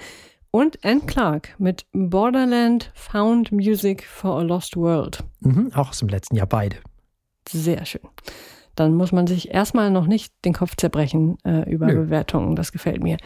Und 0.49 0.83
Anne 0.85 1.01
Clark 1.01 1.55
mit 1.59 1.85
Borderland 1.91 2.91
Found 2.95 3.51
Music 3.51 4.03
for 4.05 4.39
a 4.39 4.41
Lost 4.43 4.77
World. 4.77 5.23
Mhm, 5.41 5.73
auch 5.73 5.89
aus 5.89 5.99
dem 5.99 6.07
letzten 6.07 6.37
Jahr 6.37 6.47
beide. 6.47 6.77
Sehr 7.49 7.85
schön. 7.85 8.01
Dann 8.75 8.93
muss 8.93 9.11
man 9.11 9.25
sich 9.25 9.53
erstmal 9.53 9.89
noch 9.89 10.05
nicht 10.05 10.33
den 10.45 10.53
Kopf 10.53 10.75
zerbrechen 10.75 11.37
äh, 11.43 11.69
über 11.69 11.87
Nö. 11.87 12.05
Bewertungen. 12.05 12.55
Das 12.55 12.71
gefällt 12.71 13.01
mir. 13.01 13.17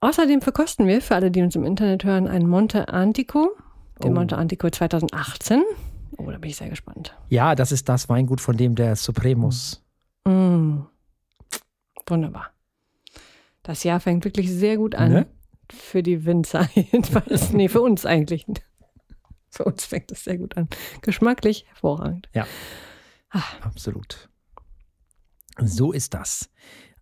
Außerdem 0.00 0.42
verkosten 0.42 0.86
wir 0.86 1.00
für 1.00 1.14
alle, 1.14 1.30
die 1.30 1.40
uns 1.40 1.56
im 1.56 1.64
Internet 1.64 2.04
hören, 2.04 2.28
ein 2.28 2.46
Monte 2.46 2.88
Antico, 2.88 3.52
den 4.02 4.12
oh. 4.12 4.14
Monte 4.16 4.36
Antico 4.36 4.68
2018. 4.68 5.62
Oh, 6.18 6.30
da 6.30 6.36
bin 6.36 6.50
ich 6.50 6.56
sehr 6.56 6.68
gespannt. 6.68 7.16
Ja, 7.30 7.54
das 7.54 7.72
ist 7.72 7.88
das 7.88 8.08
Weingut, 8.10 8.42
von 8.42 8.56
dem 8.56 8.74
der 8.74 8.96
Supremus. 8.96 9.82
Mm. 10.26 10.80
Wunderbar. 12.06 12.50
Das 13.62 13.82
Jahr 13.82 13.98
fängt 13.98 14.26
wirklich 14.26 14.52
sehr 14.52 14.76
gut 14.76 14.94
an. 14.94 15.10
Ne? 15.10 15.26
Für 15.72 16.02
die 16.02 16.26
Winzer 16.26 16.68
jedenfalls. 16.74 17.52
nee, 17.52 17.68
für 17.68 17.80
uns 17.80 18.04
eigentlich. 18.04 18.44
Für 19.54 19.64
uns 19.64 19.84
fängt 19.84 20.10
es 20.10 20.24
sehr 20.24 20.36
gut 20.36 20.56
an. 20.56 20.68
Geschmacklich 21.00 21.64
hervorragend. 21.68 22.28
Ja. 22.34 22.44
Ach. 23.30 23.60
Absolut. 23.60 24.28
So 25.60 25.92
ist 25.92 26.14
das. 26.14 26.50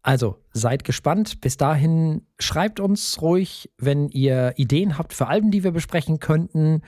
Also 0.02 0.36
seid 0.52 0.84
gespannt. 0.84 1.40
Bis 1.40 1.56
dahin 1.56 2.26
schreibt 2.38 2.78
uns 2.78 3.22
ruhig, 3.22 3.70
wenn 3.78 4.08
ihr 4.08 4.52
Ideen 4.56 4.98
habt 4.98 5.14
für 5.14 5.28
Alben, 5.28 5.50
die 5.50 5.64
wir 5.64 5.70
besprechen 5.70 6.18
könnten. 6.18 6.82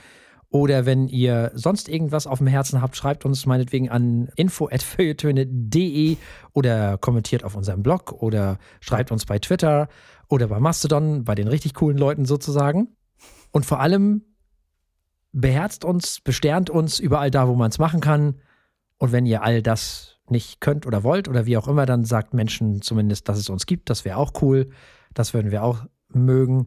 Oder 0.50 0.84
wenn 0.84 1.08
ihr 1.08 1.50
sonst 1.54 1.88
irgendwas 1.88 2.26
auf 2.26 2.38
dem 2.38 2.46
Herzen 2.46 2.82
habt, 2.82 2.94
schreibt 2.94 3.24
uns 3.24 3.46
meinetwegen 3.46 3.88
an 3.88 4.28
info.feuilletöne.de 4.36 6.18
oder 6.52 6.98
kommentiert 6.98 7.42
auf 7.42 7.56
unserem 7.56 7.82
Blog 7.82 8.12
oder 8.12 8.58
schreibt 8.80 9.10
uns 9.10 9.24
bei 9.24 9.38
Twitter 9.38 9.88
oder 10.28 10.48
bei 10.48 10.60
Mastodon, 10.60 11.24
bei 11.24 11.34
den 11.34 11.48
richtig 11.48 11.72
coolen 11.72 11.96
Leuten 11.96 12.26
sozusagen. 12.26 12.96
Und 13.50 13.64
vor 13.64 13.80
allem 13.80 14.33
beherzt 15.34 15.84
uns, 15.84 16.20
besternt 16.20 16.70
uns 16.70 16.98
überall 16.98 17.30
da, 17.30 17.48
wo 17.48 17.54
man 17.54 17.70
es 17.70 17.78
machen 17.78 18.00
kann. 18.00 18.36
Und 18.98 19.12
wenn 19.12 19.26
ihr 19.26 19.42
all 19.42 19.60
das 19.60 20.18
nicht 20.30 20.60
könnt 20.60 20.86
oder 20.86 21.02
wollt 21.02 21.28
oder 21.28 21.44
wie 21.44 21.58
auch 21.58 21.68
immer, 21.68 21.84
dann 21.84 22.04
sagt 22.04 22.32
Menschen 22.32 22.80
zumindest, 22.80 23.28
dass 23.28 23.38
es 23.38 23.50
uns 23.50 23.66
gibt. 23.66 23.90
Das 23.90 24.04
wäre 24.04 24.16
auch 24.16 24.32
cool. 24.40 24.70
Das 25.12 25.34
würden 25.34 25.50
wir 25.50 25.62
auch 25.62 25.84
mögen. 26.08 26.66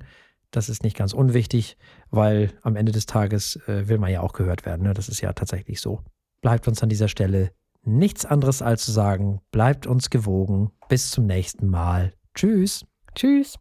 Das 0.51 0.69
ist 0.69 0.83
nicht 0.83 0.95
ganz 0.95 1.13
unwichtig, 1.13 1.77
weil 2.09 2.53
am 2.61 2.75
Ende 2.75 2.91
des 2.91 3.05
Tages 3.05 3.55
äh, 3.67 3.87
will 3.87 3.97
man 3.97 4.11
ja 4.11 4.21
auch 4.21 4.33
gehört 4.33 4.65
werden. 4.65 4.83
Ne? 4.83 4.93
Das 4.93 5.09
ist 5.09 5.21
ja 5.21 5.33
tatsächlich 5.33 5.81
so. 5.81 6.03
Bleibt 6.41 6.67
uns 6.67 6.83
an 6.83 6.89
dieser 6.89 7.07
Stelle 7.07 7.51
nichts 7.83 8.25
anderes 8.25 8.61
als 8.61 8.85
zu 8.85 8.91
sagen, 8.91 9.41
bleibt 9.51 9.87
uns 9.87 10.09
gewogen. 10.09 10.71
Bis 10.89 11.09
zum 11.09 11.25
nächsten 11.25 11.67
Mal. 11.67 12.13
Tschüss. 12.35 12.85
Tschüss. 13.15 13.53